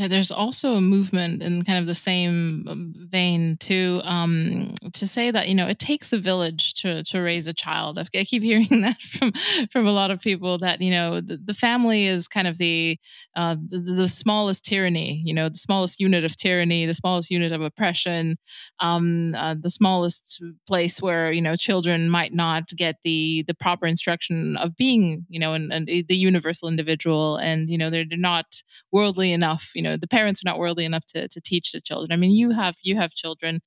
There's 0.00 0.30
also 0.30 0.74
a 0.76 0.80
movement 0.80 1.42
in 1.42 1.62
kind 1.62 1.76
of 1.80 1.86
the 1.86 1.94
same 1.94 2.64
um, 2.68 2.92
vein 2.96 3.56
to 3.62 4.00
um, 4.04 4.72
to 4.92 5.08
say 5.08 5.32
that 5.32 5.48
you 5.48 5.56
know 5.56 5.66
it 5.66 5.80
takes 5.80 6.12
a 6.12 6.18
village 6.18 6.74
to 6.74 7.02
to 7.02 7.18
raise 7.20 7.48
a 7.48 7.52
child. 7.52 7.98
I 7.98 8.04
keep 8.04 8.42
hearing 8.44 8.82
that 8.82 9.00
from 9.00 9.32
from 9.72 9.88
a 9.88 9.92
lot 9.92 10.12
of 10.12 10.20
people 10.20 10.56
that 10.58 10.80
you 10.80 10.92
know 10.92 11.20
the, 11.20 11.36
the 11.38 11.52
family 11.52 12.06
is 12.06 12.28
kind 12.28 12.46
of 12.46 12.58
the, 12.58 12.96
uh, 13.34 13.56
the, 13.66 13.78
the 13.80 14.06
smallest 14.08 14.64
tyranny. 14.64 15.20
You 15.24 15.34
know, 15.34 15.48
the 15.48 15.56
smallest 15.58 15.98
unit 15.98 16.22
of 16.24 16.36
tyranny, 16.36 16.86
the 16.86 16.94
smallest 16.94 17.28
unit 17.28 17.50
of 17.50 17.60
oppression, 17.60 18.36
um, 18.80 19.34
uh, 19.34 19.54
the 19.58 19.70
smallest 19.70 20.42
place 20.66 21.02
where 21.02 21.32
you 21.32 21.42
know 21.42 21.56
children 21.56 22.08
might 22.08 22.32
not 22.32 22.68
get 22.76 22.96
the 23.02 23.42
the 23.46 23.54
proper 23.54 23.86
instruction 23.86 24.56
of 24.58 24.76
being 24.76 25.26
you 25.28 25.40
know 25.40 25.54
and, 25.54 25.72
and 25.72 25.88
the 25.88 26.16
universal 26.16 26.68
individual, 26.68 27.36
and 27.36 27.68
you 27.68 27.78
know 27.78 27.90
they're, 27.90 28.04
they're 28.08 28.18
not 28.18 28.62
worldly 28.92 29.32
enough. 29.32 29.72
You 29.74 29.82
know 29.82 29.87
know 29.88 29.96
the 29.96 30.08
parents 30.08 30.42
are 30.42 30.48
not 30.48 30.58
worldly 30.58 30.84
enough 30.84 31.04
to, 31.06 31.28
to 31.28 31.40
teach 31.40 31.72
the 31.72 31.80
children. 31.80 32.12
I 32.12 32.16
mean 32.16 32.30
you 32.30 32.50
have 32.52 32.76
you 32.82 32.96
have 32.96 33.12
children 33.12 33.60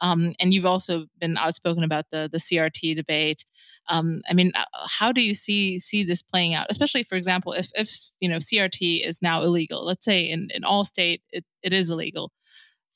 um, 0.00 0.32
and 0.40 0.52
you've 0.52 0.66
also 0.66 1.06
been 1.18 1.36
outspoken 1.36 1.84
about 1.84 2.06
the 2.10 2.28
the 2.30 2.38
crt 2.38 2.96
debate. 2.96 3.44
Um, 3.88 4.22
i 4.28 4.34
mean 4.34 4.52
uh, 4.54 4.64
how 4.98 5.12
do 5.12 5.22
you 5.22 5.34
see 5.34 5.78
see 5.78 6.04
this 6.04 6.22
playing 6.22 6.54
out? 6.54 6.66
Especially 6.70 7.02
for 7.02 7.16
example 7.16 7.52
if 7.52 7.70
if 7.74 7.90
you 8.20 8.28
know 8.28 8.38
crt 8.38 9.06
is 9.06 9.22
now 9.22 9.42
illegal 9.42 9.84
let's 9.84 10.04
say 10.04 10.22
in 10.22 10.48
in 10.54 10.64
all 10.64 10.84
state 10.84 11.22
it, 11.32 11.44
it 11.62 11.72
is 11.72 11.90
illegal 11.90 12.32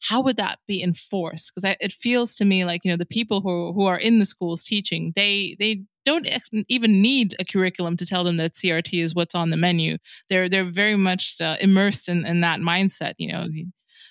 how 0.03 0.21
would 0.21 0.37
that 0.37 0.59
be 0.67 0.83
enforced? 0.83 1.53
Because 1.55 1.77
it 1.81 1.93
feels 1.93 2.35
to 2.37 2.45
me 2.45 2.65
like 2.65 2.85
you 2.85 2.91
know 2.91 2.97
the 2.97 3.07
people 3.07 3.41
who, 3.41 3.73
who 3.73 3.87
are 3.87 3.97
in 3.97 4.19
the 4.19 4.25
schools 4.25 4.65
teaching 4.65 5.13
they 5.15 5.57
they 5.59 5.85
don't 6.05 6.27
even 6.69 7.03
need 7.03 7.35
a 7.39 7.45
curriculum 7.45 7.97
to 7.97 8.07
tell 8.07 8.25
them 8.25 8.37
that 8.39 8.55
CRT 8.55 9.03
is 9.03 9.15
what's 9.15 9.35
on 9.35 9.51
the 9.51 9.57
menu. 9.57 9.99
They're 10.29 10.49
they're 10.49 10.65
very 10.65 10.97
much 10.97 11.41
uh, 11.41 11.57
immersed 11.61 12.09
in, 12.09 12.27
in 12.27 12.41
that 12.41 12.61
mindset, 12.61 13.15
you 13.19 13.33
know. 13.33 13.47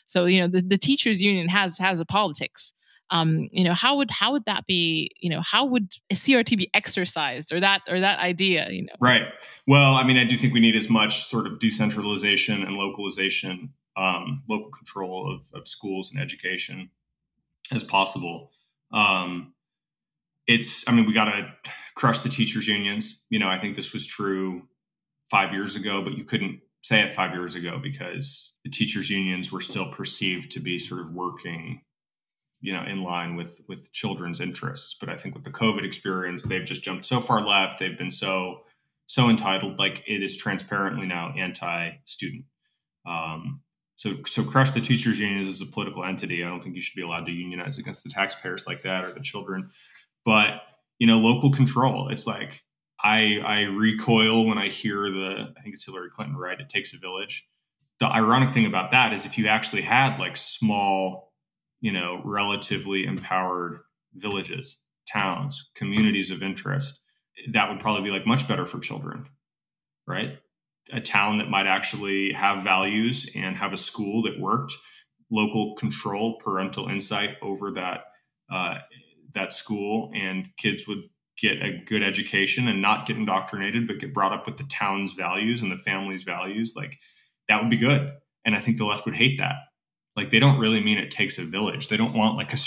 So 0.06 0.26
you 0.26 0.42
know 0.42 0.48
the, 0.48 0.62
the 0.62 0.78
teachers 0.78 1.22
union 1.22 1.50
has 1.50 1.78
has 1.78 2.00
a 2.00 2.06
politics. 2.06 2.74
Um, 3.10 3.50
you 3.52 3.66
know 3.66 3.74
how 3.74 3.98
would 3.98 4.10
how 4.10 4.32
would 4.32 4.46
that 4.46 4.66
be? 4.66 5.12
You 5.20 5.30
know 5.30 5.42
how 5.42 5.66
would 5.66 5.92
CRT 6.14 6.58
be 6.58 6.70
exercised 6.74 7.52
or 7.52 7.60
that 7.60 7.82
or 7.89 8.00
that 8.00 8.20
idea? 8.20 8.70
You 8.70 8.84
know, 8.84 8.94
right. 9.00 9.24
Well, 9.68 9.96
I 9.96 10.06
mean, 10.06 10.18
I 10.18 10.24
do 10.24 10.38
think 10.38 10.54
we 10.54 10.62
need 10.62 10.76
as 10.76 10.89
much 10.89 11.24
sort 11.24 11.46
of 11.46 11.60
decentralization 11.60 12.64
and 12.64 12.76
localization, 12.76 13.74
um, 13.98 14.44
local 14.50 14.72
control 14.72 15.34
of, 15.34 15.52
of 15.54 15.68
schools 15.68 16.12
and 16.12 16.22
education 16.22 16.89
as 17.72 17.84
possible. 17.84 18.52
Um, 18.94 19.54
it's 20.48 20.84
i 20.88 20.92
mean 20.92 21.06
we 21.06 21.14
got 21.14 21.26
to 21.26 21.48
crush 21.96 22.20
the 22.20 22.30
teachers 22.30 22.68
unions. 22.68 23.24
You 23.30 23.39
know 23.39 23.50
i 23.50 23.58
think 23.58 23.76
this 23.76 23.94
was 23.94 24.08
true 24.08 24.64
five 25.30 25.54
years 25.54 25.76
ago 25.76 26.02
but 26.04 26.18
you 26.18 26.24
couldn't 26.24 26.60
say 26.84 27.02
it 27.02 27.14
five 27.14 27.34
years 27.34 27.56
ago 27.56 27.80
because 27.82 28.54
the 28.64 28.70
teachers 28.70 29.10
unions 29.10 29.52
were 29.52 29.62
still 29.62 29.92
perceived 29.92 30.52
to 30.52 30.60
be 30.60 30.80
sort 30.80 31.02
of 31.02 31.14
working 31.14 31.82
you 32.62 32.72
know 32.72 32.84
in 32.84 33.04
line 33.04 33.36
with 33.36 33.62
with 33.68 33.92
children's 33.92 34.39
interests. 34.39 34.96
But 35.00 35.10
i 35.10 35.16
think 35.16 35.36
with 35.36 35.44
the 35.44 35.52
covid 35.52 35.84
experience 35.84 36.44
they've 36.44 36.66
just 36.66 36.84
jumped 36.84 37.06
so 37.06 37.20
far 37.20 37.46
left. 37.46 37.80
They've 37.80 37.98
been 37.98 38.12
so 38.12 38.62
so 39.08 39.30
entitled. 39.30 39.78
Like 39.78 40.04
it 40.08 40.24
is 40.24 40.38
transparently 40.38 41.06
now 41.06 41.34
anti-student. 41.38 42.46
Um, 43.06 43.62
so 43.96 44.14
so 44.26 44.44
crush 44.44 44.72
the 44.72 44.82
teachers 44.82 45.20
unions 45.20 45.48
as 45.48 45.62
a 45.62 45.66
political 45.66 46.06
entity. 46.06 46.44
I 46.44 46.50
don't 46.50 46.64
think 46.64 46.76
you 46.76 46.82
should 46.82 46.96
be 46.96 47.02
allowed 47.02 47.26
to 47.26 47.32
unionize 47.32 47.78
against 47.78 48.04
the 48.04 48.10
taxpayers 48.10 48.66
like 48.66 48.84
that 48.84 49.04
or 49.04 49.12
the 49.12 49.20
children 49.20 49.70
but 50.26 50.61
you 50.99 51.07
know, 51.07 51.17
local 51.17 51.51
control. 51.51 52.09
It's 52.09 52.28
like 52.28 52.61
I 53.03 53.39
I 53.43 53.61
recoil 53.63 54.45
when 54.45 54.57
I 54.57 54.69
hear 54.69 55.09
the 55.09 55.53
I 55.57 55.61
think 55.61 55.74
it's 55.74 55.86
Hillary 55.86 56.09
Clinton, 56.09 56.38
right? 56.38 56.59
It 56.59 56.69
takes 56.69 56.93
a 56.93 56.99
village. 56.99 57.47
The 57.99 58.07
ironic 58.07 58.49
thing 58.49 58.65
about 58.65 58.91
that 58.91 59.13
is 59.13 59.26
if 59.26 59.38
you 59.38 59.47
actually 59.47 59.82
had 59.84 60.19
like 60.19 60.38
small, 60.38 61.34
you 61.80 61.91
know, 61.91 62.22
relatively 62.24 63.05
empowered 63.05 63.80
villages, 64.13 64.78
towns, 65.11 65.69
communities 65.76 66.32
of 66.32 66.43
interest, 66.43 67.01
that 67.51 67.69
would 67.69 67.80
probably 67.80 68.03
be 68.03 68.11
like 68.15 68.28
much 68.28 68.47
better 68.47 68.65
for 68.65 68.80
children, 68.80 69.26
right? 70.07 70.39
A 70.91 70.99
town 71.01 71.38
that 71.38 71.49
might 71.49 71.67
actually 71.67 72.34
have 72.34 72.63
values 72.63 73.30
and 73.36 73.55
have 73.55 73.74
a 73.74 73.78
school 73.78 74.24
that 74.24 74.39
worked, 74.39 74.76
local 75.32 75.76
control, 75.76 76.38
parental 76.43 76.88
insight 76.88 77.38
over 77.41 77.72
that 77.72 78.05
uh, 78.51 78.80
that 79.34 79.54
school 79.54 80.12
and 80.14 80.50
kids 80.58 80.88
would 80.88 81.04
get 81.42 81.62
a 81.62 81.82
good 81.86 82.04
education 82.04 82.68
and 82.68 82.82
not 82.82 83.08
get 83.08 83.18
indoctrinated, 83.18 83.88
but 83.88 84.00
get 84.00 84.14
brought 84.14 84.34
up 84.34 84.46
with 84.46 84.58
the 84.58 84.64
town's 84.66 85.14
values 85.14 85.62
and 85.62 85.72
the 85.72 85.78
family's 85.78 86.24
values, 86.24 86.74
like 86.76 87.00
that 87.48 87.62
would 87.62 87.70
be 87.70 87.78
good. 87.78 88.12
And 88.46 88.56
I 88.56 88.60
think 88.60 88.78
the 88.78 88.86
left 88.86 89.06
would 89.06 89.16
hate 89.16 89.40
that. 89.40 89.56
Like 90.16 90.30
they 90.30 90.40
don't 90.40 90.60
really 90.60 90.84
mean 90.84 90.98
it 90.98 91.12
takes 91.12 91.38
a 91.38 91.46
village. 91.46 91.88
They 91.88 91.98
don't 91.98 92.14
want 92.14 92.38
like 92.38 92.54
a 92.54 92.58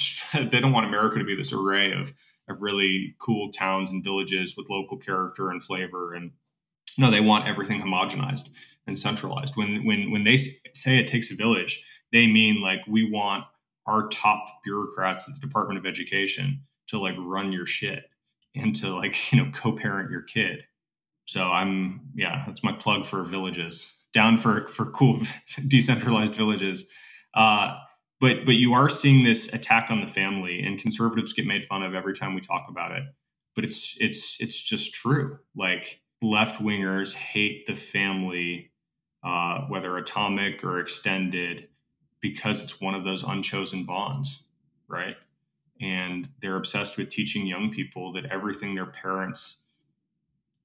they 0.51 0.61
don't 0.61 0.73
want 0.73 0.87
America 0.87 1.19
to 1.19 1.25
be 1.25 1.37
this 1.37 1.53
array 1.53 1.93
of 1.93 2.15
of 2.49 2.61
really 2.61 3.17
cool 3.19 3.51
towns 3.53 3.91
and 3.91 4.05
villages 4.05 4.55
with 4.57 4.69
local 4.69 4.99
character 4.99 5.51
and 5.51 5.63
flavor. 5.63 6.13
And 6.13 6.33
no, 6.99 7.11
they 7.11 7.21
want 7.21 7.47
everything 7.47 7.81
homogenized 7.81 8.49
and 8.87 8.99
centralized. 8.99 9.57
When 9.57 9.85
when 9.85 10.11
when 10.11 10.25
they 10.25 10.37
say 10.37 10.99
it 10.99 11.07
takes 11.07 11.31
a 11.31 11.37
village, 11.37 11.85
they 12.13 12.27
mean 12.27 12.63
like 12.63 12.87
we 12.87 13.09
want 13.11 13.45
our 13.87 14.09
top 14.09 14.63
bureaucrats 14.65 15.29
at 15.29 15.35
the 15.35 15.41
Department 15.41 15.79
of 15.79 15.87
Education 15.87 16.63
to 16.89 16.99
like 16.99 17.15
run 17.19 17.53
your 17.53 17.67
shit 17.67 18.05
and 18.55 18.75
to 18.77 18.95
like, 18.95 19.15
you 19.33 19.43
know, 19.43 19.51
co-parent 19.53 20.11
your 20.11 20.23
kid. 20.23 20.65
So 21.27 21.43
I'm 21.51 22.01
yeah, 22.15 22.45
that's 22.47 22.63
my 22.63 22.73
plug 22.73 23.07
for 23.07 23.23
villages. 23.25 23.95
Down 24.13 24.39
for 24.39 24.67
for 24.67 24.87
cool 24.91 25.21
decentralized 25.69 26.35
villages. 26.35 26.89
Uh, 27.35 27.77
but 28.21 28.45
but 28.45 28.55
you 28.55 28.73
are 28.73 28.89
seeing 28.89 29.25
this 29.25 29.53
attack 29.53 29.91
on 29.91 30.01
the 30.01 30.07
family 30.07 30.63
and 30.63 30.79
conservatives 30.79 31.33
get 31.33 31.47
made 31.47 31.65
fun 31.65 31.83
of 31.83 31.95
every 31.95 32.15
time 32.15 32.35
we 32.35 32.41
talk 32.41 32.67
about 32.69 32.93
it. 32.93 33.05
But 33.55 33.65
it's 33.65 33.97
it's 34.01 34.41
it's 34.41 34.63
just 34.63 34.95
true. 34.95 35.39
Like 35.57 36.01
left 36.23 36.61
wingers 36.63 37.15
hate 37.15 37.67
the 37.67 37.75
family, 37.75 38.73
uh, 39.23 39.63
whether 39.69 39.97
atomic 39.97 40.63
or 40.65 40.79
extended, 40.79 41.69
because 42.25 42.63
it's 42.63 42.81
one 42.81 42.95
of 42.95 43.05
those 43.05 43.23
unchosen 43.23 43.85
bonds, 43.85 44.45
right? 44.89 45.17
And 45.79 46.31
they're 46.41 46.57
obsessed 46.57 46.97
with 46.97 47.11
teaching 47.11 47.47
young 47.47 47.71
people 47.71 48.15
that 48.15 48.25
everything 48.25 48.75
their 48.75 48.87
parents, 48.87 49.59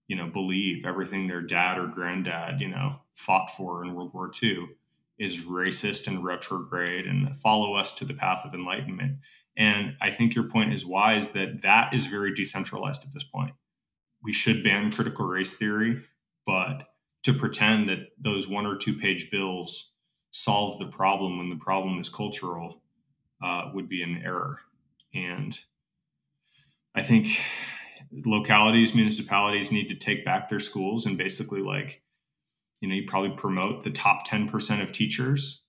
you 0.07 0.15
know, 0.15 0.27
believe, 0.27 0.86
everything 0.86 1.27
their 1.27 1.41
dad 1.41 1.77
or 1.77 1.88
granddad, 1.88 2.61
you 2.61 2.69
know, 2.69 3.02
fought 3.14 3.49
for 3.49 3.84
in 3.84 3.94
World 3.94 4.14
War 4.14 4.31
II 4.41 4.69
is 5.18 5.41
racist 5.41 6.07
and 6.07 6.23
retrograde 6.23 7.06
and 7.06 7.36
follow 7.36 7.73
us 7.73 7.91
to 7.95 8.06
the 8.06 8.14
path 8.14 8.45
of 8.45 8.53
enlightenment. 8.53 9.18
And 9.57 9.98
I 9.99 10.11
think 10.11 10.36
your 10.36 10.48
point 10.48 10.72
is 10.72 10.86
wise 10.86 11.31
that 11.31 11.61
that 11.61 11.94
is 11.94 12.06
very 12.06 12.34
decentralized 12.34 13.03
at 13.03 13.14
this 13.14 13.26
point. 13.26 13.52
We 14.23 14.31
should 14.31 14.64
ban 14.64 14.94
critical 14.94 15.26
race 15.26 15.57
theory, 15.57 16.03
but 16.45 16.88
to 17.23 17.34
pretend 17.34 17.90
that 17.90 18.14
those 18.18 18.48
one 18.48 18.65
or 18.65 18.77
two 18.77 18.94
page 18.94 19.30
bills 19.30 19.91
solve 20.32 20.80
the 20.80 20.88
problem 20.88 21.38
when 21.38 21.50
the 21.50 21.64
problem 21.64 22.00
is 22.00 22.10
cultural 22.10 22.82
uh, 23.42 23.70
would 23.74 23.90
be 23.90 24.04
an 24.04 24.22
error. 24.24 24.60
And 25.14 25.58
I 26.96 27.02
think 27.02 27.28
localities, 28.12 28.96
municipalities 28.96 29.72
need 29.72 29.90
to 29.90 29.96
take 29.96 30.26
back 30.26 30.50
their 30.50 30.60
schools 30.60 31.06
and 31.06 31.18
basically 31.18 31.62
like, 31.62 32.02
you 32.82 32.88
know, 32.88 32.96
you 32.96 33.04
probably 33.08 33.36
promote 33.36 33.84
the 33.84 33.92
top 33.92 34.28
10% 34.28 34.82
of 34.82 34.92
teachers 34.92 35.64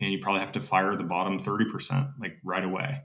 and 0.00 0.12
you 0.12 0.18
probably 0.18 0.40
have 0.40 0.52
to 0.52 0.60
fire 0.60 0.94
the 0.94 1.04
bottom 1.04 1.40
30% 1.40 2.14
like 2.20 2.38
right 2.44 2.64
away, 2.64 3.02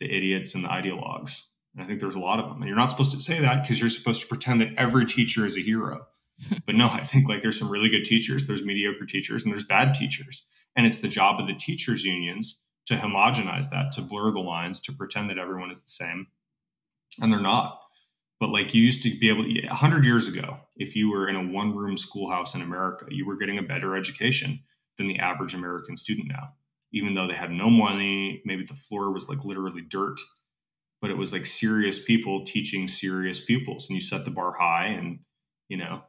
the 0.00 0.14
idiots 0.14 0.54
and 0.54 0.64
the 0.64 0.68
ideologues. 0.68 1.42
And 1.74 1.82
I 1.82 1.86
think 1.86 2.00
there's 2.00 2.16
a 2.16 2.20
lot 2.20 2.38
of 2.38 2.48
them. 2.48 2.58
And 2.58 2.66
you're 2.66 2.76
not 2.76 2.90
supposed 2.90 3.12
to 3.12 3.20
say 3.20 3.40
that 3.40 3.62
because 3.62 3.80
you're 3.80 3.90
supposed 3.90 4.20
to 4.22 4.26
pretend 4.26 4.60
that 4.60 4.74
every 4.76 5.06
teacher 5.06 5.46
is 5.46 5.56
a 5.56 5.62
hero. 5.62 6.06
but 6.66 6.74
no, 6.74 6.88
I 6.88 7.00
think 7.00 7.28
like 7.28 7.42
there's 7.42 7.58
some 7.58 7.70
really 7.70 7.88
good 7.88 8.04
teachers, 8.04 8.46
there's 8.46 8.64
mediocre 8.64 9.06
teachers, 9.06 9.44
and 9.44 9.52
there's 9.52 9.64
bad 9.64 9.94
teachers. 9.94 10.46
And 10.76 10.86
it's 10.86 10.98
the 10.98 11.08
job 11.08 11.40
of 11.40 11.46
the 11.46 11.54
teachers' 11.54 12.04
unions 12.04 12.60
to 12.86 12.94
homogenize 12.94 13.70
that, 13.70 13.92
to 13.92 14.02
blur 14.02 14.32
the 14.32 14.40
lines, 14.40 14.80
to 14.80 14.92
pretend 14.92 15.30
that 15.30 15.38
everyone 15.38 15.70
is 15.70 15.80
the 15.80 15.88
same. 15.88 16.28
And 17.20 17.30
they're 17.30 17.40
not. 17.40 17.78
But 18.40 18.50
like 18.50 18.74
you 18.74 18.82
used 18.82 19.02
to 19.02 19.18
be 19.18 19.30
able, 19.30 19.44
a 19.70 19.74
hundred 19.74 20.04
years 20.04 20.26
ago, 20.26 20.60
if 20.76 20.96
you 20.96 21.10
were 21.10 21.28
in 21.28 21.36
a 21.36 21.46
one-room 21.46 21.96
schoolhouse 21.96 22.54
in 22.54 22.62
America, 22.62 23.06
you 23.08 23.26
were 23.26 23.36
getting 23.36 23.58
a 23.58 23.62
better 23.62 23.94
education 23.94 24.60
than 24.98 25.06
the 25.06 25.18
average 25.18 25.54
American 25.54 25.96
student 25.96 26.28
now. 26.28 26.54
Even 26.92 27.14
though 27.14 27.28
they 27.28 27.34
had 27.34 27.52
no 27.52 27.70
money, 27.70 28.42
maybe 28.44 28.64
the 28.64 28.74
floor 28.74 29.12
was 29.12 29.28
like 29.28 29.44
literally 29.44 29.80
dirt, 29.80 30.18
but 31.00 31.10
it 31.10 31.16
was 31.16 31.32
like 31.32 31.46
serious 31.46 32.04
people 32.04 32.44
teaching 32.44 32.88
serious 32.88 33.42
pupils, 33.42 33.88
and 33.88 33.94
you 33.94 34.00
set 34.00 34.24
the 34.24 34.30
bar 34.30 34.54
high, 34.58 34.86
and 34.86 35.20
you 35.68 35.76
know 35.76 36.02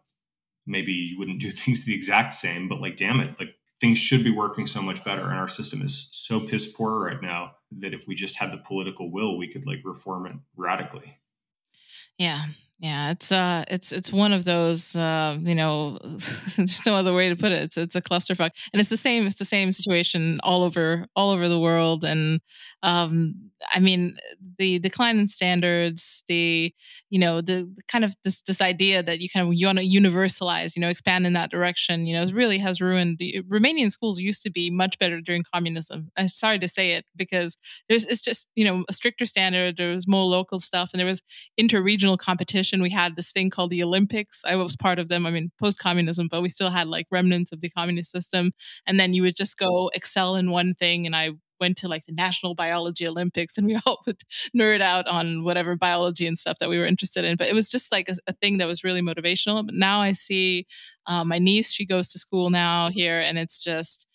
maybe 0.66 0.92
you 0.92 1.18
wouldn't 1.18 1.42
do 1.42 1.52
things 1.52 1.86
the 1.86 1.96
exact 1.96 2.34
same, 2.34 2.68
but 2.68 2.82
like 2.82 2.96
damn 2.96 3.20
it, 3.20 3.40
like 3.40 3.56
things 3.80 3.98
should 3.98 4.24
be 4.24 4.32
working 4.32 4.66
so 4.66 4.82
much 4.82 5.04
better 5.04 5.24
and 5.30 5.38
our 5.38 5.48
system 5.48 5.82
is 5.82 6.08
so 6.12 6.40
piss 6.40 6.72
poor 6.72 7.06
right 7.06 7.22
now 7.22 7.56
that 7.72 7.94
if 7.94 8.08
we 8.08 8.16
just 8.16 8.38
had 8.38 8.52
the 8.52 8.58
political 8.58 9.12
will 9.12 9.38
we 9.38 9.48
could 9.48 9.66
like 9.66 9.80
reform 9.84 10.26
it 10.26 10.36
radically. 10.56 11.18
Yeah 12.18 12.46
yeah 12.84 13.12
it's 13.12 13.32
uh 13.32 13.64
it's 13.70 13.94
it's 13.94 14.12
one 14.12 14.34
of 14.34 14.44
those 14.44 14.94
uh 14.98 15.38
you 15.42 15.56
know 15.56 15.98
there's 16.04 16.86
no 16.86 16.96
other 16.96 17.14
way 17.14 17.30
to 17.30 17.36
put 17.36 17.54
it 17.54 17.64
it's 17.64 17.78
it's 17.78 17.96
a 17.96 18.02
clusterfuck 18.02 18.52
and 18.74 18.80
it's 18.82 18.90
the 18.90 18.98
same 18.98 19.26
it's 19.26 19.40
the 19.40 19.46
same 19.46 19.72
situation 19.72 20.40
all 20.44 20.64
over 20.64 21.08
all 21.16 21.32
over 21.32 21.48
the 21.48 21.60
world 21.60 22.04
and 22.04 22.42
um 22.84 23.52
I 23.72 23.80
mean, 23.80 24.18
the 24.58 24.80
decline 24.80 25.18
in 25.18 25.28
standards, 25.28 26.24
the 26.28 26.74
you 27.10 27.20
know, 27.20 27.42
the, 27.42 27.70
the, 27.74 27.82
kind 27.88 28.04
of 28.04 28.16
this 28.24 28.42
this 28.42 28.62
idea 28.62 29.04
that 29.04 29.22
you 29.22 29.30
kind 29.30 29.48
of 29.48 29.54
you 29.54 29.68
want 29.68 29.80
to 29.80 29.88
universalize, 29.88 30.76
you 30.76 30.82
know, 30.82 30.90
expand 30.90 31.26
in 31.26 31.34
that 31.34 31.52
direction, 31.52 32.08
you 32.08 32.16
know, 32.16 32.26
really 32.34 32.58
has 32.58 32.82
ruined 32.82 33.18
the 33.20 33.42
Romanian 33.50 33.90
schools 33.90 34.20
used 34.20 34.42
to 34.44 34.52
be 34.52 34.70
much 34.70 34.98
better 35.00 35.22
during 35.22 35.44
communism. 35.54 36.10
I'm 36.18 36.28
sorry 36.28 36.60
to 36.60 36.68
say 36.68 36.94
it 36.94 37.06
because 37.16 37.58
there's 37.88 38.06
it's 38.06 38.22
just 38.22 38.50
you 38.56 38.66
know 38.66 38.84
a 38.90 38.94
stricter 38.94 39.26
standard. 39.26 39.78
There 39.78 39.94
was 39.94 40.08
more 40.08 40.26
local 40.26 40.60
stuff, 40.60 40.92
and 40.94 41.00
there 41.00 41.08
was 41.08 41.22
interregional 41.60 42.18
competition. 42.18 42.73
We 42.82 42.90
had 42.90 43.16
this 43.16 43.32
thing 43.32 43.50
called 43.50 43.72
the 43.72 43.84
Olympics. 43.84 44.44
I 44.46 44.56
was 44.56 44.76
part 44.76 45.00
of 45.00 45.10
them. 45.10 45.26
I 45.26 45.32
mean, 45.32 45.52
post 45.60 45.80
communism, 45.80 46.28
but 46.30 46.42
we 46.42 46.50
still 46.50 46.70
had 46.70 46.88
like 46.88 47.08
remnants 47.12 47.52
of 47.52 47.62
the 47.62 47.70
communist 47.70 48.12
system. 48.12 48.52
And 48.88 49.00
then 49.00 49.14
you 49.14 49.24
would 49.24 49.36
just 49.36 49.58
go 49.58 49.90
excel 49.94 50.36
in 50.36 50.52
one 50.52 50.74
thing, 50.74 51.06
and 51.06 51.16
I 51.16 51.32
went 51.60 51.78
to 51.78 51.88
like 51.88 52.06
the 52.06 52.14
National 52.14 52.56
Biology 52.56 53.08
Olympics 53.08 53.58
and 53.58 53.66
we 53.66 53.78
all 53.86 54.02
would 54.06 54.20
nerd 54.58 54.82
out 54.82 55.08
on 55.08 55.44
whatever 55.44 55.78
biology 55.78 56.28
and 56.28 56.38
stuff 56.38 56.58
that 56.60 56.70
we 56.70 56.78
were 56.78 56.86
interested 56.86 57.24
in. 57.24 57.38
But 57.38 57.48
it 57.48 57.54
was 57.54 57.70
just 57.70 57.92
like 57.92 58.10
a, 58.10 58.16
a 58.28 58.34
thing 58.34 58.58
that 58.58 58.68
was 58.68 58.84
really 58.84 59.02
motivational. 59.02 59.66
But 59.66 59.76
now 59.76 60.02
I 60.02 60.12
see 60.12 60.68
uh, 61.08 61.24
my 61.24 61.40
niece, 61.40 61.72
she 61.72 61.86
goes 61.86 62.10
to 62.12 62.20
school 62.20 62.50
now 62.50 62.90
here, 62.90 63.20
and 63.20 63.38
it's 63.38 63.64
just, 63.64 64.08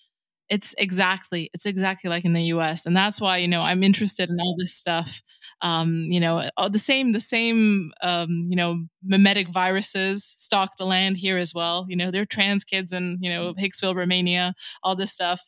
it's 0.50 0.74
exactly 0.78 1.50
it's 1.52 1.66
exactly 1.66 2.08
like 2.08 2.24
in 2.24 2.32
the 2.32 2.44
US 2.44 2.86
and 2.86 2.96
that's 2.96 3.20
why 3.20 3.36
you 3.36 3.48
know 3.48 3.62
I'm 3.62 3.82
interested 3.82 4.30
in 4.30 4.38
all 4.40 4.56
this 4.58 4.74
stuff 4.74 5.22
um, 5.60 6.04
you 6.08 6.20
know 6.20 6.48
the 6.70 6.78
same 6.78 7.12
the 7.12 7.20
same 7.20 7.92
um, 8.02 8.46
you 8.48 8.56
know 8.56 8.84
mimetic 9.04 9.48
viruses 9.52 10.24
stalk 10.24 10.76
the 10.78 10.86
land 10.86 11.18
here 11.18 11.36
as 11.38 11.52
well 11.54 11.86
you 11.88 11.96
know 11.96 12.10
there 12.10 12.22
are 12.22 12.26
trans 12.26 12.64
kids 12.64 12.92
in 12.92 13.18
you 13.20 13.30
know 13.30 13.54
Hicksville 13.54 13.94
Romania 13.94 14.54
all 14.82 14.96
this 14.96 15.12
stuff 15.12 15.40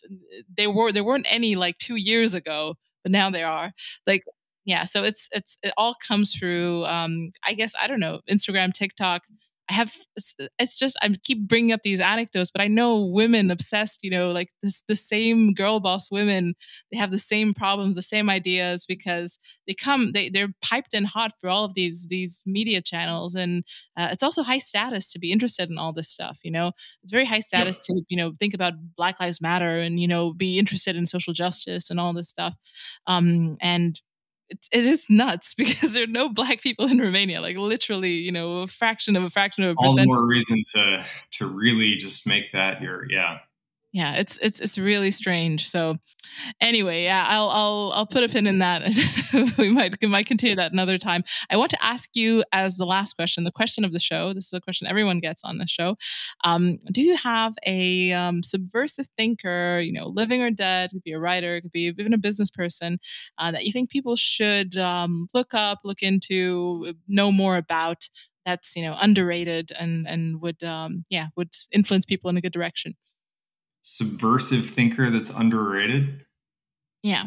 they 0.56 0.66
were 0.66 0.92
there 0.92 1.04
weren't 1.04 1.26
any 1.30 1.56
like 1.56 1.78
2 1.78 1.96
years 1.96 2.34
ago 2.34 2.74
but 3.02 3.12
now 3.12 3.30
there 3.30 3.48
are 3.48 3.72
like 4.06 4.22
yeah 4.64 4.84
so 4.84 5.02
it's 5.02 5.28
it's 5.32 5.56
it 5.62 5.72
all 5.76 5.94
comes 6.06 6.34
through 6.34 6.84
um, 6.84 7.30
I 7.46 7.54
guess 7.54 7.72
I 7.80 7.86
don't 7.86 8.00
know 8.00 8.20
Instagram 8.30 8.72
TikTok 8.72 9.22
I 9.70 9.74
have 9.74 9.92
it's 10.58 10.78
just 10.78 10.96
I 11.00 11.14
keep 11.22 11.46
bringing 11.46 11.72
up 11.72 11.82
these 11.82 12.00
anecdotes, 12.00 12.50
but 12.50 12.60
I 12.60 12.66
know 12.66 13.04
women 13.04 13.50
obsessed, 13.50 14.00
you 14.02 14.10
know, 14.10 14.32
like 14.32 14.48
this 14.62 14.82
the 14.88 14.96
same 14.96 15.54
girl 15.54 15.78
boss 15.78 16.10
women, 16.10 16.54
they 16.90 16.98
have 16.98 17.12
the 17.12 17.18
same 17.18 17.54
problems, 17.54 17.94
the 17.94 18.02
same 18.02 18.28
ideas 18.28 18.84
because 18.86 19.38
they 19.68 19.74
come 19.74 20.10
they 20.10 20.28
they're 20.28 20.52
piped 20.60 20.92
in 20.92 21.04
hot 21.04 21.32
for 21.40 21.48
all 21.48 21.64
of 21.64 21.74
these 21.74 22.08
these 22.10 22.42
media 22.46 22.82
channels, 22.82 23.36
and 23.36 23.64
uh, 23.96 24.08
it's 24.10 24.24
also 24.24 24.42
high 24.42 24.58
status 24.58 25.12
to 25.12 25.20
be 25.20 25.30
interested 25.30 25.70
in 25.70 25.78
all 25.78 25.92
this 25.92 26.10
stuff. 26.10 26.40
You 26.42 26.50
know, 26.50 26.72
it's 27.04 27.12
very 27.12 27.24
high 27.24 27.38
status 27.38 27.76
yep. 27.88 27.98
to 27.98 28.04
you 28.08 28.16
know 28.16 28.32
think 28.38 28.54
about 28.54 28.74
Black 28.96 29.20
Lives 29.20 29.40
Matter 29.40 29.78
and 29.78 30.00
you 30.00 30.08
know 30.08 30.32
be 30.32 30.58
interested 30.58 30.96
in 30.96 31.06
social 31.06 31.32
justice 31.32 31.90
and 31.90 32.00
all 32.00 32.12
this 32.12 32.28
stuff, 32.28 32.56
um, 33.06 33.56
and 33.60 34.00
it's, 34.50 34.68
it 34.72 34.84
is 34.84 35.08
nuts 35.08 35.54
because 35.58 35.94
there 35.94 36.04
are 36.04 36.08
no 36.08 36.28
black 36.28 36.60
people 36.60 36.86
in 36.86 36.98
Romania. 36.98 37.40
Like 37.40 37.56
literally, 37.56 38.12
you 38.12 38.32
know, 38.32 38.58
a 38.62 38.66
fraction 38.66 39.16
of 39.16 39.22
a 39.22 39.30
fraction 39.30 39.64
of 39.64 39.70
a 39.70 39.74
percent. 39.76 40.08
All 40.08 40.16
more 40.16 40.26
reason 40.26 40.62
to 40.74 41.04
to 41.32 41.46
really 41.46 41.96
just 41.96 42.26
make 42.26 42.52
that 42.52 42.82
your 42.82 43.10
yeah 43.10 43.38
yeah 43.92 44.16
it's 44.18 44.38
it's 44.38 44.60
it's 44.60 44.78
really 44.78 45.10
strange 45.10 45.66
so 45.66 45.96
anyway 46.60 47.02
yeah 47.04 47.26
i'll 47.28 47.48
i'll 47.50 47.92
i'll 47.94 48.06
put 48.06 48.22
a 48.22 48.28
pin 48.28 48.46
in 48.46 48.58
that 48.58 48.82
we 49.58 49.70
might 49.70 49.94
we 50.00 50.08
might 50.08 50.26
continue 50.26 50.54
that 50.54 50.72
another 50.72 50.98
time. 50.98 51.24
I 51.50 51.56
want 51.56 51.70
to 51.72 51.84
ask 51.84 52.10
you 52.14 52.44
as 52.52 52.76
the 52.76 52.84
last 52.84 53.14
question 53.14 53.44
the 53.44 53.50
question 53.50 53.84
of 53.84 53.92
the 53.92 53.98
show 53.98 54.32
this 54.32 54.46
is 54.46 54.52
a 54.52 54.60
question 54.60 54.86
everyone 54.86 55.18
gets 55.18 55.42
on 55.44 55.58
the 55.58 55.66
show 55.66 55.96
um, 56.44 56.78
do 56.92 57.02
you 57.02 57.16
have 57.16 57.54
a 57.66 58.12
um, 58.12 58.42
subversive 58.42 59.08
thinker 59.16 59.80
you 59.80 59.92
know 59.92 60.06
living 60.06 60.40
or 60.42 60.50
dead 60.50 60.90
could 60.90 61.02
be 61.02 61.12
a 61.12 61.18
writer 61.18 61.60
could 61.60 61.72
be 61.72 61.86
even 61.86 62.12
a 62.12 62.18
business 62.18 62.50
person 62.50 62.98
uh, 63.38 63.50
that 63.50 63.64
you 63.64 63.72
think 63.72 63.90
people 63.90 64.16
should 64.16 64.76
um, 64.76 65.26
look 65.34 65.52
up 65.54 65.80
look 65.84 66.02
into 66.02 66.94
know 67.08 67.32
more 67.32 67.56
about 67.56 68.04
that's 68.46 68.76
you 68.76 68.82
know 68.82 68.96
underrated 69.00 69.70
and 69.78 70.06
and 70.08 70.40
would 70.40 70.62
um, 70.62 71.04
yeah 71.10 71.26
would 71.36 71.50
influence 71.72 72.04
people 72.04 72.30
in 72.30 72.36
a 72.36 72.40
good 72.40 72.52
direction 72.52 72.94
subversive 73.82 74.66
thinker 74.66 75.10
that's 75.10 75.30
underrated. 75.30 76.24
Yeah. 77.02 77.24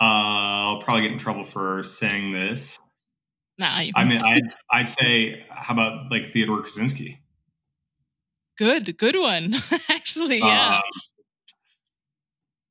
Uh, 0.00 0.74
I'll 0.76 0.80
probably 0.80 1.02
get 1.02 1.12
in 1.12 1.18
trouble 1.18 1.44
for 1.44 1.82
saying 1.82 2.32
this. 2.32 2.78
Nah, 3.58 3.82
I 3.94 4.04
mean, 4.04 4.18
I'd, 4.24 4.42
I'd 4.70 4.88
say, 4.88 5.44
how 5.48 5.74
about 5.74 6.10
like 6.10 6.26
Theodore 6.26 6.62
Kaczynski? 6.62 7.18
Good, 8.58 8.96
good 8.98 9.16
one. 9.16 9.54
Actually, 9.90 10.38
yeah. 10.38 10.78
Uh, 10.78 10.80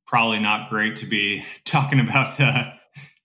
probably 0.06 0.40
not 0.40 0.70
great 0.70 0.98
to 0.98 1.06
be 1.06 1.44
talking 1.66 2.00
about 2.00 2.40
uh, 2.40 2.72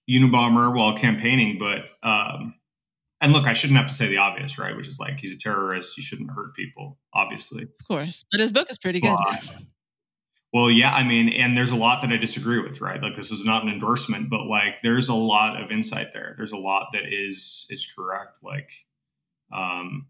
Unabomber 0.08 0.74
while 0.74 0.96
campaigning, 0.96 1.58
but 1.58 1.88
um, 2.02 2.54
and 3.20 3.32
look, 3.32 3.46
I 3.46 3.52
shouldn't 3.52 3.78
have 3.78 3.88
to 3.88 3.94
say 3.94 4.08
the 4.08 4.18
obvious, 4.18 4.58
right? 4.58 4.76
Which 4.76 4.88
is 4.88 4.98
like 4.98 5.18
he's 5.18 5.32
a 5.32 5.38
terrorist. 5.38 5.94
He 5.96 6.02
shouldn't 6.02 6.30
hurt 6.30 6.54
people, 6.54 6.98
obviously. 7.12 7.62
Of 7.62 7.86
course, 7.86 8.24
but 8.30 8.40
his 8.40 8.52
book 8.52 8.70
is 8.70 8.78
pretty 8.78 9.00
good. 9.00 9.16
But, 9.24 9.56
well, 10.52 10.70
yeah, 10.70 10.92
I 10.92 11.02
mean, 11.02 11.28
and 11.28 11.56
there's 11.56 11.72
a 11.72 11.76
lot 11.76 12.00
that 12.00 12.10
I 12.10 12.16
disagree 12.16 12.60
with, 12.60 12.80
right? 12.80 13.02
Like 13.02 13.14
this 13.14 13.30
is 13.30 13.44
not 13.44 13.64
an 13.64 13.68
endorsement, 13.68 14.30
but 14.30 14.46
like 14.46 14.80
there's 14.82 15.08
a 15.08 15.14
lot 15.14 15.60
of 15.60 15.70
insight 15.70 16.12
there. 16.12 16.34
There's 16.36 16.52
a 16.52 16.56
lot 16.56 16.88
that 16.92 17.02
is 17.06 17.66
is 17.68 17.86
correct. 17.94 18.38
Like, 18.42 18.70
um, 19.52 20.06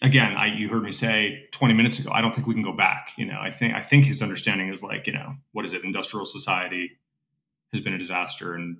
again, 0.00 0.34
I 0.36 0.46
you 0.46 0.68
heard 0.68 0.82
me 0.82 0.92
say 0.92 1.48
20 1.52 1.74
minutes 1.74 1.98
ago. 1.98 2.10
I 2.12 2.22
don't 2.22 2.32
think 2.32 2.46
we 2.46 2.54
can 2.54 2.62
go 2.62 2.72
back. 2.72 3.10
You 3.16 3.26
know, 3.26 3.38
I 3.40 3.50
think 3.50 3.74
I 3.74 3.80
think 3.80 4.06
his 4.06 4.22
understanding 4.22 4.68
is 4.68 4.82
like, 4.82 5.06
you 5.06 5.12
know, 5.12 5.36
what 5.52 5.64
is 5.64 5.74
it? 5.74 5.84
Industrial 5.84 6.24
society 6.24 6.92
has 7.72 7.82
been 7.82 7.94
a 7.94 7.98
disaster, 7.98 8.54
and 8.54 8.78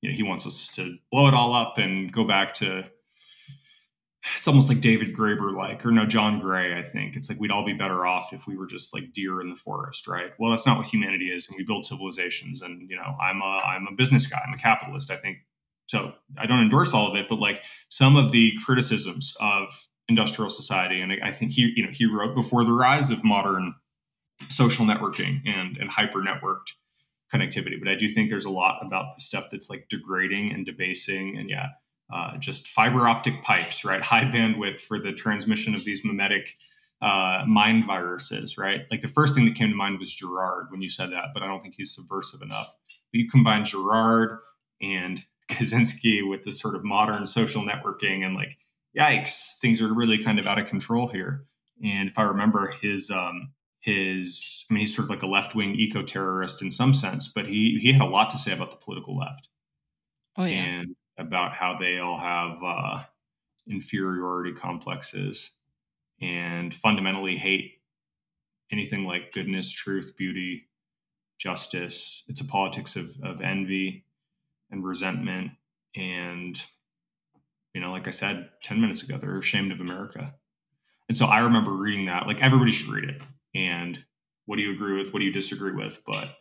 you 0.00 0.10
know, 0.10 0.16
he 0.16 0.22
wants 0.22 0.46
us 0.46 0.68
to 0.74 0.96
blow 1.10 1.28
it 1.28 1.34
all 1.34 1.52
up 1.54 1.78
and 1.78 2.12
go 2.12 2.26
back 2.26 2.54
to 2.54 2.90
it's 4.36 4.48
almost 4.48 4.68
like 4.68 4.80
David 4.80 5.14
Graeber 5.14 5.54
like, 5.54 5.84
or 5.86 5.92
no, 5.92 6.04
John 6.04 6.40
Gray, 6.40 6.76
I 6.76 6.82
think. 6.82 7.16
It's 7.16 7.28
like 7.28 7.38
we'd 7.38 7.50
all 7.50 7.64
be 7.64 7.74
better 7.74 8.04
off 8.06 8.32
if 8.32 8.46
we 8.46 8.56
were 8.56 8.66
just 8.66 8.92
like 8.92 9.12
deer 9.12 9.40
in 9.40 9.48
the 9.48 9.54
forest, 9.54 10.08
right? 10.08 10.32
Well, 10.38 10.50
that's 10.50 10.66
not 10.66 10.76
what 10.76 10.86
humanity 10.86 11.26
is, 11.26 11.46
and 11.48 11.56
we 11.56 11.64
build 11.64 11.84
civilizations. 11.84 12.62
And 12.62 12.90
you 12.90 12.96
know, 12.96 13.16
I'm 13.20 13.40
a 13.40 13.60
I'm 13.64 13.86
a 13.86 13.94
business 13.94 14.26
guy, 14.26 14.40
I'm 14.46 14.54
a 14.54 14.58
capitalist. 14.58 15.10
I 15.10 15.16
think 15.16 15.38
so. 15.86 16.14
I 16.36 16.46
don't 16.46 16.60
endorse 16.60 16.92
all 16.92 17.08
of 17.08 17.16
it, 17.16 17.26
but 17.28 17.38
like 17.38 17.62
some 17.88 18.16
of 18.16 18.32
the 18.32 18.52
criticisms 18.64 19.34
of 19.40 19.88
industrial 20.08 20.50
society, 20.50 21.00
and 21.00 21.12
I 21.22 21.30
think 21.30 21.52
he 21.52 21.72
you 21.76 21.84
know 21.84 21.92
he 21.92 22.06
wrote 22.06 22.34
before 22.34 22.64
the 22.64 22.72
rise 22.72 23.10
of 23.10 23.22
modern 23.22 23.74
social 24.48 24.84
networking 24.84 25.40
and 25.46 25.76
and 25.76 25.90
hyper 25.90 26.20
networked 26.20 26.72
connectivity. 27.32 27.78
But 27.78 27.88
I 27.88 27.94
do 27.94 28.08
think 28.08 28.30
there's 28.30 28.44
a 28.44 28.50
lot 28.50 28.78
about 28.84 29.14
the 29.14 29.20
stuff 29.20 29.48
that's 29.50 29.70
like 29.70 29.88
degrading 29.88 30.52
and 30.52 30.64
debasing, 30.64 31.36
and 31.36 31.50
yeah, 31.50 31.68
uh, 32.12 32.36
just 32.38 32.68
fiber 32.68 33.08
optic 33.08 33.42
pipes, 33.42 33.84
right? 33.84 34.02
High 34.02 34.24
bandwidth 34.24 34.80
for 34.80 34.98
the 34.98 35.12
transmission 35.12 35.74
of 35.74 35.84
these 35.84 36.04
memetic 36.04 36.54
uh, 37.00 37.44
mind 37.46 37.84
viruses, 37.86 38.56
right? 38.56 38.82
Like 38.90 39.00
the 39.00 39.08
first 39.08 39.34
thing 39.34 39.44
that 39.46 39.54
came 39.54 39.70
to 39.70 39.76
mind 39.76 39.98
was 39.98 40.14
Girard 40.14 40.70
when 40.70 40.82
you 40.82 40.88
said 40.88 41.12
that, 41.12 41.26
but 41.34 41.42
I 41.42 41.46
don't 41.46 41.60
think 41.60 41.74
he's 41.76 41.94
subversive 41.94 42.42
enough. 42.42 42.74
But 43.12 43.20
you 43.20 43.28
combine 43.28 43.64
Girard 43.64 44.38
and 44.80 45.22
Kaczynski 45.50 46.28
with 46.28 46.44
this 46.44 46.58
sort 46.58 46.74
of 46.74 46.84
modern 46.84 47.26
social 47.26 47.62
networking 47.62 48.24
and 48.24 48.34
like, 48.34 48.56
yikes, 48.96 49.58
things 49.58 49.80
are 49.80 49.92
really 49.92 50.22
kind 50.22 50.38
of 50.38 50.46
out 50.46 50.58
of 50.58 50.66
control 50.66 51.08
here. 51.08 51.44
And 51.84 52.08
if 52.08 52.18
I 52.18 52.22
remember 52.22 52.68
his, 52.68 53.10
um, 53.10 53.52
his, 53.86 54.64
I 54.68 54.74
mean, 54.74 54.80
he's 54.80 54.94
sort 54.94 55.06
of 55.06 55.10
like 55.10 55.22
a 55.22 55.28
left 55.28 55.54
wing 55.54 55.76
eco 55.76 56.02
terrorist 56.02 56.60
in 56.60 56.72
some 56.72 56.92
sense, 56.92 57.30
but 57.32 57.46
he, 57.46 57.78
he 57.80 57.92
had 57.92 58.02
a 58.02 58.06
lot 58.06 58.30
to 58.30 58.38
say 58.38 58.52
about 58.52 58.72
the 58.72 58.76
political 58.76 59.16
left. 59.16 59.48
Oh, 60.36 60.44
yeah. 60.44 60.64
And 60.64 60.96
about 61.16 61.52
how 61.52 61.78
they 61.78 61.98
all 61.98 62.18
have 62.18 62.58
uh, 62.64 63.04
inferiority 63.68 64.52
complexes 64.52 65.52
and 66.20 66.74
fundamentally 66.74 67.36
hate 67.36 67.74
anything 68.72 69.04
like 69.04 69.32
goodness, 69.32 69.70
truth, 69.70 70.16
beauty, 70.16 70.68
justice. 71.38 72.24
It's 72.26 72.40
a 72.40 72.44
politics 72.44 72.96
of, 72.96 73.16
of 73.22 73.40
envy 73.40 74.04
and 74.68 74.84
resentment. 74.84 75.52
And, 75.94 76.60
you 77.72 77.80
know, 77.80 77.92
like 77.92 78.08
I 78.08 78.10
said 78.10 78.50
10 78.64 78.80
minutes 78.80 79.04
ago, 79.04 79.16
they're 79.16 79.38
ashamed 79.38 79.70
of 79.70 79.80
America. 79.80 80.34
And 81.08 81.16
so 81.16 81.26
I 81.26 81.38
remember 81.38 81.70
reading 81.70 82.06
that. 82.06 82.26
Like 82.26 82.42
everybody 82.42 82.72
should 82.72 82.92
read 82.92 83.08
it. 83.08 83.22
And 83.56 84.04
what 84.46 84.56
do 84.56 84.62
you 84.62 84.72
agree 84.72 84.98
with? 84.98 85.12
What 85.12 85.20
do 85.20 85.26
you 85.26 85.32
disagree 85.32 85.72
with? 85.72 86.00
But, 86.06 86.36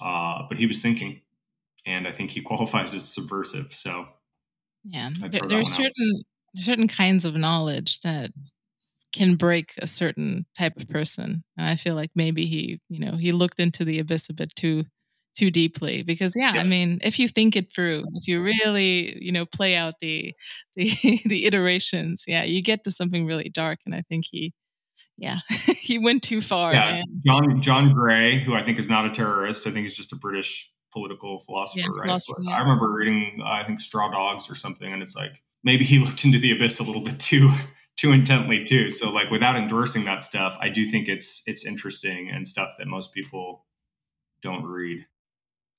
uh, 0.00 0.44
but 0.48 0.58
he 0.58 0.66
was 0.66 0.78
thinking, 0.78 1.22
and 1.86 2.08
I 2.08 2.12
think 2.12 2.32
he 2.32 2.42
qualifies 2.50 2.94
as 2.94 3.12
subversive. 3.12 3.72
So, 3.72 4.08
yeah, 4.84 5.10
there, 5.30 5.42
there's 5.46 5.72
certain 5.72 6.22
certain 6.56 6.88
kinds 6.88 7.24
of 7.24 7.36
knowledge 7.36 8.00
that 8.00 8.30
can 9.14 9.36
break 9.36 9.72
a 9.78 9.86
certain 9.86 10.46
type 10.58 10.76
of 10.76 10.88
person. 10.88 11.42
And 11.56 11.68
I 11.68 11.76
feel 11.76 11.94
like 11.94 12.10
maybe 12.14 12.46
he, 12.46 12.80
you 12.88 13.00
know, 13.00 13.16
he 13.16 13.32
looked 13.32 13.60
into 13.60 13.84
the 13.84 13.98
abyss 14.00 14.30
a 14.30 14.34
bit 14.34 14.54
too 14.56 14.84
too 15.36 15.50
deeply 15.50 16.02
because 16.02 16.34
yeah, 16.36 16.52
yeah, 16.54 16.60
I 16.60 16.64
mean, 16.64 16.98
if 17.02 17.18
you 17.18 17.28
think 17.28 17.56
it 17.56 17.72
through, 17.72 18.04
if 18.14 18.28
you 18.28 18.42
really, 18.42 19.22
you 19.24 19.32
know, 19.32 19.46
play 19.46 19.76
out 19.76 19.94
the 20.00 20.34
the 20.76 20.90
the 21.26 21.46
iterations, 21.46 22.24
yeah, 22.28 22.44
you 22.44 22.62
get 22.62 22.84
to 22.84 22.90
something 22.90 23.26
really 23.26 23.48
dark 23.50 23.80
and 23.86 23.94
I 23.94 24.02
think 24.08 24.26
he 24.30 24.52
yeah, 25.18 25.40
he 25.80 25.98
went 25.98 26.22
too 26.22 26.40
far. 26.40 26.72
Yeah, 26.72 26.92
man. 26.92 27.04
John 27.26 27.60
John 27.60 27.92
Gray, 27.92 28.38
who 28.38 28.54
I 28.54 28.62
think 28.62 28.78
is 28.78 28.88
not 28.88 29.04
a 29.04 29.10
terrorist, 29.10 29.66
I 29.66 29.70
think 29.70 29.82
he's 29.82 29.96
just 29.96 30.12
a 30.12 30.16
British 30.16 30.72
political 30.92 31.40
philosopher, 31.40 31.80
yeah, 31.80 31.86
right? 31.98 32.06
Philosopher, 32.06 32.40
yeah. 32.40 32.56
I 32.56 32.60
remember 32.60 32.90
reading, 32.90 33.40
uh, 33.44 33.50
I 33.50 33.64
think, 33.64 33.80
Straw 33.80 34.10
Dogs 34.10 34.50
or 34.50 34.54
something, 34.54 34.90
and 34.90 35.02
it's 35.02 35.16
like 35.16 35.42
maybe 35.64 35.84
he 35.84 35.98
looked 36.04 36.24
into 36.24 36.38
the 36.38 36.52
abyss 36.52 36.78
a 36.78 36.84
little 36.84 37.02
bit 37.02 37.18
too 37.18 37.52
too 37.96 38.12
intently 38.12 38.64
too. 38.64 38.88
So 38.90 39.10
like 39.10 39.30
without 39.30 39.56
endorsing 39.56 40.04
that 40.04 40.22
stuff, 40.22 40.56
I 40.60 40.68
do 40.68 40.88
think 40.88 41.08
it's 41.08 41.42
it's 41.46 41.66
interesting 41.66 42.30
and 42.32 42.46
stuff 42.46 42.74
that 42.78 42.86
most 42.86 43.12
people 43.12 43.66
don't 44.40 44.64
read. 44.64 45.04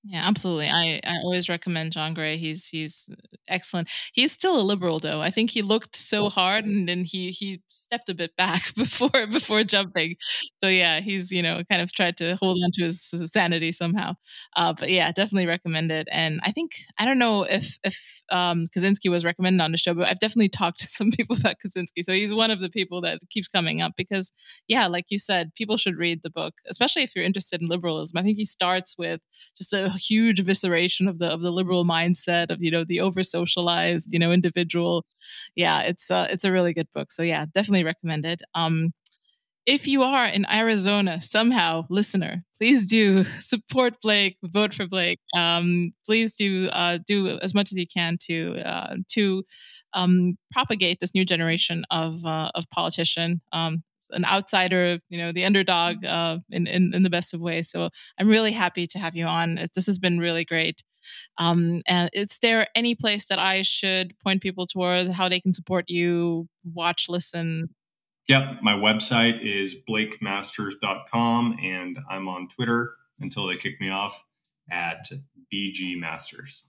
Yeah, 0.05 0.21
absolutely. 0.25 0.69
I, 0.69 1.01
I 1.05 1.17
always 1.23 1.49
recommend 1.49 1.91
John 1.91 2.13
Gray. 2.13 2.37
He's 2.37 2.69
he's 2.69 3.09
excellent. 3.49 3.89
He's 4.13 4.31
still 4.31 4.57
a 4.57 4.63
liberal 4.63 4.97
though. 4.97 5.21
I 5.21 5.29
think 5.29 5.49
he 5.49 5.61
looked 5.61 5.93
so 5.93 6.29
hard 6.29 6.63
and 6.65 6.87
then 6.87 7.03
he 7.03 7.31
he 7.31 7.61
stepped 7.67 8.07
a 8.07 8.15
bit 8.15 8.33
back 8.37 8.61
before 8.77 9.27
before 9.27 9.63
jumping. 9.63 10.15
So 10.59 10.69
yeah, 10.69 11.01
he's 11.01 11.31
you 11.31 11.43
know 11.43 11.61
kind 11.69 11.81
of 11.81 11.91
tried 11.91 12.15
to 12.17 12.37
hold 12.37 12.57
on 12.63 12.71
to 12.75 12.85
his, 12.85 13.01
sanity 13.29 13.73
somehow. 13.73 14.13
Uh, 14.55 14.71
but 14.71 14.89
yeah, 14.89 15.11
definitely 15.11 15.47
recommend 15.47 15.91
it. 15.91 16.07
And 16.11 16.39
I 16.43 16.51
think 16.51 16.71
I 16.97 17.03
don't 17.05 17.19
know 17.19 17.43
if 17.43 17.77
if 17.83 18.21
um, 18.31 18.65
Kaczynski 18.75 19.09
was 19.11 19.25
recommended 19.25 19.61
on 19.61 19.71
the 19.71 19.77
show, 19.77 19.93
but 19.93 20.07
I've 20.07 20.19
definitely 20.19 20.49
talked 20.59 20.79
to 20.79 20.87
some 20.87 21.11
people 21.11 21.35
about 21.37 21.55
Kaczynski. 21.65 22.03
So 22.03 22.13
he's 22.13 22.33
one 22.33 22.51
of 22.51 22.61
the 22.61 22.69
people 22.69 23.01
that 23.01 23.19
keeps 23.29 23.49
coming 23.49 23.81
up 23.81 23.93
because 23.97 24.31
yeah, 24.69 24.87
like 24.87 25.05
you 25.09 25.19
said, 25.19 25.53
people 25.55 25.75
should 25.75 25.97
read 25.97 26.21
the 26.23 26.29
book, 26.29 26.53
especially 26.69 27.03
if 27.03 27.11
you're 27.17 27.25
interested 27.25 27.61
in 27.61 27.67
liberalism. 27.67 28.17
I 28.17 28.23
think 28.23 28.37
he 28.37 28.45
starts 28.45 28.95
with 28.97 29.19
just 29.57 29.73
a 29.73 29.88
huge 29.97 30.41
evisceration 30.41 31.07
of 31.07 31.19
the 31.19 31.27
of 31.27 31.41
the 31.41 31.51
liberal 31.51 31.85
mindset 31.85 32.49
of 32.49 32.61
you 32.61 32.71
know 32.71 32.83
the 32.83 32.99
over 32.99 33.23
socialized 33.23 34.07
you 34.11 34.19
know 34.19 34.31
individual. 34.31 35.05
Yeah, 35.55 35.81
it's 35.81 36.11
uh, 36.11 36.27
it's 36.29 36.45
a 36.45 36.51
really 36.51 36.73
good 36.73 36.91
book. 36.93 37.11
So 37.11 37.23
yeah, 37.23 37.45
definitely 37.53 37.83
recommend 37.83 38.25
it. 38.25 38.41
Um, 38.55 38.93
if 39.65 39.87
you 39.87 40.01
are 40.01 40.25
in 40.25 40.49
Arizona 40.51 41.21
somehow, 41.21 41.85
listener, 41.89 42.43
please 42.57 42.89
do 42.89 43.23
support 43.23 43.95
Blake, 44.01 44.37
vote 44.43 44.73
for 44.73 44.87
Blake. 44.87 45.19
Um, 45.37 45.93
please 46.05 46.35
do 46.35 46.69
uh, 46.69 46.99
do 47.05 47.37
as 47.39 47.53
much 47.53 47.71
as 47.71 47.77
you 47.77 47.85
can 47.85 48.17
to 48.25 48.57
uh, 48.65 48.95
to 49.09 49.43
um, 49.93 50.37
propagate 50.51 50.99
this 50.99 51.13
new 51.13 51.25
generation 51.25 51.85
of 51.91 52.25
uh, 52.25 52.49
of 52.55 52.69
politician. 52.71 53.41
Um, 53.51 53.83
an 54.11 54.25
outsider, 54.25 54.99
you 55.09 55.17
know, 55.17 55.31
the 55.31 55.45
underdog 55.45 55.97
mm-hmm. 55.97 56.07
uh, 56.07 56.37
in, 56.49 56.67
in, 56.67 56.93
in 56.93 57.03
the 57.03 57.09
best 57.09 57.33
of 57.33 57.41
ways. 57.41 57.69
So 57.69 57.89
I'm 58.19 58.27
really 58.27 58.51
happy 58.51 58.87
to 58.87 58.99
have 58.99 59.15
you 59.15 59.25
on. 59.25 59.55
This 59.73 59.87
has 59.87 59.99
been 59.99 60.19
really 60.19 60.45
great. 60.45 60.83
Um, 61.37 61.81
and 61.87 62.09
is 62.13 62.39
there 62.41 62.67
any 62.75 62.95
place 62.95 63.27
that 63.27 63.39
I 63.39 63.61
should 63.61 64.17
point 64.19 64.41
people 64.41 64.67
toward 64.67 65.09
how 65.09 65.29
they 65.29 65.39
can 65.39 65.53
support 65.53 65.85
you, 65.87 66.47
watch, 66.73 67.07
listen? 67.09 67.69
Yep, 68.27 68.59
my 68.61 68.73
website 68.73 69.39
is 69.41 69.75
blakemasters.com 69.89 71.57
and 71.63 71.97
I'm 72.09 72.27
on 72.27 72.47
Twitter 72.47 72.93
until 73.19 73.47
they 73.47 73.55
kick 73.55 73.81
me 73.81 73.89
off 73.89 74.23
at 74.69 75.09
bgmasters. 75.53 76.65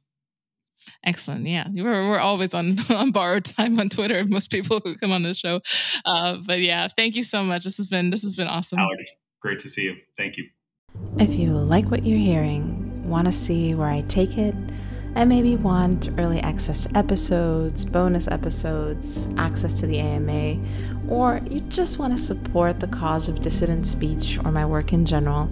Excellent. 1.05 1.47
Yeah, 1.47 1.67
we're 1.73 2.09
we're 2.09 2.19
always 2.19 2.55
on 2.55 2.79
on 2.91 3.11
borrowed 3.11 3.45
time 3.45 3.79
on 3.79 3.89
Twitter. 3.89 4.25
Most 4.25 4.51
people 4.51 4.81
who 4.83 4.95
come 4.95 5.13
on 5.13 5.23
this 5.23 5.39
show, 5.39 5.61
uh, 6.05 6.37
but 6.45 6.61
yeah, 6.61 6.89
thank 6.89 7.17
you 7.17 7.23
so 7.23 7.43
much. 7.43 7.65
This 7.65 7.77
has 7.79 7.87
been 7.87 8.11
this 8.11 8.23
has 8.23 8.35
been 8.37 8.49
awesome. 8.49 8.79
Alex, 8.79 9.05
great 9.41 9.59
to 9.61 9.69
see 9.69 9.83
you. 9.85 9.97
Thank 10.17 10.37
you. 10.37 10.49
If 11.19 11.35
you 11.35 11.53
like 11.53 11.91
what 11.91 12.05
you're 12.05 12.19
hearing, 12.19 13.09
want 13.09 13.27
to 13.27 13.33
see 13.33 13.75
where 13.75 13.89
I 13.89 14.03
take 14.03 14.37
it, 14.37 14.55
and 15.15 15.29
maybe 15.29 15.57
want 15.57 16.11
early 16.19 16.41
access 16.41 16.85
to 16.85 16.99
episodes, 16.99 17.85
bonus 17.85 18.29
episodes, 18.29 19.29
access 19.37 19.75
to 19.81 19.87
the 19.87 19.99
AMA, 19.99 20.59
or 21.09 21.41
you 21.49 21.61
just 21.63 21.99
want 21.99 22.17
to 22.17 22.23
support 22.23 22.81
the 22.81 22.89
cause 22.89 23.29
of 23.29 23.41
dissident 23.41 23.87
speech 23.87 24.39
or 24.45 24.53
my 24.53 24.65
work 24.65 24.93
in 24.93 25.05
general, 25.05 25.49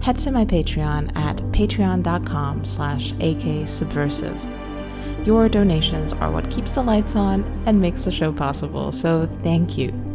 head 0.00 0.18
to 0.20 0.30
my 0.30 0.44
Patreon 0.44 1.14
at 1.16 1.36
patreon.com 1.52 2.64
slash 2.64 3.12
aksubversive. 3.14 4.61
Your 5.24 5.48
donations 5.48 6.12
are 6.14 6.32
what 6.32 6.50
keeps 6.50 6.74
the 6.74 6.82
lights 6.82 7.14
on 7.14 7.44
and 7.64 7.80
makes 7.80 8.04
the 8.04 8.10
show 8.10 8.32
possible, 8.32 8.90
so 8.90 9.28
thank 9.44 9.78
you. 9.78 10.11